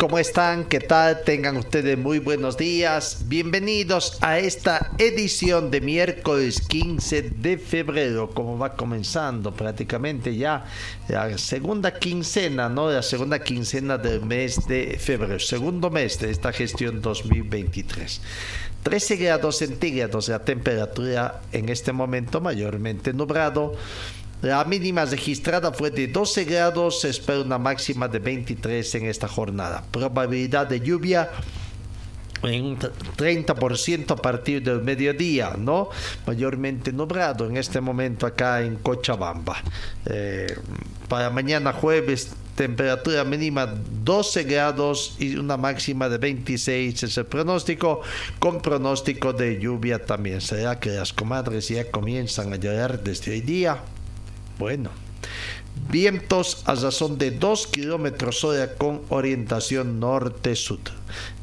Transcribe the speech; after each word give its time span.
¿cómo 0.00 0.18
están? 0.18 0.64
¿Qué 0.64 0.80
tal? 0.80 1.24
Tengan 1.24 1.58
ustedes 1.58 1.98
muy 1.98 2.20
buenos 2.20 2.56
días. 2.56 3.24
Bienvenidos 3.26 4.16
a 4.22 4.38
esta 4.38 4.92
edición 4.96 5.70
de 5.70 5.82
miércoles 5.82 6.62
15 6.62 7.20
de 7.36 7.58
febrero, 7.58 8.30
como 8.30 8.56
va 8.56 8.72
comenzando 8.76 9.52
prácticamente 9.52 10.34
ya 10.34 10.64
la 11.08 11.36
segunda 11.36 11.98
quincena, 11.98 12.70
¿no? 12.70 12.90
La 12.90 13.02
segunda 13.02 13.40
quincena 13.40 13.98
del 13.98 14.22
mes 14.22 14.66
de 14.66 14.98
febrero, 14.98 15.38
segundo 15.38 15.90
mes 15.90 16.18
de 16.18 16.30
esta 16.30 16.50
gestión 16.50 17.02
2023. 17.02 18.22
13 18.82 19.16
grados 19.16 19.58
centígrados 19.58 20.30
la 20.30 20.38
temperatura 20.38 21.42
en 21.52 21.68
este 21.68 21.92
momento 21.92 22.40
mayormente 22.40 23.12
nublado. 23.12 23.74
La 24.42 24.64
mínima 24.64 25.04
registrada 25.04 25.72
fue 25.72 25.90
de 25.90 26.08
12 26.08 26.44
grados, 26.44 27.02
se 27.02 27.10
espera 27.10 27.40
una 27.40 27.58
máxima 27.58 28.08
de 28.08 28.18
23 28.18 28.94
en 28.94 29.06
esta 29.06 29.28
jornada. 29.28 29.84
Probabilidad 29.90 30.66
de 30.66 30.80
lluvia 30.80 31.30
en 32.42 32.64
un 32.64 32.78
30% 32.78 34.12
a 34.12 34.16
partir 34.16 34.62
del 34.62 34.82
mediodía, 34.82 35.54
¿no? 35.58 35.90
Mayormente 36.26 36.90
nublado 36.90 37.46
en 37.46 37.58
este 37.58 37.82
momento 37.82 38.26
acá 38.26 38.62
en 38.62 38.76
Cochabamba. 38.76 39.58
Eh, 40.06 40.56
para 41.08 41.28
mañana 41.28 41.74
jueves, 41.74 42.30
temperatura 42.54 43.24
mínima 43.24 43.66
12 43.66 44.44
grados 44.44 45.16
y 45.18 45.36
una 45.36 45.58
máxima 45.58 46.08
de 46.08 46.16
26 46.16 47.02
es 47.02 47.16
el 47.18 47.26
pronóstico, 47.26 48.00
con 48.38 48.62
pronóstico 48.62 49.34
de 49.34 49.58
lluvia 49.58 50.04
también. 50.04 50.40
¿Será 50.40 50.80
que 50.80 50.90
las 50.90 51.12
comadres 51.12 51.68
ya 51.68 51.90
comienzan 51.90 52.52
a 52.54 52.56
llorar 52.56 53.02
desde 53.02 53.32
hoy 53.32 53.40
día? 53.42 53.82
Bueno, 54.60 54.90
vientos 55.88 56.64
a 56.66 56.74
razón 56.74 57.16
de 57.16 57.30
2 57.30 57.66
kilómetros 57.68 58.44
hora 58.44 58.74
con 58.74 59.00
orientación 59.08 59.98
norte-sur. 59.98 60.80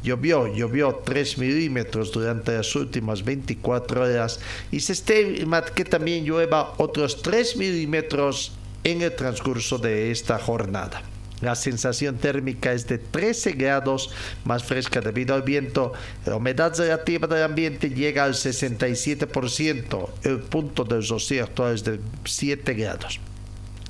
Llovió, 0.04 0.46
llovió 0.46 1.02
3 1.04 1.40
milímetros 1.40 2.12
durante 2.12 2.56
las 2.56 2.76
últimas 2.76 3.26
24 3.26 4.04
horas 4.04 4.40
y 4.72 4.82
se 4.82 4.94
estima 4.94 5.66
que 5.66 5.84
también 5.84 6.26
llueva 6.26 6.76
otros 6.78 7.24
3 7.24 7.58
milímetros 7.58 8.52
en 8.84 9.02
el 9.02 9.16
transcurso 9.16 9.80
de 9.80 10.12
esta 10.12 10.38
jornada. 10.38 11.02
La 11.42 11.56
sensación 11.56 12.18
térmica 12.18 12.74
es 12.74 12.88
de 12.88 12.98
13 12.98 13.52
grados 13.54 14.10
más 14.44 14.64
fresca 14.64 15.02
debido 15.02 15.36
al 15.36 15.44
viento. 15.44 15.94
La 16.26 16.36
humedad 16.36 16.76
relativa 16.76 17.28
del 17.28 17.44
ambiente 17.44 17.90
llega 17.90 18.24
al 18.24 18.34
67%. 18.34 20.10
El 20.24 20.40
punto 20.40 20.84
del 20.84 21.08
rocío 21.08 21.44
actual 21.44 21.76
es 21.76 21.84
de 21.84 22.00
7 22.26 22.74
grados. 22.74 23.20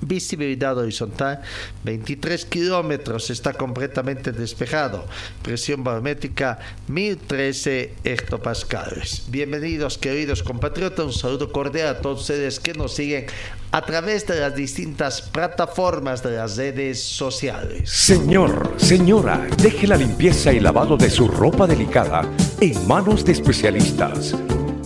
Visibilidad 0.02 0.78
horizontal 0.78 1.42
23 1.84 2.46
kilómetros, 2.46 3.30
está 3.30 3.54
completamente 3.54 4.32
despejado. 4.32 5.06
Presión 5.42 5.84
barométrica 5.84 6.60
1013 6.88 7.94
hectopascales. 8.04 9.24
Bienvenidos, 9.30 9.98
queridos 9.98 10.44
compatriotas. 10.44 11.06
Un 11.06 11.14
saludo 11.14 11.52
cordial 11.52 11.88
a 11.88 12.02
todos 12.02 12.22
ustedes 12.22 12.60
que 12.60 12.74
nos 12.74 12.94
siguen 12.94 13.26
a 13.72 13.82
través 13.82 14.26
de 14.28 14.40
las 14.40 14.56
distintas 14.56 15.22
plataformas 15.22 16.24
de 16.24 16.38
las 16.38 16.58
redes 16.58 17.02
sociales. 17.02 17.90
Señor, 17.90 18.74
señora, 18.78 19.48
deje 19.62 19.88
la 19.88 19.98
limpieza 19.98 20.54
y 20.54 20.60
lavado 20.60 20.96
de 20.98 21.10
su 21.10 21.28
ropa 21.28 21.68
delicada 21.68 22.22
en 22.62 22.88
manos 22.88 23.26
de 23.26 23.34
especialistas. 23.34 24.36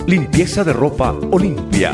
Limpieza 0.07 0.63
de 0.63 0.73
ropa 0.73 1.11
Olimpia. 1.31 1.93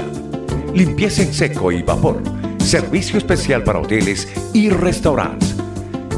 Limpieza 0.73 1.23
en 1.23 1.33
seco 1.33 1.71
y 1.71 1.81
vapor. 1.81 2.21
Servicio 2.67 3.17
especial 3.17 3.63
para 3.63 3.79
hoteles 3.79 4.27
y 4.53 4.69
restaurantes. 4.69 5.55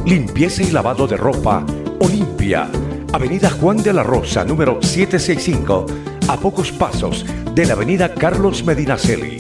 Limpieza 0.04 0.64
y 0.64 0.72
lavado 0.72 1.06
de 1.06 1.16
ropa 1.16 1.64
Olimpia. 2.00 2.68
Avenida 3.14 3.52
Juan 3.52 3.78
de 3.84 3.94
la 3.94 4.02
Rosa, 4.02 4.44
número 4.44 4.82
765, 4.82 5.86
a 6.28 6.38
pocos 6.38 6.72
pasos 6.72 7.24
de 7.54 7.68
la 7.68 7.74
Avenida 7.74 8.16
Carlos 8.16 8.64
Medinaceli. 8.64 9.38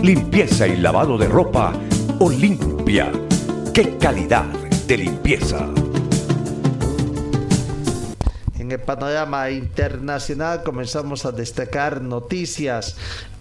Limpieza 0.00 0.66
y 0.66 0.78
lavado 0.78 1.18
de 1.18 1.28
ropa 1.28 1.74
Olimpia. 2.20 3.12
¡Qué 3.74 3.98
calidad 3.98 4.46
de 4.86 4.96
limpieza! 4.96 5.68
En 8.58 8.72
el 8.72 8.80
panorama 8.80 9.50
internacional 9.50 10.62
comenzamos 10.62 11.26
a 11.26 11.32
destacar 11.32 12.00
noticias. 12.00 12.96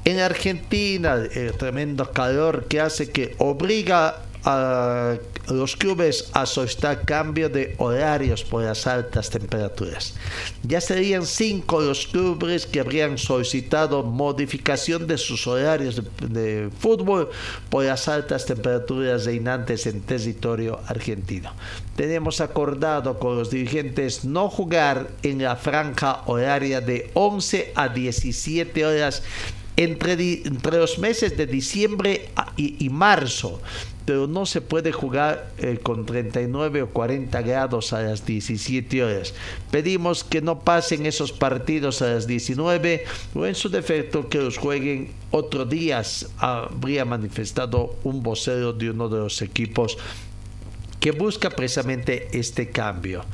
En 0.06 0.20
Argentina, 0.20 1.16
el 1.16 1.54
tremendo 1.58 2.12
calor 2.12 2.66
que 2.68 2.80
hace 2.80 3.10
que 3.10 3.36
obliga 3.40 4.22
a 4.44 5.18
los 5.48 5.76
clubes 5.76 6.30
a 6.34 6.46
solicitar 6.46 7.04
cambio 7.06 7.50
de 7.50 7.74
horarios 7.80 8.44
por 8.44 8.64
las 8.64 8.86
altas 8.86 9.32
temperaturas. 9.32 10.14
Ya 10.62 10.80
serían 10.80 11.26
cinco 11.26 11.82
los 11.82 12.06
clubes 12.06 12.68
que 12.68 12.80
habrían 12.80 13.18
solicitado 13.18 14.04
modificación 14.04 15.08
de 15.08 15.18
sus 15.18 15.48
horarios 15.48 15.96
de, 15.96 16.28
de 16.28 16.70
fútbol 16.70 17.32
por 17.72 17.86
las 17.86 18.08
altas 18.08 18.46
temperaturas 18.46 19.26
reinantes 19.26 19.88
en 19.88 20.02
territorio 20.02 20.80
argentino. 20.86 21.52
Tenemos 21.96 22.42
acordado 22.42 23.18
con 23.18 23.38
los 23.38 23.50
dirigentes 23.50 24.24
no 24.24 24.50
jugar 24.52 25.10
en 25.24 25.42
la 25.42 25.56
franja 25.56 26.22
horaria 26.28 26.82
de 26.82 27.10
11 27.16 27.72
a 27.74 27.90
17 27.90 28.86
horas 28.86 29.24
entre, 29.78 30.14
entre 30.46 30.78
los 30.78 30.98
meses 31.00 31.36
de 31.36 31.48
diciembre 31.48 32.30
y, 32.58 32.90
marzo, 32.90 33.62
pero 34.06 34.28
no 34.28 34.46
se 34.46 34.62
puede 34.62 34.92
jugar 34.92 35.52
eh, 35.58 35.80
con 35.82 36.06
39 36.06 36.84
o 36.84 36.90
40 36.90 37.42
grados 37.42 37.92
a 37.92 38.02
las 38.02 38.26
17 38.26 39.04
horas. 39.04 39.34
Pedimos 39.72 40.24
que 40.24 40.42
no 40.42 40.60
pasen 40.60 41.06
esos 41.06 41.32
partidos 41.32 42.02
a 42.02 42.14
las 42.14 42.28
19 42.28 43.06
o 43.34 43.46
en 43.46 43.56
su 43.56 43.70
defecto 43.70 44.30
que 44.30 44.38
los 44.38 44.58
jueguen 44.58 45.12
otros 45.32 45.70
días, 45.70 46.30
habría 46.38 47.04
manifestado 47.04 47.96
un 48.04 48.24
vocero 48.24 48.72
de 48.72 48.92
uno 48.92 49.10
de 49.10 49.20
los 49.20 49.42
equipos 49.42 49.98
que 51.00 51.12
busca 51.12 51.50
precisamente 51.50 52.30
este 52.32 52.70
cambio. 52.70 53.26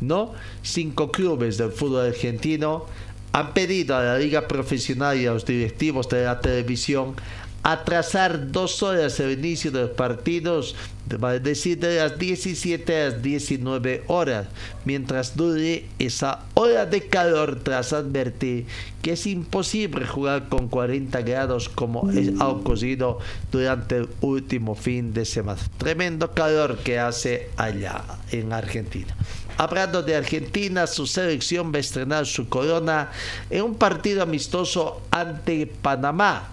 ¿no? 0.00 0.32
Cinco 0.62 1.10
clubes 1.10 1.58
del 1.58 1.70
fútbol 1.70 2.06
argentino 2.06 2.86
han 3.32 3.52
pedido 3.52 3.96
a 3.96 4.02
la 4.02 4.18
liga 4.18 4.48
profesional 4.48 5.18
y 5.18 5.26
a 5.26 5.32
los 5.32 5.44
directivos 5.44 6.08
de 6.08 6.24
la 6.24 6.40
televisión 6.40 7.14
atrasar 7.62 8.50
dos 8.52 8.82
horas 8.82 9.20
el 9.20 9.32
inicio 9.32 9.70
de 9.70 9.82
los 9.82 9.90
partidos, 9.90 10.74
es 11.10 11.42
decir, 11.42 11.78
de 11.78 11.96
las 11.96 12.18
17 12.18 12.96
a 12.96 13.04
las 13.10 13.22
19 13.22 14.04
horas, 14.06 14.46
mientras 14.84 15.36
dure 15.36 15.84
esa 15.98 16.46
hora 16.54 16.86
de 16.86 17.06
calor 17.06 17.60
tras 17.62 17.92
advertir 17.92 18.66
que 19.02 19.12
es 19.12 19.26
imposible 19.26 20.06
jugar 20.06 20.48
con 20.48 20.68
40 20.68 21.20
grados 21.22 21.68
como 21.68 22.08
ha 22.38 22.48
ocurrido 22.48 23.18
durante 23.50 23.98
el 23.98 24.08
último 24.20 24.74
fin 24.74 25.12
de 25.12 25.24
semana. 25.24 25.60
Tremendo 25.78 26.32
calor 26.32 26.78
que 26.78 26.98
hace 26.98 27.50
allá 27.56 28.02
en 28.30 28.52
Argentina. 28.52 29.14
Hablando 29.60 30.02
de 30.02 30.16
Argentina, 30.16 30.86
su 30.86 31.06
selección 31.06 31.70
va 31.70 31.76
a 31.76 31.80
estrenar 31.80 32.24
su 32.24 32.48
corona 32.48 33.10
en 33.50 33.62
un 33.62 33.74
partido 33.74 34.22
amistoso 34.22 35.02
ante 35.10 35.66
Panamá 35.66 36.48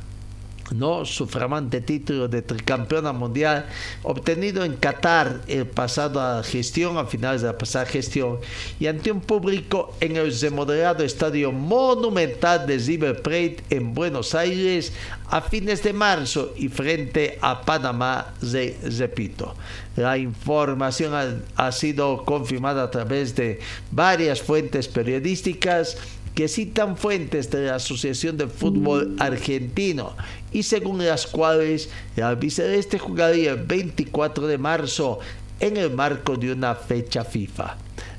¿no? 0.71 1.05
su 1.05 1.27
flamante 1.27 1.81
título 1.81 2.27
de 2.27 2.41
tricampeona 2.41 3.13
mundial 3.13 3.65
obtenido 4.03 4.63
en 4.63 4.75
Qatar 4.75 5.41
el 5.47 5.67
pasado 5.67 6.43
gestión, 6.43 6.97
a 6.97 7.05
finales 7.05 7.41
de 7.41 7.47
la 7.47 7.57
pasada 7.57 7.85
gestión, 7.85 8.39
y 8.79 8.87
ante 8.87 9.11
un 9.11 9.21
público 9.21 9.95
en 9.99 10.17
el 10.17 10.37
remodelado 10.39 11.03
estadio 11.03 11.51
monumental 11.51 12.65
de 12.67 12.77
River 12.77 13.21
Plate 13.21 13.57
en 13.69 13.93
Buenos 13.93 14.35
Aires 14.35 14.93
a 15.29 15.41
fines 15.41 15.83
de 15.83 15.93
marzo 15.93 16.53
y 16.55 16.69
frente 16.69 17.37
a 17.41 17.61
Panamá, 17.61 18.33
repito. 18.97 19.55
La 19.95 20.17
información 20.17 21.43
ha 21.55 21.71
sido 21.71 22.23
confirmada 22.23 22.83
a 22.83 22.91
través 22.91 23.35
de 23.35 23.59
varias 23.91 24.41
fuentes 24.41 24.87
periodísticas 24.87 25.97
que 26.37 26.47
citan 26.47 26.97
fuentes 26.97 27.49
de 27.49 27.65
la 27.65 27.75
Asociación 27.77 28.37
de 28.37 28.45
Fútbol 28.45 29.15
Argentino 29.17 30.15
y 30.51 30.61
según 30.61 31.03
las 31.03 31.25
cuales 31.25 31.89
el 32.15 32.21
albiceleste 32.21 32.99
jugaría 32.99 33.53
el 33.53 33.63
24 33.63 34.45
de 34.45 34.59
marzo 34.59 35.17
en 35.59 35.77
el 35.77 35.89
marco 35.89 36.37
de 36.37 36.51
una 36.51 36.75
fecha 36.75 37.25
FIFA. 37.25 37.77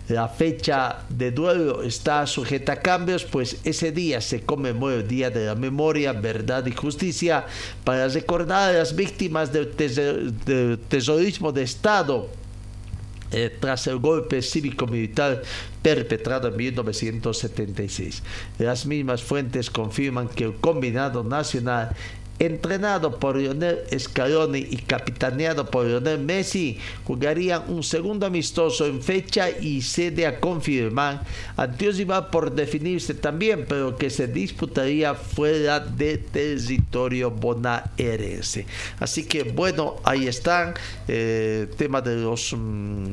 La 0.08 0.26
fecha 0.26 1.04
de 1.08 1.30
duelo 1.30 1.84
está 1.84 2.26
sujeta 2.26 2.72
a 2.72 2.80
cambios, 2.80 3.24
pues 3.24 3.58
ese 3.62 3.92
día 3.92 4.20
se 4.20 4.40
conmemora 4.40 4.96
el 4.96 5.06
Día 5.06 5.30
de 5.30 5.46
la 5.46 5.54
Memoria, 5.54 6.12
Verdad 6.12 6.66
y 6.66 6.72
Justicia 6.72 7.46
para 7.84 8.08
recordar 8.08 8.74
a 8.74 8.78
las 8.78 8.96
víctimas 8.96 9.52
del, 9.52 9.68
terrorismo 10.88 11.52
de 11.52 11.62
Estado 11.62 12.28
eh, 13.32 13.56
tras 13.60 13.86
el 13.86 13.98
golpe 13.98 14.42
cívico-militar 14.42 15.42
perpetrado 15.82 16.48
en 16.48 16.56
1976. 16.56 18.22
Las 18.58 18.86
mismas 18.86 19.22
fuentes 19.22 19.70
confirman 19.70 20.28
que 20.28 20.44
el 20.44 20.54
combinado 20.54 21.24
nacional 21.24 21.94
entrenado 22.38 23.18
por 23.18 23.36
Lionel 23.36 23.78
Scaloni 23.96 24.66
y 24.70 24.76
capitaneado 24.76 25.68
por 25.70 25.86
Lionel 25.86 26.20
Messi, 26.20 26.78
jugarían 27.04 27.64
un 27.68 27.82
segundo 27.82 28.26
amistoso 28.26 28.86
en 28.86 29.02
fecha 29.02 29.50
y 29.50 29.82
sede 29.82 30.26
a 30.26 30.38
confirmar 30.38 31.24
ante 31.56 31.88
iba 31.88 32.30
por 32.30 32.52
definirse 32.52 33.14
también, 33.14 33.64
pero 33.68 33.96
que 33.96 34.10
se 34.10 34.26
disputaría 34.26 35.14
fuera 35.14 35.80
de 35.80 36.18
territorio 36.18 37.30
bonaerense. 37.30 38.66
Así 39.00 39.24
que 39.24 39.44
bueno, 39.44 39.96
ahí 40.04 40.28
están 40.28 40.74
eh, 41.06 41.68
tema 41.76 42.00
de 42.00 42.16
los 42.16 42.52
mm, 42.56 43.08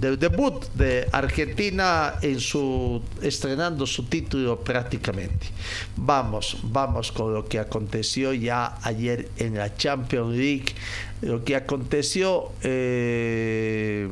del 0.00 0.18
debut 0.18 0.64
de 0.74 1.06
Argentina 1.12 2.14
en 2.22 2.40
su 2.40 3.02
estrenando 3.20 3.86
su 3.86 4.04
título 4.04 4.60
prácticamente. 4.60 5.48
Vamos, 5.96 6.56
vamos 6.62 7.12
con 7.12 7.34
lo 7.34 7.46
que 7.46 7.58
aconteció 7.58 8.32
ya 8.32 8.47
ayer 8.50 9.28
en 9.38 9.56
la 9.56 9.74
Champions 9.76 10.36
League, 10.36 10.74
lo 11.22 11.44
que 11.44 11.56
aconteció 11.56 12.52
eh, 12.62 14.08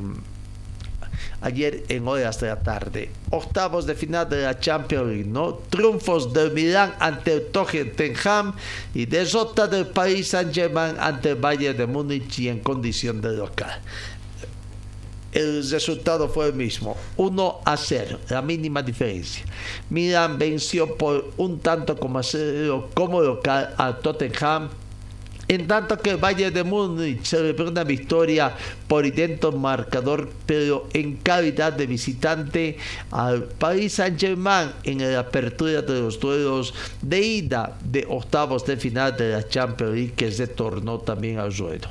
ayer 1.41 1.83
en 1.89 2.07
horas 2.07 2.39
de 2.39 2.47
la 2.47 2.59
tarde. 2.59 3.09
Octavos 3.29 3.85
de 3.85 3.95
final 3.95 4.29
de 4.29 4.43
la 4.43 4.59
Champions 4.59 5.07
League, 5.07 5.25
¿no? 5.25 5.53
Triunfos 5.69 6.33
del 6.33 6.51
Milán 6.51 6.93
ante 6.99 7.33
el 7.33 7.47
Tottenham 7.47 8.53
y 8.93 9.05
derrota 9.05 9.67
del 9.67 9.87
Paris 9.87 10.29
Saint-Germain 10.29 10.95
ante 10.99 11.31
el 11.31 11.35
Bayern 11.35 11.77
de 11.77 11.87
Múnich 11.87 12.39
y 12.39 12.49
en 12.49 12.59
condición 12.59 13.21
de 13.21 13.33
local 13.33 13.81
el 15.37 15.69
resultado 15.69 16.27
fue 16.27 16.47
el 16.47 16.53
mismo, 16.53 16.97
1 17.15 17.59
a 17.63 17.77
0, 17.77 18.19
la 18.29 18.41
mínima 18.41 18.81
diferencia. 18.81 19.45
Milan 19.89 20.39
venció 20.39 20.95
por 20.95 21.31
un 21.37 21.59
tanto 21.59 21.95
como, 21.95 22.23
cero 22.23 22.89
como 22.95 23.21
local 23.21 23.73
al 23.77 23.99
Tottenham 23.99 24.69
en 25.47 25.65
tanto 25.65 25.97
que 25.97 26.09
el 26.09 26.17
Bayern 26.17 26.53
de 26.53 26.63
Múnich 26.63 27.23
celebró 27.23 27.69
una 27.69 27.85
victoria 27.85 28.53
por 28.87 29.05
idento 29.05 29.53
marcador, 29.53 30.29
pero 30.45 30.89
en 30.91 31.15
calidad 31.17 31.71
de 31.71 31.87
visitante 31.87 32.77
al 33.11 33.43
Paris 33.43 33.93
Saint-Germain 33.93 34.71
en 34.83 35.13
la 35.13 35.19
apertura 35.19 35.81
de 35.81 36.01
los 36.01 36.19
duelos 36.19 36.73
de 37.01 37.21
ida 37.21 37.77
de 37.81 38.05
octavos 38.09 38.65
de 38.65 38.75
final 38.75 39.15
de 39.15 39.31
la 39.31 39.47
Champions 39.47 39.93
League 39.93 40.13
que 40.17 40.31
se 40.31 40.47
tornó 40.47 40.99
también 40.99 41.39
al 41.39 41.55
ruedo. 41.55 41.87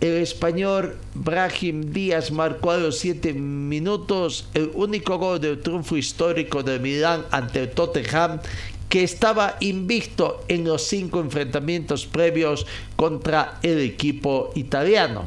El 0.00 0.16
español 0.16 0.96
Brahim 1.12 1.92
Díaz 1.92 2.30
marcó 2.30 2.70
a 2.70 2.78
los 2.78 2.98
7 3.00 3.34
minutos 3.34 4.48
el 4.54 4.70
único 4.72 5.18
gol 5.18 5.38
del 5.40 5.60
triunfo 5.60 5.98
histórico 5.98 6.62
de 6.62 6.78
Milán 6.78 7.26
ante 7.30 7.64
el 7.64 7.70
Tottenham 7.70 8.40
que 8.88 9.04
estaba 9.04 9.56
invicto 9.60 10.42
en 10.48 10.64
los 10.64 10.82
cinco 10.82 11.20
enfrentamientos 11.20 12.06
previos 12.06 12.66
contra 12.96 13.58
el 13.62 13.78
equipo 13.80 14.50
italiano. 14.54 15.26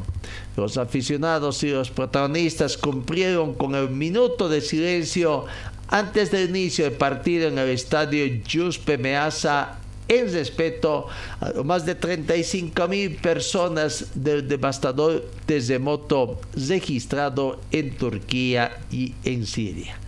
Los 0.57 0.77
aficionados 0.77 1.61
y 1.61 1.69
los 1.69 1.91
protagonistas 1.91 2.75
cumplieron 2.75 3.53
con 3.53 3.75
el 3.75 3.89
minuto 3.89 4.49
de 4.49 4.59
silencio 4.59 5.45
antes 5.87 6.31
del 6.31 6.49
inicio 6.49 6.85
del 6.85 6.93
partido 6.93 7.47
en 7.47 7.59
el 7.59 7.69
estadio 7.69 8.25
Giuseppe 8.43 8.97
Meazza 8.97 9.82
en 10.07 10.31
respeto 10.31 11.07
a 11.39 11.63
más 11.63 11.85
de 11.85 11.95
35 11.95 12.87
mil 12.87 13.15
personas 13.15 14.07
del 14.15 14.47
devastador 14.47 15.25
terremoto 15.45 16.39
registrado 16.67 17.59
en 17.71 17.95
Turquía 17.95 18.79
y 18.91 19.13
en 19.23 19.45
Siria. 19.45 20.02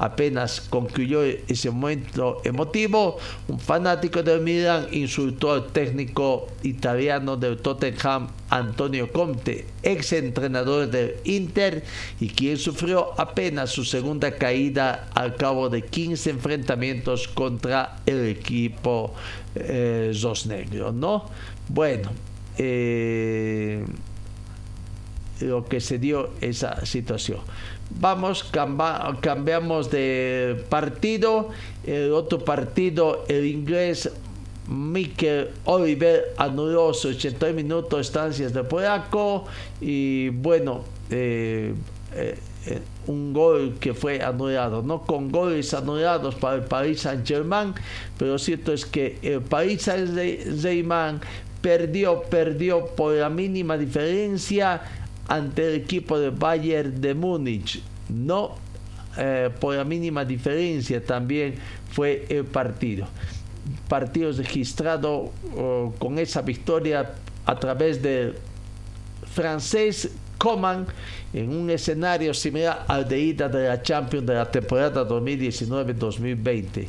Apenas 0.00 0.62
concluyó 0.62 1.22
ese 1.22 1.70
momento 1.70 2.40
emotivo, 2.42 3.18
un 3.48 3.60
fanático 3.60 4.22
del 4.22 4.40
Milan 4.40 4.88
insultó 4.92 5.52
al 5.52 5.66
técnico 5.72 6.48
italiano 6.62 7.36
del 7.36 7.58
Tottenham, 7.58 8.28
Antonio 8.48 9.12
Conte, 9.12 9.66
ex 9.82 10.14
entrenador 10.14 10.88
del 10.88 11.16
Inter 11.24 11.84
y 12.18 12.28
quien 12.28 12.56
sufrió 12.56 13.12
apenas 13.20 13.72
su 13.72 13.84
segunda 13.84 14.32
caída 14.32 15.10
al 15.14 15.36
cabo 15.36 15.68
de 15.68 15.82
15 15.82 16.30
enfrentamientos 16.30 17.28
contra 17.28 17.98
el 18.06 18.26
equipo 18.26 19.12
eh, 19.54 20.12
Negro, 20.46 20.92
¿no? 20.92 21.26
Bueno, 21.68 22.10
eh, 22.56 23.84
lo 25.40 25.64
que 25.64 25.80
se 25.80 25.98
dio 25.98 26.30
esa 26.40 26.84
situación. 26.86 27.40
Vamos, 27.98 28.44
cambiamos 29.20 29.90
de 29.90 30.64
partido. 30.68 31.48
El 31.84 32.12
otro 32.12 32.38
partido, 32.38 33.24
el 33.28 33.46
inglés 33.46 34.10
Mikel 34.70 35.50
Oliver 35.64 36.32
anuló 36.36 36.94
sus 36.94 37.16
80 37.16 37.52
minutos 37.52 38.06
estancias 38.06 38.54
de 38.54 38.62
polaco 38.62 39.44
y 39.80 40.28
bueno, 40.28 40.84
eh, 41.10 41.74
eh, 42.14 42.38
eh, 42.66 42.78
un 43.08 43.32
gol 43.32 43.74
que 43.80 43.94
fue 43.94 44.22
anulado, 44.22 44.82
no 44.82 45.02
con 45.02 45.32
goles 45.32 45.74
anulados 45.74 46.36
para 46.36 46.56
el 46.56 46.62
Paris 46.62 47.00
Saint 47.00 47.26
Germain, 47.26 47.74
pero 48.16 48.38
cierto 48.38 48.72
es 48.72 48.86
que 48.86 49.18
el 49.22 49.40
Paris 49.40 49.82
Saint 49.82 50.16
Germain 50.60 51.20
perdió, 51.60 52.22
perdió 52.22 52.86
por 52.86 53.14
la 53.14 53.28
mínima 53.28 53.76
diferencia 53.76 54.82
ante 55.30 55.68
el 55.68 55.74
equipo 55.76 56.18
de 56.18 56.30
Bayern 56.30 57.00
de 57.00 57.14
Múnich. 57.14 57.80
No 58.08 58.56
eh, 59.16 59.48
por 59.60 59.76
la 59.76 59.84
mínima 59.84 60.24
diferencia 60.24 61.02
también 61.02 61.54
fue 61.92 62.26
el 62.28 62.44
partido. 62.44 63.06
Partido 63.88 64.32
registrado 64.32 65.30
oh, 65.56 65.94
con 65.98 66.18
esa 66.18 66.42
victoria 66.42 67.12
a 67.46 67.58
través 67.58 68.02
del 68.02 68.34
francés 69.32 70.10
Coman 70.36 70.86
en 71.32 71.54
un 71.54 71.70
escenario 71.70 72.34
similar 72.34 72.84
al 72.88 73.06
de 73.06 73.20
ida 73.20 73.48
de 73.48 73.68
la 73.68 73.82
Champions 73.82 74.26
de 74.26 74.34
la 74.34 74.50
temporada 74.50 75.06
2019-2020. 75.06 76.88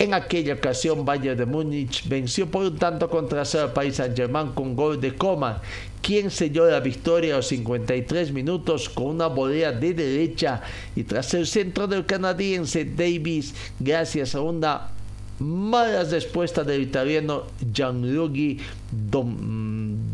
En 0.00 0.14
aquella 0.14 0.54
ocasión, 0.54 1.04
Bayern 1.04 1.36
de 1.36 1.44
Múnich 1.44 2.08
venció 2.08 2.50
por 2.50 2.64
un 2.64 2.78
tanto 2.78 3.10
contra 3.10 3.42
el 3.42 3.68
País 3.68 3.96
Saint-Germain 3.96 4.52
con 4.52 4.74
gol 4.74 4.98
de 4.98 5.14
Coma, 5.14 5.60
quien 6.00 6.30
selló 6.30 6.64
la 6.64 6.80
victoria 6.80 7.34
a 7.34 7.36
los 7.36 7.48
53 7.48 8.32
minutos 8.32 8.88
con 8.88 9.08
una 9.08 9.26
volea 9.26 9.72
de 9.72 9.92
derecha 9.92 10.62
y 10.96 11.04
tras 11.04 11.34
el 11.34 11.46
centro 11.46 11.86
del 11.86 12.06
canadiense 12.06 12.86
Davis, 12.86 13.54
gracias 13.78 14.34
a 14.34 14.40
una 14.40 14.88
mala 15.38 16.04
respuesta 16.04 16.64
del 16.64 16.80
italiano 16.80 17.42
Gianluigi 17.70 18.58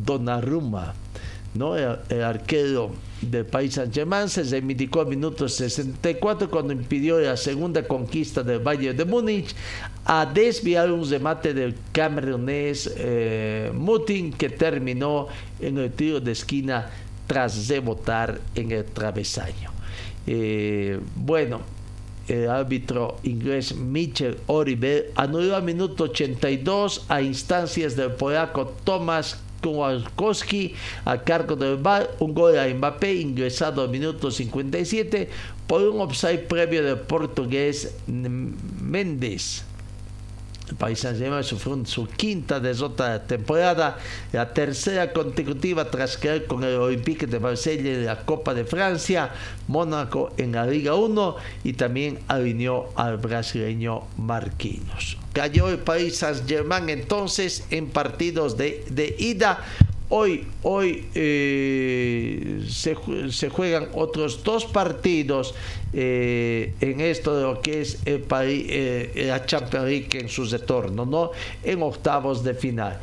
Donnarumma. 0.04 0.94
¿No? 1.56 1.76
el 1.76 2.22
arquero 2.22 2.92
del 3.20 3.46
país 3.46 3.74
Saint-Germain 3.74 4.28
se 4.28 4.42
reivindicó 4.42 5.00
al 5.00 5.06
minuto 5.06 5.48
64 5.48 6.50
cuando 6.50 6.72
impidió 6.72 7.18
la 7.18 7.36
segunda 7.36 7.82
conquista 7.86 8.42
del 8.42 8.60
Bayern 8.60 8.96
de 8.96 9.04
Múnich 9.04 9.54
a 10.04 10.26
desviar 10.26 10.90
un 10.92 11.08
remate 11.08 11.54
del 11.54 11.74
camerunés 11.92 12.92
eh, 12.96 13.70
Mutin 13.74 14.32
que 14.32 14.50
terminó 14.50 15.28
en 15.60 15.78
el 15.78 15.92
tiro 15.92 16.20
de 16.20 16.32
esquina 16.32 16.90
tras 17.26 17.68
rebotar 17.68 18.40
en 18.54 18.70
el 18.70 18.84
travesaño. 18.84 19.72
Eh, 20.26 21.00
bueno, 21.16 21.60
el 22.28 22.50
árbitro 22.50 23.18
inglés 23.22 23.74
Michel 23.74 24.38
Oribe 24.46 25.12
anuló 25.14 25.56
al 25.56 25.62
minuto 25.62 26.04
82 26.04 27.06
a 27.08 27.22
instancias 27.22 27.96
del 27.96 28.12
polaco 28.12 28.74
Tomasz 28.84 29.36
Kowalkowski 29.62 30.74
a 31.04 31.18
cargo 31.18 31.56
del 31.56 31.76
VAR, 31.76 32.10
un 32.18 32.34
gol 32.34 32.58
a 32.58 32.66
Mbappé 32.68 33.14
ingresado 33.14 33.82
al 33.82 33.90
minuto 33.90 34.30
57 34.30 35.28
por 35.66 35.82
un 35.82 36.00
offside 36.00 36.38
previo 36.38 36.82
del 36.82 36.98
portugués 36.98 37.94
Méndez. 38.06 39.64
El 40.68 40.74
País 40.76 40.98
Saint-Germain 41.00 41.44
sufrió 41.44 41.84
su 41.86 42.08
quinta 42.08 42.58
derrota 42.58 43.12
de 43.12 43.20
temporada, 43.20 43.98
la 44.32 44.52
tercera 44.52 45.12
consecutiva 45.12 45.90
tras 45.90 46.16
caer 46.16 46.46
con 46.46 46.64
el 46.64 46.74
Olympique 46.74 47.26
de 47.26 47.38
Marsella 47.38 47.92
en 47.92 48.06
la 48.06 48.24
Copa 48.24 48.52
de 48.52 48.64
Francia, 48.64 49.30
Mónaco 49.68 50.32
en 50.36 50.52
la 50.52 50.66
Liga 50.66 50.94
1 50.94 51.36
y 51.64 51.74
también 51.74 52.18
alineó 52.26 52.90
al 52.96 53.18
brasileño 53.18 54.02
Marquinhos. 54.16 55.18
Cayó 55.32 55.68
el 55.68 55.78
País 55.78 56.16
Saint-Germain 56.18 56.88
entonces 56.88 57.64
en 57.70 57.88
partidos 57.88 58.56
de, 58.56 58.84
de 58.90 59.14
ida 59.18 59.60
Hoy, 60.08 60.46
hoy 60.62 61.04
eh, 61.16 62.64
se, 62.68 62.94
juegan 63.48 63.88
otros 63.94 64.44
dos 64.44 64.64
partidos 64.64 65.52
eh, 65.92 66.74
en 66.80 67.00
esto 67.00 67.36
de 67.36 67.42
lo 67.42 67.60
que 67.60 67.80
es 67.80 67.98
el 68.04 68.20
país, 68.20 68.66
eh, 68.68 69.24
la 69.26 69.44
Champions 69.44 69.84
League 69.86 70.08
en 70.12 70.28
su 70.28 70.44
retorno, 70.44 71.04
¿no? 71.04 71.32
En 71.64 71.82
octavos 71.82 72.44
de 72.44 72.54
final. 72.54 73.00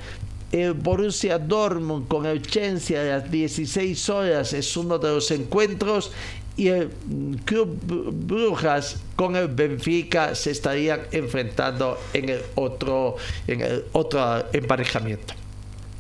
El 0.54 0.76
Borussia 0.76 1.38
Dortmund 1.38 2.08
con 2.08 2.26
el 2.26 2.42
Chelsea 2.42 3.02
a 3.02 3.20
las 3.20 3.30
16 3.30 4.10
horas 4.10 4.54
es 4.54 4.78
uno 4.78 4.98
de 4.98 5.10
los 5.10 5.30
encuentros 5.32 6.10
y 6.56 6.68
el 6.68 6.90
Club 7.44 7.80
Brujas 7.84 9.02
con 9.18 9.36
el 9.36 9.50
Benfica 9.50 10.36
se 10.36 10.52
estarían 10.52 11.02
enfrentando 11.12 11.98
en 12.14 12.30
el 12.30 12.42
otro, 12.56 13.18
en 13.46 13.60
el 13.60 13.86
otro 13.92 14.46
emparejamiento. 14.54 15.43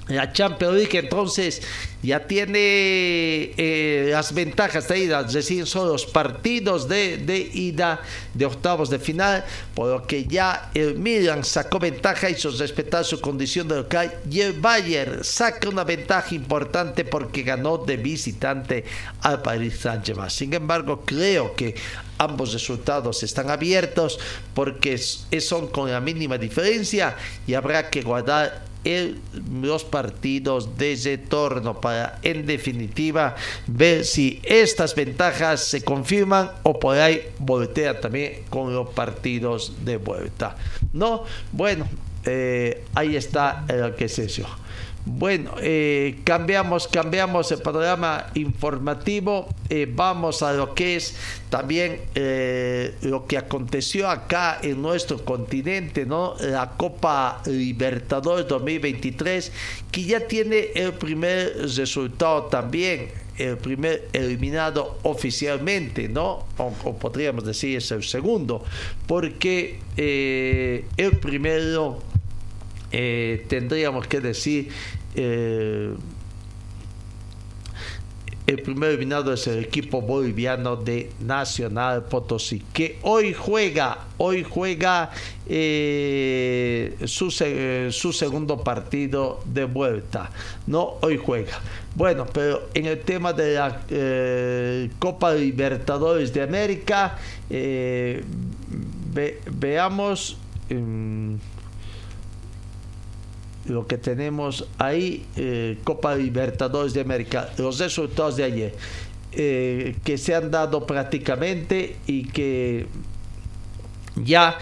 La 0.07 0.33
Champions 0.33 0.75
League 0.75 0.99
entonces 0.99 1.61
ya 2.01 2.27
tiene 2.27 2.57
eh, 2.59 4.09
las 4.11 4.33
ventajas 4.33 4.89
de 4.89 4.99
ida, 4.99 5.21
es 5.21 5.31
decir, 5.31 5.65
son 5.65 5.87
los 5.87 6.05
partidos 6.05 6.89
de, 6.89 7.17
de, 7.17 7.37
ida 7.37 8.01
de 8.33 8.45
octavos 8.45 8.89
de 8.89 8.99
final, 8.99 9.45
por 9.73 9.89
lo 9.89 10.05
que 10.05 10.25
ya 10.25 10.69
el 10.73 10.95
Milan 10.95 11.45
sacó 11.45 11.79
ventaja, 11.79 12.29
hizo 12.29 12.51
respetar 12.51 13.05
su 13.05 13.21
condición 13.21 13.69
de 13.69 13.75
local 13.77 14.13
y 14.29 14.41
el 14.41 14.59
Bayern 14.59 15.23
saca 15.23 15.69
una 15.69 15.85
ventaja 15.85 16.35
importante 16.35 17.05
porque 17.05 17.43
ganó 17.43 17.77
de 17.77 17.95
visitante 17.95 18.83
al 19.21 19.41
Paris 19.41 19.79
Saint-Germain. 19.79 20.29
Sin 20.29 20.53
embargo, 20.53 21.03
creo 21.05 21.55
que 21.55 21.75
ambos 22.17 22.51
resultados 22.51 23.23
están 23.23 23.49
abiertos 23.49 24.19
porque 24.53 24.97
son 24.97 25.67
con 25.67 25.89
la 25.89 26.01
mínima 26.01 26.37
diferencia 26.37 27.15
y 27.47 27.53
habrá 27.53 27.89
que 27.89 28.01
guardar 28.01 28.72
el, 28.83 29.19
los 29.61 29.83
partidos 29.83 30.77
de 30.77 30.99
retorno 31.03 31.79
para 31.79 32.19
en 32.23 32.45
definitiva 32.45 33.35
ver 33.67 34.05
si 34.05 34.41
estas 34.43 34.95
ventajas 34.95 35.63
se 35.63 35.83
confirman 35.83 36.51
o 36.63 36.79
por 36.79 36.97
ahí 36.97 37.21
voltea 37.39 37.99
también 37.99 38.43
con 38.49 38.73
los 38.73 38.89
partidos 38.89 39.73
de 39.83 39.97
vuelta. 39.97 40.55
No 40.91 41.23
bueno 41.51 41.87
eh, 42.25 42.85
ahí 42.95 43.15
está 43.15 43.65
el 43.67 43.95
que 43.95 44.07
se 44.07 44.29
bueno, 45.05 45.55
eh, 45.59 46.19
cambiamos, 46.23 46.87
cambiamos 46.87 47.51
el 47.51 47.59
panorama 47.61 48.27
informativo. 48.35 49.49
Eh, 49.69 49.85
vamos 49.93 50.41
a 50.41 50.53
lo 50.53 50.73
que 50.73 50.95
es 50.95 51.15
también 51.49 51.99
eh, 52.15 52.95
lo 53.01 53.27
que 53.27 53.37
aconteció 53.37 54.09
acá 54.09 54.59
en 54.61 54.81
nuestro 54.81 55.25
continente, 55.25 56.05
¿no? 56.05 56.35
La 56.39 56.71
Copa 56.77 57.41
Libertadores 57.45 58.47
2023, 58.47 59.51
que 59.91 60.05
ya 60.05 60.21
tiene 60.21 60.69
el 60.73 60.93
primer 60.93 61.53
resultado 61.75 62.43
también, 62.43 63.09
el 63.37 63.57
primer 63.57 64.07
eliminado 64.13 64.99
oficialmente, 65.03 66.07
¿no? 66.07 66.45
O, 66.57 66.73
o 66.85 66.97
podríamos 66.97 67.43
decir 67.43 67.77
es 67.77 67.91
el 67.91 68.03
segundo, 68.03 68.63
porque 69.05 69.79
el 69.97 71.17
primero 71.17 72.01
eh, 72.95 73.43
tendríamos 73.47 74.05
que 74.05 74.21
decir 74.21 74.69
eh, 75.15 75.95
el 78.45 78.61
primer 78.61 78.91
eliminado 78.91 79.33
es 79.33 79.47
el 79.47 79.63
equipo 79.63 79.99
boliviano 79.99 80.75
de 80.75 81.09
Nacional 81.19 82.03
Potosí, 82.03 82.61
que 82.71 82.99
hoy 83.01 83.33
juega, 83.33 83.97
hoy 84.17 84.43
juega 84.43 85.09
eh, 85.47 86.95
su, 87.05 87.31
su, 87.31 88.13
segundo 88.13 88.63
partido 88.63 89.39
de 89.45 89.63
vuelta. 89.63 90.29
No, 90.67 90.97
hoy 91.01 91.17
juega. 91.17 91.59
Bueno, 91.95 92.27
pero 92.31 92.69
en 92.75 92.85
el 92.85 92.99
tema 92.99 93.33
de 93.33 93.55
la 93.55 93.81
Copa 94.99 95.33
Libertadores 95.33 96.31
de 96.31 96.43
América, 96.43 97.17
ve, 97.49 99.39
veamos. 99.51 100.37
Um, 100.69 101.39
lo 103.65 103.87
que 103.87 103.97
tenemos 103.97 104.67
ahí, 104.77 105.25
eh, 105.35 105.77
Copa 105.83 106.15
Libertadores 106.15 106.93
de 106.93 107.01
América, 107.01 107.49
los 107.57 107.79
resultados 107.79 108.37
de 108.37 108.43
ayer, 108.43 108.75
eh, 109.31 109.95
que 110.03 110.17
se 110.17 110.35
han 110.35 110.51
dado 110.51 110.85
prácticamente 110.85 111.95
y 112.05 112.25
que 112.25 112.87
ya 114.15 114.57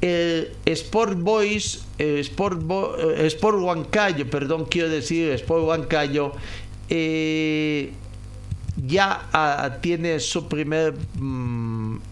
el 0.00 0.52
Sport 0.64 1.18
Boys, 1.20 1.84
el 1.98 2.18
Sport, 2.18 2.62
Bo, 2.62 2.96
el 2.96 3.26
Sport 3.26 3.58
Huancayo, 3.60 4.28
perdón, 4.28 4.66
quiero 4.68 4.88
decir, 4.88 5.30
Sport 5.30 5.64
Huancayo, 5.64 6.32
eh, 6.88 7.92
ya 8.84 9.28
a, 9.32 9.78
tiene 9.80 10.18
su 10.20 10.48
primer 10.48 10.94
mmm, 11.18 11.61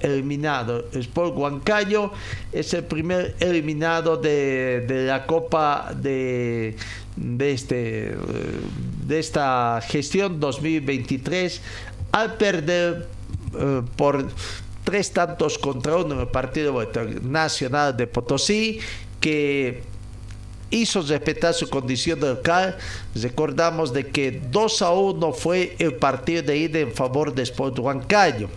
eliminado. 0.01 0.87
Sport 0.93 1.37
Huancayo 1.37 2.13
es 2.53 2.75
el 2.75 2.85
primer 2.85 3.35
eliminado 3.41 4.17
de, 4.17 4.85
de 4.87 5.07
la 5.07 5.27
Copa 5.27 5.93
de, 5.95 6.77
de, 7.17 7.53
este, 7.53 8.15
de 9.07 9.19
esta 9.19 9.81
gestión 9.87 10.41
2023 10.41 11.61
al 12.13 12.35
perder 12.35 13.09
uh, 13.55 13.83
por 13.97 14.27
tres 14.85 15.13
tantos 15.13 15.59
contra 15.59 15.97
uno 15.97 16.15
en 16.15 16.21
el 16.21 16.29
partido 16.29 16.75
nacional 17.23 17.97
de 17.97 18.07
Potosí 18.07 18.81
que 19.21 19.83
hizo 20.71 21.03
respetar 21.03 21.55
su 21.55 21.69
condición 21.69 22.21
de 22.21 22.29
local. 22.29 22.77
Recordamos 23.15 23.93
de 23.93 24.07
que 24.07 24.41
2 24.51 24.83
a 24.83 24.93
1 24.93 25.33
fue 25.33 25.77
el 25.79 25.95
partido 25.95 26.43
de 26.43 26.57
ida 26.57 26.79
en 26.79 26.93
favor 26.93 27.35
de 27.35 27.43
Sport 27.43 27.79
Huancayo. 27.79 28.49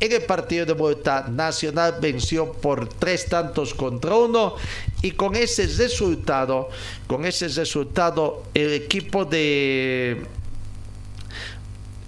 En 0.00 0.12
el 0.12 0.22
partido 0.22 0.64
de 0.64 0.72
vuelta, 0.72 1.26
Nacional 1.28 1.96
venció 2.00 2.52
por 2.52 2.88
tres 2.88 3.26
tantos 3.26 3.74
contra 3.74 4.14
uno 4.14 4.54
y 5.02 5.10
con 5.10 5.36
ese 5.36 5.66
resultado, 5.66 6.70
con 7.06 7.26
ese 7.26 7.48
resultado, 7.48 8.44
el 8.54 8.72
equipo 8.72 9.26
de 9.26 10.24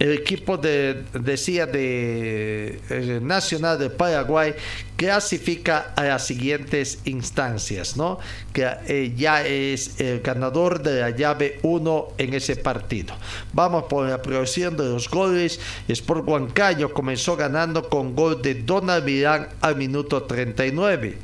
el 0.03 0.11
equipo 0.11 0.57
de, 0.57 1.05
decía 1.13 1.65
de 1.65 2.77
eh, 2.89 3.19
Nacional 3.23 3.79
de 3.79 3.89
Paraguay 3.89 4.53
clasifica 4.97 5.93
a 5.95 6.03
las 6.03 6.27
siguientes 6.27 6.99
instancias, 7.05 7.95
¿no? 7.95 8.19
Que 8.51 8.69
eh, 8.87 9.13
ya 9.15 9.47
es 9.47 10.01
el 10.01 10.19
ganador 10.19 10.83
de 10.83 10.99
la 10.99 11.11
llave 11.11 11.57
1 11.63 12.07
en 12.17 12.33
ese 12.33 12.57
partido. 12.57 13.15
Vamos 13.53 13.85
por 13.85 14.09
la 14.09 14.21
progresión 14.21 14.75
de 14.75 14.83
los 14.83 15.09
goles. 15.09 15.61
Sport 15.87 16.27
Huancayo 16.27 16.93
comenzó 16.93 17.37
ganando 17.37 17.87
con 17.87 18.13
gol 18.13 18.41
de 18.41 18.55
Donald 18.55 19.05
Milán 19.05 19.47
al 19.61 19.77
minuto 19.77 20.23
39. 20.23 21.17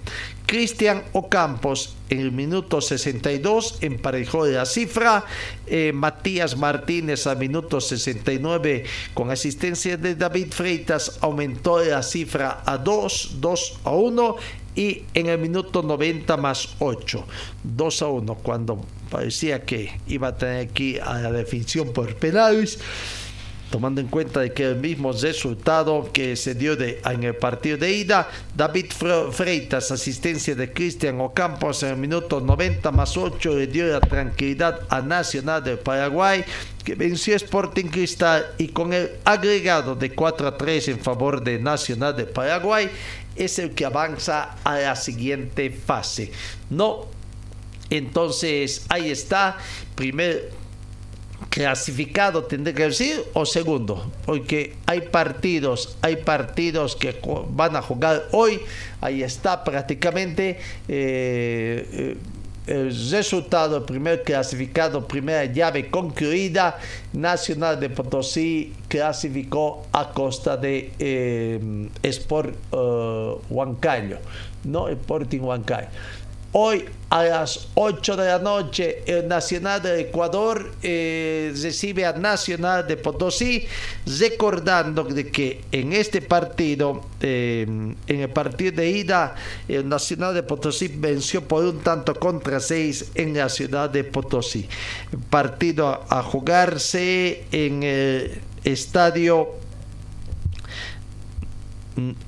Cristian 0.49 1.03
Ocampos 1.13 1.93
en 2.09 2.21
el 2.21 2.31
minuto 2.31 2.81
62 2.81 3.77
emparejó 3.81 4.47
la 4.47 4.65
cifra. 4.65 5.23
Eh, 5.67 5.91
Matías 5.93 6.57
Martínez 6.57 7.27
al 7.27 7.37
minuto 7.37 7.79
69 7.79 8.83
con 9.13 9.29
asistencia 9.29 9.95
de 9.95 10.15
David 10.15 10.47
Freitas 10.51 11.19
aumentó 11.21 11.85
la 11.85 12.01
cifra 12.01 12.63
a 12.65 12.79
2, 12.79 13.35
2 13.39 13.79
a 13.83 13.91
1 13.91 14.35
y 14.75 15.03
en 15.13 15.27
el 15.27 15.37
minuto 15.37 15.83
90 15.83 16.35
más 16.37 16.69
8, 16.79 17.27
2 17.63 18.01
a 18.01 18.07
1 18.07 18.35
cuando 18.41 18.83
parecía 19.11 19.63
que 19.65 19.99
iba 20.07 20.29
a 20.29 20.35
tener 20.35 20.67
aquí 20.67 20.97
a 20.97 21.19
la 21.19 21.31
definición 21.31 21.93
por 21.93 22.15
penales 22.15 22.79
tomando 23.69 24.01
en 24.01 24.07
cuenta 24.07 24.39
de 24.39 24.51
que 24.51 24.63
el 24.63 24.77
mismo 24.77 25.11
resultado 25.11 26.09
que 26.11 26.35
se 26.35 26.55
dio 26.55 26.73
en 26.73 27.23
el 27.23 27.35
partido 27.35 27.77
de 27.77 27.91
ida, 27.91 28.27
David 28.55 28.87
Freitas, 29.31 29.91
asistencia 29.91 30.55
de 30.55 30.73
Cristian 30.73 31.21
Ocampos 31.21 31.83
en 31.83 31.89
el 31.89 31.97
minuto 31.97 32.41
90 32.41 32.91
más 32.91 33.15
8 33.15 33.55
le 33.55 33.67
dio 33.67 33.87
la 33.87 33.99
tranquilidad 33.99 34.81
a 34.89 35.01
Nacional 35.01 35.63
del 35.63 35.79
Paraguay 35.79 36.43
que 36.83 36.95
venció 36.95 37.35
Sporting 37.35 37.85
Cristal 37.85 38.47
y 38.57 38.69
con 38.69 38.93
el 38.93 39.11
agregado 39.23 39.95
de 39.95 40.11
4 40.11 40.47
a 40.47 40.57
3 40.57 40.87
en 40.89 40.99
favor 40.99 41.43
de 41.43 41.59
Nacional 41.59 42.15
de 42.15 42.25
Paraguay 42.25 42.89
es 43.35 43.59
el 43.59 43.71
que 43.71 43.85
avanza 43.85 44.55
a 44.63 44.77
la 44.77 44.95
siguiente 44.95 45.69
fase. 45.69 46.31
No, 46.69 47.05
entonces 47.89 48.85
ahí 48.89 49.11
está, 49.11 49.57
primer 49.95 50.58
clasificado 51.49 52.43
tendré 52.43 52.73
que 52.73 52.83
decir 52.83 53.23
o 53.33 53.45
segundo 53.45 54.11
porque 54.25 54.75
hay 54.85 55.01
partidos 55.01 55.97
hay 56.01 56.17
partidos 56.17 56.95
que 56.95 57.15
van 57.49 57.75
a 57.75 57.81
jugar 57.81 58.27
hoy 58.31 58.61
ahí 59.01 59.23
está 59.23 59.63
prácticamente 59.63 60.59
eh, 60.87 61.87
eh, 61.93 62.17
el 62.67 63.09
resultado, 63.09 63.83
primer 63.83 64.21
clasificado, 64.21 65.07
primera 65.07 65.43
llave 65.45 65.89
concluida, 65.89 66.77
Nacional 67.13 67.79
de 67.79 67.89
Potosí 67.89 68.73
clasificó 68.87 69.87
a 69.91 70.11
costa 70.11 70.55
de 70.55 70.91
eh, 70.99 71.89
Sport 72.03 72.55
Huancayo, 73.49 74.19
no 74.65 74.87
Sporting 74.87 75.39
Huancayo. 75.39 75.87
Hoy 76.51 76.85
a 77.11 77.23
las 77.23 77.67
8 77.75 78.17
de 78.17 78.25
la 78.25 78.39
noche 78.39 79.03
el 79.05 79.27
Nacional 79.27 79.83
de 79.83 80.01
Ecuador 80.01 80.71
eh, 80.81 81.53
recibe 81.61 82.07
a 82.07 82.13
Nacional 82.13 82.87
de 82.87 82.97
Potosí, 82.97 83.67
recordando 84.19 85.03
de 85.03 85.29
que 85.29 85.61
en 85.71 85.93
este 85.93 86.23
partido, 86.23 87.03
eh, 87.21 87.67
en 88.07 88.19
el 88.19 88.29
partido 88.29 88.77
de 88.77 88.89
ida, 88.89 89.35
el 89.67 89.87
Nacional 89.87 90.33
de 90.33 90.41
Potosí 90.41 90.87
venció 90.87 91.47
por 91.47 91.63
un 91.63 91.81
tanto 91.81 92.15
contra 92.15 92.59
seis 92.59 93.11
en 93.13 93.37
la 93.37 93.47
ciudad 93.47 93.87
de 93.87 94.03
Potosí. 94.03 94.67
Partido 95.29 96.03
a 96.09 96.23
jugarse 96.23 97.43
en 97.51 97.83
el 97.83 98.41
estadio 98.63 99.49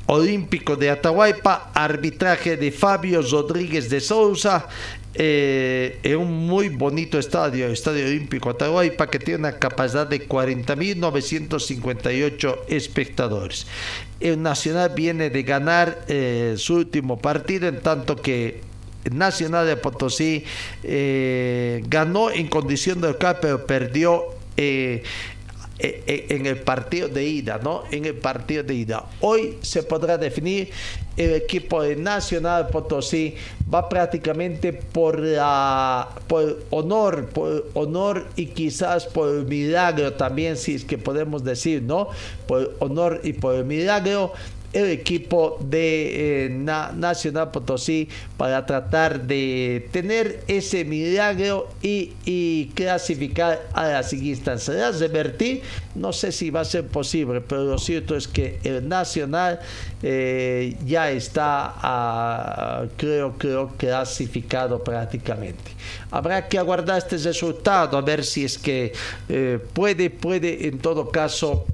olímpico 0.07 0.75
de 0.75 0.89
Atahualpa, 0.89 1.71
arbitraje 1.73 2.57
de 2.57 2.71
Fabio 2.71 3.21
Rodríguez 3.21 3.89
de 3.89 4.01
Sousa, 4.01 4.67
eh, 5.13 5.99
en 6.03 6.17
un 6.17 6.47
muy 6.47 6.69
bonito 6.69 7.19
estadio, 7.19 7.67
Estadio 7.67 8.05
Olímpico 8.05 8.49
Atahualpa, 8.49 9.07
que 9.07 9.19
tiene 9.19 9.39
una 9.39 9.59
capacidad 9.59 10.07
de 10.07 10.25
40.958 10.27 12.59
espectadores. 12.69 13.67
El 14.21 14.41
Nacional 14.41 14.93
viene 14.95 15.29
de 15.29 15.43
ganar 15.43 16.05
eh, 16.07 16.55
su 16.57 16.75
último 16.75 17.19
partido, 17.19 17.67
en 17.67 17.81
tanto 17.81 18.15
que 18.15 18.61
Nacional 19.11 19.67
de 19.67 19.75
Potosí 19.77 20.43
eh, 20.83 21.83
ganó 21.87 22.29
en 22.31 22.47
condición 22.47 23.01
de 23.01 23.09
local, 23.09 23.39
pero 23.41 23.65
perdió 23.65 24.25
en 25.81 26.45
el 26.45 26.57
partido 26.57 27.07
de 27.07 27.25
ida, 27.25 27.59
¿no? 27.63 27.83
En 27.91 28.05
el 28.05 28.15
partido 28.15 28.63
de 28.63 28.75
ida. 28.75 29.05
Hoy 29.19 29.57
se 29.61 29.83
podrá 29.83 30.17
definir 30.17 30.69
el 31.17 31.33
equipo 31.33 31.81
de 31.81 31.95
Nacional 31.95 32.67
Potosí 32.67 33.35
va 33.73 33.89
prácticamente 33.89 34.73
por 34.73 35.19
la 35.19 36.09
por 36.27 36.63
honor, 36.69 37.27
por 37.27 37.67
honor 37.73 38.27
y 38.35 38.47
quizás 38.47 39.05
por 39.05 39.45
milagro 39.45 40.13
también, 40.13 40.55
si 40.55 40.75
es 40.75 40.85
que 40.85 40.97
podemos 40.97 41.43
decir, 41.43 41.81
¿no? 41.81 42.09
Por 42.47 42.75
honor 42.79 43.21
y 43.23 43.33
por 43.33 43.63
milagro 43.65 44.33
el 44.73 44.89
equipo 44.89 45.57
de 45.61 46.45
eh, 46.45 46.49
Nacional 46.49 47.51
Potosí 47.51 48.07
para 48.37 48.65
tratar 48.65 49.21
de 49.21 49.87
tener 49.91 50.43
ese 50.47 50.85
milagro 50.85 51.67
y, 51.81 52.71
clasificar 52.73 53.67
a 53.73 53.87
la 53.87 54.03
siguiente 54.03 54.51
instancia. 54.51 54.91
revertir, 54.91 55.61
no 55.95 56.13
sé 56.13 56.31
si 56.31 56.49
va 56.49 56.61
a 56.61 56.65
ser 56.65 56.87
posible, 56.87 57.41
pero 57.41 57.63
lo 57.65 57.77
cierto 57.77 58.15
es 58.15 58.27
que 58.27 58.59
el 58.63 58.87
Nacional 58.87 59.59
eh, 60.03 60.77
ya 60.85 61.11
está, 61.11 62.87
creo, 62.97 63.37
creo, 63.37 63.71
clasificado 63.77 64.83
prácticamente. 64.83 65.71
Habrá 66.11 66.47
que 66.47 66.57
aguardar 66.57 66.97
este 66.97 67.17
resultado, 67.17 67.97
a 67.97 68.01
ver 68.01 68.23
si 68.23 68.45
es 68.45 68.57
que 68.57 68.93
eh, 69.27 69.59
puede, 69.73 70.09
puede 70.09 70.67
en 70.67 70.79
todo 70.79 71.09
caso 71.09 71.65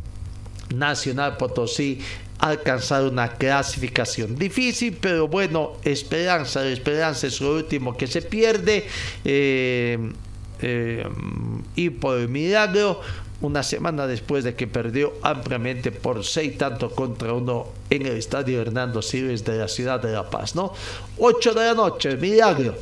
Nacional 0.73 1.37
Potosí 1.37 1.99
alcanzar 2.39 3.03
una 3.03 3.29
clasificación. 3.29 4.35
Difícil, 4.35 4.97
pero 4.99 5.27
bueno, 5.27 5.73
esperanza, 5.83 6.67
esperanza 6.67 7.27
es 7.27 7.41
lo 7.41 7.55
último 7.55 7.97
que 7.97 8.07
se 8.07 8.21
pierde. 8.21 8.85
Eh, 9.23 10.11
eh, 10.61 11.07
y 11.75 11.89
por 11.89 12.19
el 12.19 12.29
milagro, 12.29 13.01
una 13.41 13.61
semana 13.61 14.07
después 14.07 14.43
de 14.43 14.55
que 14.55 14.65
perdió 14.67 15.13
ampliamente 15.21 15.91
por 15.91 16.23
seis 16.23 16.57
tantos 16.57 16.93
contra 16.93 17.33
uno 17.33 17.67
en 17.89 18.05
el 18.05 18.17
estadio 18.17 18.61
Hernando 18.61 19.01
Siles 19.01 19.45
de 19.45 19.57
la 19.57 19.67
ciudad 19.67 20.01
de 20.01 20.11
La 20.11 20.29
Paz, 20.29 20.55
¿no? 20.55 20.73
8 21.19 21.53
de 21.53 21.65
la 21.65 21.73
noche, 21.73 22.17
milagro 22.17 22.75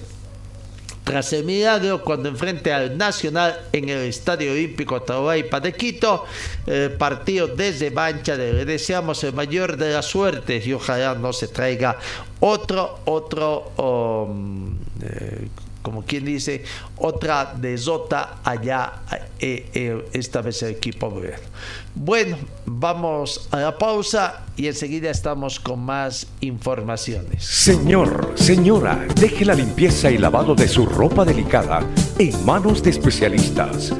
tras 1.05 1.31
el 1.33 1.43
milagro 1.45 2.01
cuando 2.01 2.27
enfrente 2.27 2.73
al 2.73 2.97
Nacional 2.97 3.61
en 3.71 3.89
el 3.89 3.99
Estadio 3.99 4.51
Olímpico 4.51 4.95
Atahualpa 4.95 5.59
de 5.59 5.71
Quito, 5.73 6.25
el 6.65 6.93
partido 6.93 7.47
desde 7.47 7.91
Mancha, 7.91 8.35
le 8.35 8.65
deseamos 8.65 9.23
el 9.23 9.33
mayor 9.33 9.77
de 9.77 9.93
las 9.93 10.07
suertes 10.07 10.65
y 10.65 10.73
ojalá 10.73 11.13
no 11.13 11.31
se 11.31 11.47
traiga 11.47 11.97
otro, 12.39 13.01
otro, 13.05 13.71
um, 13.77 14.75
eh, 15.03 15.47
como 15.85 16.01
quien 16.01 16.25
dice, 16.25 16.63
otra 16.97 17.53
desota 17.55 18.39
allá, 18.43 19.03
eh, 19.37 19.69
eh, 19.71 20.05
esta 20.13 20.41
vez 20.41 20.63
el 20.63 20.71
equipo 20.71 21.11
gobierno. 21.11 21.45
Bueno, 21.93 22.37
vamos 22.65 23.47
a 23.51 23.57
la 23.57 23.77
pausa 23.77 24.45
y 24.57 24.65
enseguida 24.65 25.11
estamos 25.11 25.59
con 25.59 25.81
más 25.81 26.25
informaciones. 26.41 27.45
Señor, 27.45 28.33
señora, 28.33 29.05
deje 29.15 29.45
la 29.45 29.53
limpieza 29.53 30.09
y 30.09 30.17
lavado 30.17 30.55
de 30.55 30.67
su 30.67 30.87
ropa 30.87 31.23
delicada 31.23 31.83
en 32.17 32.43
manos 32.43 32.81
de 32.81 32.89
especialistas. 32.89 33.93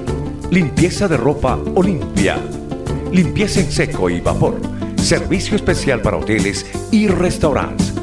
Limpieza 0.50 1.08
de 1.08 1.18
ropa 1.18 1.60
Olimpia. 1.76 2.40
Limpieza 3.12 3.60
en 3.60 3.72
seco 3.72 4.10
y 4.10 4.22
vapor. 4.22 4.60
Servicio 4.98 5.56
especial 5.56 6.02
para 6.02 6.18
hoteles 6.18 6.66
y 6.90 7.08
restaurantes. 7.10 7.94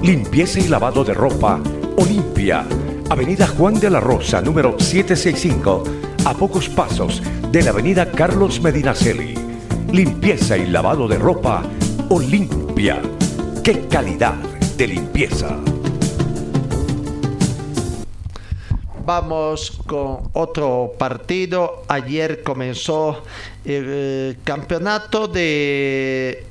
Limpieza 0.00 0.60
y 0.60 0.68
lavado 0.68 1.02
de 1.02 1.12
ropa 1.12 1.60
Olimpia 1.96 2.64
Avenida 3.08 3.46
Juan 3.46 3.74
de 3.74 3.88
la 3.88 4.00
Rosa, 4.00 4.40
número 4.40 4.74
765, 4.80 5.84
a 6.24 6.34
pocos 6.34 6.68
pasos 6.68 7.22
de 7.52 7.62
la 7.62 7.70
Avenida 7.70 8.10
Carlos 8.10 8.60
Medinaceli. 8.60 9.34
Limpieza 9.92 10.56
y 10.56 10.66
lavado 10.66 11.06
de 11.06 11.16
ropa 11.16 11.62
Olimpia. 12.08 13.00
¡Qué 13.62 13.86
calidad 13.86 14.34
de 14.76 14.88
limpieza! 14.88 15.56
Vamos 19.04 19.80
con 19.86 20.28
otro 20.32 20.92
partido. 20.98 21.84
Ayer 21.86 22.42
comenzó 22.42 23.22
el 23.64 24.38
campeonato 24.42 25.28
de 25.28 26.44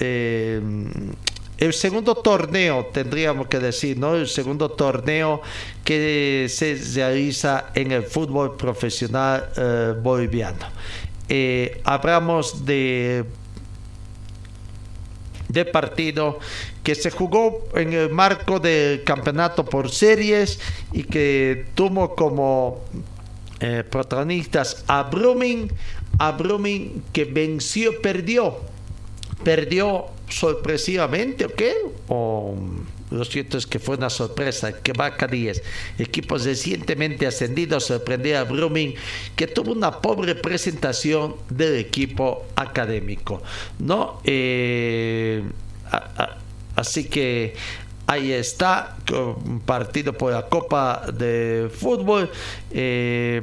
eh, 0.00 0.60
el 1.58 1.72
segundo 1.72 2.14
torneo, 2.14 2.86
tendríamos 2.92 3.46
que 3.46 3.60
decir, 3.60 3.98
¿no? 3.98 4.14
El 4.14 4.28
segundo 4.28 4.70
torneo 4.70 5.40
que 5.84 6.46
se 6.50 6.74
realiza 6.94 7.66
en 7.74 7.92
el 7.92 8.02
fútbol 8.04 8.56
profesional 8.56 9.50
eh, 9.56 9.94
boliviano. 10.02 10.66
Eh, 11.28 11.80
hablamos 11.84 12.64
de 12.64 13.24
de 15.48 15.64
partido 15.64 16.38
que 16.82 16.94
se 16.94 17.10
jugó 17.10 17.68
en 17.74 17.92
el 17.92 18.10
marco 18.10 18.58
del 18.58 19.04
campeonato 19.04 19.64
por 19.64 19.90
series 19.90 20.58
y 20.92 21.04
que 21.04 21.66
tuvo 21.74 22.14
como 22.14 22.84
eh, 23.60 23.84
protagonistas 23.88 24.84
a 24.88 25.04
Brumming, 25.04 25.70
a 26.18 26.32
Brumming 26.32 27.04
que 27.12 27.24
venció, 27.24 28.02
perdió, 28.02 28.58
perdió 29.44 30.06
sorpresivamente, 30.28 31.44
¿ok? 31.44 31.62
O 32.08 32.56
lo 33.10 33.24
cierto 33.24 33.58
es 33.58 33.66
que 33.66 33.78
fue 33.78 33.96
una 33.96 34.10
sorpresa 34.10 34.80
que 34.80 34.92
Vaca 34.92 35.26
10, 35.26 35.62
equipos 35.98 36.44
recientemente 36.44 37.26
ascendidos, 37.26 37.84
sorprendió 37.84 38.38
a 38.38 38.44
Brumming, 38.44 38.94
que 39.36 39.46
tuvo 39.46 39.72
una 39.72 40.00
pobre 40.00 40.34
presentación 40.34 41.36
del 41.48 41.76
equipo 41.76 42.44
académico, 42.56 43.42
¿no? 43.78 44.20
Eh, 44.24 45.44
así 46.74 47.04
que 47.04 47.54
ahí 48.06 48.32
está, 48.32 48.96
partido 49.64 50.12
por 50.12 50.32
la 50.32 50.46
Copa 50.46 51.06
de 51.12 51.70
Fútbol. 51.72 52.30
Eh, 52.72 53.42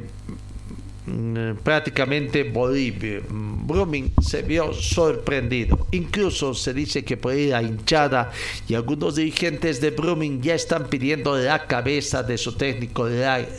prácticamente 1.62 2.44
Bolivia. 2.44 3.20
Mm, 3.28 3.66
Brumming 3.66 4.12
se 4.20 4.42
vio 4.42 4.72
sorprendido. 4.72 5.86
Incluso 5.90 6.54
se 6.54 6.72
dice 6.72 7.04
que 7.04 7.16
por 7.16 7.32
ahí 7.32 7.48
la 7.48 7.62
hinchada 7.62 8.30
y 8.68 8.74
algunos 8.74 9.16
dirigentes 9.16 9.80
de 9.80 9.90
Brumming 9.90 10.40
ya 10.40 10.54
están 10.54 10.88
pidiendo 10.88 11.36
la 11.36 11.66
cabeza 11.66 12.22
de 12.22 12.38
su 12.38 12.52
técnico 12.56 13.08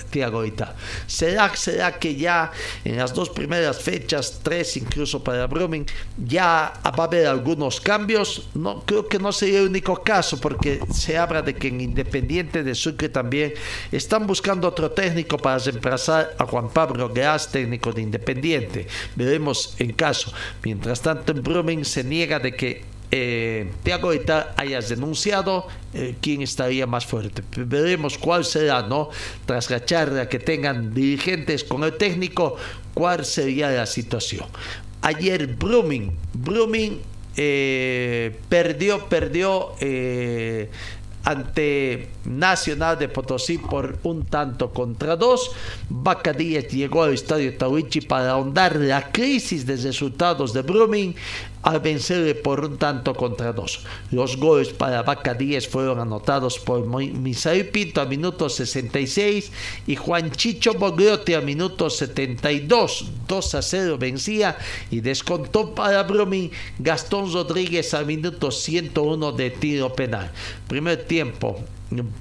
Thiago 0.10 0.46
Ita. 0.46 0.76
¿Será, 1.08 1.56
¿Será 1.56 2.00
que 2.00 2.16
ya 2.16 2.52
en 2.86 2.98
las 2.98 3.14
dos 3.14 3.30
primeras 3.30 3.82
fechas, 3.82 4.40
tres 4.42 4.78
incluso 4.78 5.24
para 5.24 5.48
Brumming, 5.48 5.86
ya 6.26 6.74
va 6.86 7.04
a 7.04 7.08
haber 7.08 7.28
algunos 7.28 7.82
cambios? 7.82 8.50
No, 8.54 8.84
creo 8.86 9.08
que 9.08 9.20
no 9.20 9.32
sería 9.32 9.60
el 9.60 9.68
único 9.68 10.02
caso 10.02 10.40
porque 10.40 10.80
se 10.92 11.18
habla 11.18 11.42
de 11.42 11.56
que 11.56 11.68
en 11.68 11.82
Independiente 11.82 12.64
de 12.64 12.76
Sucre 12.76 13.10
también 13.10 13.54
están 13.92 14.26
buscando 14.28 14.68
otro 14.68 14.92
técnico 14.92 15.38
para 15.38 15.58
reemplazar 15.58 16.34
a 16.38 16.46
Juan 16.46 16.70
Pablo 16.70 17.10
Gas, 17.34 17.52
técnico 17.52 17.92
de 17.92 18.02
Independiente. 18.02 18.88
Veremos 19.16 19.76
en 19.80 19.94
caso. 19.94 20.32
Mientras 20.64 21.02
tanto, 21.02 21.34
en 21.34 21.86
se 21.86 22.04
niega 22.04 22.40
de 22.40 22.54
que 22.54 22.84
eh, 23.10 23.72
Tiago 23.84 24.12
hayas 24.56 24.90
denunciado 24.90 25.68
eh, 25.94 26.16
quién 26.22 26.42
estaría 26.42 26.86
más 26.88 27.06
fuerte. 27.06 27.44
Veremos 27.58 28.18
cuál 28.18 28.46
será, 28.46 28.84
¿no? 28.84 29.10
Tras 29.46 29.70
la 29.70 29.84
charla 29.84 30.30
que 30.30 30.40
tengan 30.40 30.94
dirigentes 30.94 31.64
con 31.64 31.84
el 31.84 31.94
técnico, 31.94 32.56
cuál 32.94 33.26
sería 33.26 33.70
la 33.72 33.86
situación. 33.86 34.46
Ayer 35.02 35.48
Brumming, 35.48 36.12
Brumming 36.34 37.02
eh, 37.36 38.36
perdió, 38.48 39.10
perdió 39.10 39.74
eh, 39.80 40.70
ante 41.24 42.10
Nacional 42.26 42.98
de 43.00 43.08
Potosí 43.08 43.58
por 43.58 44.00
un 44.04 44.26
tanto 44.26 44.72
contra 44.72 45.16
dos. 45.16 45.52
Vaca 45.90 46.34
llegó 46.34 47.04
al 47.04 47.14
estadio 47.14 47.58
Tawichi 47.58 48.02
para 48.02 48.32
ahondar 48.32 48.76
la 48.76 49.12
crisis 49.12 49.66
de 49.66 49.78
resultados 49.78 50.54
de 50.54 50.62
Brumming 50.62 51.16
al 51.64 51.80
vencerle 51.80 52.36
por 52.36 52.64
un 52.64 52.78
tanto 52.78 53.16
contra 53.16 53.54
dos. 53.54 53.82
Los 54.12 54.38
goles 54.38 54.70
para 54.70 55.02
Vaca 55.02 55.38
fueron 55.70 56.00
anotados 56.00 56.60
por 56.60 56.86
Misael 56.86 57.70
Pinto 57.70 58.02
a 58.02 58.06
minuto 58.06 58.50
66 58.50 59.52
y 59.88 59.96
Juan 59.96 60.32
Chicho 60.32 60.74
Bogliotti 60.74 61.34
a 61.34 61.42
minuto 61.42 61.90
72. 61.90 63.06
2 63.28 63.56
a 63.56 63.62
0 63.62 63.98
vencía 63.98 64.58
y 64.92 65.00
descontó 65.00 65.74
para 65.74 66.04
Brumming 66.04 66.52
Gastón 66.78 67.32
Rodríguez 67.32 67.94
a 67.94 68.04
minuto 68.04 68.52
101 68.52 69.32
de 69.32 69.50
tiro 69.50 69.94
penal. 69.94 70.32
Primer 70.68 71.06
tiempo, 71.06 71.60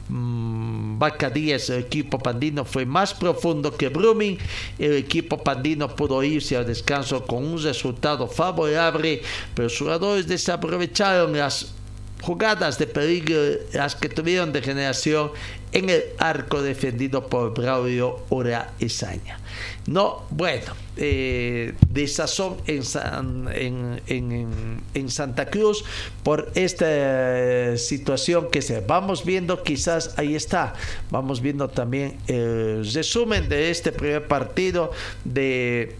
Vaca 0.09 1.31
Díaz, 1.31 1.71
el 1.71 1.81
equipo 1.81 2.19
pandino 2.19 2.65
fue 2.65 2.85
más 2.85 3.15
profundo 3.15 3.77
que 3.77 3.89
Brumming. 3.89 4.39
El 4.79 4.95
equipo 4.95 5.43
pandino 5.43 5.95
pudo 5.95 6.23
irse 6.23 6.57
al 6.57 6.67
descanso 6.67 7.25
con 7.25 7.45
un 7.45 7.63
resultado 7.63 8.29
favorable, 8.29 9.23
pero 9.55 9.65
los 9.65 9.79
jugadores 9.79 10.27
desaprovecharon 10.27 11.37
las 11.37 11.75
jugadas 12.23 12.79
de 12.79 12.87
peligro, 12.87 13.37
las 13.73 13.97
que 13.97 14.09
tuvieron 14.09 14.53
de 14.53 14.63
generación 14.63 15.33
en 15.73 15.91
el 15.91 16.03
arco 16.19 16.63
defendido 16.63 17.27
por 17.27 17.53
Braulio 17.55 18.21
Ura 18.31 18.73
Esaña. 18.79 19.39
No, 19.87 20.23
bueno, 20.31 20.75
eh, 20.97 21.75
de 21.89 22.07
sazón 22.09 22.59
en, 22.67 24.01
en, 24.07 25.11
Santa 25.11 25.47
Cruz 25.47 25.85
por 26.23 26.53
esta 26.55 26.87
eh, 26.89 27.79
situación 27.79 28.49
que 28.51 28.63
se 28.63 28.81
vamos 28.81 29.25
viendo, 29.25 29.63
quizás 29.63 30.15
ahí 30.19 30.35
está, 30.35 30.75
vamos 31.11 31.41
viendo 31.41 31.69
también 31.69 32.19
el 32.29 32.91
resumen 32.93 33.49
de 33.49 33.71
este 33.71 33.93
primer 33.93 34.29
partido 34.29 34.93
de, 35.25 35.97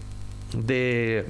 de 0.53 1.25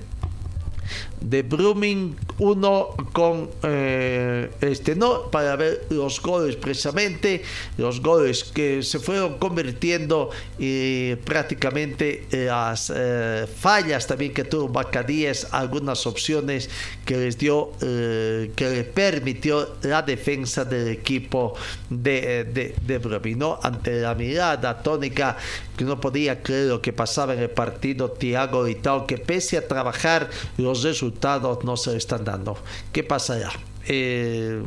de 1.24 1.42
Brumming 1.42 2.16
1 2.38 2.88
con 3.14 3.50
eh, 3.64 4.52
este 4.62 4.96
no 4.96 5.32
para 5.32 5.56
ver 5.56 5.86
los 5.90 6.22
goles 6.22 6.56
precisamente 6.58 7.42
los 7.78 8.02
goles 8.02 8.44
que 8.44 8.84
se 8.84 9.00
fueron 9.00 9.38
convirtiendo 9.38 10.30
y 10.60 11.16
prácticamente 11.16 12.28
las 12.32 12.92
eh, 12.94 13.48
fallas 13.48 14.06
también 14.06 14.34
que 14.34 14.44
tuvo 14.44 14.68
Bacadíes 14.68 15.48
algunas 15.52 16.06
opciones 16.06 16.70
que 17.06 17.18
les 17.18 17.38
dio 17.38 17.72
eh, 17.82 18.52
que 18.56 18.70
le 18.70 18.84
permitió 18.84 19.76
la 19.84 20.02
defensa 20.02 20.66
del 20.66 20.90
equipo 20.90 21.54
de, 21.90 22.44
de, 22.44 22.76
de 22.86 23.36
¿no? 23.36 23.60
ante 23.64 24.02
la 24.02 24.14
mirada 24.16 24.82
tónica 24.84 25.38
que 25.78 25.86
no 25.86 26.00
podía 26.00 26.42
creer 26.44 26.68
lo 26.68 26.82
que 26.82 26.94
pasaba 26.94 27.34
en 27.34 27.40
el 27.40 27.50
partido 27.50 28.12
Thiago 28.12 28.68
y 28.68 28.76
tal 28.76 29.06
que 29.06 29.18
pese 29.18 29.58
a 29.58 29.68
trabajar 29.68 30.30
los 30.58 30.84
resultados 30.84 31.64
no 31.64 31.78
se 31.78 31.96
están 31.98 32.24
dando. 32.24 32.58
¿Qué 32.92 33.04
pasa 33.04 33.40
ya? 33.40 33.52
Eh, 33.88 34.62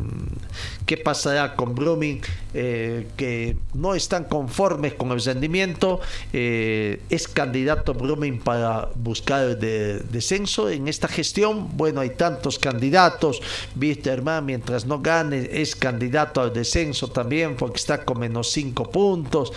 qué 0.87 0.97
pasará 0.97 1.55
con 1.57 1.75
Brumming, 1.75 2.21
eh, 2.55 3.09
que 3.17 3.57
no 3.75 3.95
están 3.95 4.25
conformes 4.25 4.95
con 4.95 5.11
el 5.11 5.21
rendimiento. 5.21 6.01
Eh, 6.33 7.03
es 7.11 7.29
candidato 7.29 7.93
Brumming 7.93 8.39
para 8.39 8.89
buscar 8.95 9.59
descenso 9.59 10.71
en 10.71 10.89
esta 10.89 11.09
gestión. 11.09 11.77
Bueno, 11.77 12.01
hay 12.01 12.11
tantos 12.11 12.59
candidatos. 12.59 13.43
Wisterman, 13.79 14.47
mientras 14.47 14.87
no 14.87 15.01
gane, 15.01 15.49
es 15.53 15.75
candidato 15.75 16.41
al 16.41 16.53
descenso 16.53 17.09
también 17.09 17.57
porque 17.57 17.79
está 17.79 18.05
con 18.05 18.21
menos 18.21 18.51
5 18.53 18.91
puntos. 18.91 19.53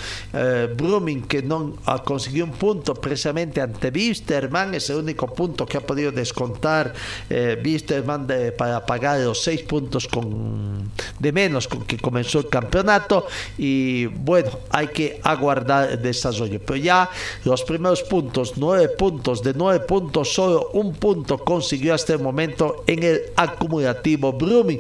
Brumming, 0.76 1.22
que 1.24 1.44
no 1.44 1.76
ha 1.86 2.04
conseguido 2.04 2.46
un 2.46 2.54
punto 2.54 2.96
precisamente 2.96 3.62
ante 3.62 3.90
Wisterman, 3.90 4.74
es 4.74 4.90
el 4.90 4.98
único 4.98 5.28
punto 5.28 5.66
que 5.66 5.78
ha 5.78 5.82
podido 5.82 6.12
descontar 6.12 6.94
Wisterman 7.30 8.28
para 8.58 8.86
pagar 8.86 9.20
los 9.20 9.44
seis 9.44 9.62
puntos 9.62 10.08
con, 10.08 10.90
de 11.20 11.32
menos 11.32 11.68
con 11.68 11.86
que 11.86 11.98
comenzó 11.98 12.40
el 12.40 12.50
campeonato 12.50 13.28
y 13.58 14.06
bueno, 14.08 14.50
hay 14.70 14.88
que 14.88 15.20
aguardar 15.24 15.92
el 15.92 16.02
desarrollo. 16.02 16.60
Pero 16.66 16.78
ya 16.78 17.10
los 17.46 17.64
primeros 17.64 18.04
puntos, 18.04 18.54
nueve 18.58 18.90
puntos, 18.90 19.44
de 19.44 19.54
nueve 19.54 19.82
puntos 19.82 20.34
solo 20.34 20.70
un 20.74 20.94
punto 20.94 21.38
consiguió 21.38 21.94
hasta 21.94 22.14
el 22.14 22.20
momento 22.20 22.84
en 22.88 23.04
el 23.04 23.22
acumulativo 23.36 24.34
Brumming, 24.34 24.80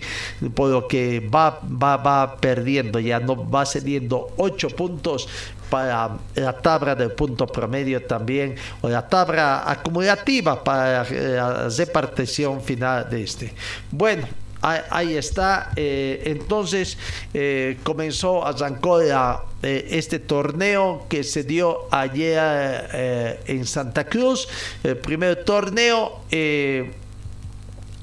por 0.53 0.69
lo 0.69 0.87
que 0.87 1.19
va, 1.19 1.59
va, 1.61 1.97
va 1.97 2.35
perdiendo, 2.37 2.99
ya 2.99 3.19
no 3.19 3.49
va 3.49 3.65
cediendo 3.65 4.29
ocho 4.37 4.69
puntos 4.69 5.27
para 5.69 6.17
la 6.35 6.53
tabla 6.53 6.95
del 6.95 7.11
punto 7.11 7.45
promedio 7.45 8.03
también, 8.03 8.55
o 8.81 8.89
la 8.89 9.07
tabla 9.07 9.69
acumulativa 9.69 10.63
para 10.63 11.03
la 11.09 11.69
repartición 11.69 12.61
final 12.61 13.07
de 13.09 13.23
este. 13.23 13.53
Bueno, 13.91 14.27
Ahí, 14.61 15.15
está. 15.15 15.71
Eh, 15.75 16.23
entonces 16.25 16.97
eh, 17.33 17.77
comenzó, 17.83 18.45
arrancó 18.45 18.99
la, 19.01 19.43
eh, 19.63 19.87
este 19.91 20.19
torneo 20.19 21.05
que 21.07 21.23
se 21.23 21.43
dio 21.43 21.87
ayer 21.91 23.39
en 23.47 23.65
Santa 23.65 24.05
Cruz. 24.05 24.47
El 24.83 24.97
primer 24.97 25.45
torneo 25.45 26.21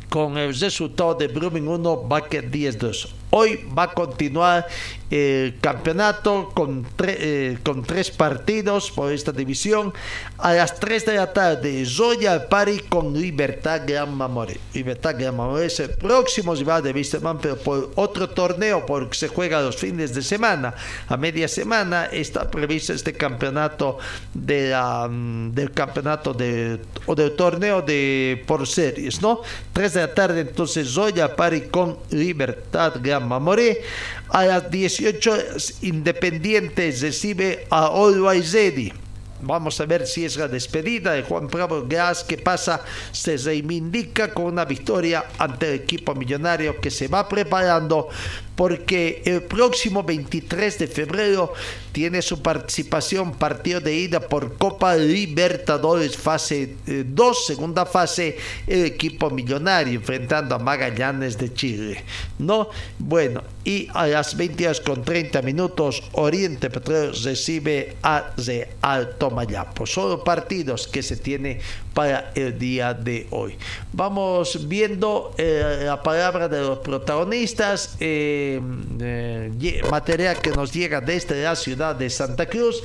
con 0.08 0.38
el 0.38 0.58
resultado 0.58 1.14
de 1.14 1.28
Brumming 1.28 1.68
1, 1.68 1.96
Bucket 1.96 2.50
10-2. 2.50 3.08
Hoy 3.30 3.60
va 3.76 3.84
a 3.84 3.92
continuar 3.92 4.66
el 5.10 5.58
campeonato 5.60 6.50
con, 6.54 6.86
eh, 7.06 7.58
con 7.62 7.84
tres 7.84 8.10
partidos 8.10 8.90
por 8.90 9.12
esta 9.12 9.32
división. 9.32 9.92
A 10.38 10.52
las 10.52 10.78
3 10.78 11.06
de 11.06 11.14
la 11.14 11.32
tarde, 11.32 11.84
Zoya 11.86 12.48
Pari 12.48 12.80
con 12.80 13.12
Libertad 13.18 13.82
Gran 13.86 14.14
Mamore. 14.14 14.58
Libertad 14.74 15.14
Gran 15.18 15.36
Mamore 15.36 15.66
es 15.66 15.80
el 15.80 15.90
próximo 15.90 16.54
rival 16.54 16.82
de 16.82 16.92
Wisterman, 16.92 17.38
pero 17.38 17.56
por 17.56 17.92
otro 17.94 18.28
torneo, 18.30 18.84
porque 18.84 19.16
se 19.16 19.28
juega 19.28 19.60
los 19.60 19.76
fines 19.76 20.14
de 20.14 20.22
semana. 20.22 20.74
A 21.08 21.16
media 21.16 21.48
semana 21.48 22.06
está 22.06 22.50
previsto 22.50 22.92
este 22.92 23.12
campeonato 23.12 23.98
de 24.34 24.70
la, 24.70 25.08
mm, 25.08 25.52
del 25.52 25.70
campeonato 25.72 26.34
de, 26.34 26.80
o 27.06 27.14
del 27.14 27.34
torneo 27.36 27.80
de 27.80 28.42
por 28.46 28.66
series, 28.66 29.22
¿no? 29.22 29.40
3 29.72 29.94
de 29.94 30.00
la 30.00 30.14
tarde, 30.14 30.40
entonces 30.40 30.88
Zoya 30.88 31.34
Pari 31.34 31.62
con 31.68 31.98
Libertad 32.10 32.94
Gran 33.00 33.26
Mamore. 33.26 33.82
A 34.28 34.44
las 34.44 34.70
18 34.70 35.38
Independientes 35.82 37.00
recibe 37.00 37.66
a 37.70 37.86
Always 37.86 38.52
Ready. 38.52 38.92
Vamos 39.40 39.80
a 39.80 39.86
ver 39.86 40.06
si 40.06 40.24
es 40.24 40.36
la 40.36 40.48
despedida 40.48 41.12
de 41.12 41.22
Juan 41.22 41.48
Pablo 41.48 41.84
Gas 41.86 42.24
que 42.24 42.38
pasa, 42.38 42.82
se 43.12 43.36
reivindica 43.36 44.32
con 44.32 44.46
una 44.46 44.64
victoria 44.64 45.26
ante 45.38 45.68
el 45.68 45.74
equipo 45.74 46.14
millonario 46.14 46.80
que 46.80 46.90
se 46.90 47.06
va 47.06 47.28
preparando 47.28 48.08
porque 48.56 49.22
el 49.26 49.42
próximo 49.42 50.02
23 50.02 50.78
de 50.78 50.86
febrero 50.88 51.52
tiene 51.92 52.22
su 52.22 52.42
participación 52.42 53.34
partido 53.34 53.80
de 53.80 53.94
ida 53.94 54.20
por 54.20 54.56
Copa 54.56 54.96
Libertadores 54.96 56.16
fase 56.16 56.76
2, 56.86 57.36
eh, 57.36 57.40
segunda 57.46 57.86
fase, 57.86 58.36
el 58.66 58.86
equipo 58.86 59.30
millonario 59.30 60.00
enfrentando 60.00 60.54
a 60.54 60.58
Magallanes 60.58 61.38
de 61.38 61.52
Chile. 61.52 62.04
¿No? 62.38 62.70
Bueno, 62.98 63.42
y 63.64 63.88
a 63.92 64.06
las 64.06 64.36
22 64.36 64.80
con 64.80 65.04
30 65.04 65.42
minutos 65.42 66.02
Oriente 66.12 66.70
Petróleo 66.70 67.12
recibe 67.24 67.96
a 68.02 68.32
de 68.36 68.68
Alto 68.80 69.30
Mayapo. 69.30 69.86
Son 69.86 70.10
los 70.10 70.20
partidos 70.20 70.86
que 70.86 71.02
se 71.02 71.16
tiene 71.16 71.60
para 71.96 72.30
el 72.34 72.58
día 72.58 72.92
de 72.92 73.26
hoy. 73.30 73.56
Vamos 73.90 74.68
viendo 74.68 75.32
eh, 75.38 75.84
la 75.86 76.02
palabra 76.02 76.46
de 76.46 76.60
los 76.60 76.80
protagonistas, 76.80 77.96
eh, 78.00 78.60
eh, 79.00 79.80
material 79.90 80.38
que 80.42 80.50
nos 80.50 80.74
llega 80.74 81.00
desde 81.00 81.42
la 81.42 81.56
ciudad 81.56 81.96
de 81.96 82.10
Santa 82.10 82.44
Cruz. 82.44 82.82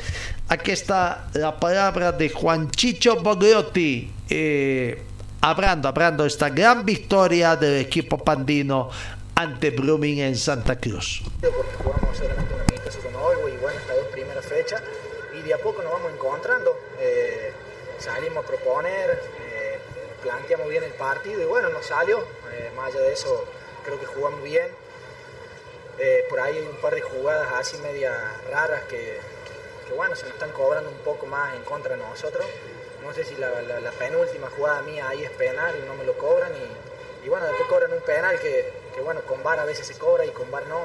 Aquí 0.47 0.71
está 0.71 1.27
la 1.33 1.59
palabra 1.59 2.13
de 2.13 2.29
Juan 2.29 2.71
Chicho 2.71 3.21
Bogliotti. 3.21 4.09
hablando, 5.41 5.89
hablando 5.89 6.23
de 6.23 6.29
esta 6.29 6.47
gran 6.47 6.85
victoria 6.85 7.57
del 7.57 7.81
equipo 7.81 8.17
pandino 8.17 8.89
ante 9.35 9.71
Blooming 9.71 10.19
en 10.19 10.37
Santa 10.37 10.79
Cruz. 10.79 11.21
Porque 11.41 11.75
jugamos 11.83 12.17
y 12.17 13.57
bueno, 13.57 13.77
estas 13.77 13.95
dos 13.95 14.07
primeras 14.13 14.45
fechas 14.45 14.81
y 15.37 15.41
de 15.41 15.53
a 15.53 15.57
poco 15.57 15.81
nos 15.81 15.91
vamos 15.91 16.13
encontrando 16.13 16.90
salimos 18.01 18.43
a 18.43 18.47
proponer, 18.47 19.21
eh, 19.39 19.79
planteamos 20.21 20.67
bien 20.67 20.83
el 20.83 20.93
partido 20.93 21.41
y 21.41 21.45
bueno, 21.45 21.69
nos 21.69 21.85
salió. 21.85 22.19
Eh, 22.51 22.71
más 22.75 22.87
allá 22.87 23.01
de 23.01 23.13
eso, 23.13 23.45
creo 23.85 23.99
que 23.99 24.07
jugamos 24.07 24.41
bien. 24.43 24.67
Eh, 25.99 26.25
por 26.29 26.39
ahí 26.39 26.57
hay 26.57 26.65
un 26.65 26.77
par 26.77 26.95
de 26.95 27.01
jugadas 27.01 27.47
así 27.53 27.77
medias 27.77 28.15
raras 28.49 28.83
que, 28.85 29.19
bueno, 29.95 30.15
se 30.15 30.23
nos 30.23 30.33
están 30.33 30.51
cobrando 30.51 30.89
un 30.89 30.97
poco 30.99 31.27
más 31.27 31.55
en 31.55 31.63
contra 31.63 31.95
de 31.95 32.01
nosotros. 32.01 32.45
No 33.03 33.13
sé 33.13 33.23
si 33.23 33.35
la, 33.35 33.51
penúltima 33.99 34.49
jugada 34.55 34.81
mía 34.81 35.07
ahí 35.07 35.23
es 35.23 35.31
penal 35.31 35.75
y 35.77 35.85
no 35.85 35.93
me 35.95 36.03
lo 36.03 36.17
cobran. 36.17 36.51
Y, 37.23 37.29
bueno, 37.29 37.45
después 37.45 37.69
cobran 37.69 37.93
un 37.93 38.01
penal 38.01 38.39
que, 38.39 38.73
bueno, 39.03 39.21
con 39.21 39.43
VAR 39.43 39.59
a 39.59 39.65
veces 39.65 39.85
se 39.85 39.97
cobra 39.97 40.25
y 40.25 40.31
con 40.31 40.49
VAR 40.49 40.65
no. 40.67 40.79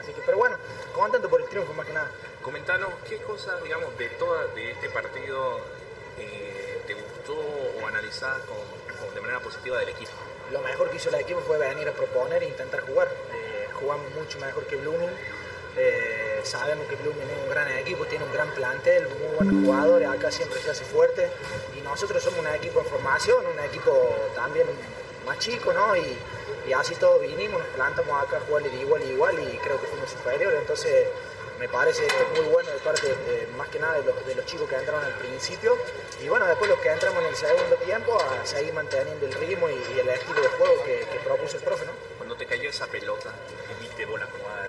Así 0.00 0.12
que, 0.12 0.20
pero 0.22 0.38
bueno, 0.38 0.56
contento 0.94 1.28
por 1.28 1.40
el 1.40 1.48
triunfo 1.48 1.72
más 1.74 1.86
que 1.86 1.92
nada. 1.92 2.10
Comentanos, 2.42 2.90
¿qué 3.08 3.18
cosas, 3.18 3.62
digamos, 3.62 3.96
de 3.98 4.08
toda 4.10 4.46
de 4.48 4.72
este 4.72 4.88
partido 4.90 5.60
eh, 6.18 6.82
te 6.86 6.94
gustó 6.94 7.34
o 7.34 7.86
analizás 7.86 8.38
con, 8.42 9.14
de 9.14 9.20
manera 9.20 9.40
positiva 9.40 9.78
del 9.78 9.90
equipo? 9.90 10.12
Lo 10.50 10.60
mejor 10.60 10.90
que 10.90 10.96
hizo 10.96 11.08
el 11.08 11.16
equipo 11.16 11.40
fue 11.40 11.58
venir 11.58 11.88
a 11.88 11.92
proponer 11.92 12.42
e 12.42 12.46
intentar 12.46 12.80
jugar. 12.80 13.08
Eh, 13.32 13.68
jugamos 13.74 14.10
mucho 14.14 14.38
mejor 14.38 14.64
que 14.66 14.76
Blooming. 14.76 15.10
Eh, 15.76 16.40
sabemos 16.44 16.86
que 16.86 16.96
Blooming 16.96 17.28
es 17.28 17.42
un 17.44 17.50
gran 17.50 17.68
equipo, 17.78 18.06
tiene 18.06 18.24
un 18.24 18.32
gran 18.32 18.48
plantel, 18.54 19.08
muy 19.08 19.36
buenos 19.36 19.64
jugadores, 19.64 20.08
acá 20.08 20.30
siempre 20.30 20.60
se 20.60 20.70
hace 20.70 20.84
fuerte 20.84 21.28
y 21.76 21.82
nosotros 21.82 22.22
somos 22.22 22.40
un 22.40 22.46
equipo 22.54 22.80
en 22.80 22.86
formación, 22.86 23.44
un 23.44 23.60
equipo 23.64 23.92
también 24.34 24.66
más 25.26 25.38
chico, 25.38 25.72
¿no? 25.74 25.94
Y, 25.96 26.16
y 26.66 26.72
así 26.72 26.94
todos 26.94 27.20
vinimos, 27.20 27.60
nos 27.60 27.68
plantamos 27.74 28.22
acá 28.22 28.38
a 28.38 28.40
jugar 28.40 28.62
de 28.62 28.74
igual 28.74 29.02
a 29.02 29.04
igual 29.04 29.34
y 29.38 29.56
creo 29.58 29.78
que 29.80 29.86
fuimos 29.86 30.10
superiores, 30.10 30.60
entonces 30.60 31.08
me 31.58 31.68
parece 31.68 32.02
muy 32.36 32.46
bueno 32.46 32.70
de 32.70 32.78
parte 32.78 33.06
más 33.56 33.68
que 33.68 33.78
nada 33.78 33.94
de 34.00 34.04
los, 34.04 34.26
de 34.26 34.34
los, 34.34 34.44
chicos 34.46 34.68
que 34.68 34.76
entraron 34.76 35.04
al 35.04 35.14
principio 35.14 35.76
y 36.22 36.28
bueno, 36.28 36.46
después 36.46 36.70
los 36.70 36.78
que 36.80 36.88
entramos 36.90 37.22
en 37.22 37.28
el 37.28 37.36
segundo 37.36 37.76
tiempo 37.84 38.18
a 38.20 38.44
seguir 38.46 38.72
manteniendo 38.74 39.26
el 39.26 39.32
ritmo 39.34 39.68
y, 39.68 39.98
el 39.98 40.08
estilo 40.08 40.40
de 40.40 40.48
juego 40.48 40.84
que, 40.84 41.06
propuso 41.24 41.56
el 41.56 41.62
profe, 41.62 41.86
¿no? 41.86 41.92
Cuando 42.18 42.36
te 42.36 42.46
cayó 42.46 42.68
esa 42.68 42.86
pelota 42.86 43.30
y 43.70 43.82
viste 43.82 44.06
bola 44.06 44.26
jugada 44.26 44.66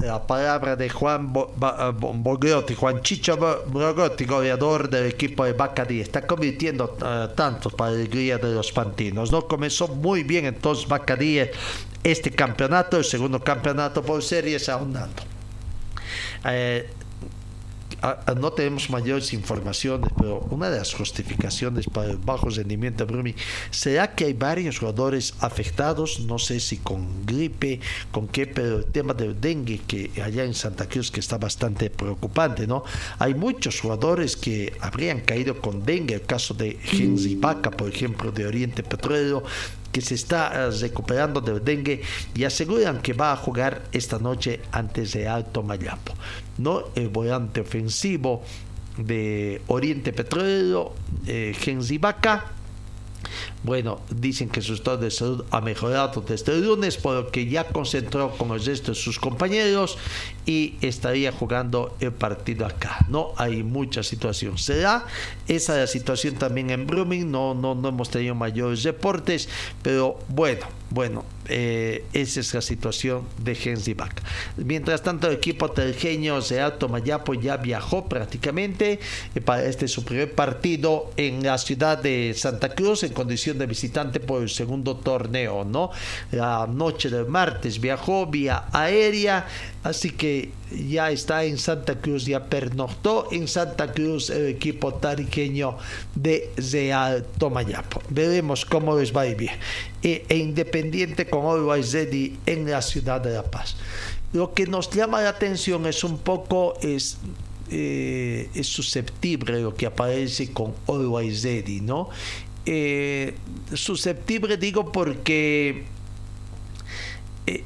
la 0.00 0.26
palabra 0.26 0.76
de 0.76 0.88
Juan 0.88 1.32
Borgotti, 1.32 2.74
Juan 2.74 3.02
Chicho 3.02 3.36
Borgotti, 3.36 4.24
goleador 4.24 4.88
del 4.88 5.06
equipo 5.06 5.44
de 5.44 5.52
Bacadí. 5.54 6.00
Está 6.00 6.26
convirtiendo 6.26 6.96
uh, 7.00 7.34
tanto 7.34 7.68
para 7.70 7.90
la 7.90 7.98
alegría 7.98 8.38
de 8.38 8.54
los 8.54 8.70
pantinos. 8.70 9.32
¿no? 9.32 9.46
Comenzó 9.48 9.88
muy 9.88 10.22
bien 10.22 10.46
entonces 10.46 10.86
Bacadí 10.86 11.40
este 12.04 12.30
campeonato, 12.30 12.96
el 12.96 13.04
segundo 13.04 13.40
campeonato 13.40 14.02
por 14.02 14.22
series 14.22 14.68
ahondando. 14.68 15.22
Eh, 16.44 16.88
no 18.36 18.52
tenemos 18.52 18.90
mayores 18.90 19.32
informaciones, 19.32 20.10
pero 20.16 20.46
una 20.50 20.70
de 20.70 20.78
las 20.78 20.94
justificaciones 20.94 21.86
para 21.86 22.10
el 22.10 22.16
bajo 22.16 22.48
rendimiento 22.48 23.04
de 23.04 23.12
Brumi 23.12 23.34
será 23.70 24.14
que 24.14 24.26
hay 24.26 24.34
varios 24.34 24.78
jugadores 24.78 25.34
afectados, 25.40 26.20
no 26.20 26.38
sé 26.38 26.60
si 26.60 26.76
con 26.78 27.26
gripe, 27.26 27.80
con 28.12 28.28
qué, 28.28 28.46
pero 28.46 28.78
el 28.78 28.84
tema 28.84 29.14
del 29.14 29.40
dengue 29.40 29.80
que 29.86 30.10
allá 30.22 30.44
en 30.44 30.54
Santa 30.54 30.86
Cruz 30.88 31.10
que 31.10 31.20
está 31.20 31.38
bastante 31.38 31.90
preocupante, 31.90 32.66
¿no? 32.66 32.84
Hay 33.18 33.34
muchos 33.34 33.80
jugadores 33.80 34.36
que 34.36 34.72
habrían 34.80 35.20
caído 35.20 35.60
con 35.60 35.84
dengue, 35.84 36.14
el 36.14 36.22
caso 36.22 36.54
de 36.54 36.78
Genzi 36.80 37.34
Vaca, 37.34 37.70
por 37.70 37.88
ejemplo, 37.88 38.30
de 38.30 38.46
Oriente 38.46 38.84
Petróleo, 38.84 39.42
que 39.92 40.00
se 40.00 40.14
está 40.14 40.52
eh, 40.54 40.70
recuperando 40.80 41.40
del 41.40 41.64
dengue 41.64 42.02
y 42.34 42.44
aseguran 42.44 43.00
que 43.00 43.12
va 43.12 43.32
a 43.32 43.36
jugar 43.36 43.84
esta 43.92 44.18
noche 44.18 44.60
antes 44.72 45.12
de 45.12 45.28
Alto 45.28 45.62
Mayapo. 45.62 46.14
¿no? 46.58 46.84
El 46.94 47.08
volante 47.08 47.60
ofensivo 47.60 48.42
de 48.96 49.62
Oriente 49.68 50.12
Petróleo, 50.12 50.94
eh, 51.26 51.54
Genzi 51.58 51.98
Vaca, 51.98 52.52
bueno, 53.64 54.00
dicen 54.10 54.48
que 54.48 54.62
su 54.62 54.74
estado 54.74 54.98
de 54.98 55.10
salud 55.10 55.44
ha 55.50 55.60
mejorado 55.60 56.20
desde 56.20 56.52
el 56.52 56.64
lunes, 56.64 56.96
por 56.96 57.14
lo 57.14 57.30
que 57.30 57.46
ya 57.46 57.64
concentró 57.64 58.30
con 58.36 58.52
el 58.52 58.64
resto 58.64 58.92
de 58.92 58.94
sus 58.94 59.18
compañeros 59.18 59.98
y 60.46 60.76
estaría 60.80 61.32
jugando 61.32 61.96
el 62.00 62.12
partido 62.12 62.66
acá. 62.66 63.04
No 63.08 63.32
hay 63.36 63.62
mucha 63.62 64.02
situación. 64.02 64.58
Será 64.58 65.06
esa 65.48 65.76
la 65.76 65.86
situación 65.86 66.36
también 66.36 66.70
en 66.70 66.86
Brumming. 66.86 67.30
No, 67.30 67.54
no, 67.54 67.74
no 67.74 67.88
hemos 67.88 68.10
tenido 68.10 68.34
mayores 68.34 68.82
reportes, 68.84 69.48
pero 69.82 70.18
bueno, 70.28 70.66
bueno, 70.90 71.24
eh, 71.48 72.04
esa 72.14 72.40
es 72.40 72.54
la 72.54 72.62
situación 72.62 73.24
de 73.42 73.54
Gensibac. 73.54 74.22
Mientras 74.56 75.02
tanto, 75.02 75.28
el 75.28 75.34
equipo 75.34 75.70
tergeño 75.70 76.40
de 76.40 76.60
Alto 76.60 76.88
Mayapo 76.88 77.34
ya 77.34 77.58
viajó 77.58 78.08
prácticamente 78.08 78.98
eh, 79.34 79.40
para 79.40 79.64
este 79.64 79.86
su 79.88 80.04
primer 80.04 80.34
partido 80.34 81.10
en 81.16 81.42
la 81.42 81.58
ciudad 81.58 81.98
de 81.98 82.32
Santa 82.34 82.74
Cruz 82.74 83.02
en 83.02 83.12
de 83.54 83.66
visitante 83.66 84.20
por 84.20 84.42
el 84.42 84.48
segundo 84.48 84.96
torneo, 84.96 85.64
¿no? 85.64 85.90
La 86.32 86.66
noche 86.66 87.08
del 87.08 87.26
martes 87.26 87.80
viajó 87.80 88.26
vía 88.26 88.64
aérea, 88.72 89.46
así 89.82 90.10
que 90.10 90.50
ya 90.70 91.10
está 91.10 91.44
en 91.44 91.58
Santa 91.58 91.98
Cruz, 91.98 92.26
ya 92.26 92.44
pernoctó 92.46 93.28
en 93.32 93.48
Santa 93.48 93.92
Cruz 93.92 94.30
el 94.30 94.48
equipo 94.48 94.94
tariqueño 94.94 95.78
de 96.14 96.50
Real 96.56 97.24
Tomayapo. 97.38 98.02
Veremos 98.10 98.64
cómo 98.64 98.98
les 98.98 99.14
va 99.14 99.22
a 99.22 99.26
ir 99.26 99.38
E, 100.02 100.24
e 100.28 100.36
Independiente 100.36 101.26
con 101.26 101.46
Always 101.46 101.92
Ready 101.92 102.38
en 102.46 102.70
la 102.70 102.82
ciudad 102.82 103.20
de 103.20 103.30
La 103.30 103.42
Paz. 103.42 103.76
Lo 104.32 104.52
que 104.52 104.66
nos 104.66 104.90
llama 104.90 105.22
la 105.22 105.30
atención 105.30 105.86
es 105.86 106.04
un 106.04 106.18
poco, 106.18 106.74
es, 106.82 107.18
eh, 107.70 108.48
susceptible 108.62 109.60
lo 109.60 109.74
que 109.74 109.86
aparece 109.86 110.52
con 110.52 110.74
Always 110.86 111.42
Ready, 111.42 111.80
¿no? 111.80 112.10
Eh, 112.66 113.34
susceptible 113.72 114.56
digo 114.58 114.92
porque 114.92 115.84
eh, 117.46 117.64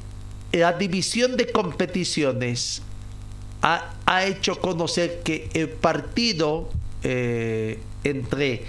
la 0.53 0.73
división 0.75 1.37
de 1.37 1.51
competiciones 1.51 2.83
ha, 3.63 3.89
hecho 4.27 4.61
conocer 4.61 5.23
que 5.25 5.49
el 5.55 5.69
partido 5.71 6.69
eh, 7.03 7.79
entre 8.05 8.65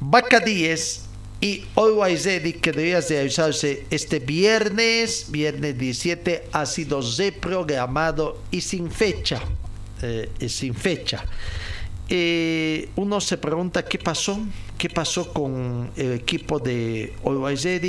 Bacadíes 0.00 1.04
y 1.40 1.64
Always 1.76 2.24
que 2.24 2.72
debía 2.72 3.00
realizarse 3.00 3.86
este 3.90 4.18
viernes, 4.18 5.26
viernes 5.28 5.78
17, 5.78 6.48
ha 6.52 6.66
sido 6.66 7.00
reprogramado 7.16 8.42
y 8.50 8.60
sin 8.60 8.90
fecha. 8.90 9.40
Sin 10.48 10.74
fecha. 10.74 11.24
Eh, 12.08 12.90
uno 12.96 13.20
se 13.20 13.38
pregunta 13.38 13.82
qué 13.82 13.98
pasó, 13.98 14.38
qué 14.76 14.90
pasó 14.90 15.32
con 15.32 15.90
el 15.96 16.12
equipo 16.12 16.58
de 16.58 17.14
Always 17.24 17.64
eh, 17.64 17.80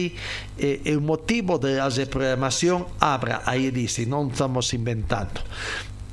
el 0.58 1.02
motivo 1.02 1.58
de 1.60 1.76
la 1.76 1.90
reprogramación, 1.90 2.86
abra, 3.00 3.42
ahí 3.46 3.72
dice, 3.72 4.06
no 4.06 4.28
estamos 4.28 4.74
inventando. 4.74 5.42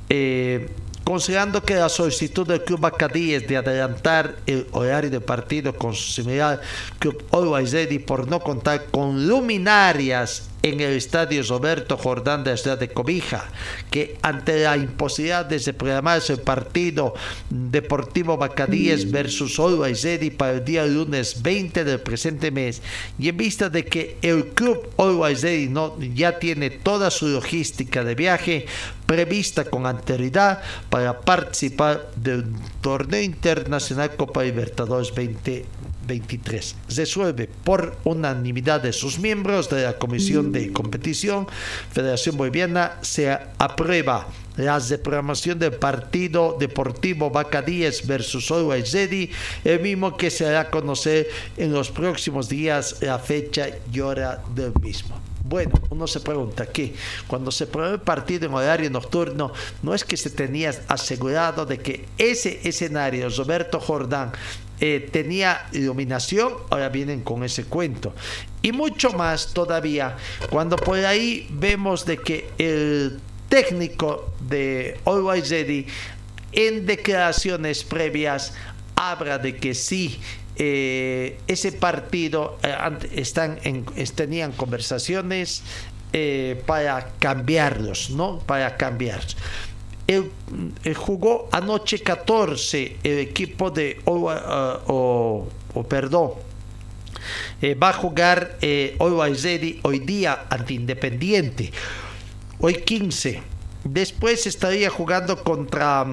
Eh, 0.09 0.69
considerando 1.05 1.63
que 1.63 1.75
la 1.75 1.87
solicitud 1.87 2.45
del 2.45 2.63
Club 2.63 2.81
Bacadíes 2.81 3.47
de 3.47 3.57
adelantar 3.57 4.35
el 4.47 4.67
horario 4.73 5.09
de 5.09 5.21
partido 5.21 5.73
con 5.73 5.93
su 5.93 6.11
similar 6.11 6.61
Club 6.99 7.23
Always 7.31 7.71
Ready 7.71 7.99
por 7.99 8.27
no 8.27 8.41
contar 8.41 8.85
con 8.91 9.27
luminarias 9.27 10.49
en 10.63 10.79
el 10.79 10.93
estadio 10.93 11.43
Roberto 11.43 11.97
Jordán 11.97 12.45
de 12.45 12.51
la 12.51 12.57
ciudad 12.57 12.79
de 12.79 12.87
Cobija, 12.87 13.49
que 13.91 14.17
ante 14.21 14.63
la 14.63 14.77
imposibilidad 14.77 15.45
de 15.45 15.59
programarse 15.73 16.33
el 16.33 16.39
partido 16.39 17.13
Deportivo 17.49 18.37
Bacadíes 18.37 19.11
versus 19.11 19.59
Always 19.59 20.03
Ready 20.03 20.29
para 20.29 20.53
el 20.53 20.65
día 20.65 20.85
lunes 20.85 21.43
20 21.43 21.83
del 21.83 21.99
presente 21.99 22.49
mes, 22.49 22.81
y 23.19 23.27
en 23.27 23.35
vista 23.35 23.69
de 23.69 23.83
que 23.83 24.17
el 24.21 24.47
club 24.53 24.89
Always 24.97 25.43
Ready 25.43 25.67
no, 25.67 25.99
ya 25.99 26.39
tiene 26.39 26.69
toda 26.69 27.11
su 27.11 27.27
logística 27.27 28.05
de 28.05 28.15
viaje 28.15 28.65
prevista 29.05 29.65
con 29.65 29.85
anterioridad 29.85 30.61
para 30.89 31.19
participar 31.19 32.09
del 32.15 32.45
torneo 32.79 33.21
internacional 33.21 34.15
Copa 34.15 34.43
Libertadores 34.43 35.13
20 35.13 35.65
23. 36.05 36.75
Resuelve 36.95 37.49
por 37.63 37.97
unanimidad 38.03 38.81
de 38.81 38.93
sus 38.93 39.19
miembros 39.19 39.69
de 39.69 39.83
la 39.83 39.97
Comisión 39.97 40.51
de 40.51 40.71
Competición 40.71 41.47
Federación 41.91 42.37
Boliviana 42.37 42.97
se 43.01 43.31
aprueba 43.57 44.27
la 44.57 44.77
reprogramación 44.77 45.57
del 45.57 45.73
partido 45.73 46.55
deportivo 46.59 47.31
Bacadíes 47.31 48.05
versus 48.05 48.51
Always 48.51 48.91
Ready, 48.91 49.31
el 49.63 49.79
mismo 49.79 50.15
que 50.15 50.29
se 50.29 50.45
hará 50.45 50.69
conocer 50.69 51.27
en 51.57 51.73
los 51.73 51.89
próximos 51.89 52.49
días 52.49 52.97
la 53.01 53.17
fecha 53.17 53.67
y 53.91 53.99
hora 53.99 54.43
del 54.53 54.73
mismo. 54.81 55.19
Bueno, 55.45 55.73
uno 55.89 56.07
se 56.07 56.21
pregunta 56.21 56.65
que 56.67 56.95
cuando 57.27 57.51
se 57.51 57.67
probó 57.67 57.89
el 57.89 57.99
partido 57.99 58.45
en 58.45 58.53
horario 58.53 58.89
nocturno, 58.89 59.51
no 59.81 59.93
es 59.93 60.05
que 60.05 60.15
se 60.15 60.29
tenía 60.29 60.73
asegurado 60.87 61.65
de 61.65 61.79
que 61.79 62.05
ese 62.17 62.61
escenario, 62.63 63.27
Roberto 63.29 63.79
Jordán, 63.79 64.31
eh, 64.79 65.09
tenía 65.11 65.67
iluminación, 65.71 66.53
ahora 66.69 66.89
vienen 66.89 67.21
con 67.21 67.43
ese 67.43 67.65
cuento. 67.65 68.13
Y 68.61 68.71
mucho 68.71 69.11
más 69.11 69.53
todavía, 69.53 70.17
cuando 70.49 70.75
por 70.75 70.97
ahí 70.97 71.47
vemos 71.51 72.05
de 72.05 72.17
que 72.17 72.49
el 72.57 73.19
técnico 73.49 74.33
de 74.41 74.99
Always 75.05 75.51
en 76.51 76.85
declaraciones 76.85 77.83
previas 77.83 78.53
habla 78.95 79.37
de 79.37 79.57
que 79.57 79.73
sí 79.73 80.19
eh, 80.55 81.39
ese 81.47 81.71
partido 81.71 82.57
eh, 82.63 82.75
están 83.13 83.59
en, 83.63 83.85
tenían 84.15 84.51
conversaciones 84.51 85.63
para 86.67 87.09
cambiarlos, 87.17 88.11
¿no? 88.11 88.37
Para 88.37 88.77
cambiarlos. 88.77 89.35
El, 90.05 90.31
jugó 90.95 91.47
anoche 91.51 91.99
14 91.99 92.97
el 93.03 93.19
equipo 93.19 93.71
de 93.71 94.01
o, 94.05 95.47
perdón 95.87 96.31
eh, 97.61 97.73
va 97.75 97.89
a 97.89 97.93
jugar 97.93 98.57
eh, 98.61 98.95
hoy, 98.99 99.79
hoy 99.81 99.99
día 99.99 100.45
ante 100.49 100.73
Independiente 100.73 101.71
hoy 102.59 102.75
15 102.75 103.41
después 103.85 104.45
estaría 104.45 104.89
jugando 104.89 105.41
contra 105.41 106.05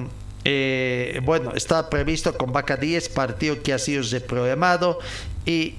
eh, 0.45 1.19
bueno 1.23 1.51
está 1.53 1.89
previsto 1.89 2.37
con 2.37 2.53
Vaca 2.53 2.77
10 2.77 3.09
partido 3.09 3.61
que 3.61 3.73
ha 3.73 3.79
sido 3.79 4.03
reprogramado 4.09 4.99
y, 5.45 5.75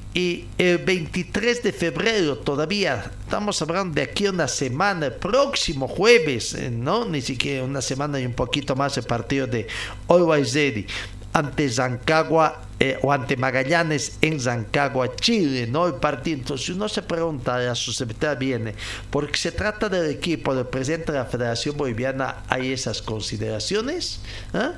el 0.58 0.78
23 0.78 1.62
de 1.62 1.72
febrero 1.72 2.36
todavía, 2.38 3.10
estamos 3.22 3.62
hablando 3.62 3.94
de 3.94 4.02
aquí 4.02 4.26
una 4.26 4.48
semana, 4.48 5.06
el 5.06 5.14
próximo 5.14 5.88
jueves, 5.88 6.54
eh, 6.54 6.70
¿no? 6.70 7.04
Ni 7.04 7.22
siquiera 7.22 7.64
una 7.64 7.80
semana 7.80 8.20
y 8.20 8.26
un 8.26 8.34
poquito 8.34 8.76
más 8.76 8.96
el 8.98 9.04
partido 9.04 9.46
de 9.46 9.66
Always 10.08 10.52
Ready 10.54 10.86
ante 11.32 11.68
Zancagua 11.70 12.60
eh, 12.78 12.98
o 13.02 13.12
ante 13.12 13.36
Magallanes 13.36 14.18
en 14.20 14.38
Zancagua, 14.38 15.14
Chile, 15.16 15.66
¿no? 15.66 15.86
El 15.86 15.94
partido. 15.94 16.38
Entonces 16.38 16.68
uno 16.70 16.88
se 16.88 17.02
pregunta, 17.02 17.58
la 17.58 17.74
susceptibilidad 17.74 18.38
viene, 18.38 18.74
porque 19.10 19.38
se 19.38 19.52
trata 19.52 19.88
del 19.88 20.10
equipo 20.10 20.54
del 20.54 20.66
presidente 20.66 21.12
de 21.12 21.18
la 21.18 21.24
Federación 21.24 21.76
Boliviana, 21.76 22.42
¿hay 22.48 22.72
esas 22.72 23.00
consideraciones? 23.00 24.20
¿Ah? 24.52 24.72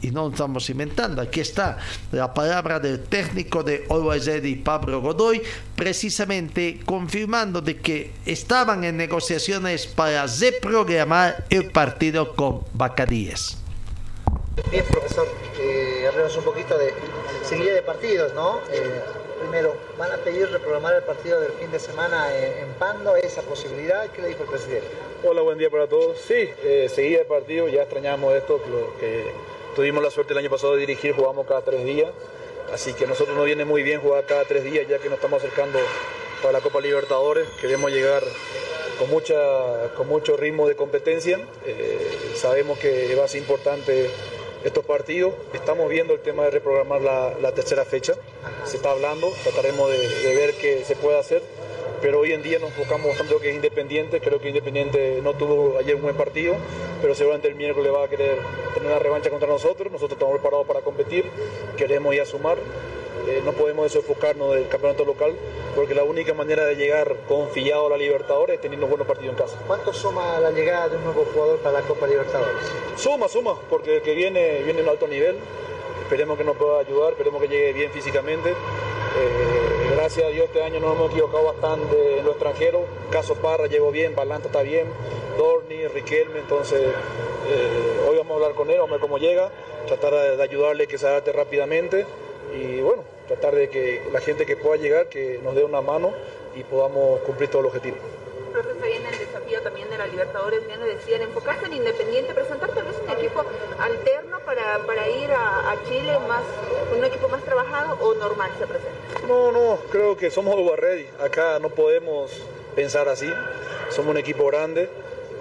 Y 0.00 0.10
no 0.10 0.28
estamos 0.28 0.68
inventando. 0.70 1.22
Aquí 1.22 1.40
está 1.40 1.78
la 2.10 2.32
palabra 2.32 2.78
del 2.78 3.02
técnico 3.04 3.62
de 3.62 3.86
Always 3.88 4.26
Ready, 4.26 4.56
Pablo 4.56 5.00
Godoy, 5.00 5.42
precisamente 5.76 6.80
confirmando 6.84 7.60
de 7.60 7.78
que 7.78 8.12
estaban 8.26 8.84
en 8.84 8.96
negociaciones 8.96 9.86
para 9.86 10.26
reprogramar 10.26 11.44
el 11.50 11.70
partido 11.70 12.34
con 12.34 12.62
Bacadíes. 12.72 13.58
Bien, 14.70 14.84
profesor, 14.84 15.26
eh, 15.60 16.06
hablemos 16.06 16.36
un 16.36 16.44
poquito 16.44 16.76
de 16.76 16.92
seguida 17.42 17.72
de 17.72 17.82
partidos, 17.82 18.34
¿no? 18.34 18.58
Eh, 18.70 19.00
primero, 19.40 19.74
¿van 19.98 20.12
a 20.12 20.16
pedir 20.16 20.48
reprogramar 20.50 20.94
el 20.94 21.02
partido 21.02 21.40
del 21.40 21.52
fin 21.52 21.70
de 21.70 21.78
semana 21.78 22.28
en, 22.34 22.68
Pando? 22.78 23.16
¿Esa 23.16 23.42
posibilidad? 23.42 24.10
¿Qué 24.10 24.22
le 24.22 24.28
dijo 24.28 24.42
el 24.42 24.50
presidente? 24.50 24.88
Hola, 25.24 25.40
buen 25.42 25.58
día 25.58 25.70
para 25.70 25.86
todos. 25.86 26.18
Sí, 26.18 26.50
eh, 26.62 26.90
seguida 26.94 27.20
de 27.20 27.24
partido, 27.24 27.68
ya 27.68 27.82
extrañamos 27.82 28.34
esto, 28.34 28.60
que 29.00 29.32
Tuvimos 29.74 30.02
la 30.02 30.10
suerte 30.10 30.34
el 30.34 30.38
año 30.38 30.50
pasado 30.50 30.74
de 30.74 30.80
dirigir, 30.80 31.14
jugamos 31.14 31.46
cada 31.46 31.62
tres 31.62 31.82
días, 31.82 32.10
así 32.74 32.92
que 32.92 33.04
a 33.04 33.06
nosotros 33.06 33.34
nos 33.34 33.46
viene 33.46 33.64
muy 33.64 33.82
bien 33.82 34.02
jugar 34.02 34.26
cada 34.26 34.44
tres 34.44 34.64
días 34.64 34.86
ya 34.86 34.98
que 34.98 35.08
nos 35.08 35.16
estamos 35.16 35.42
acercando 35.42 35.78
para 36.42 36.52
la 36.52 36.60
Copa 36.60 36.80
Libertadores. 36.80 37.48
Queremos 37.58 37.90
llegar 37.90 38.22
con, 38.98 39.08
mucha, 39.08 39.34
con 39.96 40.08
mucho 40.08 40.36
ritmo 40.36 40.68
de 40.68 40.76
competencia. 40.76 41.40
Eh, 41.64 42.34
sabemos 42.34 42.78
que 42.78 43.14
va 43.14 43.24
a 43.24 43.28
ser 43.28 43.40
importante 43.40 44.10
estos 44.62 44.84
partidos. 44.84 45.32
Estamos 45.54 45.88
viendo 45.88 46.12
el 46.12 46.20
tema 46.20 46.44
de 46.44 46.50
reprogramar 46.50 47.00
la, 47.00 47.52
tercera 47.52 47.86
fecha. 47.86 48.14
Se 48.66 48.76
está 48.76 48.90
hablando, 48.90 49.32
trataremos 49.42 49.90
de, 49.90 50.06
de 50.06 50.34
ver 50.34 50.54
qué 50.54 50.84
se 50.84 50.96
puede 50.96 51.18
hacer 51.18 51.42
pero 52.02 52.18
hoy 52.18 52.32
en 52.32 52.42
día 52.42 52.58
nos 52.58 52.70
enfocamos 52.70 53.06
bastante 53.06 53.32
en 53.32 53.38
lo 53.38 53.40
que 53.40 53.50
es 53.50 53.54
Independiente. 53.54 54.20
Creo 54.20 54.40
que 54.40 54.48
Independiente 54.48 55.20
no 55.22 55.34
tuvo 55.34 55.78
ayer 55.78 55.94
un 55.94 56.02
buen 56.02 56.16
partido, 56.16 56.56
pero 57.00 57.14
seguramente 57.14 57.48
el 57.48 57.54
miércoles 57.54 57.92
va 57.94 58.04
a 58.04 58.08
querer 58.08 58.38
tener 58.74 58.90
una 58.90 58.98
revancha 58.98 59.30
contra 59.30 59.48
nosotros. 59.48 59.90
Nosotros 59.92 60.18
estamos 60.18 60.34
preparados 60.34 60.66
para 60.66 60.80
competir, 60.80 61.24
queremos 61.76 62.12
ir 62.14 62.20
a 62.20 62.26
sumar. 62.26 62.58
Eh, 63.28 63.40
no 63.44 63.52
podemos 63.52 63.84
desenfocarnos 63.84 64.52
del 64.52 64.66
campeonato 64.66 65.04
local, 65.04 65.36
porque 65.76 65.94
la 65.94 66.02
única 66.02 66.34
manera 66.34 66.64
de 66.64 66.74
llegar 66.74 67.18
confiado 67.28 67.86
a 67.86 67.90
la 67.90 67.96
Libertadores 67.96 68.56
es 68.56 68.60
teniendo 68.60 68.88
buenos 68.88 69.06
partidos 69.06 69.34
en 69.34 69.38
casa. 69.38 69.56
¿Cuánto 69.64 69.92
suma 69.92 70.40
la 70.40 70.50
llegada 70.50 70.88
de 70.88 70.96
un 70.96 71.04
nuevo 71.04 71.24
jugador 71.32 71.60
para 71.60 71.80
la 71.80 71.86
Copa 71.86 72.08
Libertadores? 72.08 72.66
Suma, 72.96 73.28
suma, 73.28 73.56
porque 73.70 73.96
el 73.96 74.02
que 74.02 74.14
viene 74.16 74.62
viene 74.64 74.80
en 74.80 74.88
alto 74.88 75.06
nivel. 75.06 75.36
Esperemos 76.02 76.36
que 76.36 76.42
nos 76.42 76.56
pueda 76.56 76.80
ayudar, 76.80 77.12
esperemos 77.12 77.40
que 77.40 77.46
llegue 77.46 77.72
bien 77.72 77.92
físicamente. 77.92 78.50
Eh, 78.50 79.61
gracias 79.92 80.26
a 80.26 80.30
Dios 80.30 80.46
este 80.46 80.62
año 80.62 80.80
nos 80.80 80.96
hemos 80.96 81.10
equivocado 81.10 81.44
bastante 81.44 82.18
en 82.18 82.24
lo 82.24 82.32
extranjero. 82.32 82.86
Caso 83.10 83.34
Parra 83.36 83.66
llegó 83.66 83.90
bien, 83.90 84.14
Balanta 84.14 84.48
está 84.48 84.62
bien, 84.62 84.86
Dorni, 85.36 85.86
Riquelme, 85.88 86.40
entonces 86.40 86.80
eh, 86.80 88.06
hoy 88.08 88.16
vamos 88.16 88.32
a 88.32 88.34
hablar 88.36 88.54
con 88.54 88.70
él, 88.70 88.76
vamos 88.78 88.90
a 88.90 88.94
ver 88.94 89.00
cómo 89.00 89.18
llega, 89.18 89.50
tratar 89.86 90.14
de, 90.14 90.42
ayudarle 90.42 90.86
que 90.86 90.98
se 90.98 91.06
adapte 91.06 91.32
rápidamente 91.32 92.06
y 92.54 92.80
bueno, 92.80 93.04
tratar 93.28 93.54
de 93.54 93.68
que 93.68 94.02
la 94.12 94.20
gente 94.20 94.46
que 94.46 94.56
pueda 94.56 94.80
llegar 94.80 95.08
que 95.08 95.40
nos 95.42 95.54
dé 95.54 95.64
una 95.64 95.80
mano 95.80 96.12
y 96.56 96.64
podamos 96.64 97.20
cumplir 97.20 97.50
todo 97.50 97.60
el 97.60 97.66
objetivo 97.66 97.96
viene 98.82 99.08
el 99.08 99.18
desafío 99.18 99.62
también 99.62 99.88
de 99.88 99.98
la 99.98 100.06
Libertadores, 100.06 100.66
bien 100.66 100.80
lo 100.80 100.86
decían, 100.86 101.22
enfocarse 101.22 101.66
en 101.66 101.74
Independiente, 101.74 102.34
presentar 102.34 102.70
tal 102.70 102.84
vez 102.84 102.96
un 103.02 103.10
equipo 103.10 103.44
alterno 103.78 104.38
para, 104.40 104.78
para 104.80 105.08
ir 105.08 105.30
a, 105.32 105.74
Chile, 105.88 106.12
más 106.28 106.42
un 106.96 107.04
equipo 107.04 107.28
más 107.28 107.42
trabajado 107.42 107.98
o 108.00 108.14
normal 108.14 108.50
se 108.58 108.66
presenta? 108.66 109.26
No, 109.26 109.52
no, 109.52 109.78
creo 109.90 110.16
que 110.16 110.30
somos 110.30 110.54
ready. 110.78 111.06
Acá 111.20 111.58
no 111.58 111.70
podemos 111.70 112.30
pensar 112.74 113.08
así. 113.08 113.30
Somos 113.90 114.10
un 114.10 114.18
equipo 114.18 114.46
grande. 114.46 114.88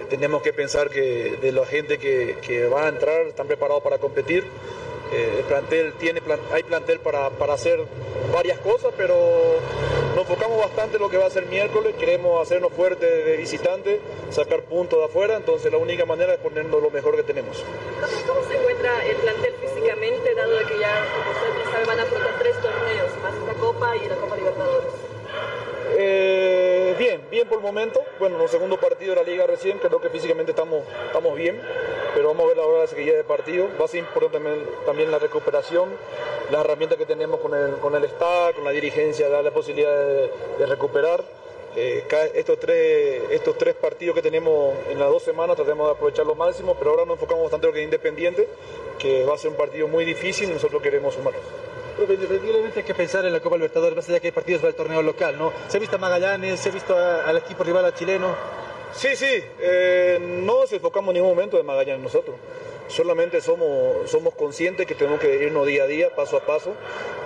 Tenemos 0.09 0.41
que 0.41 0.53
pensar 0.53 0.89
que 0.89 1.37
de 1.41 1.51
la 1.51 1.65
gente 1.65 1.97
que, 1.97 2.37
que 2.41 2.67
va 2.67 2.85
a 2.85 2.89
entrar 2.89 3.27
están 3.27 3.47
preparados 3.47 3.83
para 3.83 3.97
competir. 3.97 4.45
Eh, 5.11 5.35
el 5.39 5.43
plantel 5.43 5.93
tiene 5.99 6.21
hay 6.53 6.63
plantel 6.63 6.99
para, 7.01 7.29
para, 7.31 7.53
hacer 7.53 7.83
varias 8.33 8.59
cosas, 8.59 8.93
pero 8.95 9.59
nos 10.15 10.21
enfocamos 10.21 10.57
bastante 10.57 10.95
en 10.95 11.01
lo 11.01 11.09
que 11.09 11.17
va 11.17 11.25
a 11.25 11.29
ser 11.29 11.47
miércoles, 11.47 11.95
queremos 11.99 12.41
hacernos 12.41 12.71
fuertes 12.71 13.25
de 13.25 13.35
visitante, 13.35 13.99
sacar 14.29 14.61
puntos 14.63 14.99
de 14.99 15.05
afuera, 15.05 15.35
entonces 15.35 15.69
la 15.69 15.79
única 15.79 16.05
manera 16.05 16.33
es 16.33 16.39
ponernos 16.39 16.81
lo 16.81 16.89
mejor 16.91 17.17
que 17.17 17.23
tenemos. 17.23 17.61
¿Cómo 18.25 18.41
se 18.47 18.55
encuentra 18.55 19.05
el 19.05 19.17
plantel 19.17 19.53
físicamente, 19.55 20.33
dado 20.33 20.57
que 20.59 20.79
ya, 20.79 21.05
como 21.13 21.31
usted 21.31 21.71
sabe, 21.71 21.85
van 21.85 21.99
a 21.99 22.03
afrontar 22.03 22.39
tres 22.39 22.55
torneos, 22.61 23.11
más 23.21 23.33
esta 23.35 23.53
Copa 23.59 23.97
y 23.97 24.07
la 24.07 24.15
Copa 24.15 24.37
Libertadores? 24.37 24.93
Eh, 25.97 26.95
bien, 26.97 27.21
bien 27.29 27.47
por 27.47 27.57
el 27.57 27.63
momento. 27.63 28.01
Bueno, 28.19 28.37
en 28.37 28.43
el 28.43 28.49
segundo 28.49 28.77
partido 28.77 29.13
de 29.15 29.21
la 29.21 29.27
liga 29.27 29.45
recién, 29.45 29.77
creo 29.79 29.99
que 29.99 30.09
físicamente 30.09 30.51
estamos, 30.51 30.83
estamos 31.07 31.35
bien, 31.35 31.59
pero 32.15 32.29
vamos 32.29 32.45
a 32.45 32.47
ver 32.47 32.57
la 32.57 32.65
hora 32.65 32.81
de 32.81 32.87
seguida 32.87 33.15
de 33.15 33.23
partido. 33.23 33.67
Va 33.79 33.85
a 33.85 33.87
ser 33.87 33.99
importante 33.99 34.39
también, 34.85 35.11
la 35.11 35.19
recuperación, 35.19 35.89
las 36.49 36.63
herramientas 36.63 36.97
que 36.97 37.05
tenemos 37.05 37.39
con 37.39 37.53
el, 37.53 37.75
con 37.77 37.95
el 37.95 38.03
staff, 38.05 38.55
con 38.55 38.63
la 38.63 38.71
dirigencia, 38.71 39.29
dar 39.29 39.43
la 39.43 39.51
posibilidad 39.51 39.95
de, 39.95 40.65
recuperar. 40.65 41.23
Eh, 41.75 42.03
estos, 42.33 42.59
tres, 42.59 43.23
estos 43.31 43.57
tres 43.57 43.75
partidos 43.75 44.13
que 44.13 44.21
tenemos 44.21 44.75
en 44.89 44.99
las 44.99 45.09
dos 45.09 45.23
semanas 45.23 45.55
tratemos 45.55 45.87
de 45.87 45.93
aprovechar 45.93 46.25
lo 46.25 46.35
máximo, 46.35 46.75
pero 46.77 46.91
ahora 46.91 47.05
nos 47.05 47.15
enfocamos 47.15 47.43
bastante 47.43 47.67
en 47.67 47.69
lo 47.69 47.73
que 47.73 47.79
es 47.79 47.85
Independiente, 47.85 48.47
que 48.99 49.23
va 49.23 49.35
a 49.35 49.37
ser 49.37 49.51
un 49.51 49.57
partido 49.57 49.87
muy 49.87 50.03
difícil 50.03 50.49
y 50.49 50.53
nosotros 50.53 50.81
queremos 50.81 51.13
sumar. 51.15 51.33
Indefectiblemente 51.99 52.79
hay 52.79 52.85
que 52.85 52.95
pensar 52.95 53.25
en 53.25 53.33
la 53.33 53.39
Copa 53.39 53.55
Libertadores, 53.57 53.95
más 53.95 54.09
allá 54.09 54.19
que 54.19 54.27
hay 54.27 54.31
partidos 54.31 54.61
para 54.61 54.69
el 54.69 54.75
torneo 54.75 55.01
local, 55.01 55.37
¿no? 55.37 55.53
Se 55.67 55.77
ha 55.77 55.79
visto 55.79 55.97
a 55.97 55.99
Magallanes, 55.99 56.59
se 56.59 56.69
ha 56.69 56.71
visto 56.71 56.97
al 56.97 57.37
equipo 57.37 57.63
rival 57.63 57.85
a 57.85 57.93
chileno. 57.93 58.35
Sí, 58.93 59.15
sí, 59.15 59.43
eh, 59.59 60.19
no 60.19 60.61
nos 60.61 60.73
enfocamos 60.73 61.09
en 61.09 61.15
ningún 61.15 61.29
momento 61.29 61.57
de 61.57 61.63
Magallanes 61.63 62.01
nosotros. 62.01 62.35
Solamente 62.87 63.39
somos, 63.39 64.09
somos 64.09 64.33
conscientes 64.33 64.85
que 64.85 64.95
tenemos 64.95 65.19
que 65.19 65.45
irnos 65.45 65.65
día 65.65 65.83
a 65.83 65.87
día, 65.87 66.13
paso 66.13 66.37
a 66.37 66.41
paso. 66.41 66.73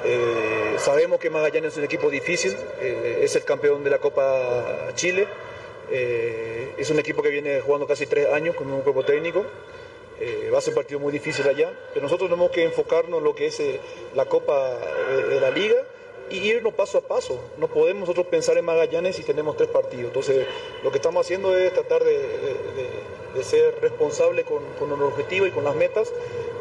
Eh, 0.04 0.76
sabemos 0.78 1.20
que 1.20 1.30
Magallanes 1.30 1.72
es 1.72 1.78
un 1.78 1.86
equipo 1.86 2.10
difícil, 2.10 2.56
eh, 2.82 3.22
es 3.24 3.36
el 3.36 3.44
campeón 3.44 3.84
de 3.84 3.90
la 3.90 3.98
Copa 4.00 4.92
Chile. 4.96 5.28
Es 5.90 6.90
un 6.90 6.98
equipo 6.98 7.22
que 7.22 7.30
viene 7.30 7.62
jugando 7.62 7.86
casi 7.86 8.08
tres 8.08 8.28
años 8.30 8.56
con 8.56 8.72
un 8.72 8.82
cuerpo 8.82 9.04
técnico. 9.04 9.46
Eh, 10.20 10.50
va 10.54 10.60
a 10.60 10.62
ser 10.62 10.72
un 10.72 10.76
partido 10.76 11.00
muy 11.00 11.12
difícil 11.12 11.48
allá, 11.48 11.72
pero 11.94 12.04
nosotros 12.04 12.30
tenemos 12.30 12.52
que 12.52 12.64
enfocarnos 12.64 13.20
en 13.20 13.24
lo 13.24 13.36
que 13.36 13.48
es 13.48 13.60
eh, 13.60 13.80
la 14.16 14.26
Copa 14.26 14.72
de, 15.10 15.24
de 15.24 15.42
la 15.42 15.52
Liga 15.52 15.76
y 16.30 16.38
irnos 16.38 16.74
paso 16.74 16.98
a 17.00 17.02
paso. 17.02 17.40
No 17.58 17.68
podemos 17.68 18.02
nosotros 18.02 18.28
pensar 18.28 18.58
en 18.58 18.66
Magallanes 18.66 19.16
si 19.16 19.24
tenemos 19.24 19.58
tres 19.58 19.70
partidos. 19.70 20.08
Entonces, 20.08 20.48
lo 20.84 20.92
que 20.92 20.98
estamos 20.98 21.26
haciendo 21.26 21.56
es 21.58 21.74
tratar 21.74 22.04
de, 22.04 23.06
ser 23.44 23.80
responsable 23.82 24.44
con, 24.44 24.64
con 24.80 24.92
el 24.92 25.04
objetivo 25.04 25.46
y 25.46 25.52
con 25.52 25.66
las 25.66 25.76
metas 25.76 26.12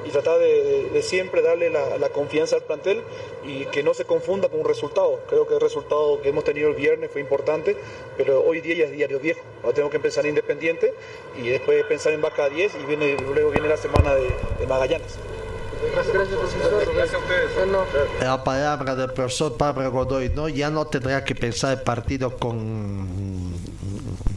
y 0.07 0.11
tratar 0.11 0.39
de, 0.39 0.63
de- 0.63 0.91
de 0.91 1.03
siempre 1.03 1.43
darle 1.43 1.71
la, 1.71 1.99
la 1.99 2.09
confianza 2.11 2.57
al 2.57 2.63
plantel 2.63 3.03
y 3.45 3.65
que 3.67 3.83
no 3.83 3.95
se 3.95 4.05
confunda 4.05 4.49
con 4.49 4.61
un 4.61 4.67
resultado. 4.67 5.21
Creo 5.29 5.47
que 5.47 5.55
el 5.55 5.61
resultado 5.61 6.21
que 6.23 6.29
hemos 6.29 6.45
tenido 6.45 6.69
el 6.69 6.75
viernes 6.75 7.11
fue 7.11 7.21
importante, 7.21 7.77
pero 8.17 8.43
hoy 8.43 8.61
día 8.61 8.75
ya 8.77 8.85
es 8.85 8.93
diario 8.93 9.19
viejo. 9.21 9.41
Ahora 9.63 9.75
tenemos 9.75 9.93
que 9.93 10.01
pensar 10.01 10.25
en 10.25 10.31
Independiente 10.31 10.95
y 11.41 11.49
después 11.49 11.85
pensar 11.87 12.13
en 12.13 12.21
Vaca 12.23 12.49
10 12.49 12.73
y 12.83 12.87
viene, 12.87 13.17
luego 13.35 13.51
viene 13.51 13.69
la 13.69 13.77
semana 13.77 14.15
de, 14.15 14.29
de 14.61 14.67
Magallanes. 14.67 15.15
Gracias, 15.93 16.29
profesor. 16.29 16.95
Gracias 16.95 17.15
a 17.15 17.19
ustedes. 17.19 18.21
La 18.21 18.43
palabra 18.43 18.95
del 18.95 19.13
profesor 19.13 19.57
Pablo 19.57 19.91
Godoy, 19.91 20.31
¿no? 20.31 20.49
Ya 20.49 20.71
no 20.71 20.87
tendrá 20.87 21.25
que 21.25 21.35
pensar 21.35 21.73
el 21.79 21.83
partido 21.83 22.37
con 22.39 23.53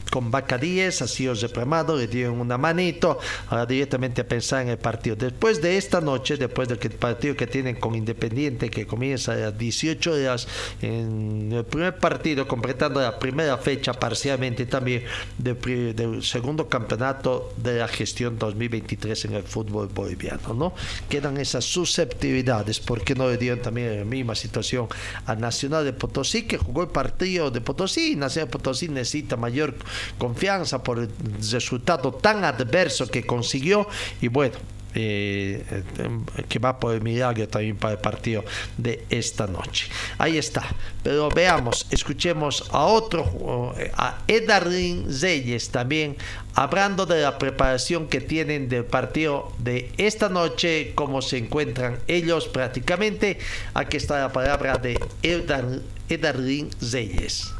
con 0.09 0.31
Vaca 0.31 0.57
10, 0.57 1.01
ha 1.01 1.07
sido 1.07 1.33
repremado, 1.33 1.95
le 1.95 2.07
dieron 2.07 2.39
una 2.39 2.57
manito, 2.57 3.19
ahora 3.49 3.65
directamente 3.65 4.21
a 4.21 4.27
pensar 4.27 4.61
en 4.63 4.69
el 4.69 4.77
partido. 4.77 5.15
Después 5.15 5.61
de 5.61 5.77
esta 5.77 6.01
noche, 6.01 6.37
después 6.37 6.67
del 6.67 6.77
partido 6.77 7.35
que 7.35 7.47
tienen 7.47 7.75
con 7.75 7.95
Independiente, 7.95 8.69
que 8.69 8.85
comienza 8.85 9.33
a 9.33 9.35
las 9.35 9.57
18 9.57 10.11
horas, 10.11 10.47
en 10.81 11.51
el 11.51 11.65
primer 11.65 11.97
partido, 11.97 12.47
completando 12.47 13.01
la 13.01 13.17
primera 13.19 13.57
fecha 13.57 13.93
parcialmente 13.93 14.65
también 14.65 15.03
del, 15.37 15.95
del 15.95 16.23
segundo 16.23 16.67
campeonato 16.67 17.53
de 17.57 17.79
la 17.79 17.87
gestión 17.87 18.37
2023 18.37 19.25
en 19.25 19.33
el 19.33 19.43
fútbol 19.43 19.87
boliviano, 19.87 20.53
¿no? 20.53 20.73
Quedan 21.09 21.37
esas 21.37 21.65
susceptibilidades, 21.65 22.79
porque 22.79 23.15
no 23.15 23.29
le 23.29 23.37
dieron 23.37 23.61
también 23.61 23.99
la 23.99 24.05
misma 24.05 24.35
situación 24.35 24.87
a 25.25 25.35
Nacional 25.35 25.85
de 25.85 25.93
Potosí, 25.93 26.43
que 26.43 26.57
jugó 26.57 26.83
el 26.83 26.89
partido 26.89 27.51
de 27.51 27.61
Potosí, 27.61 28.15
Nacional 28.15 28.47
de 28.47 28.51
Potosí 28.51 28.87
necesita 28.87 29.35
mayor 29.35 29.75
confianza 30.17 30.83
por 30.83 30.99
el 30.99 31.09
resultado 31.51 32.11
tan 32.11 32.43
adverso 32.43 33.07
que 33.07 33.23
consiguió, 33.25 33.87
y 34.21 34.27
bueno, 34.27 34.55
eh, 34.99 35.63
eh, 35.99 36.43
que 36.49 36.57
va 36.57 36.79
por 36.79 36.99
milagro 37.01 37.47
también 37.47 37.75
para 37.75 37.93
el 37.93 37.99
partido 37.99 38.43
de 38.77 39.05
esta 39.11 39.45
noche. 39.45 39.87
Ahí 40.17 40.39
está. 40.39 40.63
Pero 41.03 41.29
veamos, 41.29 41.85
escuchemos 41.91 42.63
a 42.71 42.85
otro, 42.85 43.75
eh, 43.77 43.91
a 43.95 44.23
Edarlin 44.27 45.05
Reyes 45.21 45.69
también, 45.69 46.17
hablando 46.55 47.05
de 47.05 47.21
la 47.21 47.37
preparación 47.37 48.07
que 48.07 48.21
tienen 48.21 48.69
del 48.69 48.85
partido 48.85 49.51
de 49.59 49.91
esta 49.97 50.29
noche, 50.29 50.93
cómo 50.95 51.21
se 51.21 51.37
encuentran 51.37 51.99
ellos 52.07 52.47
prácticamente. 52.47 53.37
Aquí 53.75 53.97
está 53.97 54.19
la 54.19 54.31
palabra 54.33 54.77
de 54.77 54.97
Edar- 55.21 55.81
Edarlin 56.09 56.71
Reyes. 56.91 57.53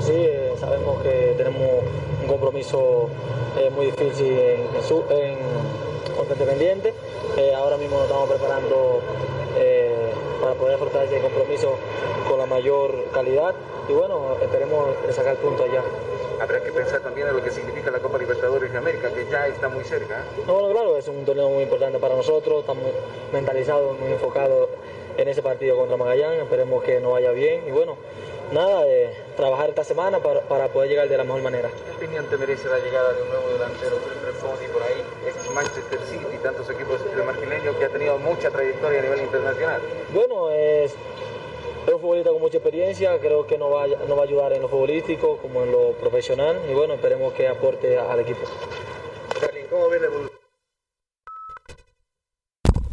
Sí, 0.00 0.12
eh, 0.14 0.52
sabemos 0.58 1.02
que 1.02 1.34
tenemos 1.36 1.82
un 2.22 2.28
compromiso 2.28 3.08
eh, 3.58 3.68
muy 3.70 3.86
difícil 3.86 4.38
en, 4.38 4.76
en 4.76 4.82
su- 4.82 5.04
en- 5.10 5.38
contra 6.16 6.34
Independiente. 6.34 6.94
Eh, 7.36 7.54
ahora 7.54 7.76
mismo 7.76 7.96
nos 7.96 8.06
estamos 8.06 8.28
preparando 8.28 9.00
eh, 9.56 10.10
para 10.40 10.54
poder 10.54 10.74
afrontar 10.76 11.04
ese 11.04 11.18
compromiso 11.20 11.74
con 12.28 12.38
la 12.38 12.46
mayor 12.46 13.04
calidad 13.12 13.54
y 13.88 13.92
bueno, 13.92 14.36
esperemos 14.40 14.86
sacar 15.10 15.36
puntos 15.36 15.68
allá. 15.68 15.82
Habrá 16.40 16.60
que 16.62 16.70
pensar 16.70 17.00
también 17.00 17.26
en 17.28 17.36
lo 17.36 17.42
que 17.42 17.50
significa 17.50 17.90
la 17.90 17.98
Copa 17.98 18.18
Libertadores 18.18 18.70
de 18.72 18.78
América, 18.78 19.10
que 19.12 19.26
ya 19.30 19.48
está 19.48 19.68
muy 19.68 19.82
cerca. 19.84 20.22
No, 20.46 20.54
bueno, 20.54 20.70
claro, 20.70 20.96
es 20.96 21.08
un 21.08 21.24
torneo 21.24 21.48
muy 21.50 21.64
importante 21.64 21.98
para 21.98 22.14
nosotros, 22.14 22.60
estamos 22.60 22.84
mentalizados, 23.32 23.98
muy 23.98 24.12
enfocados 24.12 24.68
en 25.16 25.26
ese 25.26 25.42
partido 25.42 25.76
contra 25.76 25.96
Magallanes, 25.96 26.40
esperemos 26.42 26.82
que 26.84 27.00
nos 27.00 27.12
vaya 27.12 27.32
bien 27.32 27.64
y 27.66 27.72
bueno, 27.72 27.96
nada, 28.52 28.86
eh, 28.86 29.10
trabajar 29.36 29.68
esta 29.70 29.84
semana 29.84 30.18
para, 30.20 30.40
para 30.42 30.68
poder 30.68 30.88
llegar 30.90 31.08
de 31.08 31.16
la 31.16 31.24
mejor 31.24 31.42
manera. 31.42 31.68
¿Qué 31.70 31.92
opinión 32.04 32.26
te 32.26 32.36
merece 32.36 32.68
la 32.68 32.78
llegada 32.78 33.12
de 33.12 33.22
un 33.22 33.28
nuevo 33.28 33.48
delantero, 33.52 33.96
Wilfred 33.96 34.34
Fonsi, 34.40 34.66
por 34.72 34.82
ahí, 34.82 35.02
ex 35.26 35.50
Manchester 35.52 36.00
City 36.08 36.26
y 36.34 36.38
tantos 36.42 36.68
equipos 36.70 37.04
del 37.14 37.24
marfileño 37.24 37.78
que 37.78 37.84
ha 37.84 37.88
tenido 37.88 38.18
mucha 38.18 38.50
trayectoria 38.50 39.00
a 39.00 39.02
nivel 39.02 39.20
internacional? 39.22 39.80
Bueno, 40.12 40.50
es, 40.50 40.92
es 41.86 41.94
un 41.94 42.00
futbolista 42.00 42.30
con 42.30 42.40
mucha 42.40 42.56
experiencia, 42.58 43.18
creo 43.20 43.46
que 43.46 43.58
nos 43.58 43.72
va, 43.72 43.84
a- 43.84 43.86
nos 43.88 44.16
va 44.18 44.22
a 44.22 44.24
ayudar 44.24 44.52
en 44.52 44.62
lo 44.62 44.68
futbolístico 44.68 45.36
como 45.38 45.62
en 45.62 45.72
lo 45.72 45.92
profesional 45.92 46.56
y 46.70 46.74
bueno, 46.74 46.94
esperemos 46.94 47.32
que 47.34 47.48
aporte 47.48 47.98
al 47.98 48.20
equipo. 48.20 48.40
¿Cómo 49.70 49.88
ves 49.90 50.00
la 50.00 50.06
evolución? 50.06 50.38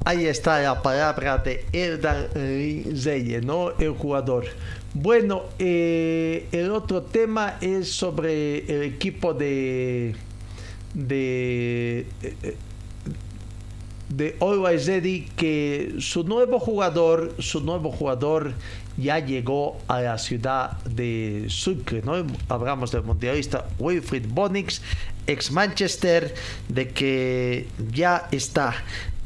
Ahí 0.07 0.27
está 0.27 0.59
la 0.61 0.81
palabra 0.83 1.37
de 1.39 1.65
Eldar 1.73 2.29
Reyes, 2.35 3.43
¿no? 3.43 3.71
El 3.79 3.91
jugador. 3.97 4.45
Bueno, 4.97 5.43
eh, 5.59 6.47
el 6.53 6.71
otro 6.71 7.01
tema 7.01 7.57
es 7.59 7.91
sobre 7.91 8.59
el 8.59 8.81
equipo 8.83 9.33
de 9.33 10.15
de 10.93 12.07
eh, 12.23 12.55
de 14.07 15.27
que 15.35 15.95
su 15.99 16.23
nuevo 16.23 16.59
jugador, 16.59 17.35
su 17.39 17.59
nuevo 17.59 17.91
jugador 17.91 18.53
ya 18.95 19.19
llegó 19.19 19.77
a 19.89 19.99
la 19.99 20.17
ciudad 20.17 20.77
de 20.83 21.47
Sucre, 21.49 22.01
¿no? 22.01 22.25
Hablamos 22.47 22.91
del 22.91 23.03
mundialista 23.03 23.65
Wilfried 23.77 24.27
Bonix, 24.29 24.81
ex 25.27 25.51
Manchester, 25.51 26.33
de 26.69 26.87
que 26.87 27.67
ya 27.91 28.29
está. 28.31 28.73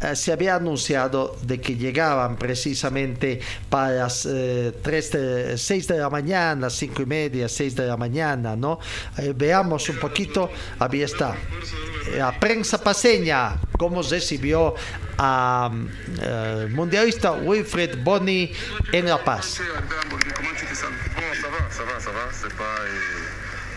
Eh, 0.01 0.15
se 0.15 0.31
había 0.31 0.55
anunciado 0.55 1.37
de 1.41 1.59
que 1.59 1.75
llegaban 1.75 2.37
precisamente 2.37 3.39
para 3.69 3.91
las 3.91 4.25
eh, 4.25 4.73
3 4.81 5.11
de, 5.11 5.57
6 5.57 5.87
de 5.87 5.97
la 5.97 6.09
mañana, 6.09 6.69
5 6.69 7.01
y 7.01 7.05
media, 7.05 7.49
6 7.49 7.75
de 7.75 7.87
la 7.87 7.97
mañana, 7.97 8.55
¿no? 8.55 8.79
Eh, 9.17 9.33
veamos 9.35 9.89
un 9.89 9.97
poquito, 9.97 10.49
ahí 10.79 11.01
está. 11.01 11.35
La 12.15 12.39
prensa 12.39 12.81
paseña, 12.81 13.59
cómo 13.77 14.01
recibió 14.01 14.73
a 15.17 15.69
eh, 16.21 16.67
mundialista 16.71 17.33
Wilfred 17.33 18.03
Boni 18.03 18.51
en 18.93 19.05
La 19.05 19.23
Paz. 19.23 19.59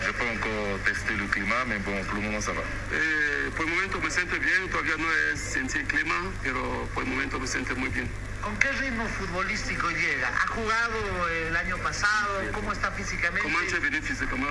Je 0.05 0.11
peux 0.11 0.25
encore 0.25 0.79
tester 0.85 1.13
le 1.15 1.25
climat, 1.27 1.63
mais 1.67 1.77
bon, 1.79 1.95
pour 2.03 2.15
le 2.15 2.21
moment, 2.21 2.41
ça 2.41 2.51
va. 2.51 2.61
Eh, 2.91 3.49
por 3.55 3.65
el 3.65 3.71
momento 3.71 4.01
me 4.01 4.09
siento 4.09 4.37
bien, 4.37 4.69
todavía 4.69 4.97
no 4.97 5.05
he 5.05 5.37
sentido 5.37 5.79
el 5.79 5.87
clima, 5.87 6.15
pero 6.43 6.89
por 6.93 7.03
el 7.03 7.09
momento 7.09 7.39
me 7.39 7.47
siento 7.47 7.75
muy 7.75 7.89
bien. 7.89 8.09
¿Con 8.41 8.57
qué 8.57 8.69
ritmo 8.73 9.07
futbolístico 9.07 9.89
llega? 9.91 10.27
¿Ha 10.27 10.47
jugado 10.47 11.29
el 11.47 11.55
año 11.55 11.77
pasado? 11.77 12.41
¿Cómo 12.51 12.73
está 12.73 12.91
físicamente? 12.91 13.43
Comment 13.43 13.65
tu 13.69 13.75
es 13.77 13.81
venu 13.81 14.01
physiquement? 14.01 14.47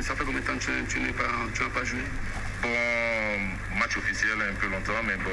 Ça 0.00 0.16
fait 0.16 0.24
combien 0.24 0.40
de 0.40 0.46
temps 0.46 0.58
que 0.58 0.82
tu, 0.88 1.00
pas, 1.12 1.22
n'as 1.22 1.70
pas 1.70 1.84
joué? 1.84 2.02
Bon, 2.60 3.78
match 3.78 3.96
officiel 3.96 4.36
un 4.42 4.54
peu 4.54 4.66
longtemps, 4.66 5.02
mais 5.06 5.16
bon, 5.16 5.30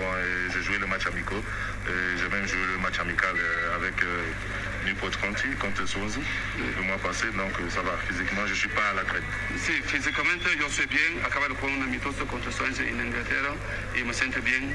j'ai 0.54 0.62
joué 0.62 0.78
le 0.78 0.86
match 0.86 1.08
amicaux. 1.08 1.44
Euh, 1.88 2.16
j'ai 2.18 2.30
même 2.30 2.48
joué 2.48 2.60
le 2.74 2.78
match 2.78 3.00
amical 3.00 3.36
avec 3.76 3.81
euh, 3.81 3.81
Newport 4.86 5.18
County 5.20 5.50
contre 5.60 5.86
Swansea 5.88 6.22
le 6.58 6.82
mois 6.84 6.98
passé, 6.98 7.28
donc 7.32 7.54
euh, 7.60 7.70
ça 7.70 7.82
va. 7.82 7.98
Physiquement, 8.08 8.46
je 8.46 8.52
ne 8.52 8.58
suis 8.58 8.70
pas 8.70 8.90
à 8.90 8.94
la 8.94 9.04
traite. 9.04 9.24
Sí, 9.58 9.74
físicamente 9.86 10.48
yo 10.58 10.68
estoy 10.68 10.88
bien. 10.88 11.24
Acabo 11.26 11.48
de 11.48 11.56
jugar 11.56 11.74
un 11.78 11.84
amistoso 11.84 12.26
contra 12.26 12.52
Swansea 12.52 12.86
en 12.88 13.00
Inglaterra 13.00 13.56
y 13.96 14.04
me 14.04 14.14
siento 14.14 14.42
bien. 14.42 14.74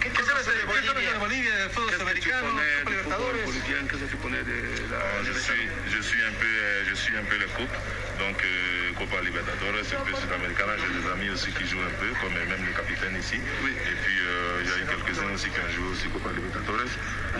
¿Qué 0.00 0.24
sabes 0.24 0.46
de 0.46 0.64
Bolivia? 0.64 1.18
Bolivia, 1.18 1.54
del 1.56 1.70
fútbol 1.70 1.92
sudamericano, 1.92 2.48
Copa 2.48 2.62
Libertadores? 2.88 3.44
De 3.44 4.88
la... 4.88 5.22
Je 5.24 5.32
suis, 5.38 5.68
je 5.92 6.00
suis 6.00 6.22
un 6.24 6.32
peu, 6.40 6.46
euh, 6.46 6.84
je 6.88 6.94
suis 6.94 7.16
un 7.18 7.24
peu 7.24 7.36
le 7.36 7.46
coupe. 7.48 7.76
Donc, 8.18 8.42
euh, 8.42 8.92
Copa 8.96 9.20
Libertadores, 9.20 9.76
un 9.76 10.04
peu 10.04 10.14
sudamericana. 10.16 10.72
J'ai 10.80 10.88
des 10.88 11.06
amis 11.12 11.28
aussi 11.28 11.52
qui 11.52 11.66
jouent 11.66 11.84
un 11.84 11.92
peu, 12.00 12.08
comme 12.22 12.32
même 12.32 12.64
le 12.64 12.72
capitaine 12.72 13.14
ici. 13.20 13.36
Et 13.36 13.96
puis, 14.02 14.18
euh, 14.24 14.62
il 14.64 14.68
y 14.68 14.72
a 14.72 14.78
eu 14.78 14.86
quelques-uns 14.88 15.32
aussi 15.34 15.50
qui 15.50 15.60
ont 15.60 15.68
joué 15.68 15.88
aussi 15.92 16.08
Copa 16.08 16.32
Libertadores. 16.32 16.92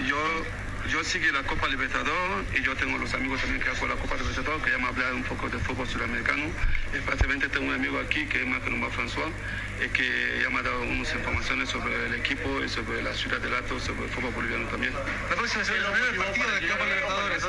Yo, 0.04 0.20
yo 0.90 1.04
sigo 1.04 1.30
la 1.32 1.44
Copa 1.44 1.68
Libertador 1.68 2.44
y 2.52 2.62
yo 2.62 2.74
tengo 2.74 2.98
los 2.98 3.14
amigos 3.14 3.40
también 3.40 3.62
que 3.62 3.70
juegan 3.70 3.96
la 3.96 4.02
Copa 4.02 4.16
Libertador 4.16 4.60
que 4.60 4.70
ya 4.70 4.78
me 4.78 4.88
hablar 4.88 5.14
un 5.14 5.22
poco 5.22 5.48
de 5.48 5.58
fútbol 5.60 5.86
sudamericano. 5.86 6.42
Especialmente 6.92 7.48
tengo 7.48 7.66
un 7.68 7.74
amigo 7.74 7.98
aquí 8.00 8.26
que 8.26 8.40
es 8.40 8.46
Macron 8.46 8.82
François 8.90 9.30
y 9.78 9.88
que 9.90 10.40
ya 10.42 10.50
me 10.50 10.58
ha 10.58 10.62
dado 10.62 10.82
unas 10.82 11.14
informaciones 11.14 11.68
sobre 11.68 11.94
el 12.06 12.14
equipo 12.14 12.62
y 12.64 12.68
sobre 12.68 13.02
la 13.02 13.14
ciudad 13.14 13.38
de 13.38 13.50
Lato, 13.50 13.78
sobre 13.78 14.04
el 14.04 14.10
fútbol 14.10 14.32
boliviano 14.32 14.66
también. 14.66 14.92
La 15.30 15.36
próxima 15.36 15.64
semana 15.64 15.86
es 15.94 16.02
el 16.02 16.08
primer 16.10 16.26
partido 16.26 16.50
de 16.50 16.68
Copa 16.68 16.84
Libertadores. 16.84 17.42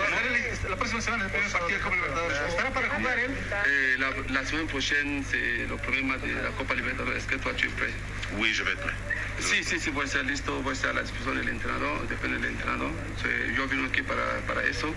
La 0.69 0.75
próxima 0.75 1.01
semana 1.01 1.25
es 1.25 1.31
el 1.33 1.37
primer 1.39 1.51
partido 1.51 1.77
de 1.77 1.83
Copa 1.83 1.95
Libertadores. 1.95 2.37
¿Estará 2.47 2.69
para 2.73 2.89
jugar 2.89 3.19
él? 3.19 3.31
Eh, 3.65 3.95
la, 3.97 4.09
la 4.29 4.45
semaine 4.45 4.67
prochaine, 4.67 5.23
c'est 5.25 5.65
le 5.67 5.77
premier 5.77 6.03
match 6.03 6.21
de 6.21 6.35
la 6.35 6.51
Copa 6.51 6.75
Libertadores. 6.75 7.17
Est-ce 7.17 7.27
que 7.27 7.37
toi 7.37 7.53
tu 7.55 7.67
es 7.67 7.71
prêt 7.71 7.91
Oui, 8.37 8.53
je 8.53 8.63
vais 8.63 8.71
être 8.73 8.81
prêt. 8.81 9.10
Sí, 9.41 9.63
sí, 9.63 9.79
sí, 9.79 9.89
voy 9.89 10.03
a 10.03 10.05
estar 10.05 10.23
listo, 10.25 10.61
voy 10.61 10.71
a 10.71 10.73
estar 10.73 10.91
a 10.91 10.93
la 10.93 11.01
disposición 11.01 11.37
del 11.37 11.49
entrenador, 11.49 12.07
depende 12.07 12.37
del 12.39 12.51
entrenador. 12.51 12.91
O 12.91 13.21
sea, 13.21 13.55
yo 13.55 13.67
vine 13.67 13.87
aquí 13.87 14.01
para, 14.03 14.37
para 14.47 14.63
eso 14.63 14.93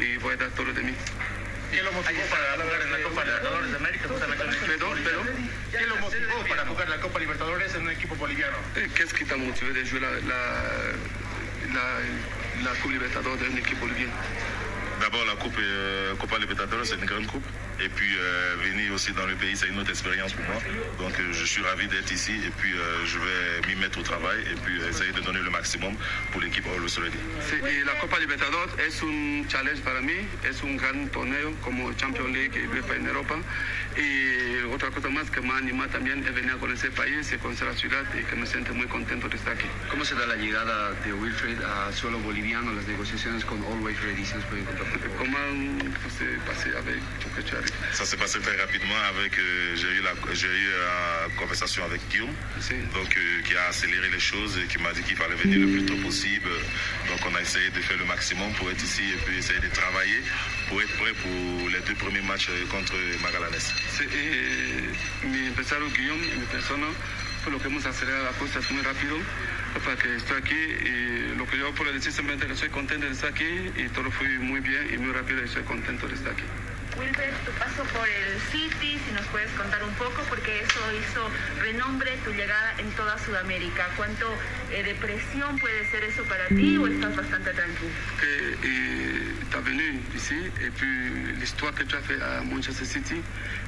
y 0.00 0.16
voy 0.18 0.34
a 0.34 0.36
dar 0.36 0.50
todo 0.50 0.72
de 0.72 0.82
mí. 0.82 0.94
¿Qué 1.70 1.82
lo 1.82 1.92
motivó 1.92 2.20
para 2.30 2.52
jugar 2.54 2.80
en 2.82 2.92
la 2.92 2.98
Copa 3.02 3.24
Libertadores 3.24 3.70
de 3.70 3.76
América? 3.76 4.08
Un 4.08 4.14
equipo 4.14 4.66
Perdón, 4.66 4.88
boliviano? 4.88 5.22
perdón. 5.22 5.50
¿Qué 5.70 5.86
lo 5.86 5.96
motivó 5.96 6.44
para 6.48 6.66
jugar 6.66 6.88
la 6.88 7.00
Copa 7.00 7.18
Libertadores 7.18 7.74
en 7.74 7.82
un 7.82 7.90
equipo 7.90 8.14
boliviano? 8.16 8.56
Eh, 8.76 8.88
Qu'est-ce 8.94 9.12
qui 9.14 9.24
t'a 9.26 9.36
motivé 9.36 9.72
de 9.74 9.84
jouer 9.84 10.00
la, 10.00 10.10
la, 10.12 10.40
la, 11.74 12.64
la 12.64 12.70
Coupe 12.80 12.92
Libertadores 12.92 13.38
d'un 13.40 13.56
équipe 13.58 13.78
bolivienne 13.80 14.10
D'abord, 15.00 15.24
la 15.26 15.34
Coupe 15.36 15.58
euh, 15.58 16.14
Copa 16.16 16.38
Libertadores, 16.38 16.86
c'est 16.86 16.96
une 16.96 17.04
grande 17.04 17.26
coupe. 17.26 17.44
Et 17.80 17.88
puis, 17.88 18.16
euh, 18.18 18.56
venir 18.62 18.92
aussi 18.92 19.12
dans 19.12 19.26
le 19.26 19.34
pays, 19.34 19.56
c'est 19.56 19.68
une 19.68 19.78
autre 19.78 19.90
expérience 19.90 20.32
pour 20.32 20.44
moi. 20.46 20.60
Donc, 20.98 21.18
euh, 21.18 21.32
je 21.32 21.44
suis 21.44 21.62
ravi 21.62 21.86
d'être 21.86 22.10
ici. 22.10 22.32
Et 22.46 22.50
puis, 22.58 22.72
euh, 22.72 23.06
je 23.06 23.18
vais 23.18 23.68
m'y 23.68 23.80
mettre 23.80 23.98
au 23.98 24.02
travail 24.02 24.40
et 24.50 24.56
puis 24.64 24.80
essayer 24.88 25.12
de 25.12 25.20
donner 25.20 25.40
le 25.40 25.50
maximum 25.50 25.94
pour 26.32 26.40
l'équipe 26.40 26.64
Ready. 26.66 27.18
Sí, 27.48 27.56
y 27.62 27.84
la 27.84 27.94
Copa 28.00 28.18
Libertadores 28.18 28.70
es 28.78 29.02
un 29.02 29.46
challenge 29.48 29.80
para 29.82 30.00
mí, 30.00 30.14
es 30.48 30.62
un 30.62 30.76
gran 30.76 31.08
torneo 31.08 31.54
como 31.62 31.92
Champions 31.92 32.30
League 32.32 32.52
y 32.56 32.66
UEFA 32.66 32.96
en 32.96 33.06
Europa. 33.06 33.36
Y 33.96 34.64
otra 34.72 34.90
cosa 34.90 35.08
más 35.08 35.30
que 35.30 35.40
me 35.40 35.52
anima 35.52 35.86
también 35.88 36.24
es 36.26 36.34
venir 36.34 36.52
a 36.52 36.56
conocer 36.56 36.90
el 36.90 36.96
país 36.96 37.32
y 37.32 37.38
conocer 37.38 37.68
la 37.68 37.74
ciudad 37.74 38.04
y 38.14 38.24
que 38.24 38.36
me 38.36 38.46
siento 38.46 38.74
muy 38.74 38.86
contento 38.86 39.28
de 39.28 39.36
estar 39.36 39.54
aquí. 39.54 39.68
¿Cómo 39.90 40.04
se 40.04 40.14
da 40.14 40.26
la 40.26 40.36
llegada 40.36 40.92
de 41.04 41.12
Wilfred 41.12 41.62
a 41.62 41.92
suelo 41.92 42.18
boliviano, 42.18 42.72
las 42.72 42.86
negociaciones 42.86 43.44
con 43.44 43.62
Always 43.64 44.00
Ready? 44.02 44.24
¿Se 44.24 44.36
nos 44.36 44.44
pueden 44.46 44.64
contar? 44.64 44.86
Comment 45.18 45.78
s'est 46.18 46.38
passé 46.46 46.70
avec 46.76 47.00
Chokechari 47.20 47.67
Ça 47.92 48.04
s'est 48.04 48.16
passé 48.16 48.38
très 48.40 48.56
rapidement 48.56 49.00
avec, 49.08 49.38
euh, 49.38 49.76
j'ai 49.76 49.88
eu 49.88 50.02
la, 50.02 50.12
eu 50.12 50.70
la 50.70 51.28
conversation 51.36 51.84
avec 51.84 52.00
Guillaume, 52.10 52.34
donc 52.94 53.16
euh, 53.16 53.42
qui 53.42 53.56
a 53.56 53.66
accéléré 53.68 54.08
les 54.10 54.20
choses 54.20 54.58
et 54.58 54.66
qui 54.66 54.78
m'a 54.82 54.92
dit 54.92 55.02
qu'il 55.02 55.16
fallait 55.16 55.34
venir 55.34 55.58
le 55.58 55.66
plus 55.66 55.86
tôt 55.86 55.96
possible. 55.96 56.50
Donc 57.08 57.18
on 57.28 57.34
a 57.34 57.40
essayé 57.40 57.70
de 57.70 57.80
faire 57.80 57.98
le 57.98 58.04
maximum 58.04 58.52
pour 58.54 58.70
être 58.70 58.82
ici 58.82 59.02
et 59.14 59.16
puis 59.24 59.38
essayer 59.38 59.60
de 59.60 59.68
travailler 59.68 60.22
pour 60.68 60.80
être 60.82 60.96
prêt 60.96 61.12
pour 61.14 61.68
les 61.70 61.80
deux 61.80 61.94
premiers 61.94 62.22
matchs 62.22 62.48
euh, 62.50 62.66
contre 62.70 62.94
eh, 64.00 65.26
mi 65.26 65.48
empresario 65.48 65.88
Guillaume 65.90 66.20
mi 66.20 66.46
persona 66.46 66.86
fue 67.42 67.52
lo 67.52 67.58
que 67.58 67.68
hemos 67.68 67.84
acelerado 67.86 68.24
las 68.24 68.36
cosas 68.36 68.70
muy 68.70 68.82
rápido 68.82 69.16
para 69.84 69.96
que 69.96 70.16
estoy 70.16 70.36
aquí 70.38 70.54
y 70.54 71.36
lo 71.36 71.46
que 71.46 71.58
yo 71.58 71.72
puedo 71.74 71.92
decir 71.92 72.12
simplemente 72.12 72.46
que 72.46 72.52
estoy 72.52 72.68
contento 72.68 73.06
de 73.06 73.12
estar 73.12 73.30
aquí 73.30 73.70
y 73.76 73.88
todo 73.88 74.10
fue 74.10 74.28
muy 74.38 74.60
bien 74.60 74.88
y 74.92 74.98
muy 74.98 75.12
rápido 75.12 75.40
y 75.40 75.44
estoy 75.44 75.62
contento 75.62 76.06
de 76.06 76.14
estar 76.14 76.32
aquí. 76.32 76.44
Wilfred, 76.98 77.32
tu 77.44 77.52
paso 77.52 77.84
por 77.94 78.08
el 78.08 78.40
City, 78.50 78.98
si 79.06 79.12
nos 79.12 79.26
puedes 79.26 79.50
contar 79.52 79.82
un 79.84 79.94
poco, 79.94 80.22
porque 80.28 80.60
eso 80.60 80.80
hizo 80.92 81.30
renombre 81.60 82.10
tu 82.24 82.32
llegada 82.32 82.74
en 82.78 82.90
toda 82.92 83.16
Sudamérica. 83.18 83.88
¿Cuánto 83.96 84.26
eh, 84.72 84.82
de 84.82 84.94
presión 84.96 85.58
puede 85.58 85.88
ser 85.90 86.02
eso 86.04 86.24
para 86.24 86.48
ti 86.48 86.76
o 86.76 86.86
estás 86.88 87.14
bastante 87.14 87.52
tranquilo? 87.52 87.90
que 88.20 88.56
tu 89.50 89.58
es 89.58 89.64
venu 89.64 90.00
ici 90.14 90.50
et 90.60 90.70
puis 90.72 91.34
l'histoire 91.40 91.72
que 91.74 91.84
tu 91.84 91.96
as 91.96 92.02
fait 92.02 92.20
à 92.20 92.42
Manchester 92.42 92.84
City 92.84 93.22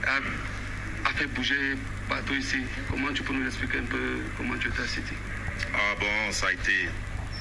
a, 0.04 1.08
a 1.08 1.12
fait 1.14 1.26
bouger 1.26 1.76
partout 2.08 2.34
ici. 2.34 2.58
Comment 2.90 3.12
tu 3.12 3.22
peux 3.22 3.32
nous 3.32 3.46
expliquer 3.46 3.78
un 3.78 3.84
peu 3.86 4.20
comment 4.36 4.56
tu 4.58 4.68
étais 4.68 4.82
à 4.82 4.86
City 4.86 5.14
Ah 5.74 5.94
bon, 5.98 6.32
ça 6.32 6.48
a 6.48 6.52
été, 6.52 6.88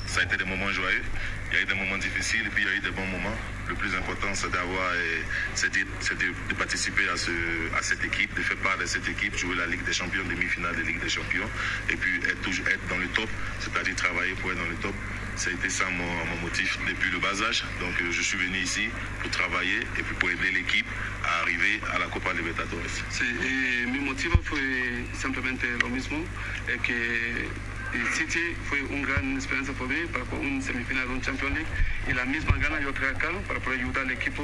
ça 0.05 0.21
a 0.21 0.23
été 0.23 0.37
des 0.37 0.45
moments 0.45 0.71
joyeux. 0.71 1.03
Il 1.51 1.55
y 1.55 1.59
a 1.59 1.61
eu 1.63 1.65
des 1.65 1.73
moments 1.73 1.97
difficiles 1.97 2.45
et 2.45 2.49
puis 2.49 2.63
il 2.63 2.67
y 2.69 2.71
a 2.71 2.75
eu 2.75 2.79
des 2.79 2.91
bons 2.91 3.05
moments. 3.07 3.35
Le 3.67 3.75
plus 3.75 3.93
important, 3.95 4.33
c'est 4.33 4.49
d'avoir, 4.51 4.89
euh, 4.93 5.21
de, 5.63 6.49
de- 6.49 6.53
participer 6.55 7.07
à, 7.09 7.17
ce, 7.17 7.31
à 7.77 7.81
cette 7.81 8.03
équipe, 8.03 8.33
de 8.35 8.41
faire 8.41 8.57
part 8.57 8.77
de 8.77 8.85
cette 8.85 9.07
équipe, 9.07 9.35
jouer 9.37 9.55
la 9.55 9.67
Ligue 9.67 9.83
des 9.83 9.93
Champions, 9.93 10.23
demi-finale 10.25 10.75
de 10.75 10.81
Ligue 10.81 10.99
des 10.99 11.09
Champions, 11.09 11.49
et 11.89 11.95
puis 11.95 12.17
être, 12.25 12.41
toujours, 12.41 12.67
être 12.67 12.87
dans 12.87 12.97
le 12.97 13.07
top, 13.09 13.29
c'est-à-dire 13.59 13.95
travailler 13.95 14.33
pour 14.35 14.51
être 14.51 14.57
dans 14.57 14.69
le 14.69 14.75
top. 14.75 14.95
Ça 15.35 15.49
a 15.49 15.53
été 15.53 15.69
ça 15.69 15.85
mon, 15.89 16.25
mon 16.25 16.35
motif 16.41 16.77
depuis 16.87 17.11
le 17.11 17.19
bas 17.19 17.41
âge. 17.47 17.63
Donc 17.79 17.93
euh, 18.01 18.11
je 18.11 18.21
suis 18.21 18.37
venu 18.37 18.57
ici 18.57 18.89
pour 19.21 19.31
travailler 19.31 19.79
et 19.97 20.03
puis 20.03 20.15
pour 20.19 20.29
aider 20.29 20.51
l'équipe 20.51 20.87
à 21.23 21.41
arriver 21.41 21.79
à 21.93 21.99
la 21.99 22.07
Copa 22.07 22.33
Libertadores. 22.33 23.03
Sí, 23.09 23.23
y 23.23 23.85
mi 23.89 23.99
motivo 23.99 24.41
fue 24.43 25.05
simplemente 25.13 25.63
lo 25.63 25.87
eh, 25.87 26.77
que 26.79 27.47
el 27.93 28.07
City 28.13 28.55
fue 28.67 28.81
una 28.83 29.07
gran 29.07 29.35
experiencia 29.35 29.73
para 29.73 29.89
mí, 29.89 30.05
para 30.11 30.23
un 30.39 30.61
semifinal 30.61 31.07
de 31.07 31.13
un 31.13 31.21
Champions 31.21 31.55
League, 31.55 31.69
y 32.07 32.13
la 32.13 32.25
misma 32.25 32.57
gana 32.57 32.79
yo 32.79 32.93
trae 32.93 33.11
acá 33.11 33.29
para 33.47 33.59
poder 33.59 33.79
ayudar 33.79 34.03
al 34.05 34.11
equipo 34.11 34.43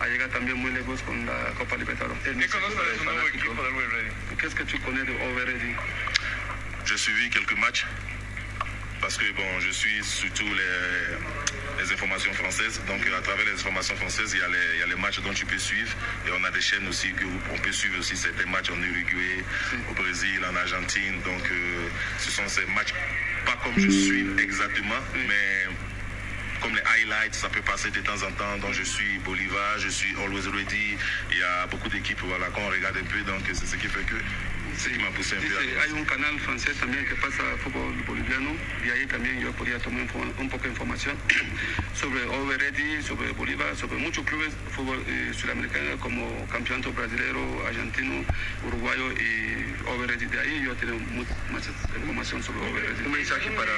a 0.00 0.06
llegar 0.06 0.28
también 0.30 0.58
muy 0.58 0.70
lejos 0.72 1.02
con 1.02 1.26
la 1.26 1.52
Copa 1.58 1.76
Libertadores. 1.76 2.22
¿Qué 2.22 2.48
conoces 2.48 2.78
de 2.78 2.98
su 2.98 3.04
nuevo 3.04 3.28
equipo 3.28 3.54
Ready? 3.54 4.36
Qu'est-ce 4.38 4.54
que 4.54 4.64
tu 4.64 4.78
connais 4.80 5.04
de 5.04 5.12
Overready 5.12 5.74
J'ai 6.86 6.98
suivi 6.98 7.30
quelques 7.30 7.56
matchs 7.58 7.86
parce 9.04 9.18
que 9.18 9.30
bon, 9.36 9.60
je 9.60 9.68
suis 9.70 10.02
surtout 10.02 10.46
les, 10.48 11.82
les 11.84 11.92
informations 11.92 12.32
françaises. 12.32 12.80
Donc 12.88 13.02
à 13.06 13.20
travers 13.20 13.44
les 13.44 13.52
informations 13.52 13.94
françaises, 13.96 14.30
il 14.32 14.38
y, 14.40 14.42
a 14.42 14.48
les, 14.48 14.54
il 14.76 14.80
y 14.80 14.82
a 14.82 14.86
les 14.86 14.96
matchs 14.96 15.20
dont 15.20 15.34
tu 15.34 15.44
peux 15.44 15.58
suivre. 15.58 15.92
Et 16.26 16.30
on 16.30 16.42
a 16.42 16.50
des 16.50 16.62
chaînes 16.62 16.88
aussi 16.88 17.12
que 17.12 17.24
vous- 17.24 17.40
on 17.52 17.58
peut 17.58 17.70
suivre 17.72 17.98
aussi 17.98 18.16
certains 18.16 18.46
matchs 18.48 18.70
en 18.70 18.80
Uruguay, 18.82 19.44
au 19.90 19.92
Brésil, 19.92 20.40
en 20.50 20.56
Argentine. 20.56 21.20
Donc 21.22 21.44
euh, 21.52 21.86
ce 22.18 22.30
sont 22.30 22.48
ces 22.48 22.64
matchs, 22.72 22.94
pas 23.44 23.58
comme 23.62 23.74
je 23.78 23.90
suis 23.90 24.24
exactement, 24.42 25.00
mais 25.28 25.68
comme 26.62 26.74
les 26.74 26.82
highlights, 26.96 27.34
ça 27.34 27.50
peut 27.50 27.60
passer 27.60 27.90
de 27.90 28.00
temps 28.00 28.22
en 28.26 28.32
temps. 28.32 28.56
Donc 28.62 28.72
je 28.72 28.84
suis 28.84 29.18
Bolivar, 29.18 29.78
je 29.80 29.88
suis 29.90 30.14
Always 30.16 30.48
Ready. 30.48 30.96
Il 31.30 31.36
y 31.36 31.42
a 31.42 31.66
beaucoup 31.66 31.90
d'équipes 31.90 32.20
voilà, 32.24 32.46
qu'on 32.46 32.66
regarde 32.70 32.96
un 32.96 33.04
peu. 33.04 33.20
Donc 33.30 33.42
c'est 33.52 33.66
ce 33.66 33.76
qui 33.76 33.86
fait 33.88 34.06
que 34.06 34.16
c'est 34.76 34.88
ce 34.90 34.94
qui 34.94 35.02
m'a 35.02 35.10
poussé 35.10 35.36
un 35.36 35.40
peu 35.40 35.46
à 35.58 35.60
Dice, 35.62 35.78
hay 35.82 35.92
un 35.92 36.04
canal 36.04 36.38
francés 36.40 36.74
también 36.78 37.04
que 37.06 37.14
pasa 37.16 37.42
fútbol 37.62 37.92
boliviano 38.06 38.50
y 38.84 38.90
ahí 38.90 39.06
también 39.06 39.40
yo 39.40 39.52
podía 39.52 39.78
tomar 39.78 40.02
un 40.38 40.48
poco 40.48 40.64
de 40.64 40.70
información 40.70 41.16
sobre 41.94 42.24
Overready, 42.26 43.02
sobre 43.02 43.30
Bolívar, 43.32 43.76
sobre 43.76 43.96
muchos 43.98 44.24
clubes 44.26 44.52
de 44.52 44.70
fútbol 44.70 45.02
eh, 45.06 45.32
sudamericano 45.34 45.98
como 46.00 46.46
campeonato 46.48 46.92
brasileño, 46.92 47.66
argentino, 47.66 48.24
uruguayo 48.66 49.12
y 49.12 49.74
Overready. 49.86 50.26
De 50.26 50.40
ahí 50.40 50.62
yo 50.64 50.74
tengo 50.76 50.98
mu- 50.98 51.24
más 51.52 51.68
información 51.96 52.42
sobre 52.42 52.60
Overready. 52.60 53.06
Un 53.06 53.12
mensaje 53.12 53.50
para... 53.52 53.72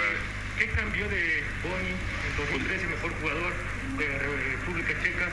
¿Qué 0.59 0.69
cambió 0.71 1.07
de 1.09 1.45
Boni 1.63 1.91
en 1.91 2.37
2013, 2.39 2.87
mejor 2.87 3.13
jugador 3.21 3.53
de 3.99 4.19
República 4.57 4.95
Checa, 5.03 5.29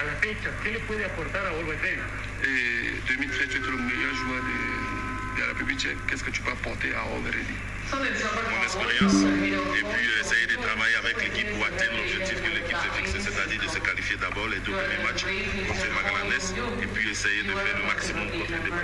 a 0.00 0.04
la 0.04 0.14
fecha? 0.16 0.50
¿Qué 0.62 0.70
le 0.72 0.80
puede 0.80 1.04
aportar 1.04 1.44
a 1.44 1.50
Always 1.50 1.80
Ready? 1.82 2.00
Et 2.44 3.04
2013, 3.06 3.46
tu 3.48 3.56
es 3.56 3.70
le 3.70 3.76
meilleur 3.76 4.14
joueur 4.14 4.42
de, 4.42 4.93
de 5.34 5.40
la 5.40 5.46
République 5.48 5.80
tchèque. 5.80 5.98
Qu'est-ce 6.08 6.24
que 6.24 6.30
tu 6.30 6.42
peux 6.42 6.52
apporter 6.52 6.94
à 6.94 7.16
Overready 7.16 7.73
mon 7.92 8.62
expérience 8.62 9.14
et 9.14 9.82
puis 9.82 10.06
essayer 10.20 10.46
de 10.46 10.56
travailler 10.56 10.96
avec 10.96 11.16
l'équipe 11.22 11.50
pour 11.52 11.66
atteindre 11.66 11.96
l'objectif 11.96 12.40
que 12.42 12.50
l'équipe 12.54 12.76
s'est 12.76 12.96
fixé, 12.96 13.20
c'est-à-dire 13.20 13.60
de 13.60 13.68
se 13.68 13.78
qualifier 13.78 14.16
d'abord 14.16 14.48
les 14.48 14.58
deux 14.60 14.72
premiers 14.72 15.02
matchs 15.04 15.24
contre 15.68 15.86
Magallanes 15.94 16.82
et 16.82 16.86
puis 16.86 17.10
essayer 17.10 17.42
de 17.42 17.52
faire 17.52 17.78
le 17.78 17.86
maximum 17.86 18.28
contre 18.30 18.50
les. 18.50 18.74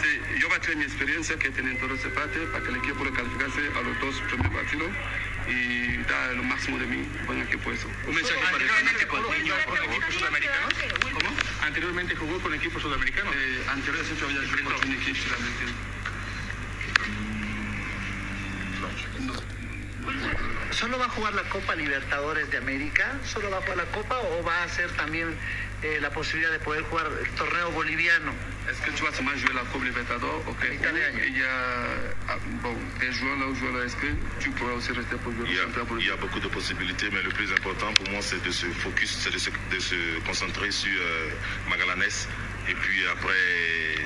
Sí, 0.00 0.40
yo 0.40 0.48
traer 0.60 0.76
mi 0.76 0.84
experiencia 0.84 1.36
que 1.38 1.50
tiene 1.50 1.70
en 1.72 1.78
todo 1.78 1.94
ese 1.94 2.08
parte 2.10 2.38
para 2.52 2.62
que 2.62 2.70
el 2.70 2.76
equipo 2.76 2.96
pueda 2.96 3.12
calificarse 3.12 3.60
a 3.60 3.80
los 3.82 3.98
dos 4.00 4.14
primeros 4.28 4.52
partidos 4.52 4.90
y 5.48 5.96
dar 6.04 6.34
lo 6.34 6.42
máximo 6.44 6.78
de 6.78 6.86
mí 6.86 7.08
el 7.28 7.42
equipo 7.42 7.72
eso. 7.72 7.88
Un 8.06 8.14
mensaje 8.14 8.40
para 8.50 8.62
el 8.62 8.70
fanático 8.70 9.22
con 9.22 9.34
equipos 9.34 10.14
sudamericanos. 10.14 10.74
¿Cómo? 11.12 11.30
Anteriormente 11.62 12.14
jugó 12.16 12.40
con 12.40 12.54
equipos 12.54 12.82
sudamericanos. 12.82 13.34
Eh, 13.34 13.64
anteriormente 13.68 14.20
yo 14.20 14.26
había 14.26 14.38
jugado 14.48 14.80
con 14.80 14.88
un 14.88 14.94
equipo 14.96 15.99
¿Solo 20.70 20.98
va 20.98 21.06
a 21.06 21.08
jugar 21.08 21.34
la 21.34 21.42
Copa 21.42 21.74
Libertadores 21.74 22.50
de 22.50 22.58
América? 22.58 23.18
¿Solo 23.24 23.50
va 23.50 23.58
a 23.58 23.60
jugar 23.60 23.76
la 23.76 23.84
Copa 23.86 24.18
o 24.18 24.42
va 24.42 24.62
a 24.62 24.68
ser 24.68 24.90
también 24.92 25.36
eh, 25.82 25.98
la 26.00 26.10
posibilidad 26.10 26.50
de 26.52 26.60
poder 26.60 26.82
jugar 26.84 27.06
el 27.20 27.30
torneo 27.32 27.70
boliviano? 27.72 28.32
Est-ce 28.68 28.80
que 28.82 28.92
tu 28.92 29.02
vas 29.02 29.12
seulement 29.12 29.36
jouer 29.36 29.52
la 29.52 29.64
Coupe 29.64 29.84
Libertadores 29.84 30.46
ok? 30.46 30.64
Il 30.70 31.36
y 31.36 31.42
a, 31.42 31.48
ah, 32.28 32.36
bon, 32.62 32.76
des 33.00 33.12
joueurs 33.12 33.36
là 33.38 33.46
où 33.46 33.54
joueurs 33.54 33.74
là, 33.74 33.84
est-ce 33.84 33.96
que 33.96 34.06
tu 34.38 34.50
pourras 34.50 34.74
aussi 34.74 34.92
rester 34.92 35.16
pour 35.16 35.32
jouer 35.32 35.48
Il 35.48 35.56
y, 35.56 35.58
a, 35.58 35.64
il 35.98 36.06
y 36.06 36.10
a 36.10 36.16
beaucoup 36.16 36.40
de 36.40 36.48
possibilités, 36.48 37.10
mais 37.12 37.22
le 37.22 37.30
plus 37.30 37.50
important 37.52 37.92
pour 37.94 38.08
moi, 38.10 38.22
c'est 38.22 38.42
de 38.42 38.50
se 38.50 38.66
focus, 38.66 39.18
c'est 39.18 39.32
de 39.32 39.38
se, 39.38 39.50
de 39.50 39.78
se 39.80 40.20
concentrer 40.24 40.70
sur 40.70 41.00
euh, 41.00 41.30
Magallanes. 41.68 42.28
Et 42.68 42.74
puis 42.74 43.04
après, 43.10 43.34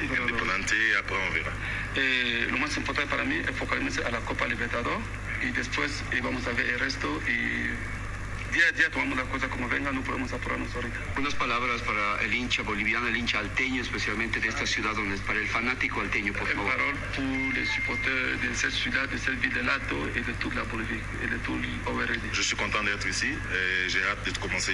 Independiente, 0.02 0.72
et 0.72 0.96
après 0.96 1.16
on 1.16 1.34
verra. 1.34 1.50
Eh, 1.96 2.46
lo 2.50 2.58
más 2.58 2.76
importante 2.76 3.08
para 3.10 3.24
mí 3.24 3.36
es 3.36 3.52
focalizarse 3.52 4.06
a 4.06 4.10
la 4.10 4.20
Copa 4.20 4.46
Libertadores 4.46 5.02
y 5.44 5.50
después 5.52 6.02
eh, 6.12 6.20
vamos 6.22 6.46
a 6.46 6.52
ver 6.52 6.66
el 6.66 6.78
resto 6.78 7.20
y 7.28 8.54
día 8.54 8.68
a 8.68 8.72
día 8.72 8.90
tomamos 8.90 9.16
las 9.18 9.26
cosas 9.26 9.48
como 9.50 9.68
vengan, 9.68 9.94
no 9.94 10.02
podemos 10.02 10.32
apurarnos 10.32 10.74
ahorita. 10.74 10.96
Unas 11.18 11.34
palabras 11.34 11.82
para 11.82 12.22
el 12.22 12.32
hincha 12.32 12.62
boliviano, 12.62 13.08
el 13.08 13.16
hincha 13.16 13.40
alteño, 13.40 13.82
especialmente 13.82 14.40
de 14.40 14.48
esta 14.48 14.64
ciudad, 14.64 14.94
donde 14.94 15.16
para 15.18 15.40
el 15.40 15.48
fanático 15.48 16.00
alteño, 16.00 16.32
por 16.32 16.46
favor. 16.46 16.70
Parole 16.70 16.96
pour 17.16 17.54
les 17.54 17.66
supporters 17.66 18.40
de 18.40 18.54
cette 18.54 18.72
ciudad, 18.72 19.08
de 19.08 19.18
cette 19.18 19.40
ville 19.40 19.52
de 19.52 19.62
Lato 19.62 20.08
et 20.14 20.20
de 20.20 20.32
toute 20.34 20.54
la 20.54 20.62
Bolivie 20.64 21.02
et 21.22 21.26
de 21.26 21.36
tout 21.38 21.56
l'ORD. 21.56 22.20
Je 22.32 22.42
suis 22.42 22.56
content 22.56 22.82
d'être 22.84 23.06
ici 23.06 23.26
et 23.26 23.88
j'ai 23.88 24.02
hâte 24.04 24.24
de 24.24 24.38
commencer 24.38 24.72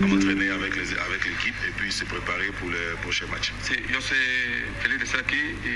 à 0.00 0.06
m'entraîner 0.06 0.50
avec 0.50 0.76
les- 0.76 0.98
avec 0.98 1.24
l'équipe 1.26 1.54
et 1.68 1.72
puis 1.76 1.90
se 1.92 2.04
préparer 2.04 2.50
pour 2.60 2.70
les 2.70 2.94
prochains 3.02 3.26
matchs. 3.26 3.52
Sí, 3.62 3.74
yo 3.92 4.00
sé 4.00 4.14
feliz 4.82 4.98
de 4.98 5.04
estar 5.04 5.20
aquí 5.20 5.42
y 5.64 5.74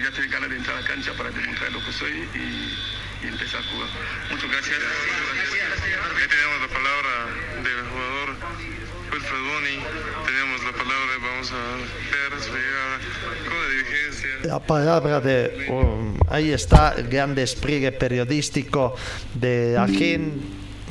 ya 0.04 0.10
tengo 0.12 0.30
ganas 0.30 0.50
de 0.50 0.56
entrar 0.56 0.76
a 0.76 0.80
la 0.80 0.86
cancha 0.86 1.12
para 1.16 1.30
demostrar 1.30 1.72
lo 1.72 1.80
que 1.84 1.92
soy 1.92 2.12
y, 2.34 3.24
y 3.24 3.28
empezar 3.28 3.60
a 3.60 3.64
jugar. 3.70 3.88
Muchas 4.30 4.50
gracias. 4.50 4.76
Aquí 4.78 6.26
tenemos 6.28 6.60
la 6.60 6.68
palabra 6.68 7.12
del 7.62 7.80
jugador 7.88 8.28
Wilfred 9.12 9.42
Boni, 9.48 9.78
tenemos 10.26 10.64
la 10.64 10.72
palabra, 10.72 11.12
vamos 11.22 11.52
a 11.52 11.76
ver 11.76 12.42
su 12.42 12.50
llegada 12.52 12.98
con 13.48 13.62
la 13.62 13.68
dirigencia. 13.70 14.30
La 14.44 14.60
palabra 14.60 15.20
de. 15.20 15.66
um, 15.70 16.18
ahí 16.28 16.50
está 16.52 16.94
el 16.98 17.08
gran 17.08 17.34
despliegue 17.34 17.92
periodístico 17.92 18.96
de 19.34 19.74
la 19.74 19.86
gente, 19.86 20.40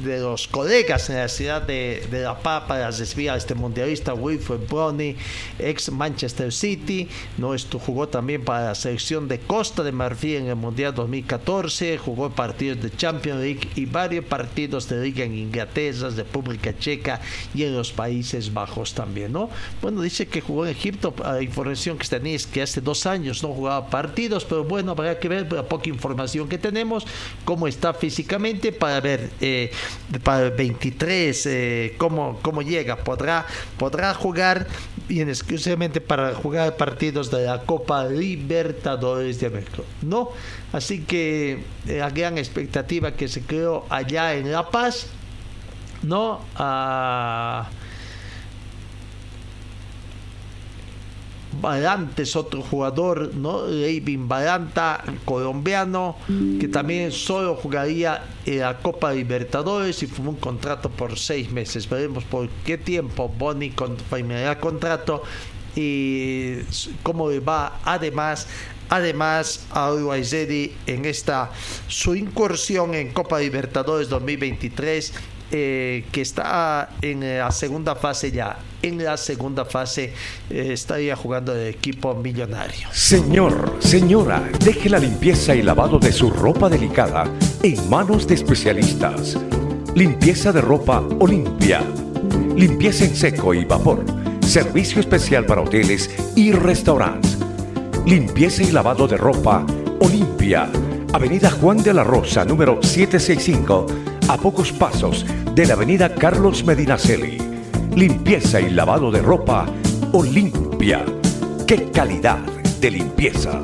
de 0.04 0.20
los 0.20 0.48
colegas 0.48 1.10
en 1.10 1.18
la 1.18 1.28
ciudad 1.28 1.62
de, 1.62 2.06
de 2.12 2.22
La 2.22 2.38
Paz 2.38 2.64
para 2.68 2.92
desviar 2.92 3.36
a 3.36 3.38
este 3.38 3.56
mundialista 3.56 4.14
Wilfred 4.14 4.68
Brony, 4.70 5.16
ex 5.60 5.92
Manchester 5.92 6.52
City. 6.52 7.08
No 7.38 7.54
esto 7.54 7.80
jugó 7.80 8.08
también 8.08 8.44
para 8.44 8.66
la 8.66 8.76
selección 8.76 9.28
de 9.28 9.40
Costa 9.40 9.84
de 9.84 9.92
Marfil 9.92 10.36
en 10.36 10.48
el 10.48 10.56
Mundial 10.56 10.94
2014. 10.94 11.98
Jugó 11.98 12.30
partidos 12.30 12.82
de 12.82 12.92
Champions 12.92 13.42
League 13.42 13.70
y 13.76 13.86
varios 13.86 14.26
partidos 14.26 14.90
de 14.90 15.02
Liga 15.02 15.24
en 15.24 15.36
Inglaterra, 15.36 16.10
República 16.10 16.78
Checa 16.78 17.22
y 17.54 17.64
en 17.64 17.76
los 17.76 17.92
Países 17.92 18.54
Bajos 18.54 18.94
también, 18.94 19.32
¿no? 19.32 19.50
Bueno, 19.82 20.02
dice 20.02 20.28
que 20.28 20.42
jugó 20.42 20.66
en 20.66 20.72
Egipto. 20.72 21.14
La 21.24 21.42
información 21.42 21.98
que 21.98 22.08
tenéis 22.08 22.42
es 22.42 22.48
que 22.48 22.62
hace 22.62 22.82
dos 22.82 23.06
años 23.06 23.44
no 23.44 23.50
jugaba 23.50 23.90
partidos, 23.90 24.46
pero 24.46 24.64
bueno, 24.64 24.92
habrá 24.92 25.20
que 25.20 25.30
ver 25.30 25.52
la 25.52 25.64
poca 25.64 25.90
información 25.90 26.50
que 26.50 26.58
tenemos, 26.58 27.06
cómo 27.46 27.68
está 27.68 27.94
físicamente 27.94 28.72
para 28.72 29.00
ver 29.00 29.30
eh, 29.42 29.72
para 30.24 30.48
el 30.48 30.52
23 30.52 31.46
eh, 31.46 31.96
cómo, 31.98 32.40
cómo 32.42 32.62
llega. 32.62 32.98
Podrá, 32.98 33.46
podrá 33.78 34.14
jugar 34.14 34.68
bien 35.08 35.30
exclusivamente 35.30 36.02
para 36.02 36.34
jugar 36.34 36.78
partidos 36.78 37.30
de 37.32 37.46
la 37.46 37.62
Copa 37.62 38.06
Libertadores 38.06 39.40
de 39.40 39.48
América. 39.48 39.84
No, 40.02 40.32
así 40.72 41.02
que 41.02 41.64
eh, 41.88 41.98
la 41.98 42.10
gran 42.10 42.38
expectativa 42.38 43.14
que 43.14 43.28
se 43.28 43.42
creó 43.42 43.86
allá 43.90 44.34
en 44.36 44.52
La 44.52 44.70
Paz, 44.70 45.08
no 46.02 46.42
a 51.54 51.62
Barantes, 51.62 52.36
otro 52.36 52.62
jugador, 52.62 53.34
¿no? 53.36 53.68
Leivin 53.68 54.28
Baranta, 54.28 55.04
colombiano, 55.26 56.16
que 56.60 56.68
también 56.68 57.12
solo 57.12 57.56
jugaría 57.56 58.24
en 58.46 58.60
la 58.60 58.78
Copa 58.78 59.14
Libertadores 59.14 60.02
y 60.04 60.08
fue 60.08 60.28
un 60.28 60.36
contrato 60.36 60.90
por 60.90 61.18
seis 61.18 61.52
meses. 61.52 61.90
Veremos 61.90 62.24
por 62.24 62.50
qué 62.66 62.78
tiempo 62.78 63.30
Boni 63.30 63.74
firmará 64.10 64.60
contrato 64.60 65.24
y 65.76 66.58
cómo 67.02 67.30
le 67.30 67.40
va. 67.40 67.80
Además, 67.84 68.48
además 68.90 69.66
a 69.72 69.92
Uruguay 69.92 70.24
en 70.86 71.06
esta 71.06 71.52
su 71.88 72.16
incursión 72.16 72.94
en 72.94 73.12
Copa 73.12 73.40
Libertadores 73.40 74.10
2023 74.10 75.14
eh, 75.56 76.06
que 76.12 76.22
está 76.22 76.90
en 77.02 77.38
la 77.38 77.52
segunda 77.52 77.96
fase 77.96 78.32
ya. 78.32 78.58
En 78.82 79.04
la 79.04 79.18
segunda 79.18 79.66
fase 79.66 80.12
eh, 80.50 80.70
estaría 80.74 81.16
jugando 81.16 81.56
el 81.56 81.68
equipo 81.68 82.16
millonario. 82.16 82.88
Señor, 82.92 83.78
señora, 83.80 84.50
deje 84.66 84.90
la 84.90 84.98
limpieza 84.98 85.54
y 85.56 85.62
lavado 85.62 86.00
de 86.00 86.12
su 86.12 86.32
ropa 86.32 86.70
delicada 86.70 87.26
en 87.62 87.90
manos 87.90 88.28
de 88.28 88.34
especialistas. 88.34 89.38
Limpieza 89.96 90.52
de 90.52 90.62
ropa 90.62 91.04
Olimpia. 91.20 91.82
Limpieza 92.56 93.06
en 93.06 93.16
seco 93.16 93.54
y 93.54 93.64
vapor. 93.64 94.04
Servicio 94.42 95.00
especial 95.00 95.46
para 95.46 95.62
hoteles 95.62 96.10
y 96.36 96.52
restaurantes. 96.52 97.38
Limpieza 98.06 98.64
y 98.64 98.72
lavado 98.72 99.08
de 99.08 99.18
ropa 99.18 99.66
Olimpia. 100.00 100.70
Avenida 101.14 101.52
Juan 101.52 101.78
de 101.84 101.94
la 101.94 102.04
Rosa, 102.04 102.44
número 102.44 102.82
765, 102.82 103.86
a 104.30 104.38
pocos 104.38 104.72
pasos 104.72 105.26
de 105.54 105.66
la 105.66 105.74
Avenida 105.74 106.14
Carlos 106.16 106.64
Medinaceli. 106.64 107.38
Limpieza 107.96 108.62
y 108.62 108.70
lavado 108.70 109.12
de 109.12 109.22
ropa 109.22 109.66
Olimpia. 110.14 111.06
¡Qué 111.68 111.92
calidad 111.92 112.40
de 112.80 112.92
limpieza! 112.92 113.62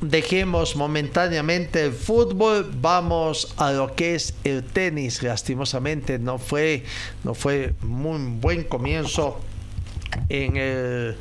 Dejemos 0.00 0.76
momentáneamente 0.76 1.84
el 1.84 1.92
fútbol, 1.92 2.70
vamos 2.80 3.52
a 3.58 3.72
lo 3.72 3.94
que 3.94 4.14
es 4.14 4.34
el 4.44 4.64
tenis. 4.64 5.22
Lastimosamente 5.22 6.18
no 6.18 6.38
fue, 6.38 6.84
no 7.24 7.34
fue 7.34 7.74
muy 7.82 8.18
buen 8.40 8.64
comienzo 8.64 9.40
en 10.28 10.56
el 10.56 11.16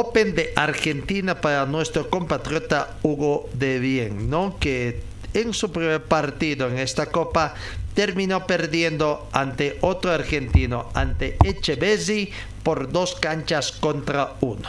Open 0.00 0.36
de 0.36 0.52
Argentina 0.54 1.40
para 1.40 1.66
nuestro 1.66 2.08
compatriota 2.08 2.98
Hugo 3.02 3.50
de 3.54 3.80
Bien, 3.80 4.30
¿no? 4.30 4.56
Que 4.60 5.02
en 5.34 5.52
su 5.52 5.72
primer 5.72 6.04
partido 6.04 6.68
en 6.68 6.78
esta 6.78 7.06
copa 7.06 7.54
terminó 7.94 8.46
perdiendo 8.46 9.28
ante 9.32 9.76
otro 9.80 10.12
argentino, 10.12 10.88
ante 10.94 11.36
Echevesi, 11.42 12.30
por 12.62 12.92
dos 12.92 13.16
canchas 13.16 13.72
contra 13.72 14.34
uno. 14.40 14.68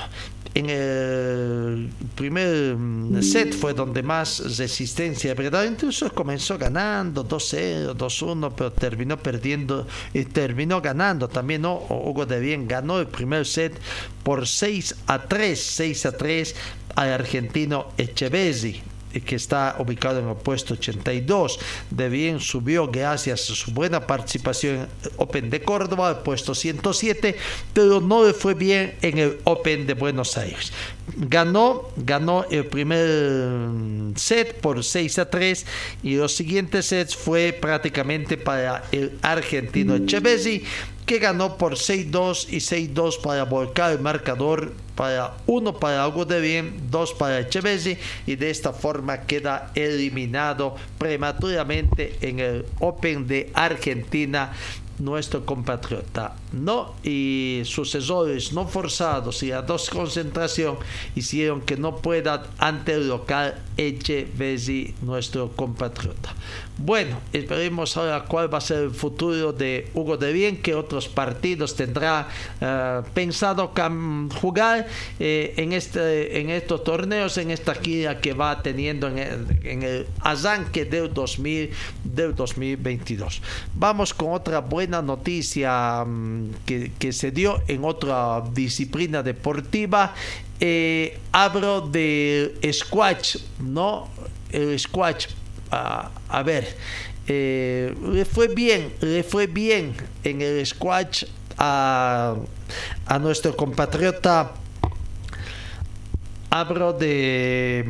En 0.55 0.69
el 0.69 1.89
primer 2.15 2.75
mm, 2.75 3.21
set 3.21 3.53
fue 3.53 3.73
donde 3.73 4.01
más 4.01 4.57
resistencia, 4.57 5.33
¿verdad? 5.35 5.65
Incluso 5.65 6.11
comenzó 6.13 6.57
ganando 6.57 7.27
2-0, 7.27 7.95
2-1, 7.95 8.53
pero 8.55 8.71
terminó 8.71 9.17
perdiendo 9.17 9.87
y 10.13 10.25
terminó 10.25 10.81
ganando 10.81 11.27
también, 11.27 11.61
¿no? 11.61 11.75
Hugo 11.89 12.25
de 12.25 12.39
Bien 12.39 12.67
ganó 12.67 12.99
el 12.99 13.07
primer 13.07 13.45
set 13.45 13.79
por 14.23 14.47
6 14.47 14.95
a 15.07 15.21
3, 15.27 15.59
6 15.59 16.05
a 16.07 16.11
3 16.13 16.55
al 16.95 17.13
argentino 17.13 17.87
Echevesi 17.97 18.81
que 19.25 19.35
está 19.35 19.75
ubicado 19.79 20.19
en 20.19 20.29
el 20.29 20.35
puesto 20.35 20.75
82. 20.75 21.59
De 21.89 22.09
bien 22.09 22.39
subió 22.39 22.87
gracias 22.87 23.49
a 23.49 23.55
su 23.55 23.71
buena 23.71 24.05
participación 24.05 24.75
en 24.75 24.81
el 24.81 25.11
Open 25.17 25.49
de 25.49 25.61
Córdoba, 25.61 26.09
al 26.09 26.23
puesto 26.23 26.53
107, 26.53 27.35
pero 27.73 28.01
no 28.01 28.25
le 28.25 28.33
fue 28.33 28.53
bien 28.53 28.95
en 29.01 29.17
el 29.17 29.39
Open 29.43 29.87
de 29.87 29.93
Buenos 29.93 30.37
Aires. 30.37 30.71
Ganó, 31.17 31.89
ganó 31.97 32.45
el 32.51 32.65
primer 32.65 34.15
set 34.15 34.59
por 34.61 34.83
6 34.83 35.19
a 35.19 35.29
3 35.29 35.65
y 36.03 36.15
los 36.15 36.33
siguientes 36.33 36.85
sets 36.85 37.15
fue 37.15 37.51
prácticamente 37.53 38.37
para 38.37 38.83
el 38.91 39.17
argentino 39.21 39.95
Echevesi 39.95 40.63
que 41.09 41.17
ganó 41.17 41.57
por 41.57 41.73
6-2 41.73 42.49
y 42.51 42.57
6-2 42.57 43.19
para 43.19 43.43
volcar 43.45 43.93
el 43.93 43.99
marcador 43.99 44.73
para 44.93 45.37
uno 45.47 45.73
para 45.79 46.03
algo 46.03 46.23
de 46.23 46.39
bien, 46.39 46.81
dos 46.91 47.13
para 47.13 47.39
Echevesi 47.39 47.97
y 48.27 48.35
de 48.35 48.51
esta 48.51 48.73
forma 48.73 49.21
queda 49.21 49.71
eliminado 49.73 50.75
prematuramente 50.99 52.15
en 52.21 52.39
el 52.39 52.65
Open 52.79 53.25
de 53.25 53.49
Argentina 53.55 54.51
nuestro 54.99 55.47
compatriota. 55.47 56.35
No, 56.51 56.95
y 57.03 57.61
sucesores 57.65 58.53
no 58.53 58.67
forzados 58.67 59.43
y 59.43 59.51
a 59.51 59.61
dos 59.61 59.89
concentración 59.89 60.77
hicieron 61.15 61.61
que 61.61 61.77
no 61.77 61.97
pueda 61.97 62.47
ante 62.57 62.93
el 62.93 63.07
local 63.07 63.61
Echevesi, 63.77 64.95
nuestro 65.01 65.51
compatriota. 65.51 66.33
Bueno, 66.77 67.19
esperemos 67.33 67.95
ahora 67.97 68.23
cuál 68.25 68.51
va 68.51 68.57
a 68.57 68.61
ser 68.61 68.83
el 68.83 68.91
futuro 68.91 69.51
de 69.51 69.89
Hugo 69.93 70.17
de 70.17 70.31
Bien, 70.31 70.57
que 70.61 70.75
otros 70.75 71.07
partidos 71.07 71.75
tendrá 71.75 72.29
eh, 72.61 73.01
pensado 73.13 73.73
jugar 74.41 74.87
eh, 75.19 75.53
en, 75.57 75.73
este, 75.73 76.39
en 76.39 76.49
estos 76.49 76.83
torneos, 76.83 77.37
en 77.37 77.51
esta 77.51 77.75
gira 77.75 78.21
que 78.21 78.33
va 78.33 78.61
teniendo 78.61 79.07
en 79.07 79.17
el, 79.19 79.59
en 79.63 79.83
el 79.83 80.07
del, 80.89 81.13
2000, 81.13 81.69
del 82.03 82.33
2022. 82.33 83.41
Vamos 83.75 84.13
con 84.13 84.33
otra 84.33 84.59
buena 84.59 85.01
noticia 85.01 86.05
mm, 86.05 86.38
que, 86.65 87.13
se 87.13 87.31
dio 87.31 87.61
en 87.67 87.83
otra 87.83 88.43
disciplina 88.53 89.23
deportiva. 89.23 90.13
Eh, 90.59 91.17
hablo 91.31 91.81
de 91.81 92.59
squash, 92.71 93.37
¿no? 93.59 94.09
El 94.51 94.77
squash 94.79 95.27
a, 95.71 96.43
ver, 96.43 96.75
eh, 97.27 97.93
le 98.11 98.25
fue 98.25 98.47
bien, 98.47 98.93
le 99.01 99.23
fue 99.23 99.47
bien 99.47 99.93
en 100.23 100.41
el 100.41 100.65
squash 100.65 101.25
a, 101.57 102.35
a 103.05 103.19
nuestro 103.19 103.55
compatriota 103.55 104.53
Hablo 106.51 106.93
de 106.93 107.85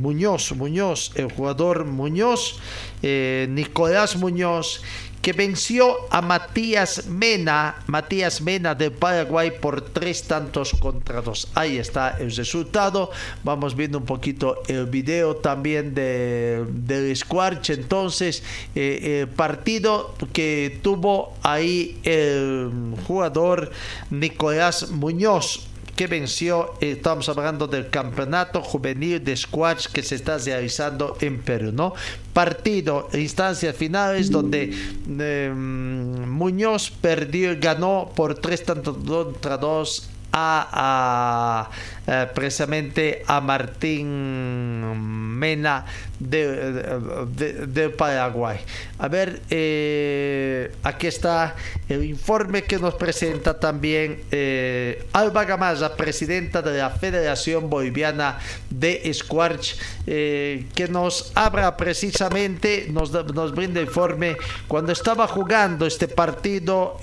Muñoz, 0.00 0.52
Muñoz, 0.56 1.12
el 1.14 1.30
jugador 1.30 1.84
Muñoz, 1.84 2.58
Nicolás 3.00 4.16
Muñoz, 4.16 4.82
que 5.22 5.32
venció 5.32 5.96
a 6.10 6.20
Matías 6.20 7.06
Mena, 7.06 7.76
Matías 7.86 8.40
Mena 8.42 8.74
de 8.74 8.90
Paraguay 8.90 9.52
por 9.52 9.80
tres 9.80 10.24
tantos 10.24 10.72
contra 10.72 11.22
dos. 11.22 11.48
Ahí 11.54 11.78
está 11.78 12.16
el 12.18 12.34
resultado. 12.34 13.10
Vamos 13.44 13.76
viendo 13.76 13.98
un 13.98 14.04
poquito 14.04 14.62
el 14.66 14.86
video 14.86 15.36
también 15.36 15.94
de, 15.94 16.66
del 16.68 17.16
Squarch. 17.16 17.70
Entonces, 17.70 18.42
eh, 18.74 19.20
el 19.22 19.28
partido 19.28 20.16
que 20.32 20.80
tuvo 20.82 21.34
ahí 21.42 22.00
el 22.02 22.96
jugador 23.06 23.70
Nicolás 24.10 24.90
Muñoz 24.90 25.68
que 25.96 26.06
venció, 26.06 26.74
eh, 26.80 26.92
estamos 26.92 27.28
hablando 27.28 27.66
del 27.66 27.90
campeonato 27.90 28.62
juvenil 28.62 29.22
de 29.22 29.36
squash 29.36 29.86
que 29.86 30.02
se 30.02 30.14
está 30.14 30.38
realizando 30.38 31.16
en 31.20 31.40
Perú, 31.40 31.72
¿no? 31.72 31.94
Partido, 32.32 33.08
instancias 33.12 33.76
finales 33.76 34.30
donde 34.30 34.72
em, 35.06 36.28
Muñoz 36.30 36.90
perdió, 36.90 37.56
ganó 37.60 38.10
por 38.14 38.34
tres 38.36 38.64
tantos 38.64 38.96
contra 39.06 39.58
dos 39.58 40.08
a, 40.32 41.68
eh, 42.06 42.26
precisamente 42.34 43.22
a 43.26 43.40
Martín 43.40 45.38
Mena 45.38 45.84
de, 46.18 47.92
Paraguay. 47.96 48.58
A 48.98 49.08
ver, 49.08 49.42
eh, 49.50 50.72
aquí 50.82 51.08
está 51.08 51.54
el 51.88 52.04
informe 52.04 52.62
que 52.62 52.78
nos 52.78 52.94
presenta 52.94 53.58
también 53.58 54.22
eh, 54.30 55.04
Alba 55.12 55.44
Gamaza, 55.44 55.96
presidenta 55.96 56.62
de 56.62 56.78
la 56.78 56.90
Federación 56.90 57.68
Boliviana 57.68 58.38
de 58.70 59.12
Squash, 59.12 59.74
que 60.06 60.88
nos 60.90 61.32
habla 61.34 61.76
precisamente, 61.76 62.86
nos, 62.90 63.12
nos 63.12 63.52
brinda 63.52 63.80
informe 63.80 64.36
cuando 64.68 64.92
estaba 64.92 65.26
jugando 65.26 65.86
este 65.86 66.08
partido 66.08 66.98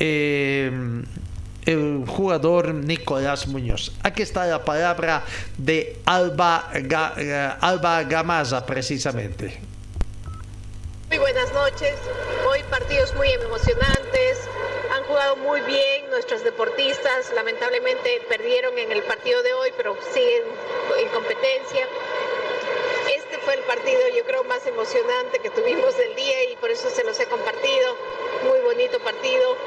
el 1.65 2.05
jugador 2.07 2.73
Nicolás 2.73 3.47
Muñoz. 3.47 3.91
Aquí 4.03 4.21
está 4.21 4.45
la 4.45 4.63
palabra 4.63 5.23
de 5.57 5.97
Alba, 6.05 6.69
eh, 6.73 7.51
Alba 7.61 8.03
Gamaza 8.03 8.65
precisamente. 8.65 9.59
Muy 11.09 11.17
buenas 11.17 11.51
noches. 11.53 11.95
Hoy 12.47 12.61
partidos 12.69 13.15
muy 13.15 13.29
emocionantes. 13.29 14.37
Han 14.91 15.03
jugado 15.05 15.37
muy 15.37 15.59
bien 15.61 16.09
nuestros 16.11 16.43
deportistas. 16.43 17.31
Lamentablemente 17.33 18.21
perdieron 18.29 18.77
en 18.77 18.91
el 18.91 19.01
partido 19.03 19.41
de 19.41 19.53
hoy, 19.53 19.73
pero 19.75 19.97
siguen 20.13 20.43
en 20.99 21.09
competencia. 21.09 21.87
Este 23.15 23.39
fue 23.39 23.55
el 23.55 23.61
partido, 23.61 23.99
yo 24.15 24.23
creo, 24.23 24.43
más 24.43 24.65
emocionante 24.67 25.39
que 25.39 25.49
tuvimos 25.49 25.97
del 25.97 26.15
día 26.15 26.51
y 26.51 26.55
por 26.57 26.69
eso 26.69 26.89
se 26.91 27.03
los 27.03 27.19
he 27.19 27.25
compartido. 27.25 27.95
Muy 28.43 28.59
bonito 28.59 28.99
partido. 28.99 29.57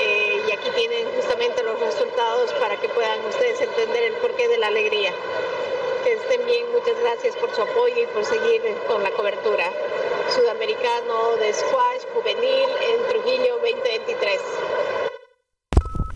Eh, 0.00 0.27
y 0.48 0.52
aquí 0.52 0.70
tienen 0.74 1.06
justamente 1.14 1.62
los 1.62 1.78
resultados 1.78 2.52
para 2.54 2.76
que 2.80 2.88
puedan 2.88 3.20
ustedes 3.26 3.60
entender 3.60 4.04
el 4.04 4.12
porqué 4.14 4.48
de 4.48 4.56
la 4.56 4.68
alegría. 4.68 5.12
Que 6.04 6.14
estén 6.14 6.46
bien, 6.46 6.64
muchas 6.72 6.98
gracias 7.00 7.36
por 7.36 7.54
su 7.54 7.60
apoyo 7.60 8.02
y 8.02 8.06
por 8.06 8.24
seguir 8.24 8.62
con 8.86 9.02
la 9.02 9.10
cobertura. 9.10 9.70
Sudamericano 10.34 11.36
de 11.36 11.52
Squash 11.52 12.02
Juvenil 12.14 12.68
en 12.80 13.08
Trujillo 13.08 13.54
2023. 13.56 14.40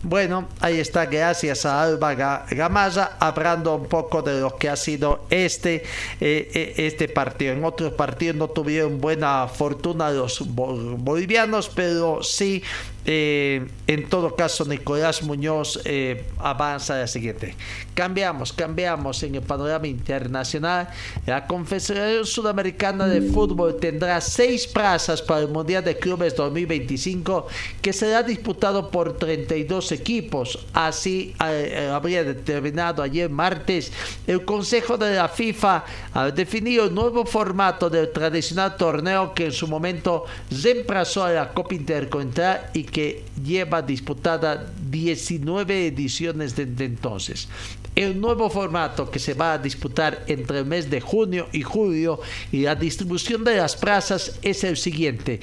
Bueno, 0.05 0.49
ahí 0.59 0.79
está, 0.79 1.05
gracias 1.05 1.65
a 1.65 1.81
Alba 1.81 2.13
Gamaza, 2.13 3.17
hablando 3.19 3.75
un 3.75 3.87
poco 3.87 4.21
de 4.21 4.41
lo 4.41 4.57
que 4.57 4.67
ha 4.67 4.75
sido 4.75 5.21
este, 5.29 5.75
eh, 6.19 6.51
eh, 6.53 6.73
este 6.77 7.07
partido. 7.07 7.53
En 7.53 7.63
otros 7.63 7.93
partidos 7.93 8.35
no 8.35 8.49
tuvieron 8.49 8.99
buena 8.99 9.47
fortuna 9.47 10.11
los 10.11 10.43
bolivianos, 10.45 11.69
pero 11.73 12.21
sí 12.21 12.61
eh, 13.05 13.67
en 13.87 14.07
todo 14.07 14.35
caso, 14.35 14.65
Nicolás 14.65 15.23
Muñoz 15.23 15.79
eh, 15.85 16.25
avanza 16.39 16.95
a 16.95 16.99
la 16.99 17.07
siguiente. 17.07 17.55
Cambiamos, 17.93 18.53
cambiamos 18.53 19.21
en 19.23 19.35
el 19.35 19.41
panorama 19.41 19.87
internacional. 19.87 20.89
La 21.25 21.45
Confederación 21.45 22.25
Sudamericana 22.25 23.07
de 23.07 23.21
Fútbol 23.21 23.77
tendrá 23.79 24.21
seis 24.21 24.67
plazas 24.67 25.21
para 25.21 25.41
el 25.41 25.49
Mundial 25.49 25.83
de 25.83 25.97
Clubes 25.97 26.35
2025 26.35 27.47
que 27.81 27.93
será 27.93 28.23
disputado 28.23 28.89
por 28.89 29.17
32 29.17 29.91
equipos. 29.91 30.65
Así 30.73 31.35
eh, 31.45 31.89
habría 31.91 32.23
determinado 32.23 33.03
ayer 33.03 33.29
martes 33.29 33.91
el 34.27 34.45
Consejo 34.45 34.97
de 34.97 35.15
la 35.15 35.27
FIFA 35.27 35.83
ha 36.13 36.31
definido 36.31 36.85
el 36.85 36.93
nuevo 36.93 37.25
formato 37.25 37.89
del 37.89 38.11
tradicional 38.11 38.77
torneo 38.77 39.33
que 39.33 39.45
en 39.45 39.51
su 39.51 39.67
momento 39.67 40.25
reemplazó 40.63 41.23
a 41.25 41.31
la 41.31 41.53
Copa 41.53 41.75
Intercontinental 41.75 42.69
y 42.73 42.83
que 42.93 43.25
lleva 43.43 43.81
disputada 43.81 44.71
19 44.89 45.87
ediciones 45.87 46.55
desde 46.55 46.85
entonces. 46.85 47.49
El 47.95 48.19
nuevo 48.21 48.49
formato 48.49 49.09
que 49.11 49.19
se 49.19 49.33
va 49.33 49.53
a 49.53 49.57
disputar 49.57 50.23
entre 50.27 50.59
el 50.59 50.65
mes 50.65 50.89
de 50.89 51.01
junio 51.01 51.47
y 51.51 51.61
julio 51.61 52.19
y 52.51 52.61
la 52.61 52.75
distribución 52.75 53.43
de 53.43 53.57
las 53.57 53.75
plazas 53.75 54.39
es 54.41 54.63
el 54.63 54.77
siguiente. 54.77 55.39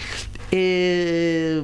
Eh, 0.51 1.63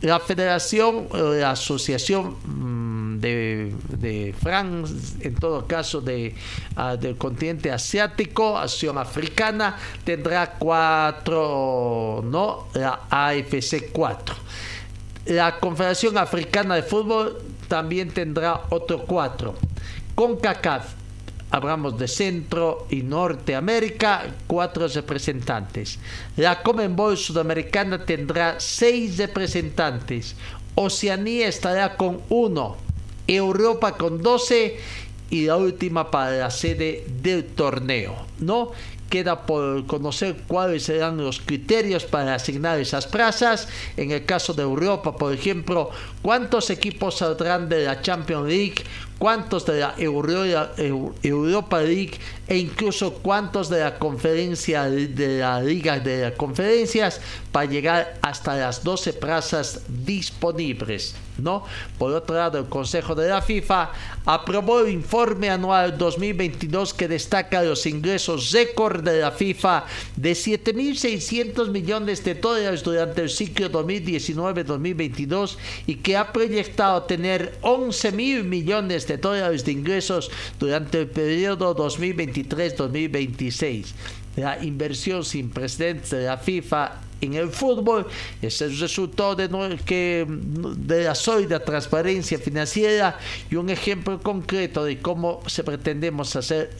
la 0.00 0.20
federación, 0.20 1.08
la 1.12 1.50
asociación 1.50 2.36
mm, 2.44 2.97
de, 3.20 3.74
de 3.98 4.34
en 5.20 5.34
todo 5.34 5.66
caso 5.66 6.00
de, 6.00 6.34
ah, 6.76 6.96
del 6.96 7.16
continente 7.16 7.70
asiático, 7.70 8.56
acción 8.58 8.98
africana, 8.98 9.76
tendrá 10.04 10.52
cuatro, 10.52 12.22
¿no? 12.24 12.68
La 12.74 13.00
AFC 13.10 13.90
4 13.92 14.36
la 15.28 15.60
Confederación 15.60 16.16
Africana 16.16 16.74
de 16.74 16.82
Fútbol 16.82 17.38
también 17.68 18.10
tendrá 18.10 18.62
otro 18.70 19.04
cuatro. 19.04 19.54
Con 20.14 20.38
CACAF, 20.38 20.94
hablamos 21.50 21.98
de 21.98 22.08
Centro 22.08 22.86
y 22.90 23.02
Norteamérica, 23.02 24.26
cuatro 24.46 24.88
representantes. 24.88 25.98
La 26.36 26.62
Comenbol 26.62 27.18
Sudamericana 27.18 28.04
tendrá 28.04 28.58
seis 28.58 29.18
representantes. 29.18 30.34
Oceanía 30.74 31.48
estará 31.48 31.96
con 31.96 32.22
uno. 32.30 32.76
Europa 33.28 33.92
con 33.92 34.22
doce 34.22 34.78
y 35.30 35.46
la 35.46 35.56
última 35.56 36.10
para 36.10 36.32
la 36.32 36.50
sede 36.50 37.04
del 37.22 37.44
torneo, 37.44 38.16
¿no? 38.40 38.72
queda 39.08 39.46
por 39.46 39.86
conocer 39.86 40.36
cuáles 40.46 40.84
serán 40.84 41.16
los 41.16 41.40
criterios 41.40 42.04
para 42.04 42.34
asignar 42.34 42.78
esas 42.78 43.06
plazas. 43.06 43.68
En 43.96 44.10
el 44.10 44.24
caso 44.24 44.52
de 44.52 44.62
Europa, 44.62 45.16
por 45.16 45.32
ejemplo, 45.32 45.90
cuántos 46.22 46.70
equipos 46.70 47.16
saldrán 47.18 47.68
de 47.68 47.84
la 47.84 48.02
Champions 48.02 48.48
League, 48.48 48.84
cuántos 49.18 49.66
de 49.66 49.80
la 49.80 49.94
Europa 49.98 51.80
League 51.80 52.18
e 52.46 52.56
incluso 52.56 53.14
cuántos 53.14 53.68
de 53.68 53.80
la 53.80 53.98
conferencia 53.98 54.84
de 54.84 55.38
la 55.40 55.60
Liga 55.60 55.98
de 56.00 56.32
Conferencias 56.36 57.20
para 57.52 57.66
llegar 57.66 58.18
hasta 58.22 58.56
las 58.56 58.82
12 58.84 59.12
plazas 59.14 59.82
disponibles. 59.88 61.14
¿no? 61.38 61.64
Por 61.98 62.12
otro 62.12 62.36
lado, 62.36 62.58
el 62.58 62.66
Consejo 62.66 63.14
de 63.14 63.28
la 63.28 63.42
FIFA 63.42 63.90
aprobó 64.24 64.80
el 64.80 64.90
informe 64.90 65.50
anual 65.50 65.96
2022 65.96 66.94
que 66.94 67.08
destaca 67.08 67.62
los 67.62 67.86
ingresos 67.86 68.52
récord 68.52 69.02
de 69.02 69.20
la 69.20 69.30
FIFA 69.30 69.84
de 70.16 70.32
7.600 70.32 71.68
millones 71.70 72.24
de 72.24 72.34
dólares 72.34 72.82
durante 72.82 73.22
el 73.22 73.30
ciclo 73.30 73.70
2019-2022 73.70 75.56
y 75.86 75.96
que 75.96 76.16
ha 76.16 76.32
proyectado 76.32 77.02
tener 77.04 77.58
11.000 77.62 78.42
millones 78.44 79.06
dólares 79.16 79.64
de 79.64 79.72
ingresos 79.72 80.30
durante 80.58 81.00
el 81.00 81.08
periodo 81.08 81.74
2023-2026. 81.76 83.86
La 84.36 84.62
inversión 84.62 85.24
sin 85.24 85.48
precedentes 85.50 86.10
de 86.10 86.26
la 86.26 86.36
FIFA 86.36 87.08
en 87.20 87.34
el 87.34 87.48
fútbol 87.48 88.06
es 88.40 88.60
el 88.62 88.78
resultado 88.78 89.34
de, 89.34 89.48
que, 89.84 90.26
de 90.28 91.04
la 91.04 91.14
sólida 91.14 91.60
transparencia 91.60 92.38
financiera 92.38 93.18
y 93.50 93.56
un 93.56 93.70
ejemplo 93.70 94.20
concreto 94.20 94.84
de 94.84 95.00
cómo 95.00 95.40
se 95.46 95.64
pretendemos 95.64 96.36
hacer 96.36 96.70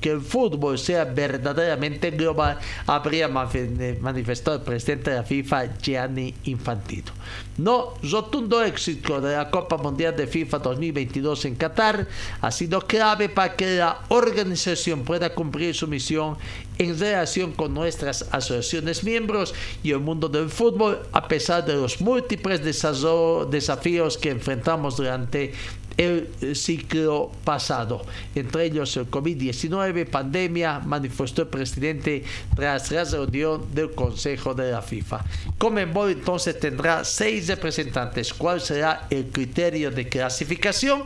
que 0.00 0.10
el 0.10 0.20
fútbol 0.20 0.78
sea 0.78 1.04
verdaderamente 1.04 2.10
global, 2.10 2.58
habría 2.86 3.28
manifestado 3.28 4.58
el 4.58 4.62
presidente 4.62 5.10
de 5.10 5.16
la 5.16 5.24
FIFA, 5.24 5.78
Gianni 5.78 6.34
Infantino. 6.44 7.12
No 7.58 7.94
rotundo 8.02 8.64
éxito 8.64 9.20
de 9.20 9.36
la 9.36 9.50
Copa 9.50 9.76
Mundial 9.76 10.16
de 10.16 10.26
FIFA 10.26 10.58
2022 10.58 11.44
en 11.44 11.54
Qatar 11.54 12.08
ha 12.40 12.50
sido 12.50 12.80
clave 12.80 13.28
para 13.28 13.54
que 13.56 13.76
la 13.76 14.00
organización 14.08 15.04
pueda 15.04 15.34
cumplir 15.34 15.74
su 15.74 15.86
misión 15.86 16.38
en 16.78 16.98
relación 16.98 17.52
con 17.52 17.74
nuestras 17.74 18.26
asociaciones 18.32 19.04
miembros 19.04 19.54
y 19.82 19.90
el 19.90 20.00
mundo 20.00 20.30
del 20.30 20.48
fútbol, 20.48 21.00
a 21.12 21.28
pesar 21.28 21.66
de 21.66 21.74
los 21.74 22.00
múltiples 22.00 22.62
desafíos 22.64 24.16
que 24.16 24.30
enfrentamos 24.30 24.96
durante 24.96 25.52
el 25.96 26.28
ciclo 26.54 27.30
pasado. 27.44 28.02
Entre 28.34 28.66
ellos 28.66 28.96
el 28.96 29.10
COVID-19, 29.10 30.06
pandemia, 30.08 30.80
manifestó 30.80 31.42
el 31.42 31.48
presidente 31.48 32.24
tras 32.54 32.90
la 32.90 33.04
reunión 33.04 33.66
del 33.74 33.92
Consejo 33.92 34.54
de 34.54 34.72
la 34.72 34.82
FIFA. 34.82 35.24
Comenbol 35.58 36.10
entonces 36.10 36.58
tendrá 36.58 37.04
seis 37.04 37.48
representantes. 37.48 38.32
¿Cuál 38.34 38.60
será 38.60 39.06
el 39.10 39.26
criterio 39.26 39.90
de 39.90 40.08
clasificación? 40.08 41.02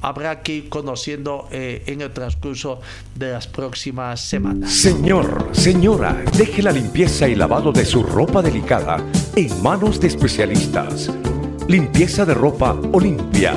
Habrá 0.00 0.42
que 0.42 0.54
ir 0.54 0.68
conociendo 0.68 1.48
eh, 1.50 1.82
en 1.86 2.00
el 2.00 2.12
transcurso 2.12 2.80
de 3.14 3.32
las 3.32 3.46
próximas 3.46 4.20
semanas. 4.20 4.72
Señor, 4.72 5.50
señora, 5.52 6.24
deje 6.36 6.62
la 6.62 6.72
limpieza 6.72 7.28
y 7.28 7.34
lavado 7.34 7.72
de 7.72 7.84
su 7.84 8.02
ropa 8.02 8.42
delicada 8.42 9.04
en 9.34 9.62
manos 9.62 10.00
de 10.00 10.08
especialistas. 10.08 11.10
Limpieza 11.68 12.24
de 12.24 12.34
ropa 12.34 12.78
Olimpia. 12.92 13.56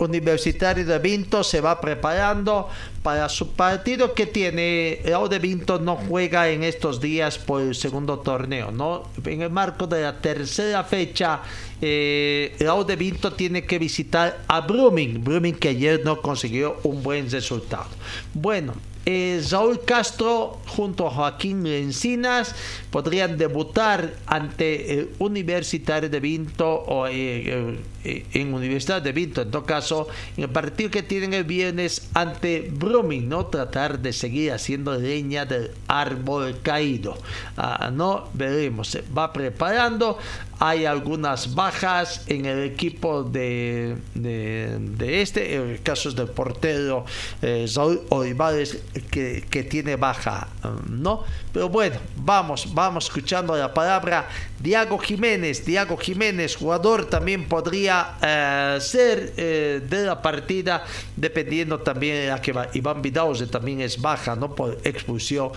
Universitario 0.00 0.84
de 0.84 0.98
Vinto 0.98 1.44
se 1.44 1.60
va 1.60 1.80
preparando 1.80 2.68
para 3.02 3.28
su 3.28 3.52
partido 3.52 4.14
que 4.14 4.26
tiene. 4.26 5.00
El 5.04 5.28
de 5.28 5.38
Vinto 5.38 5.78
no 5.78 5.96
juega 5.96 6.48
en 6.48 6.64
estos 6.64 7.00
días 7.00 7.38
por 7.38 7.60
el 7.60 7.74
segundo 7.74 8.18
torneo, 8.20 8.70
¿no? 8.70 9.04
En 9.24 9.42
el 9.42 9.50
marco 9.50 9.86
de 9.86 10.02
la 10.02 10.18
tercera 10.20 10.84
fecha, 10.84 11.42
eh, 11.82 12.56
el 12.58 12.86
de 12.86 12.96
Vinto 12.96 13.32
tiene 13.34 13.64
que 13.64 13.78
visitar 13.78 14.42
a 14.48 14.62
Blooming. 14.62 15.22
Blooming 15.22 15.54
que 15.54 15.68
ayer 15.68 16.00
no 16.04 16.20
consiguió 16.20 16.78
un 16.82 17.02
buen 17.02 17.30
resultado. 17.30 17.88
Bueno, 18.32 18.74
eh, 19.06 19.40
Saúl 19.42 19.80
Castro 19.84 20.60
junto 20.66 21.06
a 21.06 21.10
Joaquín 21.10 21.66
Encinas 21.66 22.54
podrían 22.90 23.38
debutar 23.38 24.14
ante 24.26 24.92
el 24.92 25.10
Universitario 25.18 26.10
de 26.10 26.20
Vinto 26.20 26.68
o 26.68 27.06
eh, 27.06 27.78
en 28.04 28.54
Universidad 28.54 29.02
de 29.02 29.12
Vinto, 29.12 29.42
en 29.42 29.50
todo 29.50 29.64
caso, 29.64 30.08
en 30.36 30.44
el 30.44 30.50
partido 30.50 30.90
que 30.90 31.02
tienen 31.02 31.34
el 31.34 31.44
viernes 31.44 32.08
ante 32.14 32.70
Brumming, 32.72 33.28
no 33.28 33.46
tratar 33.46 33.98
de 33.98 34.12
seguir 34.12 34.52
haciendo 34.52 34.96
leña 34.96 35.44
del 35.44 35.70
árbol 35.88 36.60
caído. 36.62 37.18
Ah, 37.56 37.90
no 37.92 38.28
veremos, 38.34 38.88
se 38.88 39.04
va 39.16 39.32
preparando. 39.32 40.18
Hay 40.58 40.84
algunas 40.84 41.54
bajas 41.54 42.24
en 42.26 42.44
el 42.44 42.64
equipo 42.64 43.22
de, 43.22 43.96
de, 44.14 45.22
este, 45.22 45.54
en 45.54 45.70
el 45.70 45.82
caso 45.82 46.10
del 46.10 46.28
portero 46.28 47.06
eh, 47.40 47.66
Olivares, 48.10 48.78
que, 49.10 49.46
que 49.48 49.62
tiene 49.62 49.96
baja, 49.96 50.48
¿no? 50.88 51.24
Pero 51.52 51.70
bueno, 51.70 51.96
vamos, 52.16 52.74
vamos 52.74 53.06
escuchando 53.06 53.56
la 53.56 53.72
palabra 53.72 54.28
Diago 54.60 54.98
Jiménez. 54.98 55.64
Diago 55.64 55.96
Jiménez, 55.96 56.56
jugador, 56.56 57.08
también 57.08 57.48
podría 57.48 58.16
eh, 58.22 58.78
ser 58.80 59.32
eh, 59.36 59.80
de 59.82 60.04
la 60.04 60.20
partida, 60.20 60.84
dependiendo 61.16 61.80
también 61.80 62.28
la 62.28 62.40
que 62.40 62.52
va. 62.52 62.68
Iván 62.74 63.00
Vidauze 63.00 63.46
también 63.46 63.80
es 63.80 64.00
baja, 64.00 64.36
¿no? 64.36 64.54
Por 64.54 64.78
expulsión 64.84 65.52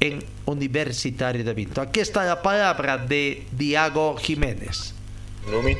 en 0.00 0.24
Universitario 0.46 1.44
de 1.44 1.54
Vinto. 1.54 1.80
Aquí 1.80 2.00
está 2.00 2.24
la 2.24 2.42
palabra 2.42 2.98
de 2.98 3.46
Diago 3.52 4.16
Jiménez. 4.16 4.94
Numi, 5.50 5.76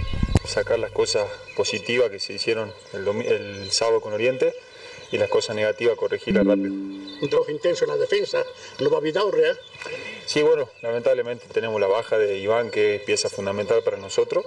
sacar 0.47 0.79
las 0.79 0.93
cosas 0.93 1.25
positivas 1.57 2.11
que 2.11 2.21
se 2.21 2.33
hicieron 2.33 2.73
el 2.95 3.71
sábado 3.71 4.01
con 4.01 4.13
Oriente 4.13 4.55
y 5.11 5.19
las 5.19 5.29
cosas 5.29 5.57
negativas 5.57 5.97
corregirlas 5.97 6.47
rápido. 6.47 6.73
Un 6.73 7.29
trabajo 7.29 7.51
intenso 7.51 7.85
en 7.85 7.91
la 7.91 7.97
defensa, 7.97 8.45
no 8.79 8.91
va 8.91 8.99
a 8.99 9.57
Sí, 10.27 10.43
bueno, 10.43 10.69
lamentablemente 10.83 11.47
tenemos 11.53 11.81
la 11.81 11.87
baja 11.87 12.19
de 12.19 12.39
Iván, 12.39 12.71
que 12.71 12.97
es 12.97 13.03
pieza 13.03 13.29
fundamental 13.29 13.83
para 13.83 13.97
nosotros. 13.97 14.45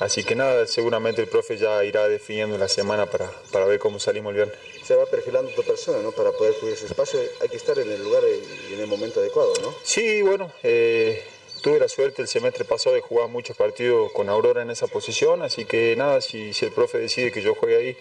Así 0.00 0.24
que 0.24 0.34
nada, 0.34 0.66
seguramente 0.66 1.20
el 1.20 1.28
profe 1.28 1.58
ya 1.58 1.84
irá 1.84 2.08
definiendo 2.08 2.56
la 2.56 2.68
semana 2.68 3.04
para, 3.04 3.30
para 3.52 3.66
ver 3.66 3.78
cómo 3.78 3.98
salimos 3.98 4.30
el 4.30 4.36
viernes. 4.36 4.56
Se 4.82 4.96
va 4.96 5.04
perfilando 5.04 5.50
tu 5.50 5.62
persona, 5.62 5.98
¿no? 6.00 6.10
Para 6.12 6.32
poder 6.32 6.54
cubrir 6.54 6.72
ese 6.72 6.86
espacio 6.86 7.20
hay 7.42 7.48
que 7.50 7.56
estar 7.56 7.78
en 7.78 7.90
el 7.90 8.02
lugar 8.02 8.22
y 8.70 8.74
en 8.74 8.80
el 8.80 8.86
momento 8.86 9.20
adecuado, 9.20 9.52
¿no? 9.60 9.74
Sí, 9.82 10.22
bueno, 10.22 10.50
eh, 10.62 11.22
tuve 11.60 11.78
la 11.78 11.88
suerte 11.88 12.22
el 12.22 12.28
semestre 12.28 12.64
pasado 12.64 12.94
de 12.94 13.02
jugar 13.02 13.28
muchos 13.28 13.56
partidos 13.58 14.10
con 14.12 14.30
Aurora 14.30 14.62
en 14.62 14.70
esa 14.70 14.86
posición, 14.86 15.42
así 15.42 15.66
que 15.66 15.94
nada, 15.96 16.22
si, 16.22 16.54
si 16.54 16.64
el 16.64 16.72
profe 16.72 16.96
decide 16.96 17.30
que 17.30 17.42
yo 17.42 17.54
juegue 17.54 17.76
ahí, 17.76 17.96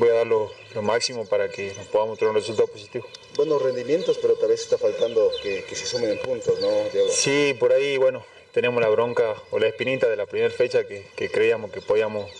voy 0.00 0.08
a 0.08 0.14
dar 0.14 0.26
lo, 0.26 0.50
máximo 0.80 1.26
para 1.26 1.50
que 1.50 1.74
nos 1.76 1.86
podamos 1.88 2.18
tener 2.18 2.30
un 2.30 2.36
resultado 2.36 2.66
positivo. 2.68 3.06
Buenos 3.36 3.60
rendimientos, 3.60 4.18
pero 4.20 4.34
tal 4.34 4.48
vez 4.48 4.62
está 4.62 4.78
faltando 4.78 5.30
que, 5.42 5.62
se 5.68 5.86
sumen 5.86 6.10
en 6.10 6.18
puntos, 6.20 6.58
¿no, 6.58 6.68
Diego? 6.90 7.08
Sí, 7.10 7.54
por 7.60 7.72
ahí, 7.72 7.98
bueno, 7.98 8.24
tenemos 8.50 8.80
la 8.80 8.88
bronca 8.88 9.34
o 9.50 9.58
la 9.58 9.66
espinita 9.66 10.08
de 10.08 10.16
la 10.16 10.24
primera 10.24 10.52
fecha 10.52 10.84
que, 10.86 11.04
creíamos 11.30 11.70
que 11.70 11.82
podíamos 11.82 12.30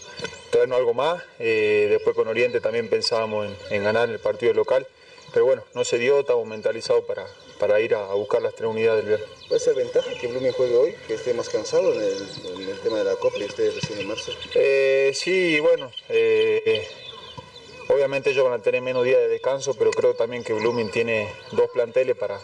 traernos 0.49 0.79
algo 0.79 0.95
más. 0.95 1.23
Eh, 1.39 1.89
después 1.91 2.17
con 2.17 2.29
Oriente 2.29 2.63
también 2.63 2.89
pensábamos 2.89 3.47
en, 3.69 3.85
ganar 3.85 4.09
el 4.09 4.19
partido 4.19 4.55
local. 4.55 4.87
Pero 5.33 5.45
bueno, 5.45 5.63
no 5.75 5.85
se 5.85 5.99
dio, 5.99 6.19
estamos 6.21 6.45
mentalizados 6.47 7.05
para, 7.05 7.25
para 7.59 7.79
ir 7.81 7.95
a, 7.95 8.07
buscar 8.15 8.43
las 8.43 8.55
tres 8.55 8.69
unidades 8.69 9.05
del 9.05 9.17
viernes. 9.17 9.39
¿Puede 9.49 9.61
ser 9.61 9.75
ventaja 9.75 10.11
que 10.19 10.27
Blooming 10.27 10.53
juegue 10.53 10.77
hoy, 10.77 10.95
que 11.07 11.15
esté 11.15 11.35
más 11.35 11.49
cansado 11.51 11.93
en 11.93 12.01
el, 12.01 12.81
tema 12.83 12.99
de 12.99 13.05
la 13.05 13.15
Copa 13.17 13.37
y 13.39 13.43
esté 13.43 13.71
recién 13.71 14.01
en 14.01 14.09
marzo? 14.09 14.33
Eh, 14.55 15.13
sí, 15.15 15.61
bueno, 15.61 15.93
eh, 16.09 16.89
Obviamente 17.93 18.31
ellos 18.31 18.45
van 18.45 18.53
a 18.53 18.63
tener 18.63 18.81
menos 18.83 19.05
días 19.05 19.19
de 19.19 19.27
descanso, 19.27 19.75
pero 19.75 19.91
creo 19.91 20.15
también 20.15 20.45
que 20.45 20.53
Blooming 20.53 20.91
tiene 20.93 21.29
dos 21.51 21.71
planteles 21.71 22.17
para, 22.17 22.39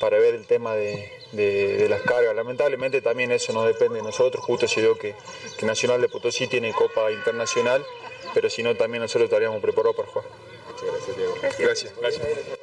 para 0.00 0.18
ver 0.18 0.34
el 0.34 0.46
tema 0.46 0.74
de, 0.74 1.86
las 1.90 2.00
cargas. 2.02 2.34
Lamentablemente 2.34 3.02
también 3.02 3.30
eso 3.30 3.52
no 3.52 3.64
depende 3.64 3.96
de 3.96 4.02
nosotros, 4.02 4.42
justo 4.42 4.66
se 4.66 4.80
dio 4.80 4.96
que, 4.96 5.14
Nacional 5.62 6.00
de 6.00 6.08
Potosí 6.08 6.46
tiene 6.46 6.72
Copa 6.72 7.12
Internacional, 7.12 7.84
pero 8.32 8.48
si 8.48 8.62
no 8.62 8.74
también 8.76 9.02
nosotros 9.02 9.24
estaríamos 9.24 9.60
preparados 9.60 9.96
para 9.96 10.08
jugar. 10.08 10.28
Muchas 10.70 10.86
gracias, 10.86 11.16
Diego. 11.16 11.34
Gracias, 11.58 11.92
gracias. 12.00 12.58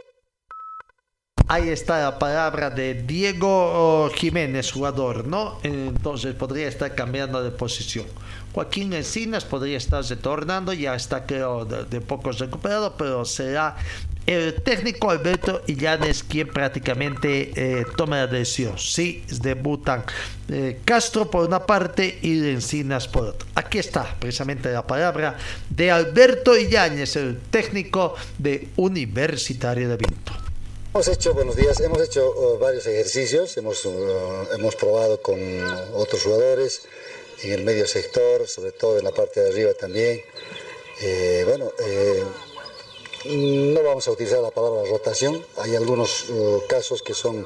Ahí 1.48 1.70
está 1.70 2.02
la 2.02 2.18
palabra 2.18 2.72
de 2.72 2.96
Diego 2.96 4.10
Jiménez, 4.16 4.72
jugador, 4.72 5.28
¿no? 5.28 5.60
Entonces 5.62 6.34
podría 6.34 6.68
estar 6.68 6.96
cambiando 6.96 7.44
de 7.44 7.52
posición. 7.52 8.08
Joaquín 8.52 8.94
Encinas 8.94 9.46
podría 9.46 9.78
estar 9.78 10.04
retornando, 10.04 10.74
ya 10.74 10.96
está 10.96 11.28
creo 11.28 11.66
de, 11.66 12.02
poco 12.02 12.32
recuperado, 12.32 12.96
pero 12.98 13.26
será 13.26 13.76
el 14.26 14.56
técnico 14.64 15.12
Alberto 15.12 15.62
Illanes 15.68 16.24
quien 16.24 16.48
prácticamente 16.48 17.52
eh, 17.56 17.86
toma 17.96 18.18
la 18.18 18.28
decisión. 18.28 18.80
Sí, 18.80 19.24
debutan 19.44 20.04
eh, 20.50 20.80
Castro 20.84 21.30
por 21.30 21.48
una 21.48 21.64
parte 21.64 22.18
y 22.24 22.50
Encinas 22.50 23.08
por 23.08 23.28
otra. 23.28 23.48
Aquí 23.54 23.78
está 23.78 24.16
precisamente 24.18 24.72
la 24.72 24.88
palabra 24.88 25.38
de 25.70 25.92
Alberto 25.92 26.58
Illanes, 26.58 27.16
el 27.18 27.38
técnico 27.52 28.16
de 28.40 28.70
Universitario 28.78 29.88
de 29.90 29.98
Vinto. 29.98 30.45
Hemos 30.96 31.10
hecho, 31.10 31.34
buenos 31.34 31.58
días, 31.58 31.82
hemos 31.82 32.02
hecho 32.02 32.32
uh, 32.32 32.58
varios 32.58 32.88
ejercicios, 32.88 33.58
hemos, 33.58 33.84
uh, 33.84 34.48
hemos 34.54 34.78
probado 34.78 35.22
con 35.22 35.38
otros 35.94 36.24
jugadores, 36.24 36.84
en 37.44 37.52
el 37.52 37.66
medio 37.66 37.86
sector, 37.86 38.48
sobre 38.48 38.72
todo 38.72 38.98
en 38.98 39.04
la 39.04 39.12
parte 39.12 39.42
de 39.42 39.50
arriba 39.50 39.74
también. 39.74 40.22
Eh, 41.02 41.44
bueno, 41.46 41.70
eh, 41.86 42.24
no 43.26 43.84
vamos 43.84 44.08
a 44.08 44.12
utilizar 44.12 44.40
la 44.40 44.52
palabra 44.52 44.90
rotación, 44.90 45.46
hay 45.58 45.76
algunos 45.76 46.30
uh, 46.30 46.64
casos 46.70 47.02
que 47.02 47.14
son 47.14 47.46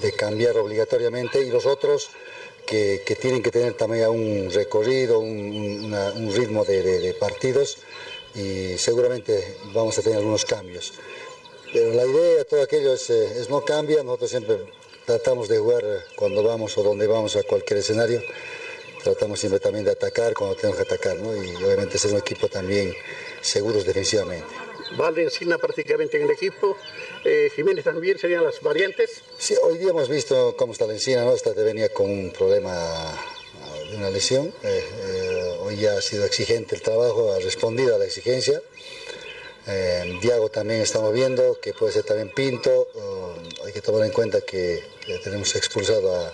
de 0.00 0.12
cambiar 0.12 0.56
obligatoriamente 0.56 1.42
y 1.42 1.50
los 1.50 1.66
otros 1.66 2.08
que, 2.64 3.18
tienen 3.20 3.42
que 3.42 3.50
tener 3.50 3.74
también 3.74 4.08
un 4.08 4.50
recorrido, 4.50 5.18
un, 5.18 6.32
ritmo 6.34 6.64
de, 6.64 7.14
partidos 7.20 7.76
y 8.34 8.78
seguramente 8.78 9.58
vamos 9.74 9.98
a 9.98 10.02
tener 10.02 10.20
algunos 10.20 10.46
cambios. 10.46 10.94
Pero 11.72 11.92
la 11.92 12.04
idea, 12.04 12.44
todo 12.44 12.62
aquello 12.62 12.92
es, 12.94 13.10
es 13.10 13.48
no 13.50 13.64
cambia, 13.64 14.02
nosotros 14.02 14.30
siempre 14.30 14.58
tratamos 15.06 15.48
de 15.48 15.58
jugar 15.58 15.84
cuando 16.16 16.42
vamos 16.42 16.76
o 16.78 16.82
donde 16.82 17.06
vamos 17.06 17.36
a 17.36 17.42
cualquier 17.42 17.80
escenario. 17.80 18.22
Tratamos 19.02 19.38
siempre 19.40 19.60
también 19.60 19.84
de 19.84 19.92
atacar 19.92 20.34
cuando 20.34 20.56
tenemos 20.56 20.76
que 20.76 20.82
atacar, 20.82 21.16
¿no? 21.16 21.34
Y 21.34 21.54
obviamente 21.56 21.98
ser 21.98 22.12
un 22.12 22.18
equipo 22.18 22.48
también 22.48 22.92
seguros 23.40 23.84
defensivamente. 23.84 24.46
Vale 24.96 25.22
Encina 25.22 25.58
prácticamente 25.58 26.16
en 26.16 26.24
el 26.24 26.30
equipo, 26.30 26.76
eh, 27.24 27.50
Jiménez 27.54 27.84
también 27.84 28.18
serían 28.18 28.44
las 28.44 28.60
variantes. 28.60 29.22
Sí, 29.38 29.54
hoy 29.62 29.78
día 29.78 29.90
hemos 29.90 30.08
visto 30.08 30.56
cómo 30.56 30.72
está 30.72 30.86
la 30.86 30.94
Encina, 30.94 31.24
¿no? 31.24 31.34
Esta 31.34 31.52
venía 31.52 31.90
con 31.90 32.10
un 32.10 32.30
problema 32.30 33.14
de 33.90 33.96
una 33.96 34.10
lesión. 34.10 34.52
Eh, 34.62 34.84
eh, 34.84 35.56
hoy 35.60 35.76
ya 35.76 35.96
ha 35.96 36.02
sido 36.02 36.24
exigente 36.24 36.74
el 36.74 36.82
trabajo, 36.82 37.32
ha 37.32 37.38
respondido 37.38 37.94
a 37.94 37.98
la 37.98 38.04
exigencia. 38.04 38.60
Eh, 39.70 40.18
Diago 40.22 40.48
también 40.48 40.80
estamos 40.80 41.12
viendo, 41.12 41.60
que 41.60 41.74
puede 41.74 41.92
ser 41.92 42.04
también 42.04 42.30
Pinto. 42.30 42.88
Uh, 42.94 43.64
hay 43.66 43.72
que 43.72 43.82
tomar 43.82 44.04
en 44.06 44.12
cuenta 44.12 44.40
que, 44.40 44.82
que 45.04 45.18
tenemos 45.18 45.54
expulsado 45.54 46.14
a 46.16 46.32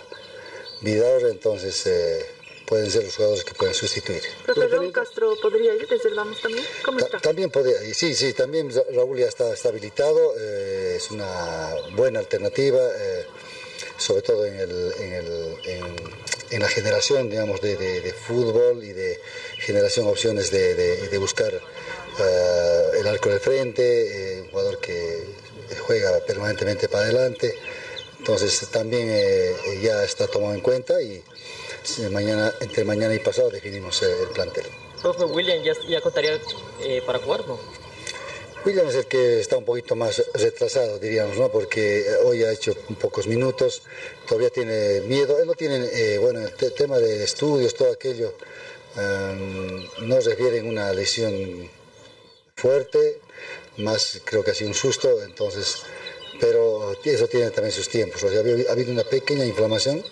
Vidal, 0.81 1.25
entonces 1.29 1.85
eh, 1.85 2.25
pueden 2.65 2.89
ser 2.89 3.03
los 3.03 3.15
jugadores 3.15 3.43
que 3.43 3.53
pueden 3.53 3.73
sustituir. 3.73 4.21
Raúl 4.47 4.91
Castro 4.93 5.35
podría 5.41 5.73
ir 5.75 5.85
desde 5.87 6.09
el 6.09 6.15
Vamos 6.15 6.41
también. 6.41 6.63
¿Cómo 6.85 6.99
Ta- 6.99 7.05
está? 7.07 7.19
También 7.19 7.49
podría, 7.51 7.77
sí, 7.93 8.15
sí, 8.15 8.31
también 8.33 8.73
Ra- 8.73 8.83
Raúl 8.93 9.17
ya 9.19 9.27
está, 9.27 9.51
está 9.53 9.67
habilitado, 9.69 10.33
eh, 10.39 10.93
es 10.97 11.11
una 11.11 11.73
buena 11.91 12.19
alternativa, 12.19 12.79
eh, 12.97 13.25
sobre 13.97 14.21
todo 14.21 14.45
en, 14.45 14.59
el- 14.59 14.93
en 14.99 15.13
el- 15.13 15.57
en- 15.65 16.25
en 16.51 16.61
la 16.61 16.69
generación, 16.69 17.29
digamos, 17.29 17.59
de, 17.59 17.75
de- 17.75 17.99
de 18.01 18.13
fútbol 18.13 18.81
y 18.83 18.93
de 18.93 19.19
generación 19.59 20.07
opciones 20.07 20.51
de, 20.51 20.75
de- 20.75 21.09
de 21.09 21.17
buscar 21.17 21.59
eh, 22.19 22.99
el 22.99 23.07
arco 23.07 23.29
de 23.29 23.39
frente, 23.39 23.83
eh, 24.37 24.41
un 24.41 24.49
jugador 24.51 24.79
que 24.79 25.23
juega 25.87 26.19
permanentemente 26.25 26.87
para 26.87 27.03
adelante, 27.05 27.53
entonces 28.19 28.67
también 28.71 29.07
eh, 29.09 29.53
ya 29.81 30.03
está 30.03 30.27
tomado 30.27 30.53
en 30.53 30.61
cuenta 30.61 31.01
y 31.01 31.21
mañana, 32.11 32.53
entre 32.61 32.83
mañana 32.83 33.13
y 33.13 33.19
pasado 33.19 33.49
definimos 33.49 34.01
el 34.01 34.29
plantel. 34.29 34.65
Profe 35.01 35.25
William 35.25 35.61
ya, 35.63 35.73
ya 35.87 36.01
contaría 36.01 36.39
para 37.05 37.19
jugar, 37.19 37.45
¿no? 37.47 37.59
William 38.65 38.87
es 38.87 38.95
el 38.95 39.05
que 39.05 39.39
está 39.39 39.57
un 39.57 39.65
poquito 39.65 39.95
más 39.95 40.23
retrasado, 40.33 40.97
diríamos, 40.97 41.37
¿no? 41.37 41.51
Porque 41.51 42.03
hoy 42.23 42.43
ha 42.43 42.51
hecho 42.51 42.73
pocos 42.99 43.27
minutos, 43.27 43.83
todavía 44.27 44.49
tiene 44.49 45.01
miedo. 45.01 45.37
Él 45.39 45.45
no 45.45 45.53
tiene, 45.53 45.85
eh, 45.93 46.17
bueno, 46.17 46.39
el 46.39 46.51
te- 46.55 46.71
tema 46.71 46.97
de 46.97 47.23
estudios, 47.23 47.75
todo 47.75 47.91
aquello, 47.91 48.33
em, 48.97 49.85
no 50.07 50.19
refiere 50.19 50.61
a 50.61 50.63
una 50.63 50.91
lesión 50.93 51.69
fuerte, 52.55 53.19
más 53.77 54.21
creo 54.23 54.43
que 54.43 54.51
ha 54.51 54.55
sido 54.55 54.69
un 54.69 54.75
susto, 54.75 55.21
entonces, 55.23 55.83
pero 56.39 56.93
eso 57.03 57.27
tiene 57.27 57.51
también 57.51 57.73
sus 57.73 57.89
tiempos. 57.89 58.23
Ha 58.23 58.27
habido- 58.39 58.69
ha 58.69 58.71
habido 58.71 58.91
una 58.91 59.03
pequeña 59.03 59.45
inflamación, 59.45 60.03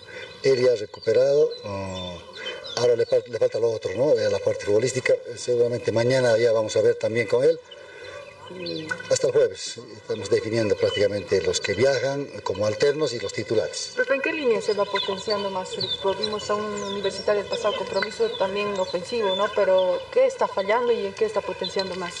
él 0.42 0.62
ya 0.62 0.72
ha 0.72 0.76
recuperado. 0.76 1.50
oh, 1.64 2.18
Ahora 2.76 2.96
le, 2.96 3.06
le 3.28 3.38
falta 3.38 3.60
lo 3.60 3.70
otro, 3.70 3.94
¿no? 3.94 4.18
Eh, 4.18 4.28
La 4.30 4.40
parte 4.40 4.64
futbolística. 4.64 5.14
Seguramente 5.36 5.92
mañana 5.92 6.36
ya 6.36 6.50
vamos 6.50 6.74
a 6.74 6.82
ver 6.82 6.96
también 6.96 7.28
con 7.28 7.44
él. 7.44 7.58
Hasta 9.10 9.26
el 9.28 9.32
jueves 9.32 9.80
estamos 9.96 10.28
definiendo 10.28 10.76
prácticamente 10.76 11.40
los 11.42 11.60
que 11.60 11.74
viajan 11.74 12.26
como 12.42 12.66
alternos 12.66 13.12
y 13.14 13.18
los 13.18 13.32
titulares. 13.32 13.92
Profe, 13.94 14.14
¿en 14.14 14.20
qué 14.20 14.32
línea 14.32 14.60
se 14.60 14.74
va 14.74 14.84
potenciando 14.84 15.50
más? 15.50 15.70
Volvimos 16.02 16.50
a 16.50 16.54
un 16.54 16.82
universitario 16.82 17.42
del 17.42 17.50
pasado 17.50 17.74
compromiso 17.76 18.30
también 18.38 18.68
ofensivo, 18.78 19.34
¿no? 19.34 19.50
Pero 19.54 19.98
¿qué 20.12 20.26
está 20.26 20.46
fallando 20.46 20.92
y 20.92 21.06
en 21.06 21.14
qué 21.14 21.24
está 21.24 21.40
potenciando 21.40 21.94
más? 21.94 22.14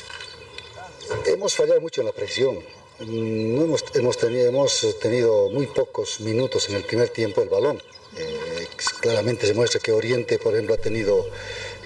Hemos 1.26 1.54
fallado 1.54 1.80
mucho 1.80 2.00
en 2.00 2.06
la 2.06 2.12
presión. 2.12 2.58
No 3.00 3.64
hemos, 3.64 3.84
hemos, 3.94 4.16
tenido, 4.16 4.48
hemos 4.48 4.98
tenido 5.00 5.50
muy 5.50 5.66
pocos 5.66 6.20
minutos 6.20 6.68
en 6.68 6.76
el 6.76 6.84
primer 6.84 7.10
tiempo 7.10 7.42
el 7.42 7.48
balón. 7.48 7.82
Eh, 8.16 8.68
claramente 9.00 9.46
se 9.46 9.54
muestra 9.54 9.80
que 9.80 9.92
Oriente, 9.92 10.38
por 10.38 10.54
ejemplo, 10.54 10.74
ha 10.74 10.78
tenido 10.78 11.26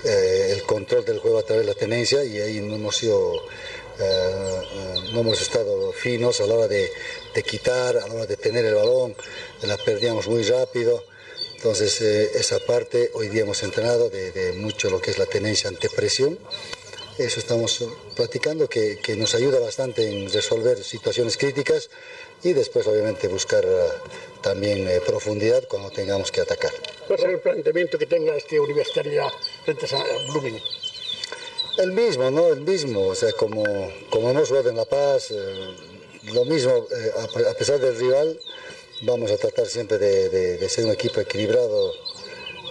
eh, 0.04 0.50
el 0.52 0.62
control 0.64 1.04
del 1.04 1.18
juego 1.18 1.38
a 1.38 1.42
través 1.42 1.66
de 1.66 1.72
la 1.72 1.78
tenencia 1.78 2.24
y 2.24 2.38
ahí 2.38 2.60
no 2.60 2.76
hemos 2.76 2.96
sido, 2.96 3.42
no 5.12 5.20
hemos 5.20 5.40
estado 5.40 5.92
finos 5.92 6.40
a 6.40 6.46
la 6.46 6.54
hora 6.54 6.68
de, 6.68 6.90
de 7.34 7.42
quitar, 7.42 7.96
a 7.96 8.06
la 8.06 8.14
hora 8.14 8.26
de 8.26 8.36
tener 8.36 8.64
el 8.64 8.74
balón, 8.74 9.14
la 9.62 9.76
perdíamos 9.76 10.28
muy 10.28 10.42
rápido. 10.44 11.04
Entonces, 11.56 12.00
eh, 12.00 12.30
esa 12.34 12.60
parte 12.60 13.10
hoy 13.14 13.28
día 13.28 13.42
hemos 13.42 13.62
entrenado 13.64 14.08
de, 14.10 14.30
de 14.30 14.52
mucho 14.52 14.90
lo 14.90 15.00
que 15.00 15.10
es 15.10 15.18
la 15.18 15.26
tenencia 15.26 15.68
ante 15.68 15.90
presión. 15.90 16.38
Eso 17.18 17.40
estamos 17.40 17.80
eh, 17.80 17.88
platicando, 18.14 18.68
que, 18.68 19.00
que 19.00 19.16
nos 19.16 19.34
ayuda 19.34 19.58
bastante 19.58 20.08
en 20.08 20.32
resolver 20.32 20.84
situaciones 20.84 21.36
críticas 21.36 21.90
y 22.44 22.52
después, 22.52 22.86
obviamente, 22.86 23.26
buscar 23.26 23.64
eh, 23.64 23.88
también 24.40 24.86
eh, 24.86 25.00
profundidad 25.04 25.66
cuando 25.66 25.90
tengamos 25.90 26.30
que 26.30 26.42
atacar. 26.42 26.70
¿Cuál 27.08 27.18
será 27.18 27.32
el 27.32 27.40
planteamiento 27.40 27.98
que 27.98 28.06
tenga 28.06 28.36
este 28.36 28.60
universitario 28.60 29.28
frente 29.64 29.86
a 29.96 30.04
Blooming? 30.30 30.60
El 31.78 31.92
mismo, 31.92 32.30
¿no? 32.30 32.48
El 32.48 32.60
mismo, 32.62 33.06
o 33.06 33.14
sea, 33.14 33.32
como, 33.32 33.62
como 34.10 34.30
hemos 34.30 34.48
jugado 34.48 34.68
en 34.70 34.76
La 34.76 34.84
Paz, 34.84 35.30
eh, 35.30 35.76
lo 36.32 36.44
mismo, 36.44 36.72
eh, 36.90 37.12
a, 37.16 37.50
a 37.50 37.54
pesar 37.54 37.78
del 37.78 37.96
rival, 37.96 38.38
vamos 39.02 39.30
a 39.30 39.36
tratar 39.36 39.66
siempre 39.66 39.96
de, 39.98 40.28
de- 40.28 40.58
de 40.58 40.68
ser 40.68 40.84
un 40.86 40.90
equipo 40.92 41.20
equilibrado 41.20 41.92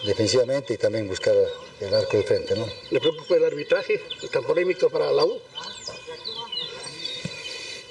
defensivamente 0.05 0.73
y 0.73 0.77
también 0.77 1.07
buscar 1.07 1.35
el 1.79 1.93
arco 1.93 2.17
de 2.17 2.23
frente, 2.23 2.55
¿no? 2.55 2.67
¿Le 2.91 2.99
preocupa 2.99 3.35
el 3.35 3.45
arbitraje 3.45 4.01
tan 4.31 4.43
polémico 4.43 4.89
para 4.89 5.09
la 5.11 5.23
U? 5.23 5.39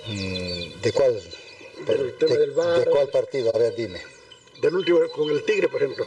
Mm, 0.09 0.81
¿De 0.83 0.93
cuál? 0.93 1.15
Del 1.87 2.19
de, 2.19 2.27
del. 2.27 2.55
¿De 2.55 2.85
cuál 2.91 3.09
partido? 3.09 3.51
A 3.55 3.59
ver, 3.59 3.75
dime. 3.75 4.01
Del 4.61 4.75
último 4.75 5.01
con 5.15 5.31
el 5.31 5.45
Tigre, 5.45 5.69
por 5.69 5.83
ejemplo. 5.83 6.07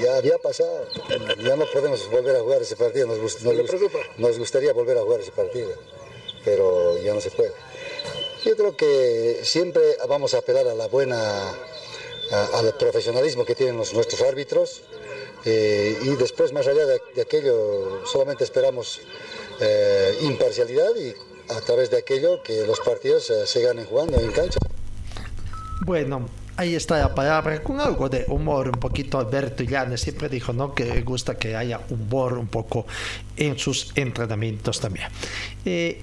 Ya 0.00 0.16
había 0.16 0.38
pasado. 0.38 0.86
Ya 1.44 1.56
no 1.56 1.64
podemos 1.72 2.10
volver 2.10 2.36
a 2.36 2.40
jugar 2.40 2.62
ese 2.62 2.76
partido. 2.76 3.06
Nos, 3.06 3.18
gust- 3.18 3.40
nos 3.42 3.54
¿Le 3.54 3.62
gust- 3.64 3.68
preocupa? 3.68 3.98
nos 4.18 4.38
gustaría 4.38 4.72
volver 4.72 4.98
a 4.98 5.02
jugar 5.02 5.20
ese 5.20 5.32
partido, 5.32 5.70
pero 6.44 6.98
ya 6.98 7.14
no 7.14 7.20
se 7.20 7.30
puede. 7.30 7.52
Yo 8.44 8.56
creo 8.56 8.76
que 8.76 9.40
siempre 9.42 9.82
vamos 10.08 10.34
a 10.34 10.38
apelar 10.38 10.66
a 10.68 10.74
la 10.74 10.86
buena, 10.88 11.18
a- 12.30 12.48
al 12.54 12.74
profesionalismo 12.76 13.44
que 13.44 13.54
tienen 13.54 13.76
los- 13.76 13.92
nuestros 13.94 14.20
árbitros 14.22 14.82
eh, 15.44 15.96
y 16.02 16.16
después, 16.16 16.52
más 16.52 16.66
allá 16.66 16.84
de, 16.86 17.00
de 17.14 17.22
aquello, 17.22 18.04
solamente 18.06 18.44
esperamos 18.44 19.00
eh, 19.60 20.18
imparcialidad 20.22 20.94
y 20.96 21.14
a 21.52 21.60
través 21.62 21.90
de 21.90 21.98
aquello 21.98 22.42
que 22.42 22.66
los 22.66 22.80
partidos 22.80 23.30
eh, 23.30 23.46
se 23.46 23.62
ganen 23.62 23.86
jugando 23.86 24.18
en 24.20 24.30
cancha. 24.32 24.58
Bueno, 25.86 26.28
ahí 26.58 26.74
está 26.74 26.98
la 26.98 27.14
palabra, 27.14 27.62
con 27.62 27.80
algo 27.80 28.08
de 28.08 28.24
humor, 28.28 28.68
un 28.68 28.80
poquito 28.80 29.18
Alberto 29.18 29.62
Llanes 29.62 30.00
siempre 30.00 30.28
dijo, 30.28 30.52
¿no? 30.52 30.74
Que 30.74 30.84
le 30.84 31.02
gusta 31.02 31.36
que 31.36 31.54
haya 31.54 31.80
humor 31.88 32.36
un 32.36 32.48
poco 32.48 32.84
en 33.36 33.56
sus 33.56 33.92
entrenamientos 33.94 34.80
también. 34.80 35.06
Eh, 35.64 36.02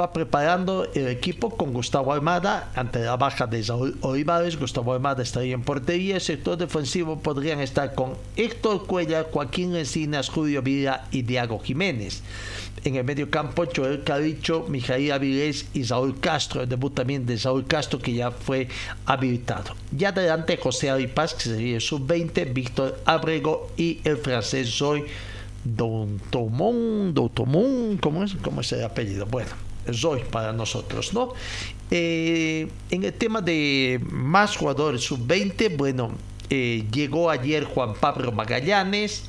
va 0.00 0.12
preparando 0.12 0.88
el 0.94 1.08
equipo 1.08 1.50
con 1.50 1.74
Gustavo 1.74 2.14
Almada 2.14 2.72
ante 2.74 3.00
la 3.00 3.16
baja 3.18 3.46
de 3.46 3.62
Saúl 3.62 3.98
Olivares. 4.00 4.58
Gustavo 4.58 4.94
Almada 4.94 5.22
estaría 5.22 5.52
en 5.52 5.62
portería. 5.62 6.14
El 6.14 6.20
sector 6.22 6.56
defensivo 6.56 7.20
podrían 7.20 7.60
estar 7.60 7.94
con 7.94 8.14
Héctor 8.36 8.86
Cuellar, 8.86 9.28
Joaquín 9.30 9.76
Encinas, 9.76 10.30
Julio 10.30 10.62
Vila 10.62 11.08
y 11.10 11.22
Diago 11.22 11.58
Jiménez. 11.58 12.22
En 12.84 12.96
el 12.96 13.04
medio 13.04 13.30
campo, 13.30 13.64
Joel 13.74 14.04
Caricho, 14.04 14.66
Mijail 14.68 15.12
Avilés 15.12 15.66
y 15.74 15.84
Saúl 15.84 16.18
Castro. 16.18 16.62
El 16.62 16.68
debut 16.68 16.94
también 16.94 17.26
de 17.26 17.36
Saúl 17.36 17.66
Castro, 17.66 17.98
que 17.98 18.14
ya 18.14 18.30
fue 18.30 18.68
habilitado. 19.04 19.74
Ya 19.92 20.08
adelante, 20.08 20.56
José 20.56 20.88
Aripaz, 20.88 21.34
que 21.34 21.42
sería 21.42 21.74
el 21.74 21.82
sub-20, 21.82 22.52
Víctor 22.54 22.98
Abrego 23.04 23.70
y 23.76 24.00
el 24.04 24.16
francés 24.16 24.74
Zoy 24.74 25.04
Dontomón, 25.64 27.12
Dontomón, 27.12 27.98
¿cómo 27.98 28.24
es, 28.24 28.34
¿cómo 28.36 28.62
es 28.62 28.72
el 28.72 28.84
apellido? 28.84 29.26
Bueno, 29.26 29.50
Zoy 29.92 30.22
para 30.30 30.52
nosotros, 30.52 31.12
¿no? 31.12 31.34
Eh, 31.90 32.68
en 32.90 33.04
el 33.04 33.12
tema 33.12 33.42
de 33.42 34.00
más 34.10 34.56
jugadores 34.56 35.02
sub-20, 35.02 35.76
bueno, 35.76 36.12
eh, 36.48 36.86
llegó 36.90 37.30
ayer 37.30 37.64
Juan 37.64 37.94
Pablo 37.94 38.32
Magallanes, 38.32 39.24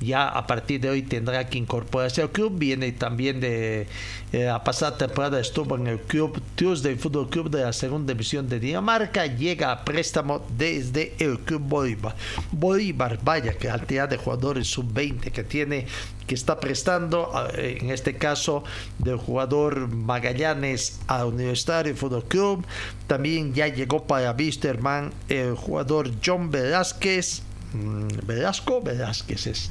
ya 0.00 0.28
a 0.28 0.46
partir 0.46 0.80
de 0.80 0.90
hoy 0.90 1.02
tendrá 1.02 1.48
que 1.48 1.58
incorporarse 1.58 2.22
al 2.22 2.30
club. 2.30 2.58
Viene 2.58 2.92
también 2.92 3.40
de 3.40 3.86
eh, 4.32 4.44
la 4.44 4.62
pasada 4.62 4.96
temporada 4.96 5.40
estuvo 5.40 5.76
en 5.76 5.86
el 5.86 6.00
club 6.00 6.40
Tuesday 6.54 6.96
Fútbol 6.96 7.28
Club 7.28 7.50
de 7.50 7.62
la 7.62 7.72
segunda 7.72 8.12
división 8.12 8.48
de 8.48 8.60
Dinamarca. 8.60 9.26
Llega 9.26 9.72
a 9.72 9.84
préstamo 9.84 10.44
desde 10.56 11.14
el 11.18 11.40
club 11.40 11.62
Bolívar. 11.62 12.14
Bolívar, 12.52 13.18
vaya 13.22 13.54
que 13.56 13.68
cantidad 13.68 14.08
de 14.08 14.16
jugadores 14.16 14.68
sub-20 14.68 15.30
que 15.32 15.44
tiene 15.44 15.86
que 16.26 16.34
está 16.34 16.60
prestando, 16.60 17.32
eh, 17.54 17.78
en 17.80 17.90
este 17.90 18.16
caso 18.16 18.62
del 18.98 19.16
jugador 19.16 19.88
Magallanes 19.88 21.00
a 21.06 21.24
Universitario 21.24 21.96
Fútbol 21.96 22.24
Club. 22.24 22.66
También 23.06 23.54
ya 23.54 23.66
llegó 23.68 24.06
para 24.06 24.32
Wisterman 24.32 25.12
el 25.28 25.54
jugador 25.54 26.10
John 26.24 26.50
Velázquez. 26.50 27.42
Mm, 27.72 28.08
Velasco, 28.26 28.82
Velázquez 28.82 29.46
es. 29.46 29.70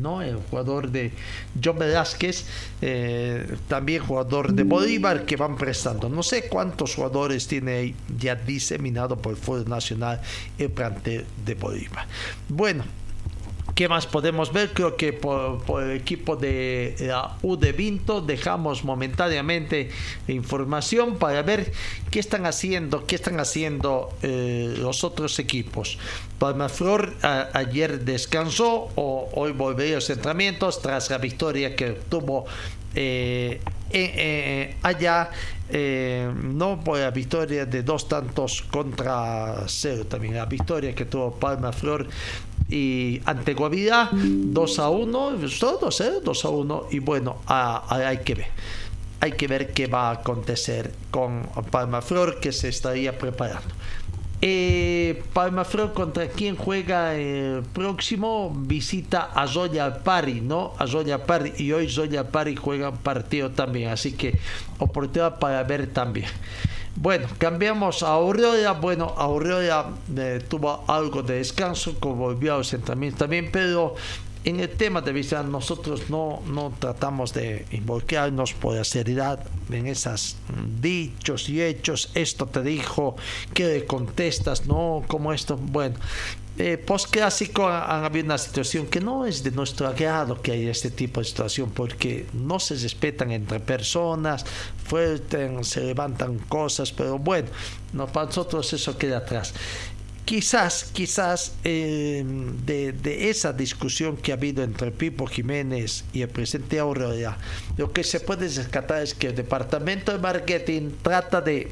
¿No? 0.00 0.22
El 0.22 0.36
jugador 0.36 0.90
de 0.90 1.12
John 1.62 1.78
Velázquez, 1.78 2.44
eh, 2.80 3.56
también 3.68 4.02
jugador 4.02 4.52
de 4.52 4.62
Bolívar 4.62 5.24
que 5.24 5.36
van 5.36 5.56
prestando. 5.56 6.08
No 6.08 6.22
sé 6.22 6.48
cuántos 6.48 6.94
jugadores 6.94 7.46
tiene 7.46 7.94
ya 8.18 8.34
diseminado 8.34 9.16
por 9.16 9.32
el 9.32 9.38
Fútbol 9.38 9.68
Nacional 9.68 10.20
el 10.58 10.70
plantel 10.70 11.24
de 11.44 11.54
Bolívar. 11.54 12.06
Bueno, 12.48 12.84
¿Qué 13.74 13.88
más 13.88 14.06
podemos 14.06 14.52
ver? 14.52 14.72
Creo 14.72 14.96
que 14.96 15.12
por, 15.12 15.82
el 15.82 15.96
equipo 15.96 16.36
de 16.36 16.94
la 17.00 17.36
U 17.42 17.56
de 17.56 17.72
Vinto 17.72 18.20
dejamos 18.20 18.84
momentáneamente 18.84 19.90
información 20.28 21.18
para 21.18 21.42
ver 21.42 21.72
qué 22.10 22.20
están 22.20 22.46
haciendo, 22.46 23.04
qué 23.04 23.16
están 23.16 23.40
haciendo 23.40 24.12
eh, 24.22 24.76
los 24.78 25.02
otros 25.02 25.40
equipos. 25.40 25.98
Palmaflor 26.38 27.14
ayer 27.52 28.04
descansó 28.04 28.90
o 28.94 29.28
hoy 29.34 29.50
volvería 29.50 29.94
a 29.94 29.96
los 29.96 30.10
entrenamientos 30.10 30.80
tras 30.80 31.10
la 31.10 31.18
victoria 31.18 31.74
que 31.74 31.98
tuvo 32.08 32.44
eh, 32.94 33.60
eh, 33.90 34.12
eh, 34.16 34.76
allá 34.82 35.30
eh, 35.68 36.32
no 36.42 36.80
por 36.82 36.98
la 36.98 37.10
victoria 37.10 37.64
de 37.64 37.82
dos 37.82 38.08
tantos 38.08 38.62
contra 38.62 39.64
cero 39.66 40.04
también 40.06 40.34
la 40.34 40.46
victoria 40.46 40.94
que 40.94 41.04
tuvo 41.04 41.32
Palma 41.32 41.72
Flor 41.72 42.08
y 42.68 43.20
ante 43.26 43.54
Guavirá 43.54 44.08
2 44.12 44.78
a 44.78 44.88
1 44.88 45.48
solo 45.48 45.78
2 45.82 45.94
0 45.96 46.20
2 46.24 46.44
a 46.44 46.48
1 46.48 46.82
y 46.92 46.98
bueno 46.98 47.36
a- 47.46 47.84
a- 47.94 48.08
hay 48.08 48.18
que 48.18 48.34
ver 48.34 48.46
hay 49.20 49.32
que 49.32 49.46
ver 49.48 49.72
qué 49.72 49.86
va 49.86 50.08
a 50.10 50.12
acontecer 50.14 50.92
con 51.10 51.42
Palma 51.70 52.00
Flor 52.02 52.40
que 52.40 52.52
se 52.52 52.68
estaría 52.68 53.16
preparando 53.18 53.68
eh, 54.46 55.22
Palma 55.32 55.64
Flor 55.64 55.94
contra 55.94 56.28
quien 56.28 56.56
juega 56.56 57.14
el 57.14 57.62
próximo 57.72 58.52
visita 58.54 59.30
a 59.34 59.46
Zoya 59.48 60.02
Pari, 60.02 60.42
¿no? 60.42 60.74
A 60.78 60.86
Zoya 60.86 61.24
Pari 61.24 61.54
y 61.56 61.72
hoy 61.72 61.88
Zoya 61.88 62.28
Pari 62.30 62.54
juega 62.54 62.90
un 62.90 62.98
partido 62.98 63.50
también, 63.52 63.88
así 63.88 64.12
que 64.12 64.38
oportunidad 64.78 65.38
para 65.38 65.62
ver 65.62 65.86
también. 65.86 66.26
Bueno, 66.96 67.26
cambiamos 67.38 68.02
a 68.02 68.08
Aurora. 68.08 68.72
Bueno, 68.72 69.14
Aurora 69.16 69.86
eh, 70.16 70.42
tuvo 70.48 70.84
algo 70.86 71.22
de 71.22 71.34
descanso, 71.34 71.98
como 71.98 72.16
volvió 72.16 72.54
a 72.54 72.58
entrenamientos 72.58 73.18
también, 73.18 73.50
pero 73.50 73.96
en 74.44 74.60
el 74.60 74.68
tema 74.70 75.00
de 75.00 75.12
vista 75.12 75.42
nosotros 75.42 76.10
no, 76.10 76.42
no 76.46 76.72
tratamos 76.78 77.32
de 77.32 77.66
involucrarnos 77.72 78.52
por 78.52 78.74
la 78.76 78.84
seriedad 78.84 79.40
en 79.70 79.86
esos 79.86 80.36
dichos 80.80 81.48
y 81.48 81.62
hechos. 81.62 82.10
Esto 82.14 82.46
te 82.46 82.62
dijo, 82.62 83.16
que 83.54 83.66
le 83.66 83.86
contestas? 83.86 84.66
No, 84.66 85.02
como 85.06 85.32
esto. 85.32 85.56
Bueno, 85.56 85.96
eh, 86.56 86.78
post 86.78 87.10
clásico 87.10 87.66
ha, 87.66 87.84
ha 87.84 88.04
habido 88.04 88.26
una 88.26 88.38
situación 88.38 88.86
que 88.86 89.00
no 89.00 89.26
es 89.26 89.42
de 89.42 89.50
nuestro 89.50 89.88
agrado 89.88 90.40
que 90.40 90.52
haya 90.52 90.70
este 90.70 90.90
tipo 90.90 91.20
de 91.20 91.26
situación 91.26 91.70
porque 91.70 92.26
no 92.32 92.60
se 92.60 92.76
respetan 92.76 93.32
entre 93.32 93.58
personas, 93.58 94.44
fuerten, 94.86 95.64
se 95.64 95.80
levantan 95.80 96.38
cosas, 96.38 96.92
pero 96.92 97.18
bueno, 97.18 97.48
no, 97.92 98.06
para 98.06 98.26
nosotros 98.26 98.72
eso 98.72 98.96
queda 98.96 99.18
atrás. 99.18 99.52
Quizás, 100.24 100.84
quizás 100.92 101.52
eh, 101.64 102.24
de, 102.64 102.92
de 102.92 103.28
esa 103.28 103.52
discusión 103.52 104.16
que 104.16 104.32
ha 104.32 104.36
habido 104.36 104.62
entre 104.62 104.90
Pipo 104.90 105.26
Jiménez 105.26 106.04
y 106.14 106.22
el 106.22 106.28
presidente 106.28 106.78
Aurora, 106.78 107.36
lo 107.76 107.92
que 107.92 108.04
se 108.04 108.20
puede 108.20 108.48
rescatar 108.48 109.02
es 109.02 109.12
que 109.12 109.26
el 109.26 109.34
departamento 109.34 110.12
de 110.12 110.18
marketing 110.18 110.92
trata 111.02 111.42
de 111.42 111.70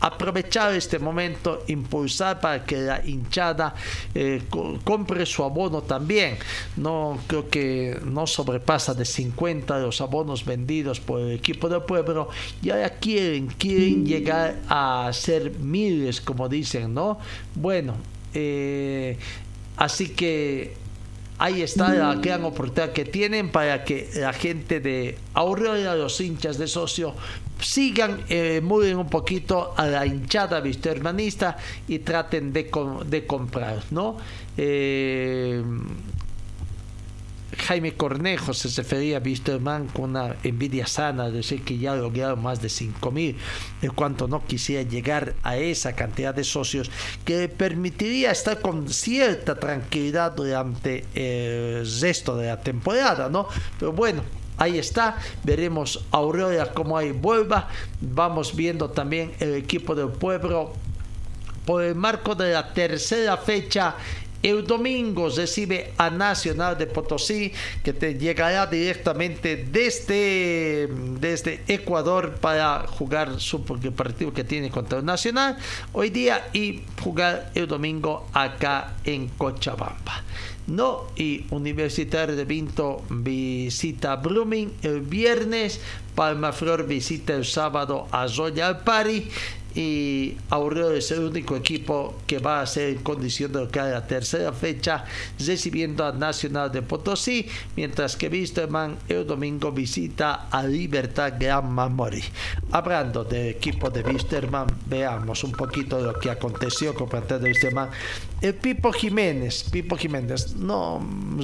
aprovechar 0.00 0.74
este 0.74 0.98
momento, 0.98 1.62
impulsar 1.66 2.40
para 2.40 2.64
que 2.64 2.76
la 2.76 3.04
hinchada 3.06 3.74
eh, 4.14 4.42
co- 4.50 4.78
compre 4.84 5.24
su 5.24 5.42
abono 5.42 5.82
también. 5.82 6.36
No 6.76 7.18
creo 7.26 7.48
que 7.48 7.98
no 8.04 8.26
sobrepasa 8.26 8.92
de 8.94 9.04
50 9.04 9.78
los 9.78 10.00
abonos 10.00 10.44
vendidos 10.44 11.00
por 11.00 11.20
el 11.20 11.32
equipo 11.32 11.68
del 11.68 11.82
pueblo 11.82 12.28
y 12.62 12.70
ahora 12.70 12.90
quieren, 12.90 13.46
quieren 13.46 14.04
llegar 14.06 14.56
a 14.68 15.10
ser 15.12 15.52
miles, 15.58 16.20
como 16.20 16.48
dicen, 16.48 16.92
¿no? 16.92 17.18
Bueno, 17.54 17.94
eh, 18.34 19.16
así 19.76 20.08
que 20.10 20.74
ahí 21.38 21.62
está 21.62 21.92
la 21.94 22.14
gran 22.16 22.44
oportunidad 22.44 22.92
que 22.92 23.04
tienen 23.04 23.50
para 23.50 23.84
que 23.84 24.08
la 24.16 24.32
gente 24.32 24.80
de 24.80 25.18
Aurora, 25.34 25.94
los 25.94 26.20
hinchas 26.20 26.58
de 26.58 26.66
socio, 26.68 27.14
sigan, 27.64 28.24
eh, 28.28 28.60
mueven 28.62 28.98
un 28.98 29.08
poquito 29.08 29.74
a 29.76 29.86
la 29.86 30.06
hinchada 30.06 30.60
vistohermanista 30.60 31.56
y 31.88 32.00
traten 32.00 32.52
de, 32.52 32.70
de 33.06 33.26
comprar, 33.26 33.82
¿no? 33.90 34.16
Eh, 34.56 35.62
Jaime 37.56 37.94
Cornejo 37.94 38.52
se 38.52 38.68
refería 38.68 39.18
a 39.18 39.20
Wisterman 39.20 39.88
con 39.88 40.10
una 40.10 40.36
envidia 40.42 40.86
sana, 40.86 41.26
de 41.26 41.38
decir 41.38 41.62
que 41.62 41.78
ya 41.78 41.94
lograron 41.94 42.42
más 42.42 42.60
de 42.60 42.68
5 42.68 43.10
mil, 43.10 43.36
en 43.80 43.90
cuanto 43.92 44.28
no 44.28 44.44
quisiera 44.44 44.82
llegar 44.82 45.34
a 45.42 45.56
esa 45.56 45.94
cantidad 45.94 46.34
de 46.34 46.44
socios 46.44 46.90
que 47.24 47.38
le 47.38 47.48
permitiría 47.48 48.30
estar 48.30 48.60
con 48.60 48.88
cierta 48.88 49.54
tranquilidad 49.54 50.32
durante 50.32 51.04
el 51.14 51.86
resto 52.00 52.36
de 52.36 52.48
la 52.48 52.60
temporada, 52.60 53.28
¿no? 53.28 53.46
Pero 53.78 53.92
bueno, 53.92 54.22
Ahí 54.56 54.78
está, 54.78 55.18
veremos 55.42 56.04
Aurora 56.10 56.72
cómo 56.72 56.96
ahí 56.96 57.10
vuelva. 57.10 57.68
Vamos 58.00 58.54
viendo 58.54 58.90
también 58.90 59.32
el 59.40 59.54
equipo 59.54 59.94
del 59.94 60.08
pueblo 60.08 60.72
por 61.64 61.82
el 61.82 61.94
marco 61.94 62.34
de 62.34 62.52
la 62.52 62.72
tercera 62.72 63.36
fecha. 63.36 63.96
El 64.42 64.66
domingo 64.66 65.30
recibe 65.30 65.94
a 65.96 66.10
Nacional 66.10 66.76
de 66.76 66.86
Potosí, 66.86 67.50
que 67.82 67.94
te 67.94 68.18
llegará 68.18 68.66
directamente 68.66 69.56
desde, 69.56 70.86
desde 71.18 71.62
Ecuador 71.66 72.34
para 72.34 72.86
jugar 72.86 73.40
su 73.40 73.64
partido 73.64 74.34
que 74.34 74.44
tiene 74.44 74.70
contra 74.70 74.98
el 74.98 75.04
Nacional 75.06 75.56
hoy 75.94 76.10
día 76.10 76.48
y 76.52 76.82
jugar 77.02 77.52
el 77.54 77.66
domingo 77.66 78.28
acá 78.34 78.92
en 79.04 79.28
Cochabamba. 79.28 80.22
No, 80.66 81.08
y 81.14 81.44
Universitario 81.50 82.36
de 82.36 82.46
Vinto 82.46 83.02
visita 83.10 84.16
Blooming 84.16 84.72
el 84.82 85.02
viernes, 85.02 85.78
Palma 86.14 86.52
Flor 86.52 86.86
visita 86.86 87.34
el 87.34 87.44
sábado 87.44 88.08
a 88.10 88.26
Royal 88.26 88.82
Party 88.82 89.28
y 89.74 90.36
Aurora 90.50 90.96
es 90.96 91.10
el 91.10 91.24
único 91.24 91.56
equipo 91.56 92.14
que 92.26 92.38
va 92.38 92.60
a 92.60 92.66
ser 92.66 92.90
en 92.90 92.98
condición 92.98 93.52
de 93.52 93.60
local 93.60 93.90
la 93.90 94.06
tercera 94.06 94.52
fecha 94.52 95.04
recibiendo 95.38 96.04
a 96.04 96.12
Nacional 96.12 96.70
de 96.70 96.82
Potosí 96.82 97.48
mientras 97.74 98.16
que 98.16 98.28
Wisterman 98.28 98.96
el 99.08 99.26
domingo 99.26 99.72
visita 99.72 100.48
a 100.50 100.62
Libertad 100.62 101.34
Gran 101.40 101.72
Mamori 101.72 102.22
hablando 102.70 103.24
del 103.24 103.48
equipo 103.48 103.90
de 103.90 104.02
Wisterman 104.02 104.68
veamos 104.86 105.42
un 105.42 105.52
poquito 105.52 105.98
de 105.98 106.04
lo 106.04 106.20
que 106.20 106.30
aconteció 106.30 106.94
con 106.94 107.04
el 107.04 107.10
plantel 107.10 107.42
de 107.42 107.48
Wisterman 107.48 107.90
el 108.44 108.54
Pipo 108.54 108.92
Jiménez 108.92 109.64
Pipo 109.70 109.96
Jiménez. 109.96 110.54
No 110.56 111.00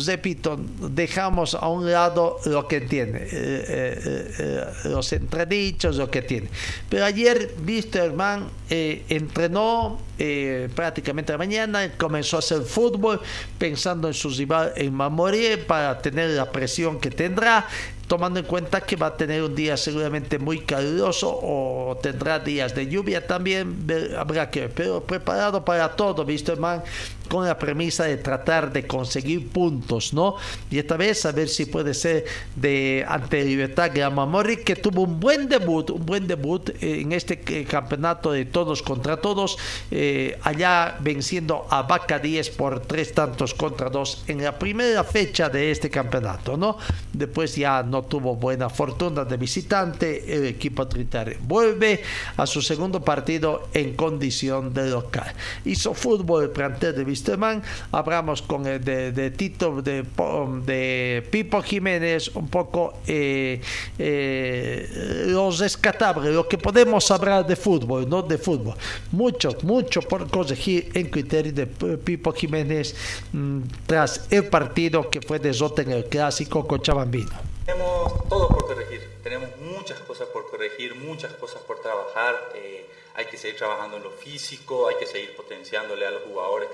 repito 0.07 0.61
dejamos 0.81 1.55
a 1.55 1.69
un 1.69 1.91
lado 1.91 2.37
lo 2.45 2.69
que 2.69 2.83
tiene 2.83 3.19
eh, 3.19 3.29
eh, 3.33 4.35
eh, 4.39 4.65
los 4.85 5.13
entredichos 5.13 5.97
lo 5.97 6.11
que 6.11 6.23
tiene. 6.23 6.49
Pero 6.89 7.05
ayer 7.05 7.55
Wisterman 7.67 8.49
eh, 8.69 9.05
entrenó 9.09 9.99
eh, 10.19 10.69
prácticamente 10.75 11.33
la 11.33 11.39
mañana, 11.39 11.93
comenzó 11.97 12.37
a 12.37 12.41
hacer 12.41 12.63
fútbol 12.63 13.21
pensando 13.59 14.09
en 14.09 14.15
su 14.15 14.29
rival 14.29 14.73
en 14.77 14.93
Mamorie 14.93 15.57
para 15.57 15.99
tener 16.01 16.31
la 16.31 16.53
presión 16.53 17.01
que 17.01 17.11
tendrá 17.11 17.67
tomando 18.11 18.41
en 18.41 18.45
cuenta 18.45 18.81
que 18.81 18.97
va 18.97 19.07
a 19.07 19.17
tener 19.17 19.41
un 19.41 19.55
día 19.55 19.77
seguramente 19.77 20.41
muy 20.41 20.63
caluroso 20.63 21.31
o 21.31 21.97
tendrá 22.03 22.41
días 22.41 22.75
de 22.75 22.89
lluvia 22.89 23.25
también, 23.25 23.87
habrá 24.19 24.51
que 24.51 24.69
pero 24.69 25.01
preparado 25.05 25.65
para 25.65 25.95
todo, 25.95 26.25
visto 26.25 26.57
man, 26.57 26.83
con 27.31 27.47
la 27.47 27.57
premisa 27.57 28.05
de 28.05 28.17
tratar 28.17 28.73
de 28.73 28.87
conseguir 28.87 29.49
puntos, 29.49 30.13
¿no? 30.13 30.35
Y 30.69 30.79
esta 30.79 30.97
vez 30.97 31.25
a 31.25 31.31
ver 31.31 31.49
si 31.49 31.67
puede 31.67 31.95
ser 31.95 32.25
de 32.57 33.07
ante 33.09 33.45
Libertad 33.45 33.93
Gramamori, 33.95 34.59
que 34.59 34.75
tuvo 34.75 35.03
un 35.03 35.21
buen 35.21 35.49
debut, 35.49 35.91
un 35.91 36.05
buen 36.05 36.27
debut 36.27 36.69
eh, 36.69 37.01
en 37.01 37.13
este 37.13 37.41
eh, 37.47 37.65
campeonato 37.65 38.33
de 38.33 38.47
todos 38.47 38.83
contra 38.83 39.17
todos, 39.17 39.57
eh, 39.93 40.37
allá 40.43 40.97
venciendo 41.01 41.67
a 41.71 41.83
Vaca 41.83 42.19
10 42.19 42.51
por 42.51 42.81
tres 42.81 43.15
tantos 43.15 43.55
contra 43.55 43.89
dos 43.89 44.25
en 44.27 44.43
la 44.43 44.59
primera 44.59 45.05
fecha 45.05 45.49
de 45.49 45.71
este 45.71 45.89
campeonato, 45.89 46.57
¿no? 46.57 46.79
Después 47.13 47.55
ya 47.55 47.85
no 47.85 48.03
tuvo 48.03 48.35
buena 48.35 48.69
fortuna 48.69 49.25
de 49.25 49.37
visitante, 49.37 50.35
el 50.37 50.47
equipo 50.47 50.89
trinitario 50.89 51.39
vuelve 51.41 52.03
a 52.37 52.47
su 52.47 52.61
segundo 52.63 53.03
partido 53.05 53.69
en 53.73 53.95
condición 53.95 54.73
de 54.73 54.91
local. 54.91 55.33
Hizo 55.65 55.95
fútbol 55.95 56.45
el 56.45 56.51
plantel 56.51 56.95
de 56.95 57.05
Wisterman, 57.25 57.63
hablamos 57.93 58.41
con 58.41 58.67
el 58.67 58.83
de, 58.83 59.13
de 59.13 59.31
Tito, 59.31 59.83
de, 59.83 60.05
Po- 60.05 60.49
de 60.65 61.23
Pipo 61.31 61.61
Jiménez, 61.63 62.29
un 62.35 62.49
poco 62.49 62.95
eh, 63.07 63.61
eh, 63.99 65.25
lo 65.27 65.51
rescatable, 65.51 66.33
lo 66.33 66.49
que 66.49 66.57
podemos 66.57 67.11
hablar 67.11 67.47
de 67.47 67.57
fútbol, 67.57 68.09
no 68.09 68.23
de 68.23 68.39
fútbol. 68.39 68.75
Mucho, 69.13 69.51
mucho 69.65 70.01
por 70.01 70.31
corregir 70.31 70.91
en 70.95 71.11
criterio 71.11 71.53
de 71.53 71.67
Pipo 71.67 72.33
Jiménez 72.33 72.95
mm, 73.33 73.61
tras 73.87 74.27
el 74.31 74.47
partido 74.47 75.11
que 75.11 75.21
fue 75.21 75.39
derrota 75.39 75.83
en 75.83 75.93
el 75.93 76.05
clásico 76.07 76.67
cochabambino. 76.67 77.31
Tenemos 77.67 78.29
todo 78.29 78.49
por 78.49 78.67
corregir, 78.67 79.01
tenemos 79.23 79.51
muchas 79.77 79.99
cosas 80.01 80.27
por 80.33 80.51
corregir, 80.51 80.95
muchas 80.95 81.33
cosas 81.35 81.61
por 81.67 81.81
trabajar. 81.83 82.35
eh, 82.55 82.87
hay 83.15 83.27
que 83.27 83.37
seguir 83.37 83.57
trabajando 83.57 83.97
en 83.97 84.03
lo 84.05 84.11
físico, 84.11 84.89
hay 84.89 84.97
que 84.97 85.07
seguir 85.07 85.35
potenciándole 85.35 86.07
a 86.07 86.11
los 86.11 86.23
jugadores 86.23 86.69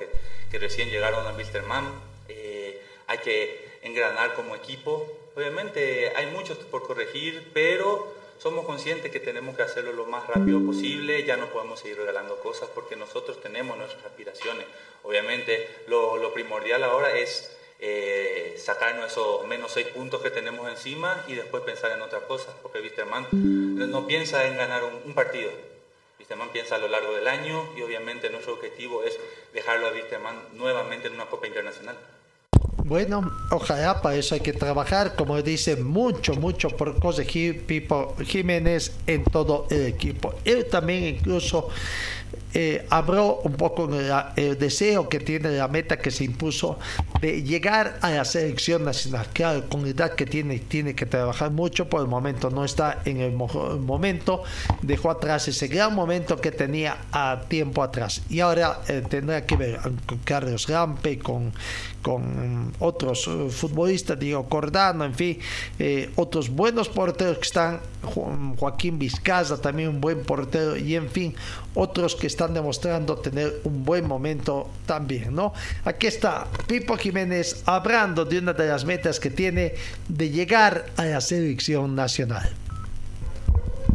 que, 0.50 0.58
recién 0.58 0.90
llegaron 0.90 1.26
a 1.26 1.32
Wilstermann. 1.32 1.86
eh, 2.28 2.80
hay 3.08 3.18
que 3.18 3.78
engranar 3.82 4.34
como 4.34 4.56
equipo. 4.56 5.06
Obviamente 5.36 6.12
hay 6.16 6.26
mucho 6.26 6.58
por 6.70 6.82
corregir, 6.82 7.50
pero 7.52 8.14
somos 8.38 8.64
conscientes 8.64 9.12
que 9.12 9.20
tenemos 9.20 9.54
que 9.54 9.62
hacerlo 9.62 9.92
lo 9.92 10.06
más 10.06 10.26
rápido 10.26 10.64
posible. 10.64 11.24
Ya 11.24 11.36
no 11.36 11.50
podemos 11.50 11.80
seguir 11.80 11.98
regalando 11.98 12.40
cosas 12.40 12.68
porque 12.74 12.96
nosotros 12.96 13.40
tenemos 13.40 13.76
nuestras 13.76 14.04
aspiraciones. 14.06 14.66
Obviamente 15.02 15.68
lo, 15.86 16.16
lo 16.16 16.32
primordial 16.32 16.82
ahora 16.84 17.16
es 17.16 17.56
eh, 17.78 18.54
sacarnos 18.56 19.12
esos 19.12 19.46
menos 19.46 19.70
seis 19.70 19.86
puntos 19.88 20.22
que 20.22 20.30
tenemos 20.30 20.68
encima 20.70 21.22
y 21.28 21.34
después 21.34 21.62
pensar 21.62 21.92
en 21.92 22.00
otras 22.00 22.22
cosas, 22.22 22.54
porque 22.62 22.80
Wisterman 22.80 23.26
no 23.32 24.06
piensa 24.06 24.46
en 24.46 24.56
ganar 24.56 24.82
un, 24.84 25.12
partido. 25.14 25.50
Wisterman 26.26 26.50
piensa 26.50 26.74
a 26.74 26.78
lo 26.78 26.88
largo 26.88 27.14
del 27.14 27.28
año 27.28 27.68
y 27.76 27.82
obviamente 27.82 28.28
nuestro 28.30 28.54
objetivo 28.54 29.04
es 29.04 29.16
dejarlo 29.52 29.86
a 29.86 29.92
Wisterman 29.92 30.36
nuevamente 30.54 31.06
en 31.06 31.14
una 31.14 31.26
Copa 31.26 31.46
Internacional. 31.46 31.96
Bueno, 32.84 33.32
ojalá 33.50 34.00
para 34.00 34.16
eso 34.16 34.34
hay 34.34 34.40
que 34.40 34.52
trabajar, 34.52 35.16
como 35.16 35.40
dice, 35.42 35.76
mucho, 35.76 36.34
mucho 36.34 36.68
por 36.68 36.98
conseguir 37.00 37.62
Pipo 37.66 38.14
Jiménez 38.24 38.92
en 39.06 39.24
todo 39.24 39.66
el 39.70 39.86
equipo. 39.86 40.34
Él 40.44 40.66
también 40.70 41.16
incluso 41.16 41.68
eh, 42.58 42.86
habló 42.88 43.40
un 43.44 43.52
poco 43.52 43.86
el 44.36 44.58
deseo 44.58 45.10
que 45.10 45.20
tiene, 45.20 45.50
la 45.50 45.68
meta 45.68 45.98
que 45.98 46.10
se 46.10 46.24
impuso 46.24 46.78
de 47.20 47.42
llegar 47.42 47.98
a 48.00 48.10
la 48.10 48.24
selección 48.24 48.82
nacional. 48.82 49.26
Claro, 49.34 49.68
con 49.68 49.82
la 49.82 49.90
edad 49.90 50.14
que 50.14 50.24
tiene, 50.24 50.58
tiene 50.60 50.94
que 50.94 51.04
trabajar 51.04 51.50
mucho, 51.50 51.88
por 51.90 52.00
el 52.00 52.08
momento 52.08 52.48
no 52.48 52.64
está 52.64 53.02
en 53.04 53.20
el 53.20 53.32
momento, 53.32 54.42
dejó 54.80 55.10
atrás 55.10 55.48
ese 55.48 55.68
gran 55.68 55.94
momento 55.94 56.40
que 56.40 56.50
tenía 56.50 56.96
a 57.12 57.42
tiempo 57.46 57.82
atrás. 57.82 58.22
Y 58.30 58.40
ahora 58.40 58.80
eh, 58.88 59.02
tendrá 59.06 59.44
que 59.44 59.56
ver 59.56 59.78
con 60.06 60.18
Carlos 60.24 60.66
Rampe, 60.66 61.18
con, 61.18 61.52
con 62.06 62.72
otros 62.78 63.26
eh, 63.26 63.50
futbolistas, 63.50 64.16
digo, 64.16 64.48
Cordano, 64.48 65.04
en 65.04 65.12
fin, 65.12 65.40
eh, 65.76 66.08
otros 66.14 66.50
buenos 66.50 66.88
porteros 66.88 67.38
que 67.38 67.42
están, 67.42 67.80
Joaquín 68.56 68.96
Vizcaza, 68.96 69.60
también 69.60 69.88
un 69.88 70.00
buen 70.00 70.22
portero, 70.22 70.76
y 70.76 70.94
en 70.94 71.10
fin, 71.10 71.34
otros 71.74 72.14
que 72.14 72.28
están 72.28 72.54
demostrando 72.54 73.16
tener 73.16 73.60
un 73.64 73.84
buen 73.84 74.06
momento 74.06 74.68
también, 74.86 75.34
¿no? 75.34 75.52
Aquí 75.84 76.06
está 76.06 76.46
Pipo 76.68 76.96
Jiménez 76.96 77.64
hablando 77.66 78.24
de 78.24 78.38
una 78.38 78.52
de 78.52 78.68
las 78.68 78.84
metas 78.84 79.18
que 79.18 79.30
tiene 79.30 79.74
de 80.06 80.30
llegar 80.30 80.86
a 80.96 81.06
la 81.06 81.20
selección 81.20 81.96
nacional. 81.96 82.54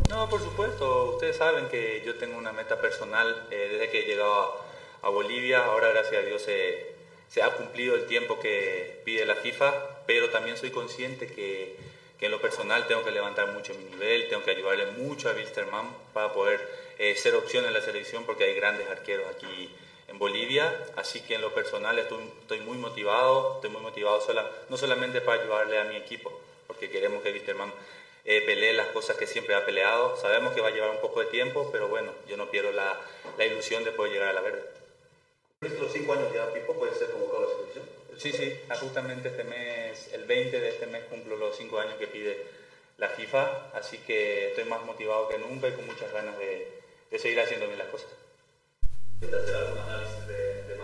No, 0.09 0.27
por 0.27 0.41
supuesto, 0.41 1.13
ustedes 1.13 1.37
saben 1.37 1.69
que 1.69 2.03
yo 2.05 2.15
tengo 2.15 2.37
una 2.37 2.51
meta 2.51 2.75
personal 2.81 3.47
eh, 3.51 3.69
desde 3.71 3.89
que 3.89 4.01
he 4.01 4.05
llegado 4.05 4.59
a, 5.01 5.09
Bolivia, 5.09 5.63
ahora 5.63 5.91
gracias 5.91 6.21
a 6.21 6.25
Dios 6.25 6.41
se 6.41 6.90
se 7.31 7.41
ha 7.41 7.49
cumplido 7.51 7.95
el 7.95 8.07
tiempo 8.07 8.39
que 8.39 9.01
pide 9.05 9.25
la 9.25 9.35
FIFA, 9.35 10.03
pero 10.05 10.29
también 10.29 10.57
soy 10.57 10.69
consciente 10.69 11.27
que, 11.27 11.77
que 12.19 12.25
en 12.25 12.31
lo 12.31 12.41
personal 12.41 12.87
tengo 12.87 13.05
que 13.05 13.11
levantar 13.11 13.47
mucho 13.53 13.73
mi 13.73 13.85
nivel, 13.85 14.27
tengo 14.27 14.43
que 14.43 14.51
ayudarle 14.51 14.87
mucho 14.97 15.29
a 15.29 15.33
Wilstermann 15.33 15.95
para 16.13 16.33
poder 16.33 16.59
eh, 16.99 17.15
ser 17.15 17.35
opción 17.35 17.63
en 17.63 17.73
la 17.73 17.81
selección 17.81 18.25
porque 18.25 18.43
hay 18.43 18.53
grandes 18.53 18.89
arqueros 18.89 19.25
aquí 19.33 19.73
en 20.09 20.19
Bolivia, 20.19 20.77
así 20.97 21.21
que 21.21 21.35
en 21.35 21.41
lo 21.41 21.53
personal 21.53 21.97
estoy, 21.97 22.59
muy 22.59 22.77
motivado, 22.77 23.55
estoy 23.55 23.69
muy 23.69 23.81
motivado 23.81 24.19
no 24.67 24.75
solamente 24.75 25.21
para 25.21 25.41
ayudarle 25.41 25.79
a 25.79 25.85
mi 25.85 25.95
equipo, 25.95 26.37
porque 26.67 26.89
queremos 26.89 27.23
que 27.23 27.31
Wilstermann 27.31 27.71
eh, 28.25 28.43
pelee 28.45 28.73
las 28.73 28.87
cosas 28.87 29.15
que 29.15 29.25
siempre 29.25 29.55
ha 29.55 29.65
peleado, 29.65 30.17
sabemos 30.17 30.53
que 30.53 30.59
va 30.59 30.67
a 30.67 30.71
llevar 30.71 30.89
un 30.89 30.99
poco 30.99 31.21
de 31.21 31.27
tiempo, 31.27 31.69
pero 31.71 31.87
bueno, 31.87 32.11
yo 32.27 32.35
no 32.35 32.51
pierdo 32.51 32.73
la 32.73 33.45
ilusión 33.45 33.85
de 33.85 33.93
poder 33.93 34.11
llegar 34.11 34.27
a 34.27 34.33
la 34.33 34.41
verde 34.41 34.80
los 35.61 35.93
cinco 35.93 36.13
años 36.13 36.33
ya 36.33 36.51
Pipo 36.51 36.73
puede 36.73 36.95
ser 36.95 37.11
convocado 37.11 37.45
a 37.45 37.47
la 37.47 37.55
selección. 37.55 37.85
Sí, 38.17 38.31
sí, 38.33 38.59
justamente 38.79 39.29
este 39.29 39.43
mes, 39.43 40.11
el 40.11 40.25
20 40.25 40.59
de 40.59 40.69
este 40.69 40.87
mes 40.87 41.03
cumplo 41.03 41.37
los 41.37 41.55
cinco 41.55 41.79
años 41.79 41.95
que 41.99 42.07
pide 42.07 42.45
la 42.97 43.09
FIFA, 43.09 43.69
así 43.73 43.99
que 43.99 44.49
estoy 44.49 44.65
más 44.65 44.83
motivado 44.83 45.27
que 45.27 45.37
nunca 45.37 45.67
y 45.69 45.73
con 45.73 45.85
muchas 45.85 46.11
ganas 46.11 46.37
de, 46.39 46.67
de 47.11 47.19
seguir 47.19 47.39
haciendo 47.39 47.67
bien 47.67 47.77
las 47.77 47.89
cosas. 47.89 48.07
hacer 49.21 49.55
algún 49.55 49.77
análisis 49.77 50.27
de, 50.27 50.63
de 50.63 50.77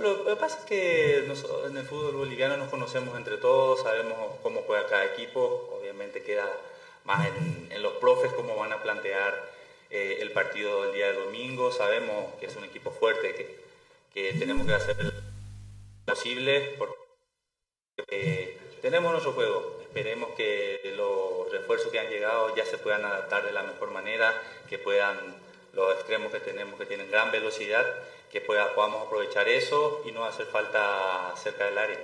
Lo 0.00 0.24
que 0.24 0.36
pasa 0.36 0.58
es 0.58 0.64
que 0.64 1.18
en 1.18 1.76
el 1.76 1.84
fútbol 1.84 2.16
boliviano 2.16 2.56
nos 2.56 2.70
conocemos 2.70 3.16
entre 3.16 3.36
todos, 3.36 3.82
sabemos 3.82 4.34
cómo 4.42 4.62
juega 4.62 4.88
cada 4.88 5.04
equipo, 5.04 5.70
obviamente 5.78 6.22
queda 6.22 6.48
más 7.04 7.24
en, 7.28 7.68
en 7.70 7.82
los 7.82 7.92
profes 7.94 8.32
cómo 8.32 8.56
van 8.56 8.72
a 8.72 8.82
plantear 8.82 9.61
eh, 9.92 10.18
el 10.20 10.32
partido 10.32 10.84
del 10.84 10.94
día 10.94 11.08
de 11.08 11.24
domingo. 11.24 11.70
Sabemos 11.70 12.34
que 12.40 12.46
es 12.46 12.56
un 12.56 12.64
equipo 12.64 12.90
fuerte, 12.90 13.34
que, 13.34 13.60
que 14.12 14.38
tenemos 14.38 14.66
que 14.66 14.74
hacer 14.74 14.96
lo 15.04 15.12
posible 16.06 16.74
porque 16.78 16.96
eh, 18.08 18.58
tenemos 18.80 19.12
nuestro 19.12 19.32
juego. 19.32 19.78
Esperemos 19.82 20.30
que 20.30 20.94
los 20.96 21.52
refuerzos 21.52 21.92
que 21.92 22.00
han 22.00 22.08
llegado 22.08 22.56
ya 22.56 22.64
se 22.64 22.78
puedan 22.78 23.04
adaptar 23.04 23.44
de 23.44 23.52
la 23.52 23.62
mejor 23.62 23.90
manera, 23.90 24.32
que 24.68 24.78
puedan 24.78 25.16
los 25.74 25.94
extremos 25.94 26.32
que 26.32 26.40
tenemos 26.40 26.78
que 26.78 26.86
tienen 26.86 27.10
gran 27.10 27.30
velocidad, 27.30 27.86
que 28.30 28.40
pueda, 28.40 28.74
podamos 28.74 29.06
aprovechar 29.06 29.48
eso 29.48 30.02
y 30.06 30.12
no 30.12 30.24
hacer 30.24 30.46
falta 30.46 31.34
cerca 31.36 31.66
del 31.66 31.78
área 31.78 32.00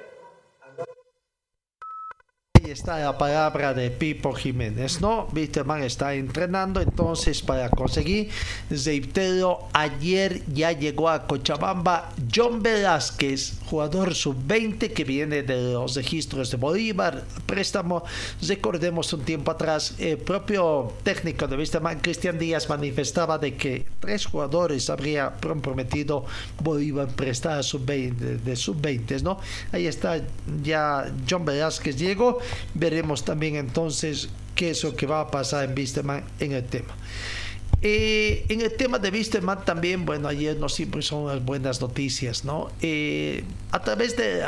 está 2.71 2.99
la 2.99 3.17
palabra 3.17 3.73
de 3.73 3.91
Pipo 3.91 4.33
Jiménez, 4.33 5.01
¿no? 5.01 5.29
Wisterman 5.33 5.83
está 5.83 6.15
entrenando, 6.15 6.81
entonces 6.81 7.41
para 7.43 7.71
conseguir, 7.71 8.31
reitero, 8.71 9.69
ayer 9.73 10.43
ya 10.53 10.73
llegó 10.73 11.09
a 11.09 11.27
Cochabamba 11.27 12.13
John 12.35 12.63
Velázquez, 12.63 13.55
jugador 13.67 14.15
sub-20 14.15 14.93
que 14.93 15.05
viene 15.05 15.43
de 15.43 15.73
los 15.73 15.97
registros 15.97 16.51
de 16.51 16.57
Bolívar, 16.57 17.25
préstamo, 17.47 18.05
recordemos 18.47 19.13
un 19.13 19.23
tiempo 19.23 19.51
atrás, 19.51 19.95
el 19.99 20.19
propio 20.19 20.93
técnico 21.03 21.47
de 21.47 21.57
Wisterman, 21.57 22.01
Cristian 22.01 22.39
Díaz, 22.39 22.69
manifestaba 22.69 23.39
de 23.39 23.55
que 23.55 23.87
tres 24.01 24.27
jugadores 24.27 24.91
habría 24.91 25.31
prometido 25.37 26.25
Bolívar 26.63 27.09
prestar 27.09 27.65
sub-20, 27.65 28.41
de 28.41 28.57
sub-20, 28.57 29.23
¿no? 29.23 29.39
Ahí 29.73 29.87
está 29.87 30.21
ya 30.63 31.11
John 31.29 31.45
Velázquez 31.45 31.97
llegó 31.97 32.39
veremos 32.75 33.25
también 33.25 33.57
entonces 33.57 34.29
qué 34.55 34.71
es 34.71 34.83
lo 34.85 34.97
que 34.97 35.07
va 35.07 35.21
a 35.21 35.31
pasar 35.31 35.69
en 35.69 35.77
Wisterman 35.77 36.25
en 36.41 36.53
el 36.53 36.65
tema. 36.65 36.95
Eh, 37.81 38.45
en 38.49 38.61
el 38.61 38.75
tema 38.75 38.99
de 38.99 39.11
Wisterman 39.11 39.65
también, 39.65 40.05
bueno, 40.05 40.27
ayer 40.27 40.57
no 40.57 40.69
siempre 40.69 41.01
son 41.03 41.29
las 41.29 41.45
buenas 41.45 41.81
noticias, 41.81 42.45
¿no? 42.45 42.71
Eh, 42.83 43.45
a 43.71 43.81
través 43.81 44.17
de 44.17 44.43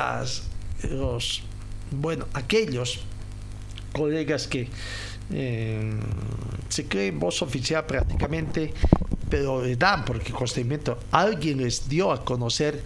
los, 0.90 1.42
bueno, 1.92 2.26
aquellos 2.34 3.00
colegas 3.92 4.48
que 4.48 4.68
eh, 5.32 5.92
se 6.68 6.86
creen 6.86 7.20
voz 7.20 7.40
oficial 7.42 7.86
prácticamente, 7.86 8.74
pero 9.30 9.62
dan 9.76 10.04
porque 10.04 10.32
conocimiento, 10.32 10.98
alguien 11.10 11.58
les 11.62 11.88
dio 11.88 12.12
a 12.12 12.24
conocer 12.24 12.82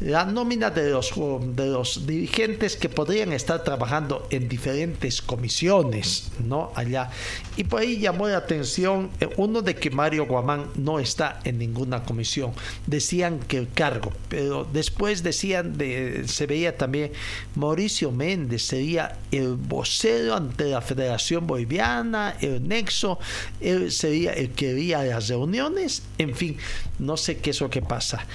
la 0.00 0.24
nómina 0.24 0.70
de 0.70 0.90
los, 0.90 1.12
de 1.54 1.66
los 1.66 2.06
dirigentes 2.06 2.76
que 2.76 2.88
podrían 2.88 3.32
estar 3.32 3.62
trabajando 3.62 4.26
en 4.30 4.48
diferentes 4.48 5.22
comisiones, 5.22 6.30
¿no? 6.44 6.72
Allá. 6.74 7.10
Y 7.56 7.64
por 7.64 7.80
ahí 7.80 7.98
llamó 7.98 8.28
la 8.28 8.38
atención 8.38 9.10
eh, 9.20 9.28
uno 9.36 9.62
de 9.62 9.76
que 9.76 9.90
Mario 9.90 10.26
Guamán 10.26 10.66
no 10.74 10.98
está 10.98 11.40
en 11.44 11.58
ninguna 11.58 12.02
comisión. 12.02 12.52
Decían 12.86 13.38
que 13.38 13.56
el 13.58 13.70
cargo, 13.70 14.12
pero 14.28 14.64
después 14.64 15.22
decían, 15.22 15.78
de, 15.78 16.24
se 16.26 16.46
veía 16.46 16.76
también 16.76 17.12
Mauricio 17.54 18.10
Méndez 18.10 18.62
sería 18.62 19.16
el 19.30 19.54
vocero 19.54 20.34
ante 20.34 20.64
la 20.64 20.80
Federación 20.80 21.46
Boliviana, 21.46 22.36
el 22.40 22.66
nexo, 22.66 23.18
él 23.60 23.92
sería 23.92 24.32
el 24.32 24.50
que 24.50 24.70
haría 24.70 25.04
las 25.04 25.28
reuniones, 25.28 25.83
en 26.18 26.34
fin, 26.34 26.56
no 26.98 27.16
sé 27.16 27.38
qué 27.38 27.50
es 27.50 27.60
lo 27.60 27.70
que 27.70 27.82
pasa. 27.82 28.26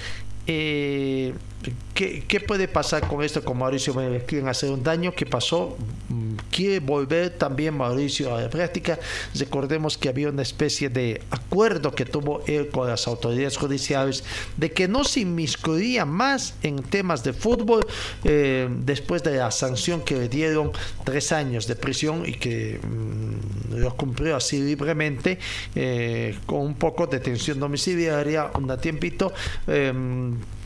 Eh, 0.46 1.32
¿qué, 1.94 2.40
puede 2.40 2.68
pasar 2.68 3.06
con 3.06 3.22
esto 3.22 3.44
con 3.44 3.58
Mauricio? 3.58 3.94
¿Quieren 4.26 4.48
hacer 4.48 4.70
un 4.70 4.82
daño? 4.82 5.12
¿Qué 5.14 5.26
pasó? 5.26 5.76
¿Quiere 6.50 6.80
volver 6.80 7.30
también 7.30 7.76
Mauricio 7.76 8.34
a 8.34 8.42
la 8.42 8.50
práctica? 8.50 8.98
Recordemos 9.34 9.98
que 9.98 10.08
había 10.08 10.28
una 10.28 10.42
especie 10.42 10.88
de 10.88 11.20
acuerdo 11.30 11.92
que 11.92 12.04
tuvo 12.04 12.42
él 12.46 12.68
con 12.70 12.88
las 12.88 13.06
autoridades 13.06 13.56
judiciales 13.56 14.24
de 14.56 14.72
que 14.72 14.88
no 14.88 15.04
se 15.04 15.20
inmiscuiría 15.20 16.04
más 16.04 16.54
en 16.62 16.82
temas 16.82 17.22
de 17.22 17.32
fútbol 17.32 17.86
eh, 18.24 18.68
después 18.70 19.22
de 19.22 19.36
la 19.36 19.50
sanción 19.50 20.02
que 20.02 20.16
le 20.16 20.28
dieron 20.28 20.72
tres 21.04 21.32
años 21.32 21.66
de 21.66 21.76
prisión 21.76 22.26
y 22.26 22.32
que 22.32 22.80
mm, 22.82 23.76
lo 23.76 23.94
cumplió 23.96 24.36
así 24.36 24.60
libremente 24.60 25.38
eh, 25.74 26.38
con 26.46 26.60
un 26.60 26.74
poco 26.74 27.06
de 27.06 27.18
detención 27.18 27.60
domiciliaria 27.60 28.50
un 28.54 28.70
tiempito 28.78 29.32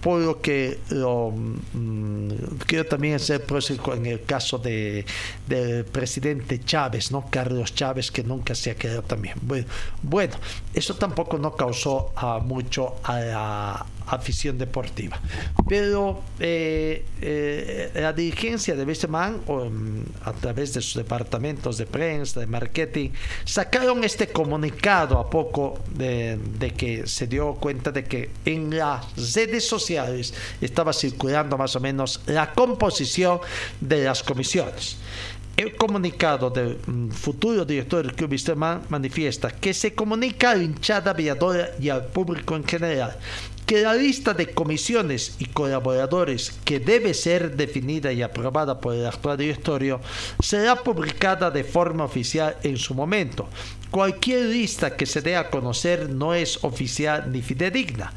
por 0.05 0.20
lo 0.20 0.43
que 0.43 0.81
mm, 0.90 2.35
quiero 2.66 2.85
también 2.85 3.14
hacer 3.14 3.43
próximo 3.47 3.94
en 3.94 4.05
el 4.05 4.22
caso 4.24 4.59
de, 4.59 5.06
del 5.48 5.86
presidente 5.86 6.60
Chávez, 6.62 7.10
¿no? 7.10 7.24
Carlos 7.31 7.74
Chávez, 7.74 8.10
que 8.10 8.22
nunca 8.22 8.55
se 8.55 8.70
ha 8.70 8.74
quedado 8.76 9.01
también. 9.01 9.35
Bueno, 9.40 9.66
bueno 10.02 10.35
eso 10.74 10.94
tampoco 10.97 11.39
no 11.39 11.56
causó 11.56 12.12
mucho 12.44 12.97
a 13.02 13.18
la, 13.18 13.86
afición 14.06 14.59
deportiva. 14.59 15.18
Pero 15.66 16.22
eh, 16.39 17.06
eh, 17.22 17.90
la 17.94 18.12
dirigencia 18.12 18.74
de 18.74 18.85
Wisterman, 18.85 19.40
mm, 19.47 20.28
a 20.28 20.32
través 20.35 20.74
de 20.74 20.82
sus 20.82 20.97
departamentos 20.97 21.78
de 21.78 21.86
prensa, 21.86 22.40
de 22.40 22.47
marketing, 22.47 23.10
sacaron 23.44 24.05
este 24.05 24.28
comunicado 24.28 25.18
a 25.18 25.31
poco 25.31 25.78
de, 25.94 26.39
de, 26.59 26.72
que 26.72 27.06
se 27.06 27.26
dio 27.26 27.55
cuenta 27.55 27.93
de 27.93 28.05
que 28.05 28.31
en 28.44 28.76
las 28.76 29.06
redes 29.35 29.66
sociales 29.66 29.94
estaba 30.61 30.93
circulando 30.93 31.59
más 31.59 31.77
o 31.77 31.81
menos 31.81 32.21
la 32.27 32.53
composición 32.53 33.41
de 33.81 34.05
las 34.05 34.23
comisiones. 34.23 34.97
El 35.57 35.77
comunicado 35.77 36.51
del 36.51 36.79
mm, 36.85 37.11
futuro 37.11 37.65
director 37.65 38.05
del 38.05 38.16
Club 38.16 38.57
manifiesta 38.89 39.51
que 39.51 39.73
se 39.73 39.95
comunica 39.95 40.51
a 40.51 40.57
la 40.57 40.65
hinchada 40.65 41.12
aviadora 41.12 41.71
y 41.81 41.91
al 41.91 42.07
público 42.07 42.57
en 42.57 42.65
general 42.65 43.16
que 43.65 43.81
la 43.81 43.95
lista 43.95 44.35
de 44.35 44.53
comisiones 44.53 45.37
y 45.39 45.47
colaboradores 45.47 46.53
que 46.65 46.81
debe 46.81 47.15
ser 47.15 47.57
definida 47.57 48.12
y 48.12 48.23
aprobada 48.23 48.81
por 48.81 48.95
el 48.95 49.07
actual 49.07 49.39
directorio 49.39 50.01
será 50.41 50.77
publicada 50.77 51.51
de 51.51 51.65
forma 51.65 52.05
oficial 52.05 52.57
en 52.62 52.77
su 52.77 52.95
momento. 52.95 53.49
Cualquier 53.91 54.47
lista 54.47 54.97
que 54.97 55.07
se 55.07 55.23
dé 55.23 55.37
a 55.37 55.51
conocer 55.51 56.11
no 56.11 56.35
es 56.35 56.62
oficial 56.62 57.31
ni 57.31 57.43
fidedigna. 57.43 58.12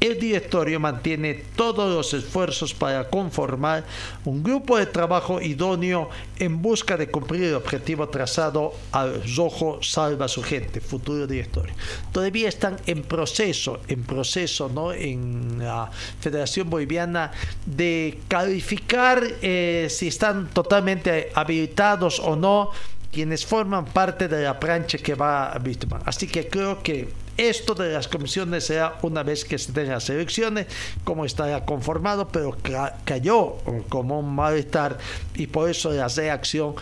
El 0.00 0.20
directorio 0.20 0.78
mantiene 0.78 1.42
todos 1.56 1.92
los 1.92 2.14
esfuerzos 2.14 2.72
para 2.72 3.08
conformar 3.08 3.84
un 4.24 4.44
grupo 4.44 4.78
de 4.78 4.86
trabajo 4.86 5.40
idóneo 5.40 6.08
en 6.38 6.62
busca 6.62 6.96
de 6.96 7.10
cumplir 7.10 7.42
el 7.44 7.54
objetivo 7.54 8.08
trazado 8.08 8.74
al 8.92 9.20
rojo 9.36 9.82
salva 9.82 10.28
su 10.28 10.42
gente, 10.42 10.80
futuro 10.80 11.26
directorio. 11.26 11.74
Todavía 12.12 12.48
están 12.48 12.76
en 12.86 13.02
proceso, 13.02 13.80
en 13.88 14.04
proceso, 14.04 14.68
¿no? 14.68 14.92
En 14.92 15.58
la 15.58 15.90
Federación 16.20 16.70
Boliviana 16.70 17.32
de 17.66 18.20
calificar 18.28 19.22
eh, 19.42 19.88
si 19.90 20.08
están 20.08 20.48
totalmente 20.50 21.30
habilitados 21.34 22.20
o 22.20 22.36
no 22.36 22.70
quienes 23.10 23.44
forman 23.44 23.86
parte 23.86 24.28
de 24.28 24.44
la 24.44 24.60
plancha 24.60 24.98
que 24.98 25.14
va 25.14 25.50
a 25.50 25.58
Bitman. 25.58 26.02
Así 26.04 26.28
que 26.28 26.46
creo 26.46 26.82
que 26.82 27.08
esto 27.38 27.74
de 27.74 27.92
las 27.92 28.08
comisiones 28.08 28.66
será 28.66 28.98
una 29.02 29.22
vez 29.22 29.44
que 29.44 29.58
se 29.58 29.72
den 29.72 29.88
las 29.88 30.10
elecciones, 30.10 30.66
como 31.04 31.24
estará 31.24 31.64
conformado, 31.64 32.28
pero 32.28 32.56
cayó 33.04 33.56
como 33.88 34.18
un 34.18 34.34
malestar 34.34 34.98
y 35.36 35.46
por 35.46 35.70
eso 35.70 35.92
la 35.92 36.08
reacción 36.08 36.74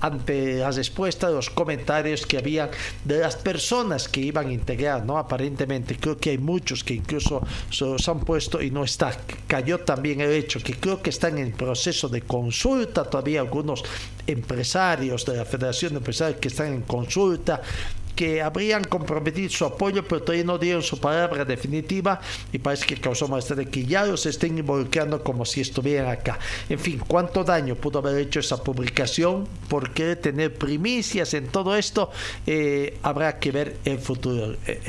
ante 0.00 0.58
las 0.58 0.76
respuestas, 0.76 1.32
los 1.32 1.50
comentarios 1.50 2.26
que 2.26 2.38
había 2.38 2.70
de 3.04 3.18
las 3.18 3.36
personas 3.36 4.08
que 4.08 4.20
iban 4.20 4.48
a 4.48 4.52
integrar, 4.52 5.04
¿no? 5.04 5.18
Aparentemente, 5.18 5.96
creo 5.96 6.16
que 6.16 6.30
hay 6.30 6.38
muchos 6.38 6.82
que 6.84 6.94
incluso 6.94 7.42
se 7.70 7.84
los 7.84 8.08
han 8.08 8.20
puesto 8.20 8.62
y 8.62 8.70
no 8.70 8.84
está. 8.84 9.16
Cayó 9.46 9.80
también 9.80 10.20
el 10.20 10.32
hecho 10.32 10.60
que 10.60 10.74
creo 10.74 11.02
que 11.02 11.10
están 11.10 11.38
en 11.38 11.52
proceso 11.52 12.08
de 12.08 12.22
consulta 12.22 13.04
todavía 13.04 13.40
algunos 13.40 13.84
empresarios 14.26 15.24
de 15.24 15.36
la 15.36 15.44
Federación 15.44 15.92
de 15.92 15.98
Empresarios 15.98 16.40
que 16.40 16.48
están 16.48 16.68
en 16.68 16.82
consulta 16.82 17.62
que 18.18 18.42
habrían 18.42 18.82
comprometido 18.82 19.48
su 19.48 19.64
apoyo, 19.64 20.02
pero 20.02 20.20
todavía 20.20 20.44
no 20.44 20.58
dieron 20.58 20.82
su 20.82 20.98
palabra 20.98 21.44
definitiva 21.44 22.20
y 22.52 22.58
parece 22.58 22.84
que 22.84 22.96
causó 22.96 23.28
malestar 23.28 23.58
de 23.58 23.66
que 23.66 23.86
ya 23.86 24.04
los 24.04 24.26
estén 24.26 24.58
involucrando 24.58 25.22
como 25.22 25.44
si 25.44 25.60
estuvieran 25.60 26.10
acá. 26.10 26.36
En 26.68 26.80
fin, 26.80 27.00
¿cuánto 27.06 27.44
daño 27.44 27.76
pudo 27.76 28.00
haber 28.00 28.18
hecho 28.18 28.40
esa 28.40 28.60
publicación? 28.64 29.46
¿Por 29.68 29.92
qué 29.94 30.16
tener 30.16 30.52
primicias 30.52 31.32
en 31.32 31.46
todo 31.46 31.76
esto? 31.76 32.10
Eh, 32.44 32.98
habrá 33.04 33.38
que 33.38 33.52
ver 33.52 33.76
el 33.84 34.00
futuro, 34.00 34.54
eh, 34.66 34.82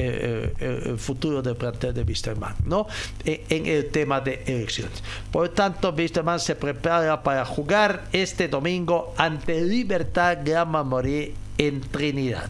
eh, 0.57 0.81
el 0.87 0.97
futuro 0.97 1.43
del 1.43 1.55
plantel 1.55 1.93
de 1.93 2.01
Wisterman, 2.01 2.55
¿no? 2.65 2.87
en 3.25 3.67
el 3.67 3.91
tema 3.91 4.21
de 4.21 4.41
elecciones. 4.47 5.03
Por 5.31 5.49
tanto, 5.49 5.93
Wisterman 5.95 6.39
se 6.39 6.55
prepara 6.55 7.21
para 7.21 7.45
jugar 7.45 8.07
este 8.11 8.47
domingo 8.47 9.13
ante 9.17 9.61
Libertad 9.61 10.39
Gran 10.43 10.71
Morir 10.71 11.35
en 11.59 11.81
Trinidad. 11.81 12.49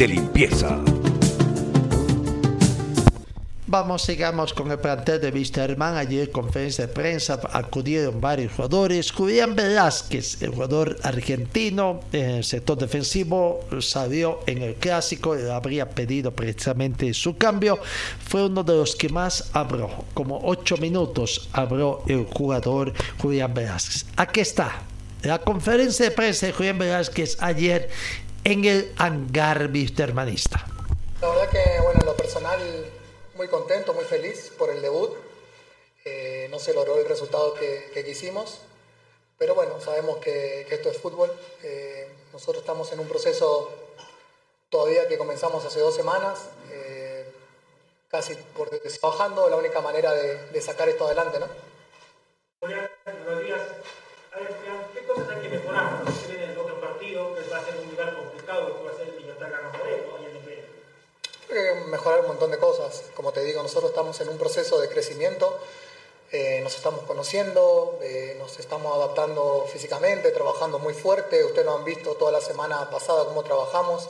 De 0.00 0.08
limpieza. 0.08 0.78
Vamos, 3.66 4.00
sigamos 4.00 4.54
con 4.54 4.70
el 4.70 4.78
plantel 4.78 5.20
de 5.20 5.28
Wisterman. 5.28 5.94
Ayer 5.94 6.30
conferencia 6.30 6.86
de 6.86 6.92
prensa 6.94 7.38
acudieron 7.52 8.18
varios 8.18 8.54
jugadores. 8.54 9.12
Julián 9.12 9.54
Velázquez, 9.54 10.40
el 10.40 10.52
jugador 10.52 10.96
argentino 11.02 12.00
en 12.12 12.30
el 12.30 12.44
sector 12.44 12.78
defensivo, 12.78 13.60
salió 13.80 14.40
en 14.46 14.62
el 14.62 14.76
clásico. 14.76 15.36
Habría 15.52 15.90
pedido 15.90 16.30
precisamente 16.32 17.12
su 17.12 17.36
cambio. 17.36 17.78
Fue 18.26 18.46
uno 18.46 18.64
de 18.64 18.76
los 18.76 18.96
que 18.96 19.10
más 19.10 19.50
habló. 19.52 19.90
Como 20.14 20.40
ocho 20.42 20.78
minutos 20.78 21.50
habló 21.52 22.04
el 22.06 22.24
jugador 22.24 22.94
Julián 23.18 23.52
Velázquez. 23.52 24.06
Aquí 24.16 24.40
está. 24.40 24.80
La 25.22 25.38
conferencia 25.38 26.06
de 26.06 26.12
prensa 26.12 26.46
de 26.46 26.54
Julián 26.54 26.78
Velázquez 26.78 27.36
ayer 27.40 27.90
en 28.44 28.64
el 28.64 28.92
hangar 28.98 29.68
vistermanista. 29.68 30.64
La 31.20 31.28
verdad 31.28 31.50
que, 31.50 31.80
bueno, 31.82 32.00
en 32.00 32.06
lo 32.06 32.16
personal, 32.16 32.58
muy 33.34 33.48
contento, 33.48 33.92
muy 33.92 34.04
feliz 34.04 34.52
por 34.58 34.70
el 34.70 34.80
debut. 34.80 35.10
Eh, 36.04 36.48
no 36.50 36.58
se 36.58 36.72
logró 36.72 36.98
el 36.98 37.06
resultado 37.06 37.54
que, 37.54 38.02
quisimos, 38.04 38.58
pero 39.38 39.54
bueno, 39.54 39.80
sabemos 39.80 40.18
que, 40.18 40.66
esto 40.70 40.90
es 40.90 40.96
fútbol. 40.98 41.30
Eh, 41.62 42.08
nosotros 42.32 42.62
estamos 42.62 42.90
en 42.92 43.00
un 43.00 43.08
proceso 43.08 43.70
todavía 44.70 45.08
que 45.08 45.18
comenzamos 45.18 45.64
hace 45.64 45.80
dos 45.80 45.94
semanas, 45.94 46.48
eh, 46.70 47.30
casi 48.08 48.34
por 48.56 48.70
trabajando, 48.70 49.48
la 49.50 49.56
única 49.56 49.80
manera 49.80 50.12
de, 50.14 50.60
sacar 50.62 50.88
esto 50.88 51.06
adelante, 51.06 51.38
¿no? 51.38 51.46
Buenos 52.60 53.44
días. 53.44 53.60
¿qué 54.94 55.04
cosas 55.06 55.28
hay 55.28 55.42
que 55.42 55.48
mejorar? 55.48 56.02
Se 56.12 56.28
viene 56.28 56.52
el 56.52 56.58
otro 56.58 56.80
partido, 56.80 57.34
que 57.34 57.44
mejorar 61.86 62.20
un 62.20 62.28
montón 62.28 62.50
de 62.50 62.58
cosas. 62.58 63.02
Como 63.14 63.32
te 63.32 63.42
digo, 63.44 63.62
nosotros 63.62 63.90
estamos 63.90 64.20
en 64.20 64.28
un 64.28 64.38
proceso 64.38 64.80
de 64.80 64.88
crecimiento, 64.88 65.58
eh, 66.32 66.60
nos 66.62 66.76
estamos 66.76 67.02
conociendo, 67.02 67.98
eh, 68.02 68.36
nos 68.38 68.58
estamos 68.58 68.94
adaptando 68.94 69.66
físicamente, 69.72 70.30
trabajando 70.30 70.78
muy 70.78 70.94
fuerte. 70.94 71.44
Ustedes 71.44 71.66
nos 71.66 71.78
han 71.78 71.84
visto 71.84 72.14
toda 72.14 72.30
la 72.32 72.40
semana 72.40 72.88
pasada 72.90 73.24
cómo 73.24 73.42
trabajamos. 73.42 74.08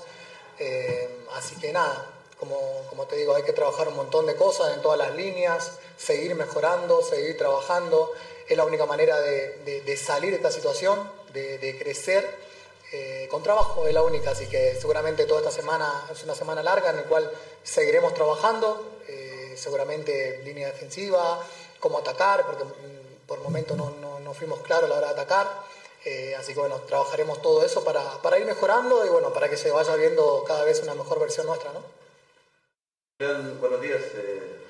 Eh, 0.59 1.25
así 1.35 1.57
que 1.57 1.73
nada, 1.73 2.07
como, 2.39 2.59
como, 2.91 3.07
te 3.07 3.17
digo, 3.17 3.35
hay 3.35 3.43
que 3.43 3.55
trabajar 3.55 3.89
un 3.89 3.97
montón 3.97 4.27
de 4.27 4.37
cosas 4.37 4.75
en 4.75 4.83
todas 4.83 4.99
las 4.99 5.15
líneas, 5.15 5.73
seguir 5.97 6.35
mejorando, 6.35 7.01
seguir 7.03 7.39
trabajando 7.39 8.13
es 8.51 8.57
la 8.57 8.65
única 8.65 8.85
manera 8.85 9.21
de, 9.21 9.97
salir 9.97 10.31
de 10.31 10.37
esta 10.37 10.51
situación, 10.51 11.11
de, 11.33 11.77
crecer. 11.79 12.50
Eh, 12.93 13.29
con 13.31 13.43
trabajo 13.43 13.87
es 13.87 13.95
la 13.95 14.03
única, 14.03 14.31
así 14.31 14.49
que 14.49 14.75
seguramente 14.75 15.25
toda 15.25 15.41
esta 15.41 15.53
semana 15.53 16.09
es 16.11 16.25
una 16.25 16.35
semana 16.35 16.63
larga 16.63 16.91
en 16.91 16.97
la 16.97 17.03
cual 17.05 17.31
seguiremos 17.63 18.15
trabajando, 18.15 18.99
eh, 19.07 19.55
seguramente 19.57 20.41
línea 20.45 20.67
defensiva, 20.69 21.41
cómo 21.79 21.99
atacar, 21.99 22.45
porque 22.47 22.65
mm, 22.65 23.27
por 23.27 23.41
momento 23.41 23.77
no, 23.77 23.91
no, 24.19 24.35
fuimos 24.35 24.61
claros 24.61 24.85
a 24.85 24.89
la 24.89 24.99
hora 24.99 25.07
de 25.09 25.13
atacar, 25.13 25.49
eh, 26.05 26.35
así 26.37 26.55
que 26.55 26.61
bueno, 26.61 26.77
trabajaremos 26.87 27.43
todo 27.43 27.65
eso 27.65 27.85
para, 27.85 28.03
para, 28.23 28.39
ir 28.39 28.47
mejorando 28.47 29.05
y 29.05 29.09
bueno, 29.09 29.33
para 29.33 29.49
que 29.49 29.57
se 29.57 29.71
vaya 29.71 29.95
viendo 29.97 30.45
cada 30.47 30.65
vez 30.65 30.81
una 30.83 30.95
mejor 30.95 31.21
versión 31.21 31.47
nuestra, 31.47 31.73
¿no? 31.73 31.83
Buenos 33.61 33.81
días, 33.83 34.01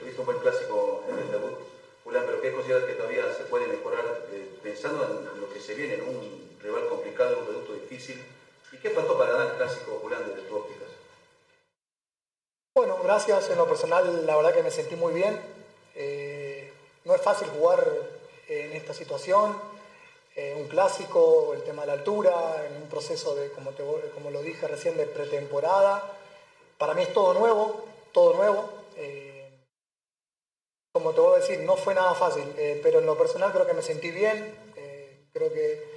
tuviste 0.00 0.20
un 0.20 0.26
buen 0.26 0.38
clásico 0.38 1.04
en 1.08 1.18
el 1.20 1.30
debut 1.30 1.58
Julián, 2.04 2.24
pero 2.26 2.40
¿qué 2.40 2.52
consideras 2.52 2.84
que 2.84 2.94
todavía 2.94 3.32
se 3.34 3.44
puede 3.44 3.66
mejorar 3.66 4.04
eh, 4.32 4.58
pensando 4.62 5.04
en 5.04 5.40
lo 5.40 5.52
que 5.52 5.60
se 5.60 5.74
viene, 5.74 5.94
en 5.94 6.02
un 6.02 6.49
rival 6.62 6.88
complicado, 6.88 7.38
un 7.38 7.44
producto 7.44 7.74
difícil? 7.74 8.22
¿Y 8.72 8.76
qué 8.76 8.90
faltó 8.90 9.18
para 9.18 9.32
ganar 9.32 9.46
el 9.48 9.56
clásico, 9.56 9.98
Julián, 10.00 10.22
desde 10.26 10.48
tu 10.48 10.56
óptica? 10.56 10.84
Bueno, 12.74 12.98
gracias. 13.02 13.50
En 13.50 13.58
lo 13.58 13.66
personal, 13.66 14.26
la 14.26 14.36
verdad 14.36 14.54
que 14.54 14.62
me 14.62 14.70
sentí 14.70 14.96
muy 14.96 15.12
bien. 15.12 15.40
Eh, 15.94 16.72
no 17.04 17.14
es 17.14 17.20
fácil 17.22 17.48
jugar 17.48 17.84
en 18.48 18.72
esta 18.72 18.94
situación. 18.94 19.56
Eh, 20.36 20.54
un 20.56 20.68
clásico, 20.68 21.52
el 21.54 21.62
tema 21.64 21.82
de 21.82 21.88
la 21.88 21.92
altura, 21.94 22.66
en 22.66 22.82
un 22.82 22.88
proceso 22.88 23.34
de, 23.34 23.50
como, 23.50 23.72
te, 23.72 23.82
como 24.14 24.30
lo 24.30 24.40
dije 24.42 24.68
recién, 24.68 24.96
de 24.96 25.06
pretemporada. 25.06 26.16
Para 26.78 26.94
mí 26.94 27.02
es 27.02 27.12
todo 27.12 27.34
nuevo, 27.34 27.84
todo 28.12 28.34
nuevo 28.34 28.80
como 30.92 31.12
te 31.12 31.20
voy 31.20 31.34
a 31.34 31.40
decir, 31.40 31.60
no 31.60 31.76
fue 31.76 31.94
nada 31.94 32.14
fácil, 32.14 32.44
eh, 32.56 32.80
pero 32.82 32.98
en 32.98 33.06
lo 33.06 33.16
personal 33.16 33.52
creo 33.52 33.66
que 33.66 33.74
me 33.74 33.82
sentí 33.82 34.10
bien, 34.10 34.54
eh, 34.76 35.28
creo 35.32 35.52
que 35.52 35.89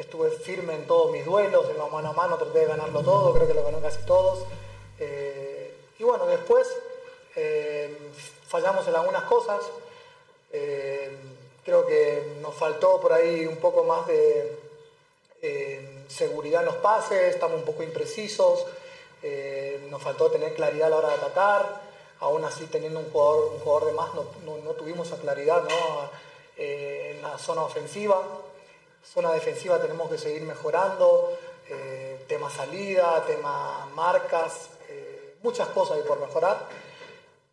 estuve 0.00 0.30
firme 0.30 0.74
en 0.74 0.86
todos 0.86 1.10
mis 1.12 1.24
duelos, 1.24 1.68
en 1.70 1.78
lo 1.78 1.88
mano 1.88 2.10
a 2.10 2.12
mano 2.12 2.36
traté 2.38 2.60
de 2.60 2.66
ganarlo 2.66 3.02
todo, 3.02 3.32
creo 3.34 3.46
que 3.46 3.54
lo 3.54 3.62
ganó 3.64 3.80
casi 3.80 4.02
todos. 4.06 4.44
Eh, 4.98 5.74
y 5.98 6.02
bueno, 6.04 6.26
después 6.26 6.66
fallamos 8.48 8.86
en 8.88 8.94
algunas 8.96 9.24
cosas, 9.24 9.60
Eh, 10.52 11.08
creo 11.64 11.86
que 11.86 12.34
nos 12.42 12.54
faltó 12.56 13.00
por 13.00 13.12
ahí 13.12 13.46
un 13.46 13.58
poco 13.58 13.84
más 13.84 14.04
de 14.08 14.58
eh, 15.42 16.04
seguridad 16.08 16.62
en 16.62 16.66
los 16.66 16.76
pases, 16.76 17.32
estamos 17.34 17.58
un 17.60 17.64
poco 17.64 17.84
imprecisos, 17.84 18.66
eh, 19.22 19.86
nos 19.90 20.02
faltó 20.02 20.28
tener 20.28 20.52
claridad 20.54 20.88
a 20.88 20.90
la 20.90 20.96
hora 20.96 21.08
de 21.10 21.14
atacar, 21.14 21.80
aún 22.18 22.44
así 22.44 22.66
teniendo 22.66 22.98
un 22.98 23.10
jugador, 23.12 23.52
un 23.54 23.60
jugador 23.60 23.84
de 23.90 23.92
más 23.92 24.12
no, 24.14 24.24
no- 24.44 24.56
no 24.64 24.70
tuvimos 24.72 25.06
esa 25.06 25.18
claridad 25.18 25.62
¿no? 25.62 26.10
Eh, 26.56 27.12
en 27.14 27.22
la 27.22 27.38
zona 27.38 27.62
ofensiva. 27.62 28.20
Zona 29.02 29.32
defensiva 29.32 29.80
tenemos 29.80 30.10
que 30.10 30.18
seguir 30.18 30.42
mejorando, 30.42 31.32
eh, 31.68 32.24
tema 32.28 32.50
salida, 32.50 33.24
tema 33.26 33.86
marcas, 33.94 34.70
eh, 34.88 35.36
muchas 35.42 35.68
cosas 35.68 35.96
hay 35.96 36.02
por 36.02 36.20
mejorar. 36.20 36.66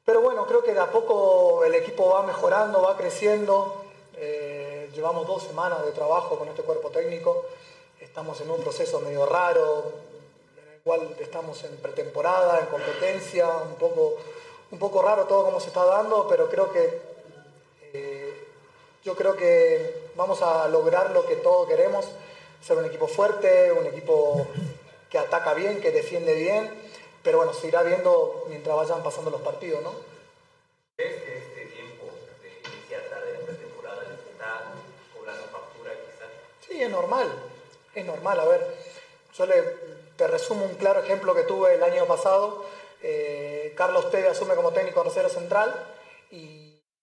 Pero 0.06 0.22
bueno, 0.22 0.46
creo 0.46 0.64
que 0.64 0.74
de 0.74 0.80
a 0.80 0.92
poco 0.92 1.64
el 1.66 1.76
equipo 1.76 2.10
va 2.10 2.24
mejorando, 2.24 2.82
va 2.82 2.96
creciendo. 2.96 3.84
Eh, 4.16 4.90
llevamos 4.94 5.28
dos 5.28 5.44
semanas 5.44 5.86
de 5.86 5.92
trabajo 5.92 6.38
con 6.38 6.48
este 6.48 6.64
cuerpo 6.64 6.90
técnico. 6.90 7.46
Estamos 8.00 8.40
en 8.42 8.52
un 8.52 8.62
proceso 8.62 9.00
medio 9.00 9.26
raro, 9.26 9.84
en 10.58 10.74
el 10.74 10.82
cual 10.82 11.16
estamos 11.20 11.64
en 11.64 11.76
pretemporada, 11.78 12.60
en 12.60 12.68
competencia, 12.68 13.48
un 13.50 13.76
poco, 13.76 14.16
un 14.72 14.80
poco 14.80 15.02
raro 15.02 15.26
todo 15.26 15.46
como 15.46 15.60
se 15.60 15.68
está 15.68 15.86
dando, 15.86 16.28
pero 16.28 16.50
creo 16.50 16.72
que 16.72 17.17
yo 19.08 19.16
creo 19.16 19.38
que 19.38 20.10
vamos 20.16 20.42
a 20.42 20.68
lograr 20.68 21.12
lo 21.12 21.26
que 21.26 21.38
todos 21.38 21.66
queremos, 21.66 22.06
ser 22.62 22.76
un 22.76 22.84
equipo 22.84 23.08
fuerte, 23.08 23.72
un 23.72 23.86
equipo 23.86 24.46
que 25.10 25.18
ataca 25.18 25.54
bien, 25.54 25.80
que 25.80 25.92
defiende 25.92 26.36
bien, 26.36 26.70
pero 27.24 27.38
bueno, 27.38 27.54
se 27.54 27.70
irá 27.70 27.84
viendo 27.84 28.44
mientras 28.50 28.76
vayan 28.76 29.02
pasando 29.04 29.32
los 29.32 29.40
partidos, 29.40 29.82
¿no? 29.82 29.94
¿Crees 30.98 31.24
que 31.24 31.38
este 31.38 31.66
tiempo 31.68 32.04
de 32.42 32.50
iniciar 32.70 33.02
tarde 33.04 33.32
de 33.32 33.38
pretemporada 33.46 34.04
les 34.10 34.20
está 34.30 34.74
cobrando 35.18 35.44
factura 35.54 35.94
quizás? 35.94 36.28
Sí, 36.68 36.84
es 36.84 36.90
normal, 36.90 37.32
es 37.96 38.04
normal. 38.06 38.42
A 38.42 38.46
ver, 38.46 38.76
yo 39.38 39.46
le, 39.46 39.62
te 40.18 40.28
resumo 40.28 40.66
un 40.66 40.76
claro 40.76 41.00
ejemplo 41.02 41.34
que 41.34 41.44
tuve 41.44 41.76
el 41.76 41.84
año 41.84 42.06
pasado. 42.08 42.66
Eh, 43.02 43.74
Carlos 43.78 44.12
Teve 44.12 44.28
asume 44.28 44.56
como 44.56 44.74
técnico 44.74 45.00
arrocero 45.00 45.30
central 45.30 45.74
y 46.30 46.57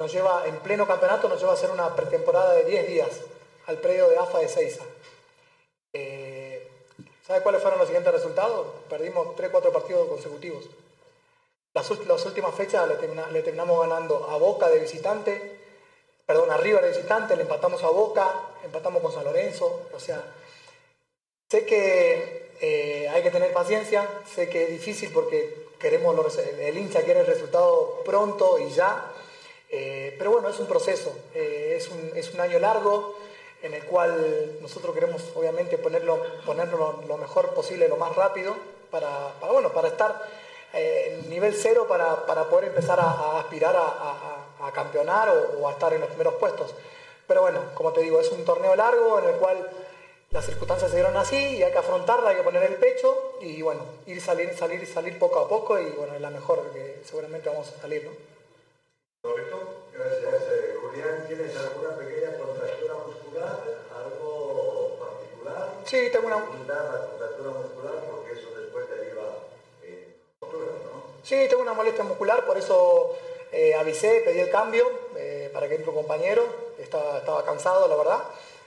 nos 0.04 0.12
lleva, 0.12 0.46
en 0.46 0.56
pleno 0.58 0.86
campeonato, 0.86 1.30
nos 1.30 1.40
lleva 1.40 1.52
a 1.52 1.54
hacer 1.54 1.70
una 1.70 1.96
pretemporada 1.96 2.52
de 2.52 2.64
10 2.64 2.86
días 2.88 3.08
al 3.66 3.78
predio 3.78 4.06
de 4.10 4.18
AFA 4.18 4.40
de 4.40 4.48
Seiza. 4.48 4.84
Eh, 5.94 6.68
¿Sabe 7.26 7.40
cuáles 7.40 7.62
fueron 7.62 7.78
los 7.78 7.88
siguientes 7.88 8.12
resultados? 8.12 8.66
Perdimos 8.90 9.28
3-4 9.28 9.72
partidos 9.72 10.06
consecutivos. 10.06 10.66
Las, 11.72 11.90
últimas 11.90 12.54
fechas 12.54 12.86
le, 12.86 12.96
termina- 12.96 13.30
le 13.30 13.40
terminamos 13.42 13.80
ganando 13.80 14.28
a 14.28 14.36
Boca 14.36 14.68
de 14.68 14.78
visitante, 14.80 15.58
perdón, 16.26 16.50
a 16.50 16.58
River 16.58 16.82
de 16.82 16.90
visitante, 16.90 17.34
le 17.34 17.42
empatamos 17.42 17.82
a 17.82 17.88
Boca, 17.88 18.30
empatamos 18.62 19.00
con 19.00 19.10
San 19.10 19.24
Lorenzo. 19.24 19.88
O 19.94 19.98
sea, 19.98 20.22
sé 21.50 21.64
que 21.64 22.52
eh, 22.60 23.08
hay 23.08 23.22
que 23.22 23.30
tener 23.30 23.54
paciencia, 23.54 24.06
sé 24.26 24.50
que 24.50 24.64
es 24.64 24.70
difícil 24.70 25.10
porque 25.14 25.64
queremos 25.80 26.36
el 26.36 26.76
hincha 26.76 27.02
quiere 27.04 27.20
el 27.20 27.26
resultado 27.26 28.02
pronto 28.04 28.58
y 28.58 28.68
ya. 28.68 29.10
Eh, 29.70 30.14
pero 30.18 30.30
bueno, 30.30 30.48
es 30.48 30.58
un 30.60 30.66
proceso, 30.66 31.12
eh, 31.34 31.74
es, 31.76 31.88
un, 31.88 32.12
es 32.14 32.32
un 32.32 32.40
año 32.40 32.58
largo 32.58 33.16
en 33.62 33.74
el 33.74 33.84
cual 33.84 34.58
nosotros 34.60 34.94
queremos 34.94 35.22
obviamente 35.34 35.78
ponerlo, 35.78 36.22
ponerlo 36.44 37.02
lo 37.08 37.16
mejor 37.16 37.54
posible, 37.54 37.88
lo 37.88 37.96
más 37.96 38.14
rápido, 38.14 38.54
para, 38.90 39.10
bueno, 39.50 39.72
para 39.72 39.88
estar 39.88 40.22
eh, 40.72 41.18
en 41.18 41.30
nivel 41.30 41.54
cero 41.54 41.86
para, 41.88 42.26
para 42.26 42.44
poder 42.44 42.66
empezar 42.66 43.00
a, 43.00 43.38
aspirar 43.40 43.74
a 43.76 44.72
campeonar 44.72 45.28
o, 45.28 45.62
o 45.62 45.68
a 45.68 45.72
estar 45.72 45.92
en 45.92 46.00
los 46.00 46.08
primeros 46.08 46.34
puestos. 46.34 46.74
Pero 47.26 47.40
bueno, 47.42 47.60
como 47.74 47.92
te 47.92 48.02
digo, 48.02 48.20
es 48.20 48.30
un 48.30 48.44
torneo 48.44 48.76
largo 48.76 49.18
en 49.18 49.28
el 49.30 49.34
cual 49.36 49.70
las 50.34 50.44
circunstancias 50.46 50.90
se 50.90 50.96
dieron 50.96 51.16
así 51.16 51.36
y 51.36 51.62
hay 51.62 51.70
que 51.70 51.78
afrontarla, 51.78 52.30
hay 52.30 52.36
que 52.36 52.42
poner 52.42 52.64
el 52.64 52.74
pecho 52.74 53.36
y 53.40 53.62
bueno, 53.62 53.82
ir 54.06 54.20
salir, 54.20 54.52
salir, 54.56 54.84
salir 54.86 55.16
poco 55.16 55.38
a 55.38 55.48
poco 55.48 55.78
y 55.78 55.90
bueno, 55.90 56.14
es 56.14 56.20
la 56.20 56.30
mejor 56.30 56.72
que 56.72 57.02
seguramente 57.04 57.48
vamos 57.48 57.72
a 57.72 57.80
salir, 57.80 58.04
¿no? 58.04 58.33
Gracias, 59.24 60.42
eh, 60.52 60.76
Julián. 60.82 61.24
¿Tienes 61.26 61.56
alguna 61.56 61.96
pequeña 61.96 62.36
contractura 62.36 62.94
muscular? 63.06 63.58
¿Algo 63.96 64.98
particular? 65.00 65.70
Sí, 65.86 66.10
tengo 66.12 66.26
una... 66.26 66.36
La 66.36 67.06
contractura 67.08 67.50
muscular, 67.52 67.94
porque 68.10 68.32
eso 68.32 68.50
después 68.60 68.84
deriva 68.90 69.22
en 69.82 70.14
rotura, 70.42 70.66
¿no? 70.66 71.02
Sí, 71.22 71.46
tengo 71.48 71.62
una 71.62 71.72
molestia 71.72 72.04
muscular, 72.04 72.44
por 72.44 72.58
eso 72.58 73.16
eh, 73.50 73.74
avisé, 73.74 74.20
pedí 74.26 74.40
el 74.40 74.50
cambio 74.50 74.90
eh, 75.16 75.50
para 75.54 75.68
que 75.68 75.76
entre 75.76 75.88
un 75.88 75.96
compañero. 75.96 76.44
Estaba, 76.78 77.16
estaba 77.16 77.44
cansado, 77.46 77.88
la 77.88 77.96
verdad. 77.96 78.24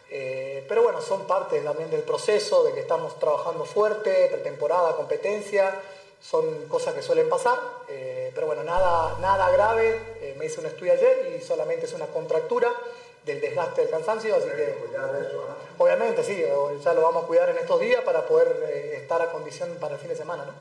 Eh, 0.09 0.65
pero 0.67 0.81
bueno, 0.81 1.01
son 1.01 1.27
parte 1.27 1.59
también 1.59 1.91
del 1.91 2.01
proceso, 2.01 2.63
de 2.63 2.73
que 2.73 2.79
estamos 2.79 3.19
trabajando 3.19 3.63
fuerte, 3.63 4.27
pretemporada, 4.31 4.95
competencia. 4.95 5.79
Son 6.19 6.67
cosas 6.67 6.95
que 6.95 7.03
suelen 7.03 7.29
pasar. 7.29 7.59
eh, 7.89 8.31
pero 8.34 8.47
bueno, 8.47 8.63
nada, 8.63 9.17
nada 9.19 9.51
grave. 9.51 10.16
Me 10.38 10.45
hice 10.45 10.59
un 10.59 10.68
estudio 10.68 10.93
ayer 10.93 11.35
y 11.35 11.43
solamente 11.43 11.85
es 11.85 11.93
una 11.93 12.05
contractura 12.07 12.72
del 13.26 13.41
desgaste 13.41 13.81
del 13.81 13.89
cansancio, 13.89 14.35
así 14.35 14.49
que... 14.49 14.76
Obviamente, 15.77 16.23
sí, 16.23 16.43
ya 16.84 16.93
lo 16.93 17.01
vamos 17.01 17.23
a 17.23 17.27
cuidar 17.27 17.49
en 17.49 17.57
estos 17.57 17.80
días 17.80 18.01
para 18.03 18.26
poder 18.26 18.64
eh, 18.69 18.97
estar 18.97 19.22
a 19.22 19.31
condición 19.31 19.76
para 19.80 19.95
el 19.95 19.99
fin 19.99 20.09
de 20.09 20.15
semana, 20.15 20.45
¿no? 20.45 20.53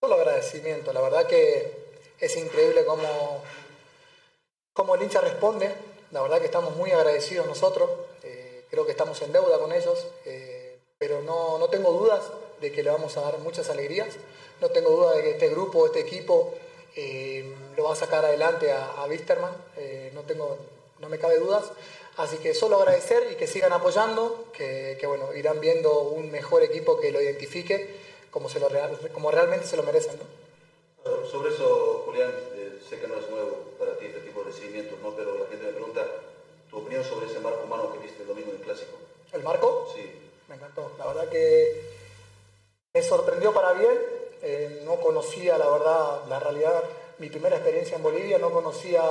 Solo 0.00 0.16
agradecimiento, 0.16 0.92
la 0.92 1.00
verdad 1.00 1.26
que 1.26 1.84
es 2.20 2.36
increíble 2.36 2.84
cómo, 2.84 3.42
cómo 4.74 4.96
el 4.96 5.02
hincha 5.02 5.20
responde, 5.20 5.72
la 6.10 6.20
verdad 6.20 6.40
que 6.40 6.46
estamos 6.46 6.76
muy 6.76 6.90
agradecidos 6.90 7.46
nosotros, 7.46 7.88
eh, 8.24 8.66
creo 8.68 8.84
que 8.84 8.90
estamos 8.90 9.20
en 9.22 9.32
deuda 9.32 9.58
con 9.58 9.72
ellos, 9.72 10.06
eh, 10.26 10.78
pero 10.98 11.22
no, 11.22 11.58
no 11.58 11.68
tengo 11.68 11.92
dudas 11.92 12.24
de 12.60 12.72
que 12.72 12.82
le 12.82 12.90
vamos 12.90 13.16
a 13.16 13.22
dar 13.22 13.38
muchas 13.38 13.70
alegrías, 13.70 14.14
no 14.60 14.68
tengo 14.70 14.90
duda 14.90 15.12
de 15.12 15.22
que 15.22 15.30
este 15.30 15.48
grupo, 15.48 15.86
este 15.86 16.00
equipo 16.00 16.54
eh, 16.96 17.54
lo 17.76 17.84
va 17.84 17.92
a 17.92 17.96
sacar 17.96 18.24
adelante 18.24 18.72
a, 18.72 18.92
a 18.92 19.06
Wisterman, 19.06 19.52
no, 20.12 20.22
tengo, 20.22 20.58
no 20.98 21.08
me 21.08 21.18
cabe 21.18 21.38
dudas, 21.38 21.64
así 22.16 22.38
que 22.38 22.52
solo 22.52 22.78
agradecer 22.78 23.28
y 23.30 23.36
que 23.36 23.46
sigan 23.46 23.72
apoyando, 23.72 24.46
que, 24.52 24.98
bueno, 25.06 25.32
irán 25.34 25.60
viendo 25.60 26.00
un 26.00 26.30
mejor 26.30 26.62
equipo 26.62 26.98
que 26.98 27.12
lo 27.12 27.20
identifique 27.20 27.96
como, 28.30 28.48
se 28.48 28.58
lo 28.58 28.68
como 29.12 29.30
realmente 29.30 29.66
se 29.66 29.76
lo 29.76 29.82
merecen. 29.84 30.18
Sobre 31.30 31.52
eso, 31.52 32.02
Julián, 32.06 32.32
sé 32.88 32.98
que 32.98 33.06
no 33.08 33.18
es 33.18 33.28
nuevo 33.28 33.74
para 33.78 33.96
ti 33.98 34.06
este 34.06 34.20
tipo 34.20 34.33
de 34.54 34.60
recibimientos, 34.60 34.98
¿no? 35.00 35.10
pero 35.14 35.38
la 35.38 35.46
gente 35.46 35.66
me 35.66 35.72
pregunta 35.72 36.06
tu 36.70 36.78
opinión 36.78 37.04
sobre 37.04 37.26
ese 37.26 37.40
marco 37.40 37.64
humano 37.64 37.92
que 37.92 37.98
viste 37.98 38.22
el 38.22 38.28
domingo 38.28 38.50
en 38.50 38.56
el 38.56 38.62
Clásico. 38.62 38.96
¿El 39.32 39.42
marco? 39.42 39.90
Sí. 39.94 40.10
Me 40.48 40.54
encantó. 40.56 40.90
La 40.98 41.06
verdad 41.06 41.28
que 41.28 41.82
me 42.92 43.02
sorprendió 43.02 43.52
para 43.52 43.72
bien. 43.72 43.98
Eh, 44.42 44.82
no 44.84 44.96
conocía, 44.96 45.56
la 45.56 45.68
verdad, 45.70 46.24
la 46.28 46.38
realidad. 46.38 46.82
Mi 47.18 47.30
primera 47.30 47.56
experiencia 47.56 47.96
en 47.96 48.02
Bolivia, 48.02 48.38
no 48.38 48.50
conocía, 48.50 49.02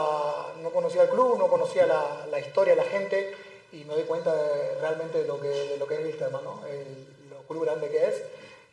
no 0.61 0.69
conocía 0.71 1.03
el 1.03 1.09
club, 1.09 1.37
no 1.39 1.47
conocía 1.47 1.85
la, 1.87 2.27
la 2.29 2.39
historia, 2.39 2.75
la 2.75 2.83
gente, 2.83 3.33
y 3.71 3.83
me 3.85 3.95
doy 3.95 4.03
cuenta 4.03 4.35
de- 4.35 4.75
realmente 4.79 5.21
de 5.21 5.27
lo 5.27 5.39
que, 5.39 5.47
de 5.47 5.77
lo 5.77 5.87
que 5.87 5.95
es 5.95 6.01
Wilstermann, 6.03 6.43
¿no? 6.43 6.61
El, 6.67 6.85
lo 7.31 7.41
club 7.47 7.63
grande 7.63 7.89
que 7.89 8.05
es. 8.05 8.21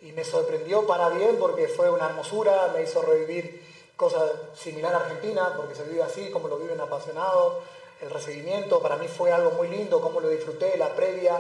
Y 0.02 0.12
me 0.12 0.24
sorprendió 0.24 0.86
para 0.86 1.08
bien 1.10 1.36
porque 1.38 1.68
fue 1.68 1.88
una 1.90 2.06
hermosura, 2.10 2.72
me 2.74 2.82
hizo 2.82 3.00
revivir 3.02 3.62
cosas 4.00 4.32
similares 4.56 4.98
a 4.98 5.04
Argentina, 5.04 5.52
porque 5.54 5.74
se 5.74 5.84
vive 5.84 6.02
así, 6.02 6.30
como 6.30 6.48
lo 6.48 6.56
viven 6.56 6.80
apasionados. 6.80 7.56
El 8.00 8.08
recibimiento 8.08 8.80
para 8.80 8.96
mí 8.96 9.06
fue 9.06 9.30
algo 9.30 9.50
muy 9.50 9.68
lindo, 9.68 10.00
cómo 10.00 10.20
lo 10.20 10.30
disfruté, 10.30 10.78
la 10.78 10.88
previa. 10.94 11.36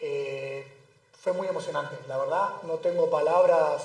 eh, 0.00 0.64
fue 1.20 1.32
muy 1.32 1.48
emocionante, 1.48 1.96
la 2.06 2.18
verdad. 2.18 2.48
No 2.62 2.74
tengo 2.74 3.10
palabras, 3.10 3.82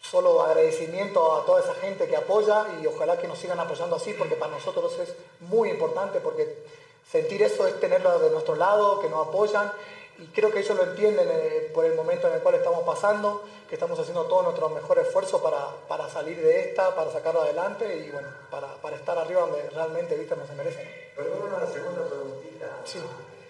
solo 0.00 0.40
agradecimiento 0.40 1.34
a 1.34 1.44
toda 1.44 1.60
esa 1.60 1.74
gente 1.74 2.08
que 2.08 2.16
apoya 2.16 2.64
y 2.80 2.86
ojalá 2.86 3.18
que 3.18 3.28
nos 3.28 3.38
sigan 3.38 3.60
apoyando 3.60 3.96
así, 3.96 4.14
porque 4.14 4.36
para 4.36 4.52
nosotros 4.52 4.98
es 4.98 5.12
muy 5.40 5.68
importante, 5.68 6.20
porque 6.20 6.64
sentir 7.12 7.42
eso 7.42 7.66
es 7.66 7.78
tenerlo 7.78 8.18
de 8.18 8.30
nuestro 8.30 8.56
lado, 8.56 9.00
que 9.00 9.10
nos 9.10 9.28
apoyan. 9.28 9.70
Y 10.16 10.28
creo 10.28 10.50
que 10.50 10.60
ellos 10.60 10.74
lo 10.74 10.84
entienden 10.84 11.28
eh, 11.30 11.70
por 11.74 11.84
el 11.84 11.94
momento 11.94 12.28
en 12.28 12.34
el 12.34 12.40
cual 12.40 12.54
estamos 12.54 12.84
pasando, 12.84 13.42
que 13.74 13.76
estamos 13.76 13.98
haciendo 13.98 14.22
todo 14.26 14.42
nuestro 14.42 14.68
mejor 14.68 15.00
esfuerzo 15.00 15.42
para, 15.42 15.66
para 15.88 16.08
salir 16.08 16.40
de 16.40 16.60
esta, 16.60 16.94
para 16.94 17.10
sacarlo 17.10 17.42
adelante 17.42 18.06
y 18.06 18.08
bueno, 18.12 18.28
para, 18.48 18.68
para 18.76 18.94
estar 18.94 19.18
arriba 19.18 19.40
donde 19.40 19.68
realmente 19.70 20.14
Vista 20.14 20.36
no 20.36 20.46
se 20.46 20.52
merece. 20.52 21.10
Perdón, 21.16 21.52
una 21.52 21.66
segunda 21.66 22.06
preguntita. 22.08 22.82
Sí. 22.84 23.00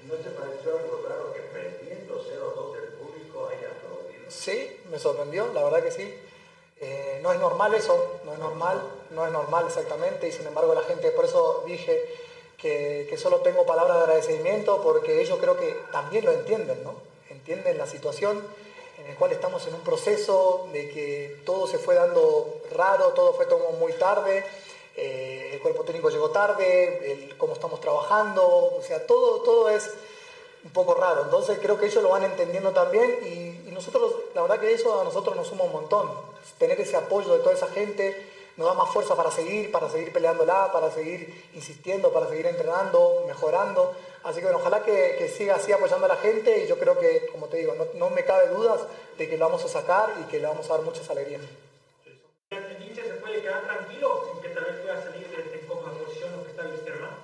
¿No 0.04 0.14
te 0.14 0.30
pareció 0.30 0.78
algo 0.78 1.04
raro 1.06 1.30
que 1.34 1.40
perdiendo 1.40 2.14
0-2 2.14 2.74
el 2.74 2.88
público 2.94 3.48
haya 3.48 3.68
aplaudido? 3.68 4.30
Sí, 4.30 4.80
me 4.90 4.98
sorprendió, 4.98 5.52
la 5.52 5.62
verdad 5.62 5.82
que 5.82 5.90
sí. 5.90 6.18
Eh, 6.80 7.20
no 7.22 7.30
es 7.30 7.38
normal 7.38 7.74
eso, 7.74 8.20
no 8.24 8.32
es 8.32 8.38
normal, 8.38 8.80
no 9.10 9.26
es 9.26 9.32
normal 9.32 9.66
exactamente, 9.66 10.26
y 10.26 10.32
sin 10.32 10.46
embargo 10.46 10.72
la 10.72 10.84
gente, 10.84 11.10
por 11.10 11.26
eso 11.26 11.64
dije 11.66 12.02
que, 12.56 13.06
que 13.10 13.18
solo 13.18 13.40
tengo 13.40 13.66
palabras 13.66 13.98
de 13.98 14.02
agradecimiento 14.04 14.80
porque 14.80 15.20
ellos 15.20 15.38
creo 15.38 15.58
que 15.58 15.76
también 15.92 16.24
lo 16.24 16.32
entienden, 16.32 16.82
¿no? 16.82 16.94
Entienden 17.28 17.76
la 17.76 17.86
situación 17.86 18.42
en 19.04 19.10
el 19.10 19.16
cual 19.16 19.32
estamos 19.32 19.66
en 19.66 19.74
un 19.74 19.80
proceso 19.80 20.68
de 20.72 20.90
que 20.90 21.42
todo 21.44 21.66
se 21.66 21.78
fue 21.78 21.94
dando 21.94 22.62
raro, 22.74 23.08
todo 23.08 23.34
fue 23.34 23.46
todo 23.46 23.70
muy 23.72 23.92
tarde, 23.92 24.44
eh, 24.96 25.50
el 25.52 25.60
cuerpo 25.60 25.84
técnico 25.84 26.08
llegó 26.08 26.30
tarde, 26.30 27.12
el, 27.12 27.36
cómo 27.36 27.52
estamos 27.52 27.80
trabajando, 27.80 28.42
o 28.46 28.80
sea, 28.82 29.06
todo, 29.06 29.42
todo 29.42 29.68
es 29.68 29.90
un 30.64 30.70
poco 30.70 30.94
raro. 30.94 31.24
Entonces 31.24 31.58
creo 31.60 31.78
que 31.78 31.86
ellos 31.86 32.02
lo 32.02 32.08
van 32.08 32.24
entendiendo 32.24 32.70
también 32.70 33.18
y, 33.22 33.68
y 33.68 33.72
nosotros, 33.72 34.14
la 34.34 34.42
verdad 34.42 34.58
que 34.58 34.72
eso 34.72 35.00
a 35.00 35.04
nosotros 35.04 35.36
nos 35.36 35.48
suma 35.48 35.64
un 35.64 35.72
montón, 35.72 36.10
tener 36.58 36.80
ese 36.80 36.96
apoyo 36.96 37.34
de 37.34 37.40
toda 37.40 37.54
esa 37.54 37.68
gente 37.68 38.33
nos 38.56 38.66
da 38.66 38.74
más 38.74 38.92
fuerza 38.92 39.16
para 39.16 39.30
seguir, 39.30 39.70
para 39.72 39.88
seguir 39.90 40.12
peleándola, 40.12 40.70
para 40.72 40.90
seguir 40.90 41.50
insistiendo, 41.54 42.12
para 42.12 42.28
seguir 42.28 42.46
entrenando, 42.46 43.24
mejorando. 43.26 43.94
Así 44.22 44.38
que 44.38 44.44
bueno, 44.44 44.58
ojalá 44.58 44.82
que, 44.82 45.16
que, 45.18 45.28
siga 45.28 45.56
así 45.56 45.72
apoyando 45.72 46.06
a 46.06 46.08
la 46.08 46.16
gente 46.16 46.64
y 46.64 46.66
yo 46.66 46.78
creo 46.78 46.98
que, 46.98 47.26
como 47.32 47.46
te 47.46 47.58
digo, 47.58 47.74
no, 47.74 47.86
no, 47.94 48.10
me 48.10 48.24
cabe 48.24 48.48
dudas 48.48 48.80
de 49.18 49.28
que 49.28 49.36
lo 49.36 49.46
vamos 49.46 49.64
a 49.64 49.68
sacar 49.68 50.14
y 50.20 50.24
que 50.30 50.38
le 50.38 50.46
vamos 50.46 50.68
a 50.70 50.74
dar 50.74 50.82
muchas 50.82 51.08
alegrías. 51.10 51.42
¿El 52.50 52.82
hincha 52.82 53.02
se 53.02 53.14
puede 53.14 53.42
quedar 53.42 53.64
tranquilo 53.64 54.30
sin 54.32 54.42
que 54.42 54.48
tal 54.50 54.64
vez 54.64 54.80
pueda 54.80 55.02
salir 55.02 55.28
de 55.28 55.58
posición 55.58 56.36
lo 56.36 56.44
que 56.44 56.50
está? 56.50 56.64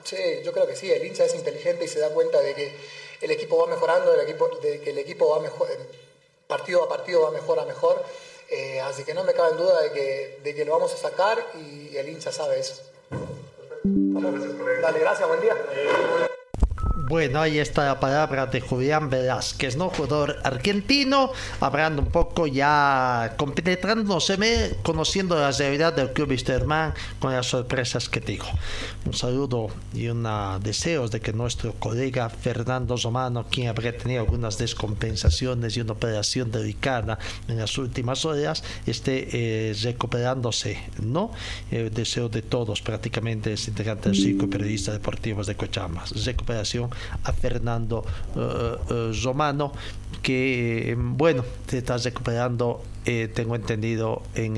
Sí, 0.05 0.43
yo 0.43 0.53
creo 0.53 0.67
que 0.67 0.77
sí, 0.77 0.91
el 0.91 1.05
hincha 1.05 1.25
es 1.25 1.35
inteligente 1.35 1.85
y 1.85 1.89
se 1.89 2.01
da 2.01 2.11
cuenta 2.11 2.41
de 2.41 2.55
que 2.55 2.77
el 3.21 3.31
equipo 3.31 3.59
va 3.59 3.67
mejorando, 3.67 4.13
el 4.15 4.21
equipo, 4.21 4.49
de 4.61 4.81
que 4.81 4.91
el 4.91 4.99
equipo 4.99 5.29
va 5.31 5.41
mejor, 5.41 5.69
partido 6.47 6.83
a 6.83 6.89
partido 6.89 7.23
va 7.23 7.31
mejor 7.31 7.59
a 7.61 7.65
mejor. 7.65 8.03
Eh, 8.51 8.81
así 8.81 9.05
que 9.05 9.15
no 9.15 9.23
me 9.25 9.33
cabe 9.33 9.53
en 9.53 9.57
duda 9.59 9.81
de 9.81 9.93
que, 9.93 10.41
de 10.43 10.55
que 10.55 10.65
lo 10.65 10.73
vamos 10.73 10.93
a 10.93 10.97
sacar 10.97 11.39
y 11.55 11.97
el 11.97 12.09
hincha 12.09 12.33
sabe 12.33 12.59
eso. 12.59 12.83
Dale, 14.83 14.99
gracias, 14.99 15.29
buen 15.29 15.41
día. 15.41 15.57
Bueno, 17.11 17.41
ahí 17.41 17.59
está 17.59 17.87
la 17.87 17.99
palabra 17.99 18.47
de 18.47 18.61
Julián 18.61 19.11
Velázquez, 19.11 19.77
¿no? 19.77 19.89
Jugador 19.89 20.39
argentino, 20.45 21.33
hablando 21.59 22.03
un 22.03 22.09
poco 22.09 22.47
ya, 22.47 23.35
compenetrándose, 23.37 24.79
conociendo 24.85 25.35
la 25.35 25.51
realidad 25.51 25.93
del 25.93 26.13
club 26.13 26.33
con 27.19 27.33
las 27.33 27.47
sorpresas 27.47 28.09
que 28.09 28.21
digo. 28.21 28.47
Un 29.05 29.13
saludo 29.13 29.71
y 29.93 30.07
un 30.07 30.25
deseo 30.63 31.09
de 31.09 31.21
que 31.21 31.33
nuestro 31.33 31.73
colega 31.73 32.29
Fernando 32.29 32.97
Romano, 32.97 33.45
quien 33.51 33.67
habría 33.67 33.99
tenido 33.99 34.21
algunas 34.21 34.57
descompensaciones 34.57 35.77
y 35.77 35.81
una 35.81 35.95
operación 35.95 36.53
delicada 36.53 37.19
en 37.49 37.59
las 37.59 37.77
últimas 37.77 38.25
horas, 38.25 38.63
esté 38.87 39.29
eh, 39.33 39.75
recuperándose, 39.83 40.79
¿no? 41.03 41.33
El 41.73 41.93
deseo 41.93 42.29
de 42.29 42.43
todos, 42.43 42.83
prácticamente, 42.83 43.53
es 43.55 43.67
integrante 43.67 44.11
del 44.11 44.17
ciclo 44.17 44.49
periodista 44.49 44.93
deportivos 44.93 45.49
de 45.49 45.57
Cochabamba. 45.57 46.05
Recuperación 46.25 46.89
a 47.25 47.33
Fernando 47.33 48.05
uh, 48.35 49.13
Romano, 49.23 49.73
que 50.23 50.97
bueno, 50.99 51.45
se 51.67 51.79
está 51.79 51.97
recuperando, 51.97 52.83
eh, 53.05 53.31
tengo 53.35 53.55
entendido, 53.55 54.23
en 54.35 54.55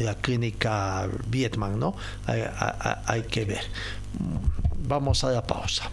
la 0.00 0.14
clínica 0.16 1.08
Vietman, 1.28 1.78
¿no? 1.78 1.94
Hay, 2.26 2.42
hay 3.06 3.22
que 3.22 3.44
ver. 3.44 3.62
Vamos 4.86 5.22
a 5.24 5.30
la 5.30 5.42
pausa. 5.42 5.90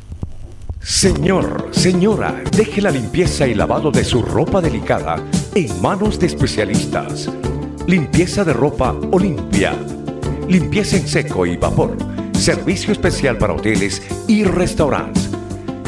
Señor, 0.85 1.69
señora, 1.71 2.43
deje 2.55 2.79
la 2.79 2.91
limpieza 2.91 3.47
y 3.47 3.55
lavado 3.55 3.89
de 3.89 4.03
su 4.03 4.21
ropa 4.21 4.61
delicada 4.61 5.15
en 5.55 5.81
manos 5.81 6.19
de 6.19 6.27
especialistas. 6.27 7.27
Limpieza 7.87 8.43
de 8.43 8.53
ropa 8.53 8.95
Olimpia. 9.11 9.73
Limpieza 10.47 10.97
en 10.97 11.07
seco 11.07 11.47
y 11.47 11.57
vapor. 11.57 11.97
Servicio 12.33 12.91
especial 12.91 13.39
para 13.39 13.53
hoteles 13.53 14.03
y 14.27 14.43
restaurantes 14.43 15.31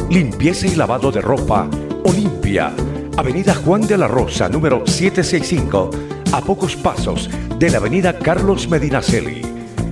limpieza 0.10 0.68
y 0.68 0.76
lavado 0.76 1.12
de 1.12 1.22
ropa 1.22 1.70
Olimpia, 2.06 2.74
Avenida 3.18 3.54
Juan 3.56 3.82
de 3.82 3.98
la 3.98 4.08
Rosa, 4.08 4.48
número 4.48 4.86
765, 4.86 5.90
a 6.32 6.42
pocos 6.42 6.76
pasos 6.78 7.30
de 7.58 7.70
la 7.70 7.78
Avenida 7.78 8.18
Carlos 8.18 8.70
Medinaceli. 8.70 9.42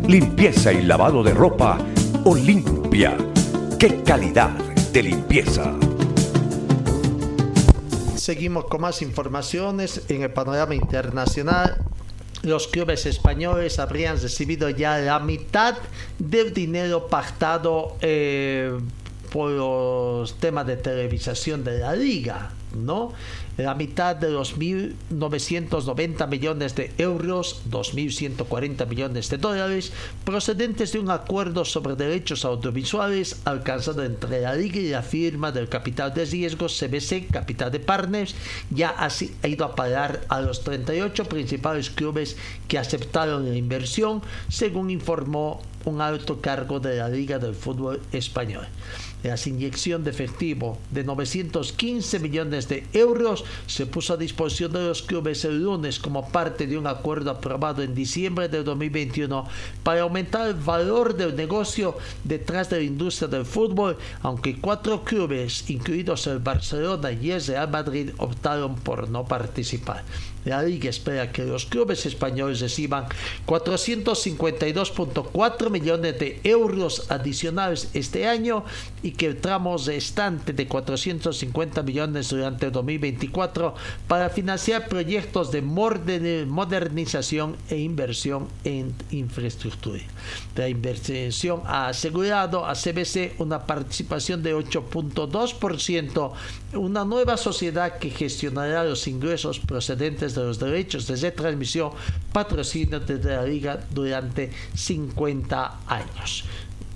Limpieza 0.08 0.72
y 0.72 0.84
lavado 0.84 1.24
de 1.24 1.34
ropa 1.34 1.78
Olimpia. 2.24 3.18
¡Qué 3.78 4.04
calidad 4.04 4.52
de 4.94 5.04
limpieza! 5.04 5.74
Seguimos 8.16 8.66
con 8.66 8.82
más 8.82 9.02
informaciones 9.02 10.02
en 10.08 10.22
el 10.22 10.32
panorama 10.32 10.76
internacional 10.76 11.86
los 12.46 12.68
clubes 12.68 13.08
españoles 13.08 13.80
habrían 13.80 14.22
recibido 14.22 14.70
ya 14.70 15.00
la 15.00 15.20
mitad 15.20 15.76
del 16.20 16.54
dinero 16.54 17.08
pactado 17.08 17.98
eh, 18.02 18.78
por 19.36 19.52
los 19.52 20.36
temas 20.36 20.66
de 20.66 20.78
televisación 20.78 21.66
de 21.66 21.80
la 21.80 21.94
liga, 21.94 22.52
¿no? 22.74 23.12
La 23.58 23.76
mitad 23.76 24.16
de 24.16 24.30
los 24.30 24.58
1.990 24.58 26.30
millones 26.30 26.74
de 26.74 26.94
euros, 26.98 27.62
2.140 27.70 28.88
millones 28.88 29.30
de 29.30 29.38
dólares, 29.38 29.92
procedentes 30.24 30.94
de 30.94 31.00
un 31.00 31.12
acuerdo 31.12 31.66
sobre 31.66 31.98
derechos 31.98 32.46
audiovisuales 32.46 33.42
alcanzado 33.44 34.06
entre 34.06 34.40
la 34.40 34.56
liga 34.56 34.80
y 34.80 34.88
la 34.88 35.02
firma 35.02 35.52
del 35.52 35.68
capital 35.68 36.14
de 36.14 36.24
riesgos 36.24 36.80
CBC, 36.80 37.28
Capital 37.30 37.74
de 37.74 37.82
Partners, 37.82 38.36
ya 38.70 38.96
ha 38.98 39.48
ido 39.48 39.66
a 39.66 39.76
parar 39.76 40.22
a 40.30 40.40
los 40.40 40.64
38 40.64 41.26
principales 41.26 41.90
clubes 41.90 42.38
que 42.70 42.78
aceptaron 42.78 43.50
la 43.50 43.58
inversión, 43.58 44.22
según 44.48 44.92
informó 44.92 45.62
un 45.84 46.00
alto 46.00 46.40
cargo 46.40 46.80
de 46.80 46.96
la 46.96 47.10
Liga 47.10 47.38
del 47.38 47.54
Fútbol 47.54 48.02
Español. 48.12 48.68
La 49.26 49.40
inyección 49.44 50.04
de 50.04 50.12
efectivo 50.12 50.78
de 50.92 51.04
915 51.04 52.20
millones 52.20 52.70
de 52.70 52.86
euros 52.94 53.44
se 53.66 53.88
puso 53.88 54.14
a 54.14 54.18
disposición 54.18 54.72
de 54.72 54.86
los 54.86 55.02
clubes 55.02 55.44
el 55.46 55.64
lunes 55.64 55.98
como 55.98 56.30
parte 56.30 56.68
de 56.68 56.78
un 56.78 56.86
acuerdo 56.86 57.32
aprobado 57.32 57.82
en 57.82 57.96
diciembre 57.96 58.50
de 58.50 58.64
2021 58.64 59.48
para 59.82 60.02
aumentar 60.02 60.48
el 60.48 60.54
valor 60.54 61.18
del 61.18 61.36
negocio 61.36 61.98
detrás 62.24 62.70
de 62.70 62.78
la 62.78 62.84
industria 62.84 63.28
del 63.28 63.46
fútbol, 63.46 63.98
aunque 64.22 64.62
cuatro 64.62 65.04
clubes, 65.04 65.68
incluidos 65.72 66.28
el 66.28 66.38
Barcelona 66.38 67.12
y 67.12 67.32
el 67.32 67.44
Real 67.44 67.72
Madrid, 67.72 68.12
optaron 68.20 68.76
por 68.76 69.10
no 69.10 69.26
participar. 69.26 70.04
La 70.46 70.62
liga 70.62 70.90
espera 70.90 71.32
que 71.32 71.44
los 71.44 71.66
clubes 71.66 72.06
españoles 72.06 72.62
reciban 72.62 73.08
452.4 73.48 75.70
millones 75.72 76.20
de 76.20 76.40
euros 76.44 77.10
adicionales 77.10 77.90
este 77.94 78.28
año 78.28 78.64
y 79.02 79.12
que 79.12 79.26
el 79.26 79.38
tramo 79.38 79.78
restante 79.78 80.54
de 80.54 80.68
450 80.68 81.82
millones 81.82 82.30
durante 82.30 82.68
el 82.68 82.72
2024 82.72 83.74
para 84.08 84.30
financiar 84.30 84.88
proyectos 84.88 85.52
de 85.52 85.64
modernización 85.64 87.56
e 87.70 87.78
inversión 87.78 88.48
en 88.64 88.94
infraestructura. 89.10 90.04
La 90.56 90.70
inversión 90.70 91.62
ha 91.66 91.88
asegurado 91.88 92.66
a 92.66 92.76
CBC 92.76 93.40
una 93.40 93.66
participación 93.66 94.44
de 94.44 94.56
8.2%, 94.56 96.34
una 96.74 97.04
nueva 97.04 97.38
sociedad 97.38 97.98
que 97.98 98.12
gestionará 98.12 98.84
los 98.84 99.08
ingresos 99.08 99.60
procedentes 99.60 100.35
de 100.36 100.48
los 100.48 100.60
derechos 100.60 101.08
de 101.08 101.16
retransmisión 101.16 101.92
patrocinio 102.32 103.00
desde 103.00 103.36
la 103.36 103.44
liga 103.44 103.80
durante 103.92 104.52
50 104.74 105.80
años. 105.88 106.46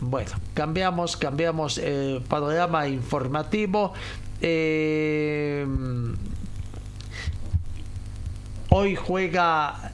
Bueno, 0.01 0.31
cambiamos, 0.53 1.17
cambiamos 1.17 1.77
el 1.77 2.21
panorama 2.21 2.87
informativo. 2.87 3.93
Eh, 4.41 5.65
hoy 8.69 8.95
juega 8.95 9.91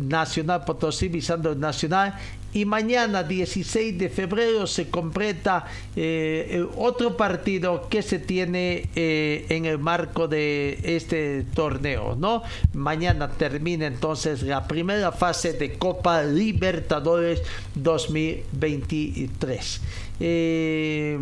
Nacional 0.00 0.64
Potosí 0.64 1.08
visando 1.08 1.52
el 1.52 1.60
Nacional 1.60 2.14
y 2.56 2.64
mañana 2.64 3.22
16 3.22 3.98
de 3.98 4.08
febrero 4.08 4.66
se 4.66 4.88
completa 4.88 5.66
eh, 5.94 6.66
otro 6.78 7.14
partido 7.14 7.86
que 7.90 8.00
se 8.00 8.18
tiene 8.18 8.88
eh, 8.96 9.44
en 9.50 9.66
el 9.66 9.78
marco 9.78 10.26
de 10.26 10.80
este 10.82 11.44
torneo, 11.52 12.16
¿no? 12.16 12.42
Mañana 12.72 13.28
termina 13.28 13.86
entonces 13.86 14.42
la 14.42 14.66
primera 14.66 15.12
fase 15.12 15.52
de 15.52 15.74
Copa 15.74 16.22
Libertadores 16.22 17.42
2023. 17.74 19.80
Eh, 20.20 21.18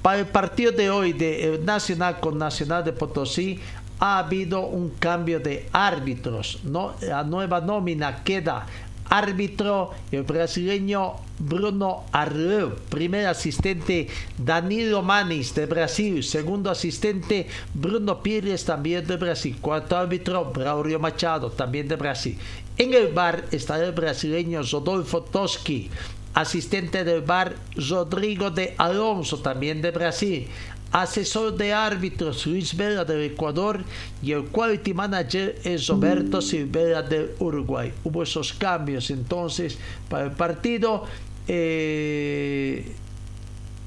para 0.00 0.20
el 0.20 0.26
partido 0.26 0.70
de 0.70 0.90
hoy 0.90 1.12
de 1.12 1.60
Nacional 1.64 2.20
con 2.20 2.38
Nacional 2.38 2.84
de 2.84 2.92
Potosí 2.92 3.58
ha 4.00 4.18
habido 4.18 4.66
un 4.66 4.90
cambio 4.90 5.40
de 5.40 5.68
árbitros, 5.72 6.60
¿no? 6.62 6.94
La 7.00 7.24
nueva 7.24 7.60
nómina 7.60 8.22
queda 8.22 8.64
árbitro 9.08 9.90
el 10.12 10.22
brasileño 10.22 11.14
Bruno 11.38 12.04
Arleu, 12.12 12.74
primer 12.88 13.26
asistente 13.26 14.08
Danilo 14.36 15.02
Manis 15.02 15.54
de 15.54 15.66
Brasil, 15.66 16.22
segundo 16.22 16.70
asistente 16.70 17.46
Bruno 17.74 18.22
Pires 18.22 18.64
también 18.64 19.06
de 19.06 19.16
Brasil, 19.16 19.56
cuarto 19.60 19.96
árbitro 19.96 20.52
Braulio 20.52 20.98
Machado 20.98 21.50
también 21.50 21.88
de 21.88 21.96
Brasil. 21.96 22.38
En 22.76 22.94
el 22.94 23.08
bar 23.08 23.44
está 23.50 23.82
el 23.84 23.92
brasileño 23.92 24.62
Rodolfo 24.62 25.22
Toski, 25.22 25.90
asistente 26.34 27.02
del 27.02 27.22
bar 27.22 27.56
Rodrigo 27.74 28.50
de 28.50 28.74
Alonso, 28.78 29.38
también 29.38 29.82
de 29.82 29.90
Brasil, 29.90 30.46
asesor 30.92 31.56
de 31.56 31.72
árbitros 31.72 32.46
Luis 32.46 32.76
Vela 32.76 33.04
del 33.04 33.22
Ecuador 33.22 33.82
y 34.22 34.32
el 34.32 34.44
quality 34.44 34.94
manager 34.94 35.58
es 35.64 35.86
Roberto 35.86 36.40
Silvera 36.40 37.02
del 37.02 37.30
Uruguay. 37.38 37.92
Hubo 38.04 38.22
esos 38.22 38.52
cambios 38.52 39.10
entonces 39.10 39.78
para 40.08 40.24
el 40.24 40.32
partido. 40.32 41.04
Eh, 41.46 42.94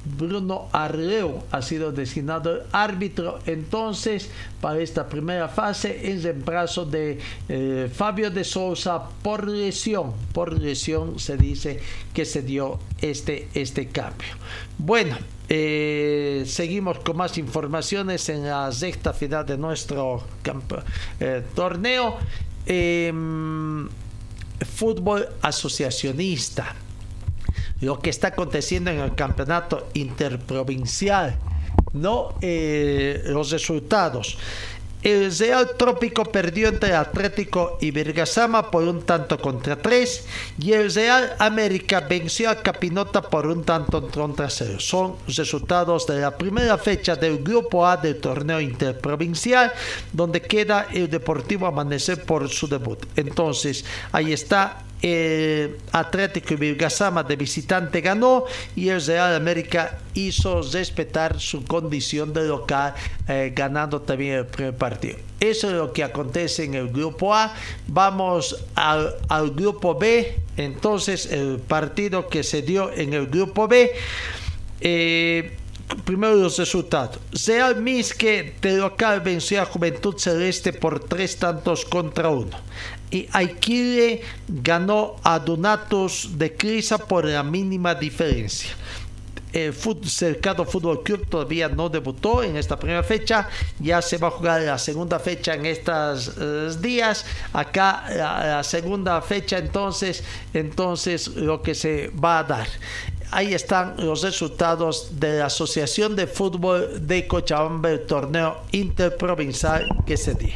Bruno 0.04 0.68
Arleo 0.72 1.44
ha 1.52 1.62
sido 1.62 1.92
designado 1.92 2.64
árbitro 2.72 3.40
entonces 3.46 4.30
para 4.60 4.80
esta 4.80 5.08
primera 5.08 5.48
fase 5.48 6.12
en 6.12 6.24
reemplazo 6.24 6.86
de 6.86 7.20
eh, 7.48 7.90
Fabio 7.94 8.32
de 8.32 8.44
Sousa 8.44 9.04
por 9.22 9.48
lesión. 9.48 10.14
Por 10.34 10.60
lesión 10.60 11.20
se 11.20 11.38
dice 11.38 11.80
que 12.14 12.26
se 12.26 12.42
dio 12.42 12.80
este, 13.00 13.48
este 13.54 13.88
cambio. 13.90 14.30
Bueno, 14.78 15.18
eh, 15.54 16.46
seguimos 16.46 17.00
con 17.00 17.18
más 17.18 17.38
informaciones 17.38 18.30
en 18.30 18.46
la 18.48 18.72
sexta 18.72 19.12
final 19.12 19.46
de 19.46 19.58
nuestro 19.58 20.24
eh, 21.20 21.44
torneo. 21.54 22.16
Em, 22.66 23.90
fútbol 24.62 25.28
asociacionista 25.42 26.74
lo 27.82 28.00
que 28.00 28.12
está 28.12 28.30
aconteciendo 28.30 28.92
en 28.92 29.00
el 29.00 29.14
campeonato 29.14 29.90
interprovincial, 29.94 31.38
no 31.92 32.36
eh, 32.40 33.22
los 33.26 33.52
resultados. 33.52 34.38
El 35.04 35.36
Real 35.36 35.72
Trópico 35.78 36.26
perdió 36.26 36.68
entre 36.68 36.94
Atlético 36.94 37.80
y 37.82 37.90
Virgasama 37.90 38.70
por 38.70 38.84
un 38.84 39.02
tanto 39.02 39.40
contra 39.40 39.76
tres 39.76 40.26
y 40.60 40.74
el 40.74 40.94
Real 40.94 41.36
América 41.40 42.02
venció 42.02 42.52
a 42.52 42.62
Capinota 42.62 43.24
por 43.24 43.48
un 43.48 43.64
tanto 43.64 44.08
contra 44.10 44.48
cero. 44.50 44.80
Son 44.80 45.16
resultados 45.28 46.06
de 46.06 46.20
la 46.20 46.38
primera 46.38 46.78
fecha 46.78 47.16
del 47.16 47.44
Grupo 47.44 47.88
A 47.88 47.98
del 47.98 48.22
torneo 48.22 48.62
interprovincial 48.62 49.74
donde 50.14 50.42
queda 50.42 50.88
el 50.94 51.10
Deportivo 51.10 51.66
Amanecer 51.66 52.24
por 52.24 52.48
su 52.50 52.68
debut. 52.68 53.00
Entonces, 53.16 53.84
ahí 54.12 54.34
está 54.34 54.84
el 55.02 55.78
Atlético 55.92 56.54
y 56.54 56.58
Virgasama 56.58 57.24
de 57.24 57.36
visitante 57.36 58.02
ganó 58.02 58.46
y 58.76 58.90
el 58.90 59.04
Real 59.04 59.36
América 59.36 60.00
hizo 60.14 60.62
respetar 60.62 61.40
su 61.40 61.64
condición 61.66 62.34
de 62.34 62.44
local 62.44 62.94
eh, 63.28 63.52
ganando 63.56 64.02
también 64.02 64.36
el 64.36 64.46
primer 64.46 64.76
partido. 64.76 65.18
Eso 65.40 65.70
es 65.70 65.74
lo 65.74 65.92
que 65.92 66.04
acontece 66.04 66.66
en 66.66 66.76
el 66.76 66.90
grupo 66.90 67.34
A. 67.34 67.54
Vamos 67.88 68.64
al, 68.76 69.16
grupo 69.56 69.98
B. 69.98 70.36
Entonces 70.58 71.26
el 71.26 71.60
partido 71.60 72.28
que 72.28 72.44
se 72.44 72.62
dio 72.62 72.92
en 72.94 73.14
el 73.14 73.26
grupo 73.28 73.68
B. 73.68 73.92
Eh, 74.82 75.58
primero 76.06 76.36
los 76.36 76.58
resultados. 76.58 77.20
Real 77.46 77.82
Misque 77.82 78.54
de 78.62 78.78
local 78.78 79.22
venció 79.22 79.62
a 79.62 79.66
Juventud 79.66 80.16
Celeste 80.18 80.74
por 80.74 81.00
tres 81.00 81.38
tantos 81.38 81.86
contra 81.86 82.30
uno 82.30 82.58
y 83.12 83.28
Aikile 83.34 84.22
ganó 84.48 85.18
a 85.24 85.38
Donatos 85.38 86.30
de 86.38 86.56
Crisa 86.56 86.98
por 86.98 87.26
la 87.26 87.44
mínima 87.44 87.94
diferencia. 87.94 88.72
El 89.54 89.74
Cercado 90.06 90.64
Fútbol 90.64 91.04
Club 91.04 91.28
todavía 91.28 91.68
no 91.68 91.90
debutó 91.90 92.42
en 92.42 92.56
esta 92.56 92.80
primera 92.80 93.04
fecha, 93.04 93.50
ya 93.80 94.02
se 94.02 94.18
va 94.18 94.30
a 94.30 94.32
jugar 94.32 94.62
la 94.62 94.78
segunda 94.78 95.20
fecha 95.20 95.56
en 95.56 95.66
estos 95.66 96.32
eh, 96.40 96.70
días. 96.80 97.26
Acá 97.52 98.06
la, 98.16 98.64
segunda 98.64 99.22
fecha 99.22 99.58
entonces, 99.58 100.24
entonces 100.54 101.28
lo 101.28 101.62
que 101.62 101.76
se 101.76 102.08
va 102.10 102.40
a 102.40 102.44
dar 102.46 102.68
ahí 103.32 103.54
están 103.54 103.96
los 103.98 104.22
resultados 104.22 105.20
de 105.20 105.40
la 105.40 105.46
Asociación 105.46 106.16
de 106.16 106.28
Fútbol 106.28 107.08
de 107.08 107.28
Cochabamba, 107.28 107.90
el 107.90 108.06
torneo 108.06 108.58
interprovincial 108.72 109.88
que 110.06 110.18
se 110.18 110.36
dio. 110.36 110.54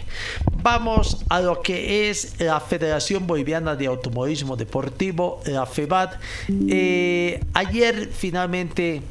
Vamos 0.61 1.23
a 1.29 1.39
lo 1.39 1.61
que 1.61 2.09
es 2.09 2.39
la 2.39 2.59
Federación 2.59 3.25
Boliviana 3.25 3.75
de 3.75 3.87
Automovilismo 3.87 4.55
Deportivo, 4.55 5.41
la 5.45 5.65
FEBAD. 5.65 6.11
Eh, 6.69 7.39
ayer 7.53 8.09
finalmente 8.11 9.01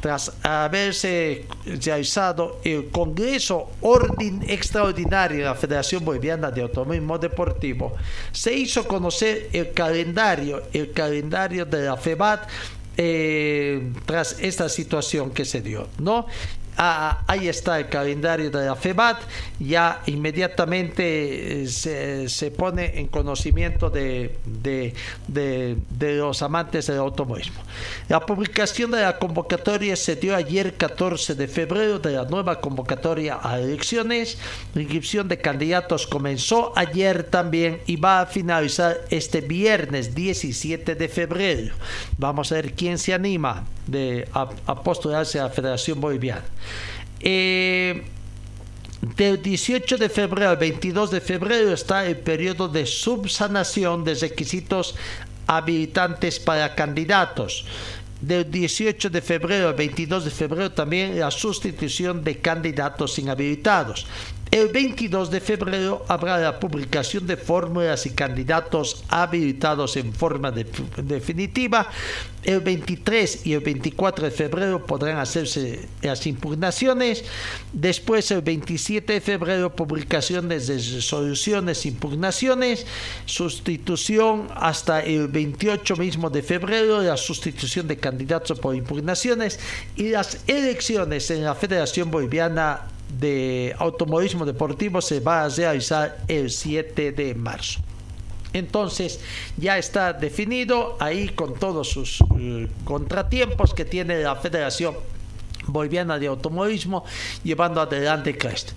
tras 0.00 0.32
haberse 0.42 1.46
realizado 1.64 2.60
el 2.64 2.90
Congreso 2.90 3.70
Orden 3.80 4.44
Extraordinario 4.46 5.38
de 5.38 5.44
la 5.44 5.54
Federación 5.54 6.04
Boliviana 6.04 6.50
de 6.50 6.62
Automovilismo 6.62 7.18
Deportivo, 7.18 7.96
se 8.30 8.54
hizo 8.54 8.86
conocer 8.86 9.48
el 9.52 9.72
calendario, 9.72 10.62
el 10.72 10.92
calendario 10.92 11.64
de 11.64 11.86
la 11.86 11.96
FEBAD 11.96 12.40
eh, 12.96 13.92
tras 14.06 14.38
esta 14.40 14.68
situación 14.68 15.30
que 15.30 15.44
se 15.44 15.60
dio, 15.60 15.88
¿no? 15.98 16.26
Ah, 16.78 17.22
ahí 17.26 17.48
está 17.48 17.78
el 17.78 17.88
calendario 17.88 18.50
de 18.50 18.66
la 18.66 18.76
FEBAT, 18.76 19.22
ya 19.58 20.02
inmediatamente 20.04 21.62
eh, 21.62 22.28
se, 22.28 22.50
pone 22.50 23.00
en 23.00 23.06
conocimiento 23.06 23.88
de, 23.88 24.36
de, 25.26 25.74
los 25.98 26.42
amantes 26.42 26.86
del 26.86 26.98
automovilismo. 26.98 27.62
La 28.10 28.20
publicación 28.20 28.90
de 28.90 29.00
la 29.00 29.18
convocatoria 29.18 29.96
se 29.96 30.16
dio 30.16 30.36
ayer 30.36 30.74
14 30.74 31.34
de 31.34 31.48
febrero 31.48 31.98
de 31.98 32.12
la 32.12 32.24
nueva 32.24 32.60
convocatoria 32.60 33.38
a 33.42 33.58
elecciones. 33.58 34.36
La 34.74 34.82
inscripción 34.82 35.28
de 35.28 35.38
candidatos 35.38 36.06
comenzó 36.06 36.74
ayer 36.76 37.24
también 37.24 37.80
y 37.86 37.96
va 37.96 38.20
a 38.20 38.26
finalizar 38.26 38.98
este 39.08 39.40
viernes 39.40 40.14
17 40.14 40.94
de 40.94 41.08
febrero. 41.08 41.74
Vamos 42.18 42.52
a 42.52 42.56
ver 42.56 42.74
quién 42.74 42.98
se 42.98 43.14
anima 43.14 43.64
de, 43.86 44.28
a 44.34 44.82
postularse 44.82 45.40
a 45.40 45.44
la 45.44 45.50
Federación 45.50 46.00
Boliviana. 46.00 46.44
Eh, 47.20 48.04
del 49.16 49.42
18 49.42 49.98
de 49.98 50.08
febrero 50.08 50.50
al 50.50 50.56
22 50.56 51.10
de 51.10 51.20
febrero 51.20 51.72
está 51.72 52.06
el 52.06 52.16
periodo 52.16 52.68
de 52.68 52.86
subsanación 52.86 54.04
de 54.04 54.14
requisitos 54.14 54.94
habilitantes 55.46 56.40
para 56.40 56.74
candidatos. 56.74 57.64
Del 58.20 58.50
18 58.50 59.10
de 59.10 59.20
febrero 59.20 59.68
al 59.68 59.74
22 59.74 60.24
de 60.24 60.30
febrero 60.30 60.72
también 60.72 61.20
la 61.20 61.30
sustitución 61.30 62.24
de 62.24 62.38
candidatos 62.38 63.18
inhabilitados. 63.18 64.06
El 64.50 64.68
22 64.68 65.30
de 65.30 65.40
febrero 65.40 66.04
habrá 66.06 66.38
la 66.38 66.60
publicación 66.60 67.26
de 67.26 67.36
fórmulas 67.36 68.06
y 68.06 68.10
candidatos 68.10 69.04
habilitados 69.08 69.96
en 69.96 70.12
forma 70.12 70.52
definitiva. 70.52 71.90
El 72.44 72.60
23 72.60 73.44
y 73.44 73.54
el 73.54 73.60
24 73.60 74.26
de 74.26 74.30
febrero 74.30 74.86
podrán 74.86 75.18
hacerse 75.18 75.88
las 76.00 76.28
impugnaciones. 76.28 77.24
Después, 77.72 78.30
el 78.30 78.42
27 78.42 79.14
de 79.14 79.20
febrero, 79.20 79.74
publicaciones 79.74 80.68
de 80.68 80.74
resoluciones, 80.76 81.84
impugnaciones. 81.84 82.86
Sustitución 83.24 84.46
hasta 84.54 85.00
el 85.00 85.26
28 85.26 85.96
mismo 85.96 86.30
de 86.30 86.44
febrero, 86.44 87.02
la 87.02 87.16
sustitución 87.16 87.88
de 87.88 87.96
candidatos 87.96 88.60
por 88.60 88.76
impugnaciones. 88.76 89.58
Y 89.96 90.10
las 90.10 90.38
elecciones 90.46 91.32
en 91.32 91.42
la 91.42 91.56
Federación 91.56 92.12
Boliviana 92.12 92.86
de 93.08 93.74
automovilismo 93.78 94.44
deportivo 94.44 95.00
se 95.00 95.20
va 95.20 95.44
a 95.44 95.48
realizar 95.48 96.18
el 96.28 96.50
7 96.50 97.12
de 97.12 97.34
marzo. 97.34 97.80
Entonces 98.52 99.20
ya 99.56 99.78
está 99.78 100.12
definido 100.12 100.96
ahí 101.00 101.28
con 101.28 101.54
todos 101.54 101.90
sus 101.90 102.20
eh, 102.38 102.68
contratiempos 102.84 103.74
que 103.74 103.84
tiene 103.84 104.22
la 104.22 104.36
Federación 104.36 104.94
Boliviana 105.66 106.18
de 106.18 106.28
Automovilismo 106.28 107.04
llevando 107.42 107.80
adelante 107.80 108.36
Crest. 108.36 108.72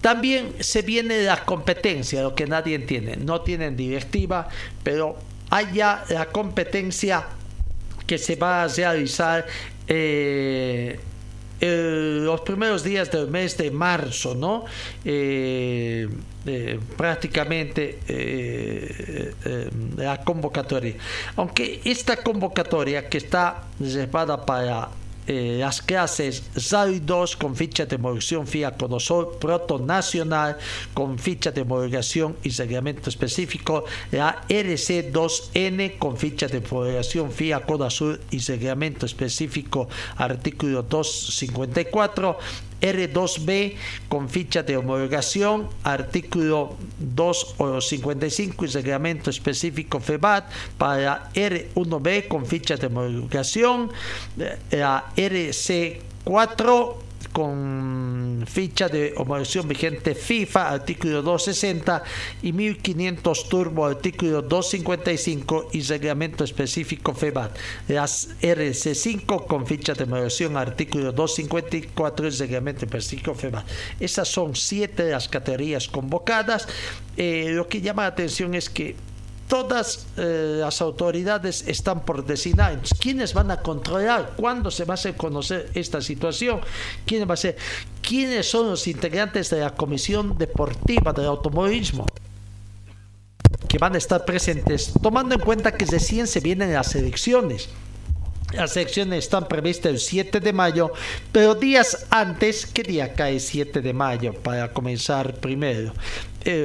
También 0.00 0.54
se 0.60 0.82
viene 0.82 1.22
la 1.22 1.44
competencia, 1.44 2.22
lo 2.22 2.34
que 2.34 2.46
nadie 2.46 2.76
entiende. 2.76 3.16
No 3.16 3.40
tienen 3.40 3.76
directiva, 3.76 4.48
pero 4.84 5.16
hay 5.50 5.66
ya 5.72 6.04
la 6.08 6.26
competencia 6.26 7.26
que 8.06 8.18
se 8.18 8.36
va 8.36 8.62
a 8.62 8.68
realizar 8.68 9.46
eh, 9.88 11.00
los 11.60 12.40
primeros 12.42 12.82
días 12.82 13.10
del 13.10 13.28
mes 13.28 13.56
de 13.56 13.70
marzo, 13.70 14.34
¿no? 14.34 14.64
Eh, 15.04 16.08
eh, 16.46 16.80
prácticamente 16.96 17.98
eh, 18.08 19.32
la 19.96 20.22
convocatoria. 20.22 20.94
Aunque 21.36 21.80
esta 21.84 22.16
convocatoria 22.22 23.08
que 23.08 23.18
está 23.18 23.64
reservada 23.80 24.44
para 24.44 24.88
eh, 25.26 25.56
las 25.58 25.82
clases 25.82 26.42
SAI 26.56 27.00
2 27.00 27.36
con 27.36 27.56
ficha 27.56 27.86
de 27.86 27.96
homologación 27.96 28.46
FIA 28.46 28.76
Conosol 28.76 29.36
Proto 29.40 29.78
Nacional 29.78 30.56
con 30.94 31.18
ficha 31.18 31.50
de 31.50 31.62
homologación 31.62 32.36
y 32.42 32.50
reglamento 32.50 33.10
específico, 33.10 33.84
la 34.12 34.42
RC2N 34.48 35.98
con 35.98 36.16
ficha 36.16 36.46
de 36.46 36.58
homologación 36.58 37.32
FIA 37.32 37.62
Azul 37.84 38.20
y 38.30 38.38
reglamento 38.38 39.06
específico 39.06 39.88
artículo 40.16 40.82
254, 40.82 42.38
R2B 42.80 43.74
con 44.08 44.28
ficha 44.28 44.62
de 44.62 44.76
homologación, 44.76 45.68
artículo 45.82 46.76
255 46.98 48.64
y 48.64 48.68
reglamento 48.68 49.30
específico 49.30 50.00
FEBAT 50.00 50.50
para 50.78 51.32
R1B 51.32 52.28
con 52.28 52.46
ficha 52.46 52.76
de 52.76 52.86
homologación, 52.86 53.90
eh, 54.38 54.58
la 54.70 55.06
RC4 55.16 57.05
con 57.32 58.44
ficha 58.46 58.88
de 58.88 59.14
homologación 59.16 59.68
vigente 59.68 60.14
FIFA, 60.14 60.70
artículo 60.70 61.22
260 61.22 62.02
y 62.42 62.52
1500 62.52 63.48
turbo, 63.48 63.86
artículo 63.86 64.42
255 64.42 65.70
y 65.72 65.82
reglamento 65.82 66.44
específico 66.44 67.14
FEBAT. 67.14 67.56
Las 67.88 68.30
RC5 68.40 69.46
con 69.46 69.66
ficha 69.66 69.94
de 69.94 70.04
homologación, 70.04 70.56
artículo 70.56 71.12
254 71.12 72.28
y 72.28 72.30
reglamento 72.30 72.84
específico 72.84 73.34
FEBAT. 73.34 73.66
Esas 74.00 74.28
son 74.28 74.54
siete 74.54 75.04
de 75.04 75.12
las 75.12 75.28
categorías 75.28 75.88
convocadas. 75.88 76.68
Eh, 77.16 77.50
lo 77.50 77.68
que 77.68 77.80
llama 77.80 78.02
la 78.02 78.08
atención 78.08 78.54
es 78.54 78.68
que 78.68 78.94
todas 79.48 80.06
eh, 80.16 80.58
las 80.60 80.80
autoridades 80.80 81.66
están 81.66 82.04
por 82.04 82.24
designar. 82.24 82.80
¿Quiénes 82.98 83.34
van 83.34 83.50
a 83.50 83.60
controlar? 83.60 84.34
¿Cuándo 84.36 84.70
se 84.70 84.84
va 84.84 84.94
a 84.94 84.96
hacer 84.96 85.16
conocer 85.16 85.70
esta 85.74 86.00
situación? 86.00 86.60
¿Quién 87.04 87.28
va 87.28 87.34
a 87.34 87.36
ser? 87.36 87.56
¿Quiénes 88.02 88.50
son 88.50 88.70
los 88.70 88.86
integrantes 88.86 89.50
de 89.50 89.60
la 89.60 89.74
Comisión 89.74 90.36
Deportiva 90.38 91.12
del 91.12 91.26
Automovilismo? 91.26 92.06
que 93.68 93.78
van 93.78 93.94
a 93.94 93.98
estar 93.98 94.24
presentes, 94.24 94.92
tomando 95.02 95.34
en 95.34 95.40
cuenta 95.40 95.72
que 95.72 95.84
recién 95.86 96.26
se 96.26 96.40
vienen 96.40 96.72
las 96.72 96.94
elecciones. 96.94 97.68
Las 98.52 98.76
elecciones 98.76 99.24
están 99.24 99.48
previstas 99.48 99.90
el 99.90 99.98
7 99.98 100.38
de 100.40 100.52
mayo, 100.52 100.92
pero 101.32 101.54
días 101.54 102.06
antes, 102.10 102.64
¿qué 102.66 102.82
día 102.82 103.14
cae 103.14 103.40
7 103.40 103.80
de 103.80 103.92
mayo 103.92 104.34
para 104.34 104.72
comenzar 104.72 105.34
primero? 105.34 105.92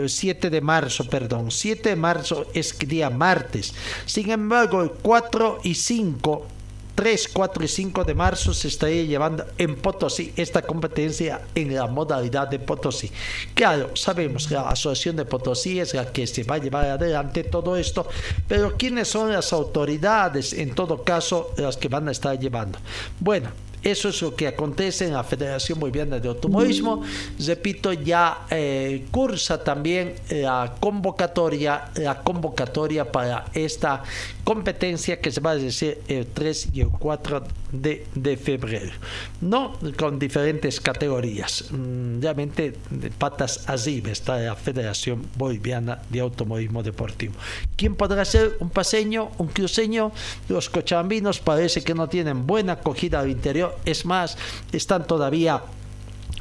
7 0.07 0.49
de 0.49 0.61
marzo, 0.61 1.07
perdón, 1.07 1.51
7 1.51 1.89
de 1.89 1.95
marzo 1.95 2.45
es 2.53 2.77
día 2.79 3.09
martes. 3.09 3.73
Sin 4.05 4.29
embargo, 4.29 4.81
el 4.81 4.91
4 4.91 5.59
y 5.63 5.75
5 5.75 6.47
3, 6.95 7.29
4 7.33 7.63
y 7.63 7.67
5 7.67 8.03
de 8.03 8.13
marzo 8.13 8.53
se 8.53 8.67
estaría 8.67 9.03
llevando 9.03 9.45
en 9.57 9.75
Potosí 9.75 10.33
esta 10.35 10.61
competencia 10.61 11.41
en 11.55 11.73
la 11.73 11.87
modalidad 11.87 12.47
de 12.47 12.59
Potosí. 12.59 13.11
Claro, 13.55 13.95
sabemos 13.95 14.47
que 14.47 14.55
la 14.55 14.69
Asociación 14.69 15.15
de 15.15 15.25
Potosí 15.25 15.79
es 15.79 15.93
la 15.93 16.11
que 16.11 16.27
se 16.27 16.43
va 16.43 16.55
a 16.55 16.57
llevar 16.59 16.85
adelante 16.85 17.43
todo 17.43 17.75
esto, 17.75 18.07
pero 18.47 18.77
¿quiénes 18.77 19.07
son 19.07 19.31
las 19.31 19.53
autoridades 19.53 20.53
en 20.53 20.75
todo 20.75 21.03
caso 21.03 21.53
las 21.57 21.77
que 21.77 21.87
van 21.87 22.07
a 22.07 22.11
estar 22.11 22.37
llevando? 22.37 22.77
Bueno, 23.19 23.49
eso 23.83 24.09
es 24.09 24.21
lo 24.21 24.35
que 24.35 24.47
acontece 24.47 25.05
en 25.05 25.13
la 25.13 25.23
Federación 25.23 25.79
Boliviana 25.79 26.19
de 26.19 26.27
Automovilismo. 26.27 27.03
Repito, 27.45 27.93
ya 27.93 28.45
eh, 28.49 29.05
cursa 29.11 29.63
también 29.63 30.15
la 30.29 30.75
convocatoria, 30.79 31.89
la 31.95 32.21
convocatoria 32.21 33.11
para 33.11 33.45
esta 33.53 34.03
competencia 34.43 35.19
que 35.19 35.31
se 35.31 35.39
va 35.41 35.51
a 35.51 35.55
decir 35.55 35.99
el 36.07 36.27
3 36.27 36.69
y 36.73 36.81
el 36.81 36.89
4 36.89 37.43
de, 37.71 38.37
febrero. 38.37 38.91
No 39.39 39.77
con 39.97 40.19
diferentes 40.19 40.79
categorías. 40.79 41.65
Mm, 41.71 42.21
realmente 42.21 42.73
patas 43.17 43.69
arriba 43.69 44.11
está 44.11 44.37
la 44.37 44.55
Federación 44.55 45.25
Boliviana 45.35 46.01
de 46.09 46.19
Automovilismo 46.19 46.83
Deportivo. 46.83 47.33
¿Quién 47.75 47.95
podrá 47.95 48.25
ser 48.25 48.57
un 48.59 48.69
paseño, 48.69 49.31
un 49.37 49.47
cruceño? 49.47 50.11
Los 50.49 50.69
cochabambinos 50.69 51.39
parece 51.39 51.83
que 51.83 51.93
no 51.93 52.09
tienen 52.09 52.45
buena 52.45 52.73
acogida 52.73 53.19
al 53.19 53.29
interior 53.29 53.70
es 53.85 54.05
más, 54.05 54.37
están 54.71 55.05
todavía 55.05 55.61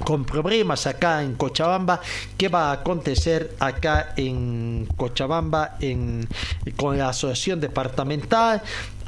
con 0.04 0.24
problemas 0.24 0.86
acá 0.86 1.22
en 1.22 1.34
Cochabamba. 1.34 2.00
¿Qué 2.36 2.48
va 2.48 2.70
a 2.70 2.72
acontecer 2.72 3.56
acá 3.60 4.14
en 4.16 4.88
Cochabamba 4.96 5.76
en, 5.80 6.26
con 6.76 6.98
la 6.98 7.10
asociación 7.10 7.60
departamental? 7.60 8.62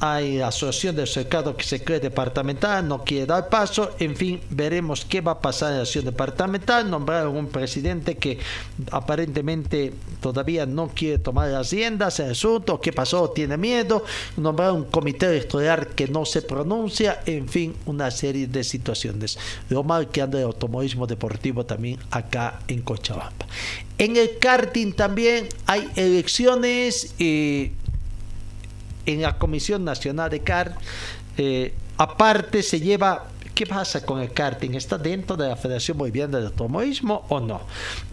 Hay 0.04 0.40
asociación 0.40 0.96
del 0.96 1.06
cercado 1.06 1.56
que 1.56 1.62
se 1.62 1.84
cree 1.84 2.00
departamental, 2.00 2.88
no 2.88 3.04
quiere 3.04 3.24
dar 3.26 3.48
paso, 3.48 3.92
en 4.00 4.16
fin, 4.16 4.40
veremos 4.50 5.04
qué 5.04 5.20
va 5.20 5.30
a 5.30 5.40
pasar 5.40 5.70
en 5.70 5.76
la 5.76 5.82
asociación 5.82 6.06
departamental, 6.06 6.90
nombraron 6.90 7.36
un 7.36 7.46
presidente 7.46 8.16
que 8.16 8.40
aparentemente 8.90 9.92
todavía 10.20 10.66
no 10.66 10.88
quiere 10.88 11.20
tomar 11.20 11.50
las 11.50 11.70
riendas 11.70 12.18
en 12.18 12.26
el 12.26 12.32
asunto, 12.32 12.80
qué 12.80 12.92
pasó, 12.92 13.30
tiene 13.30 13.56
miedo, 13.56 14.04
nombraron 14.36 14.78
un 14.78 14.84
comité 14.86 15.26
electoral 15.26 15.86
que 15.94 16.08
no 16.08 16.24
se 16.24 16.42
pronuncia, 16.42 17.22
en 17.24 17.48
fin, 17.48 17.76
una 17.86 18.10
serie 18.10 18.48
de 18.48 18.64
situaciones. 18.64 19.38
Lo 19.68 19.84
mal 19.84 20.08
que 20.08 20.20
anda 20.20 20.40
el 20.40 20.46
automovilismo 20.46 21.06
deportivo 21.06 21.64
también 21.64 22.00
acá 22.10 22.58
en 22.66 22.82
Cochabamba. 22.82 23.46
En 23.98 24.16
el 24.16 24.38
karting 24.40 24.94
también 24.94 25.48
hay 25.66 25.88
elecciones 25.94 27.14
y 27.20 27.70
en 29.06 29.22
la 29.22 29.38
Comisión 29.38 29.84
Nacional 29.84 30.30
de 30.30 30.40
CAR, 30.40 30.76
eh, 31.36 31.74
aparte 31.96 32.62
se 32.62 32.80
lleva 32.80 33.28
¿Qué 33.54 33.66
pasa 33.66 34.04
con 34.04 34.20
el 34.20 34.32
karting? 34.32 34.70
¿Está 34.74 34.96
dentro 34.96 35.36
de 35.36 35.46
la 35.46 35.56
Federación 35.56 35.98
Boliviana 35.98 36.38
de 36.38 36.46
Automovilismo 36.46 37.26
o 37.28 37.38
no? 37.38 37.60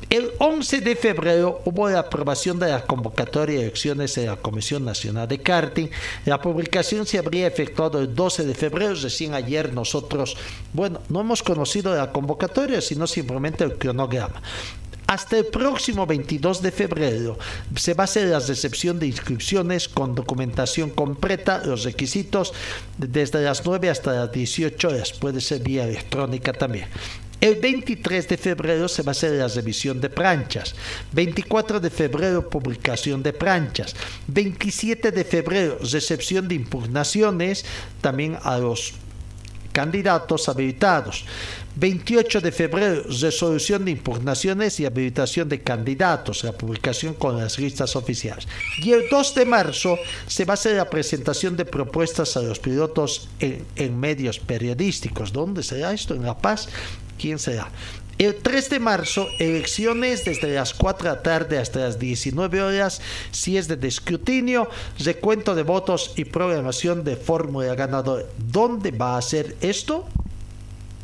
El 0.10 0.32
11 0.38 0.82
de 0.82 0.96
febrero 0.98 1.62
hubo 1.64 1.90
la 1.90 2.00
aprobación 2.00 2.60
de 2.60 2.70
la 2.70 2.82
convocatoria 2.82 3.56
de 3.56 3.62
elecciones 3.64 4.16
de 4.16 4.26
la 4.26 4.36
Comisión 4.36 4.84
Nacional 4.84 5.30
de 5.30 5.40
Karting. 5.40 5.88
La 6.26 6.42
publicación 6.42 7.06
se 7.06 7.20
habría 7.20 7.48
efectuado 7.48 8.02
el 8.02 8.14
12 8.14 8.46
de 8.46 8.54
febrero. 8.54 8.96
Recién 8.96 9.34
ayer 9.34 9.74
nosotros, 9.74 10.36
bueno, 10.74 11.00
no 11.08 11.22
hemos 11.22 11.42
conocido 11.42 11.96
la 11.96 12.12
convocatoria, 12.12 12.82
sino 12.82 13.08
simplemente 13.08 13.64
el 13.64 13.78
cronograma. 13.78 14.42
Hasta 15.10 15.40
el 15.40 15.46
próximo 15.48 16.06
22 16.06 16.62
de 16.62 16.72
febrero 16.72 17.40
se 17.76 17.96
va 17.96 18.04
a 18.04 18.06
hacer 18.06 18.28
la 18.28 18.38
recepción 18.38 19.00
de 19.00 19.08
inscripciones 19.08 19.90
con 19.90 20.14
documentación 20.14 20.92
completa, 20.92 21.64
los 21.66 21.84
requisitos 21.84 22.54
desde 22.96 23.42
las 23.42 23.66
9 23.66 23.90
hasta 23.90 24.14
las 24.14 24.32
18 24.32 24.88
horas, 24.88 25.14
puede 25.14 25.42
ser 25.42 25.64
vía 25.64 25.86
electrónica 25.86 26.54
también. 26.54 26.86
El 27.42 27.56
23 27.56 28.28
de 28.28 28.38
febrero 28.38 28.88
se 28.88 29.02
va 29.02 29.10
a 29.10 29.12
hacer 29.14 29.32
la 29.32 29.48
revisión 29.48 30.00
de 30.00 30.12
planchas. 30.12 30.76
24 31.14 31.80
de 31.80 31.90
febrero 31.90 32.48
publicación 32.48 33.24
de 33.24 33.34
planchas. 33.34 33.96
27 34.28 35.12
de 35.12 35.24
febrero 35.24 35.80
recepción 35.92 36.48
de 36.48 36.54
impugnaciones 36.54 37.66
también 38.00 38.38
a 38.44 38.60
los 38.60 38.94
candidatos 39.80 40.50
habilitados. 40.50 41.24
28 41.78 42.42
de 42.42 42.52
febrero, 42.52 43.04
resolución 43.22 43.86
de 43.86 43.92
impugnaciones 43.92 44.78
y 44.82 44.86
habilitación 44.86 45.48
de 45.48 45.62
candidatos, 45.62 46.44
la 46.44 46.52
publicación 46.52 47.14
con 47.14 47.38
las 47.38 47.58
listas 47.58 47.96
oficiales. 47.96 48.46
Y 48.84 48.92
el 48.92 49.04
2 49.10 49.36
de 49.36 49.46
marzo 49.46 49.98
se 50.28 50.44
va 50.44 50.54
a 50.54 50.56
hacer 50.56 50.76
la 50.76 50.90
presentación 50.90 51.56
de 51.56 51.64
propuestas 51.64 52.36
a 52.36 52.42
los 52.42 52.60
pilotos 52.60 53.30
en, 53.40 53.98
medios 53.98 54.40
periodísticos. 54.40 55.32
¿Dónde 55.32 55.64
será 55.64 55.94
esto? 55.94 56.14
¿En 56.14 56.24
La 56.24 56.38
Paz? 56.38 56.68
¿Quién 57.18 57.40
será? 57.40 57.70
El 58.20 58.36
3 58.36 58.70
de 58.70 58.80
marzo, 58.82 59.30
elecciones 59.40 60.26
desde 60.26 60.54
las 60.54 60.74
4 60.74 61.10
de 61.10 61.16
la 61.16 61.24
tarde 61.24 61.58
hasta 61.58 61.80
las 61.80 62.00
19 62.00 62.62
horas, 62.62 63.00
si 63.32 63.56
es 63.56 63.70
de 63.70 63.88
escrutinio, 63.88 64.70
recuento 64.98 65.56
de 65.56 65.64
votos 65.64 66.12
y 66.18 66.26
programación 66.26 67.06
de 67.06 67.16
fórmula 67.16 67.76
ganadora. 67.76 68.26
¿Dónde 68.38 68.92
va 68.92 69.18
a 69.18 69.22
ser 69.22 69.56
esto? 69.62 70.06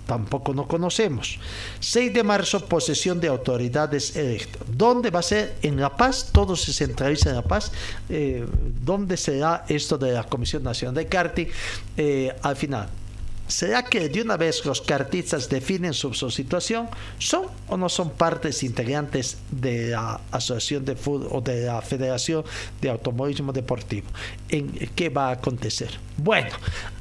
Tampoco 0.05 0.53
no 0.53 0.67
conocemos. 0.67 1.39
6 1.79 2.13
de 2.13 2.23
marzo, 2.23 2.65
posesión 2.65 3.21
de 3.21 3.29
autoridades 3.29 4.17
electas. 4.17 4.63
¿Dónde 4.67 5.09
va 5.09 5.19
a 5.19 5.23
ser? 5.23 5.55
En 5.61 5.79
La 5.79 5.95
Paz, 5.95 6.31
todo 6.33 6.57
se 6.57 6.73
centraliza 6.73 7.29
en 7.29 7.37
La 7.37 7.43
Paz. 7.43 7.71
Eh, 8.09 8.45
¿Dónde 8.83 9.15
será 9.15 9.63
esto 9.69 9.97
de 9.97 10.11
la 10.11 10.25
Comisión 10.25 10.63
Nacional 10.63 10.95
de 10.95 11.07
Karting? 11.07 11.47
Eh, 11.95 12.35
al 12.41 12.57
final, 12.57 12.89
¿Será 13.47 13.83
que 13.83 14.09
de 14.09 14.21
una 14.21 14.37
vez 14.37 14.65
los 14.65 14.81
cartistas 14.81 15.49
definen 15.49 15.93
su, 15.93 16.13
situación? 16.13 16.89
¿Son 17.19 17.45
o 17.67 17.77
no 17.77 17.89
son 17.89 18.09
partes 18.11 18.63
integrantes 18.63 19.37
de 19.51 19.89
la 19.89 20.19
Asociación 20.31 20.83
de 20.83 20.95
Fútbol 20.95 21.27
o 21.31 21.41
de 21.41 21.65
la 21.65 21.81
Federación 21.81 22.43
de 22.81 22.89
Automovilismo 22.89 23.53
Deportivo? 23.53 24.07
¿En 24.49 24.71
qué 24.95 25.09
va 25.09 25.29
a 25.29 25.31
acontecer? 25.33 25.91
Bueno, 26.17 26.49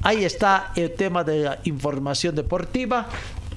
ahí 0.02 0.24
está 0.24 0.72
el 0.76 0.92
tema 0.92 1.24
de 1.24 1.38
la 1.40 1.58
información 1.64 2.34
deportiva. 2.34 3.08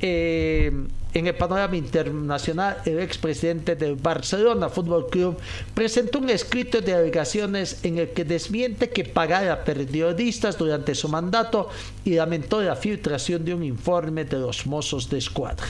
Eh, 0.01 0.71
en 1.17 1.27
el 1.27 1.35
panorama 1.35 1.75
internacional, 1.75 2.77
el 2.85 2.99
expresidente 2.99 3.75
del 3.75 3.95
Barcelona 3.95 4.69
Fútbol 4.69 5.07
Club 5.09 5.37
presentó 5.73 6.19
un 6.19 6.29
escrito 6.29 6.81
de 6.81 6.93
alegaciones 6.93 7.79
en 7.83 7.97
el 7.97 8.09
que 8.09 8.23
desmiente 8.23 8.89
que 8.89 9.03
pagara 9.03 9.63
periodistas 9.63 10.57
durante 10.57 10.93
su 10.95 11.09
mandato 11.09 11.69
y 12.05 12.15
lamentó 12.15 12.61
la 12.61 12.75
filtración 12.75 13.43
de 13.43 13.53
un 13.53 13.63
informe 13.63 14.25
de 14.25 14.37
los 14.37 14.67
mozos 14.67 15.09
de 15.09 15.17
escuadra. 15.17 15.65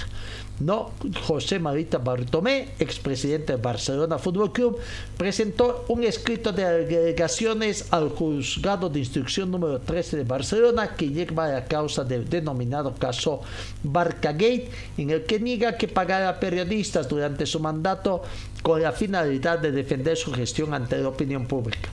¿No? 0.60 0.92
José 1.26 1.60
Marita 1.60 1.98
Bartomé, 1.98 2.70
expresidente 2.80 3.54
de 3.54 3.62
Barcelona 3.62 4.18
Fútbol 4.18 4.52
Club, 4.52 4.78
presentó 5.18 5.86
un 5.88 6.04
escrito 6.04 6.52
de 6.52 6.66
alegaciones 6.66 7.88
al 7.92 8.10
juzgado 8.10 8.90
de 8.90 9.00
instrucción 9.00 9.52
número 9.52 9.80
13 9.80 10.18
de 10.18 10.24
Barcelona 10.24 10.96
que 10.96 11.10
lleva 11.10 11.46
a 11.46 11.52
la 11.52 11.66
causa 11.66 12.04
del 12.04 12.28
denominado 12.30 12.94
caso 12.96 13.42
Barcagate, 13.84 14.70
en 14.98 15.10
el 15.10 15.24
que 15.24 15.40
niega 15.40 15.78
que 15.78 15.88
pagara 15.88 16.30
a 16.30 16.40
periodistas 16.40 17.08
durante 17.08 17.46
su 17.46 17.60
mandato 17.60 18.24
con 18.62 18.82
la 18.82 18.92
finalidad 18.92 19.60
de 19.60 19.72
defender 19.72 20.18
su 20.18 20.32
gestión 20.34 20.74
ante 20.74 20.98
la 20.98 21.10
opinión 21.10 21.46
pública. 21.48 21.90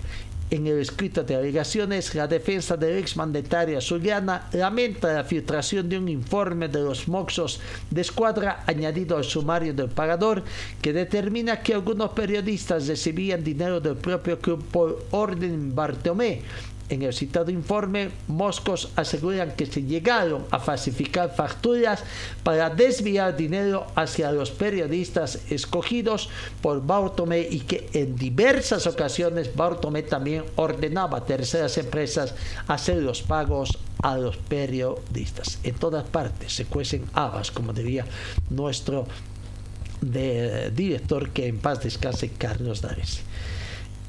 En 0.55 0.69
el 0.69 0.79
escrito 0.79 1.25
de 1.25 1.35
alegaciones, 1.35 2.15
la 2.15 2.29
defensa 2.29 2.77
del 2.77 2.99
exmandatario 2.99 3.81
Zuliana 3.81 4.47
lamenta 4.53 5.13
la 5.13 5.25
filtración 5.25 5.89
de 5.89 5.99
un 5.99 6.09
informe 6.09 6.69
de 6.69 6.79
los 6.79 7.09
Moxos 7.09 7.59
de 7.91 8.01
escuadra 8.01 8.63
añadido 8.65 9.17
al 9.17 9.25
sumario 9.25 9.75
del 9.75 9.89
pagador 9.89 10.45
que 10.81 10.93
determina 10.93 11.61
que 11.61 11.75
algunos 11.75 12.11
periodistas 12.11 12.87
recibían 12.87 13.43
dinero 13.43 13.81
del 13.81 13.97
propio 13.97 14.39
club 14.39 14.65
por 14.71 15.05
orden 15.11 15.75
Bartomé 15.75 16.43
en 16.89 17.03
el 17.03 17.15
citado 17.15 17.51
informe, 17.51 18.11
Moscos 18.29 18.91
aseguran 18.97 19.53
que 19.53 19.67
se 19.67 19.83
llegaron 19.83 20.45
a 20.51 20.59
falsificar 20.59 21.35
facturas 21.35 22.03
para 22.43 22.71
desviar 22.71 23.37
dinero 23.37 23.87
hacia 23.95 24.33
los 24.33 24.51
periodistas 24.51 25.41
escogidos 25.51 26.29
por 26.61 26.85
Bartomé 26.85 27.47
y 27.51 27.61
que 27.61 27.89
en 27.95 28.17
diversas 28.17 28.87
ocasiones 28.87 29.55
Bartomé 29.55 30.03
también 30.03 30.45
ordenaba 30.57 31.19
a 31.19 31.25
terceras 31.25 31.79
empresas 31.79 32.35
hacer 32.69 32.99
los 32.99 33.23
pagos 33.23 33.79
a 34.03 34.19
los 34.19 34.37
periodistas. 34.37 35.59
En 35.63 35.75
todas 35.75 36.05
partes 36.05 36.53
se 36.53 36.67
cuecen 36.67 37.05
habas, 37.15 37.51
como 37.51 37.73
diría 37.73 38.05
nuestro 38.51 39.07
director 40.03 41.31
que 41.31 41.47
en 41.47 41.59
paz 41.59 41.83
descanse 41.83 42.31
Carlos 42.31 42.83
Dares. 42.83 43.23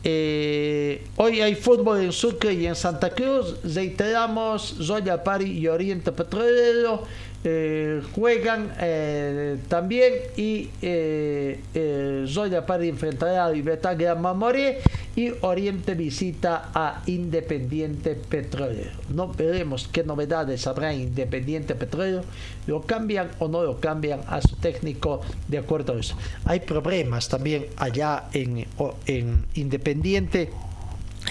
Eh, 0.07 1.03
hoy 1.15 1.41
hay 1.41 1.55
fútbol 1.55 1.99
en 1.99 2.11
Sucre 2.11 2.53
y 2.53 2.67
en 2.67 2.75
Santa 2.75 3.09
Cruz. 3.09 3.55
Reiteramos, 3.63 4.75
Zoya 4.79 5.23
Pari 5.23 5.51
y 5.51 5.67
Oriente 5.67 6.11
Petrolero 6.11 7.03
eh, 7.45 8.01
juegan 8.13 8.73
eh, 8.79 9.57
también 9.67 10.13
y 10.35 10.69
eh, 10.81 11.59
eh, 11.73 12.25
Zoya 12.27 12.65
Pari 12.65 12.89
enfrentará 12.89 13.45
a 13.45 13.51
Libertad 13.51 13.95
Gran 13.97 14.21
Mamoré 14.21 14.79
y 15.15 15.31
Oriente 15.41 15.93
visita 15.93 16.71
a 16.73 17.01
Independiente 17.05 18.15
Petrolero. 18.15 18.91
No 19.09 19.29
veremos 19.29 19.87
qué 19.87 20.03
novedades 20.03 20.67
habrá 20.67 20.93
en 20.93 21.01
Independiente 21.01 21.75
Petrolero. 21.75 22.23
¿Lo 22.67 22.81
cambian 22.81 23.29
o 23.39 23.47
no 23.47 23.63
lo 23.63 23.79
cambian 23.79 24.21
a 24.27 24.41
su 24.41 24.55
técnico 24.57 25.21
de 25.47 25.59
acuerdo 25.59 25.93
a 25.93 25.99
eso? 25.99 26.17
Hay 26.45 26.61
problemas 26.61 27.29
también 27.29 27.67
allá 27.77 28.25
en, 28.33 28.65
en 29.05 29.45
Independiente 29.53 30.49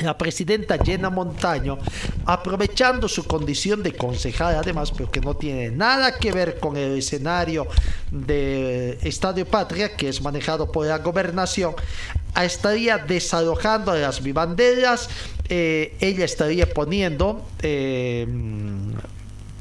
la 0.02 0.16
presidenta 0.16 0.78
Jenna 0.78 1.10
Montaño, 1.10 1.78
aprovechando 2.26 3.08
su 3.08 3.24
condición 3.24 3.82
de 3.82 3.92
concejal, 3.92 4.56
además, 4.56 4.92
pero 4.92 5.10
que 5.10 5.20
no 5.20 5.34
tiene 5.34 5.70
nada 5.70 6.18
que 6.18 6.32
ver 6.32 6.58
con 6.58 6.76
el 6.76 6.98
escenario 6.98 7.66
de 8.10 8.98
Estadio 9.02 9.46
Patria, 9.46 9.96
que 9.96 10.08
es 10.08 10.20
manejado 10.20 10.70
por 10.70 10.86
la 10.86 10.98
gobernación, 10.98 11.74
estaría 12.42 12.98
desalojando 12.98 13.94
las 13.94 14.22
vivanderas, 14.22 15.08
eh, 15.48 15.96
ella 16.00 16.24
estaría 16.24 16.72
poniendo 16.72 17.46
eh, 17.62 18.26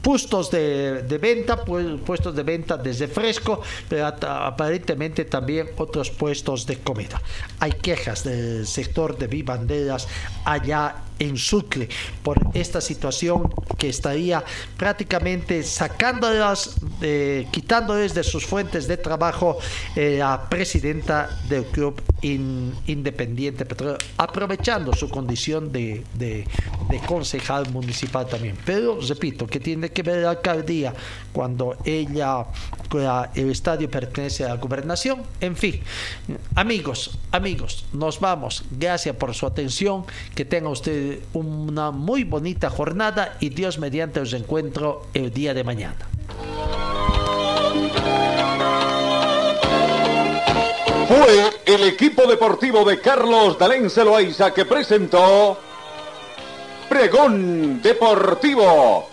puestos 0.04 0.52
de, 0.52 1.18
venta, 1.20 1.64
puestos 1.64 2.36
de 2.36 2.44
venta 2.44 2.78
desde 2.78 3.08
fresco, 3.08 3.62
pero 3.90 4.06
aparentemente 4.08 5.26
también 5.26 5.70
otros 5.78 6.12
puestos 6.12 6.68
de 6.68 6.78
comida. 6.80 7.22
Hay 7.60 7.72
quejas 7.72 8.24
del 8.24 8.68
sector 8.68 9.18
de 9.18 9.28
vivanderas 9.28 10.08
allá 10.46 10.96
en 11.20 11.38
Sucre 11.38 11.90
por 12.24 12.40
esta 12.54 12.82
situación 12.82 13.54
que 13.78 13.90
estaría 13.90 14.44
prácticamente 14.78 15.64
sacándolas, 15.64 16.76
quitándoles 17.52 18.14
de 18.14 18.24
sus 18.24 18.46
fuentes 18.46 18.88
de 18.88 18.98
trabajo 18.98 19.58
eh, 19.96 20.18
la 20.20 20.50
presidenta 20.50 21.30
del 21.50 21.66
club 21.66 22.02
in, 22.22 22.74
independiente 22.88 23.66
Petróleo, 23.66 23.98
aprovechando 24.18 24.94
su 24.94 25.10
condición 25.10 25.72
de, 25.72 26.04
de, 26.16 26.46
concejal 27.06 27.70
municipal 27.72 28.26
también. 28.28 28.56
Pero 28.66 29.00
repito, 29.02 29.48
que 29.48 29.60
tiene 29.60 29.90
que 29.90 30.04
ver 30.04 30.24
la 30.24 30.32
alcaldía 30.32 30.94
cuando 31.34 31.76
ella, 31.84 32.46
el 33.36 33.52
estadio 33.52 33.90
pertenece 33.90 34.46
a 34.46 34.50
la 34.50 34.56
gobernación. 34.56 35.24
En 35.42 35.58
fin, 35.58 35.82
amigos, 36.56 37.18
amigos, 37.32 37.86
nos 37.92 38.20
vamos. 38.20 38.64
Gracias 38.72 39.16
por 39.16 39.34
su 39.34 39.46
atención. 39.46 40.06
Que 40.36 40.46
tenga 40.46 40.70
usted 40.70 41.20
una 41.34 41.92
muy 41.92 42.24
bonita 42.24 42.70
jornada 42.70 43.36
y 43.40 43.50
Dios 43.50 43.80
mediante 43.80 44.20
os 44.20 44.34
encuentro 44.34 45.08
el 45.14 45.34
día 45.34 45.54
de 45.54 45.64
mañana. 45.64 46.08
Fue 51.08 51.50
el 51.66 51.84
equipo 51.84 52.26
deportivo 52.28 52.86
de 52.86 53.00
Carlos 53.00 53.58
Dalén 53.58 53.90
Celoaiza 53.90 54.54
que 54.54 54.66
presentó 54.66 55.58
Pregón 56.90 57.82
Deportivo. 57.82 59.13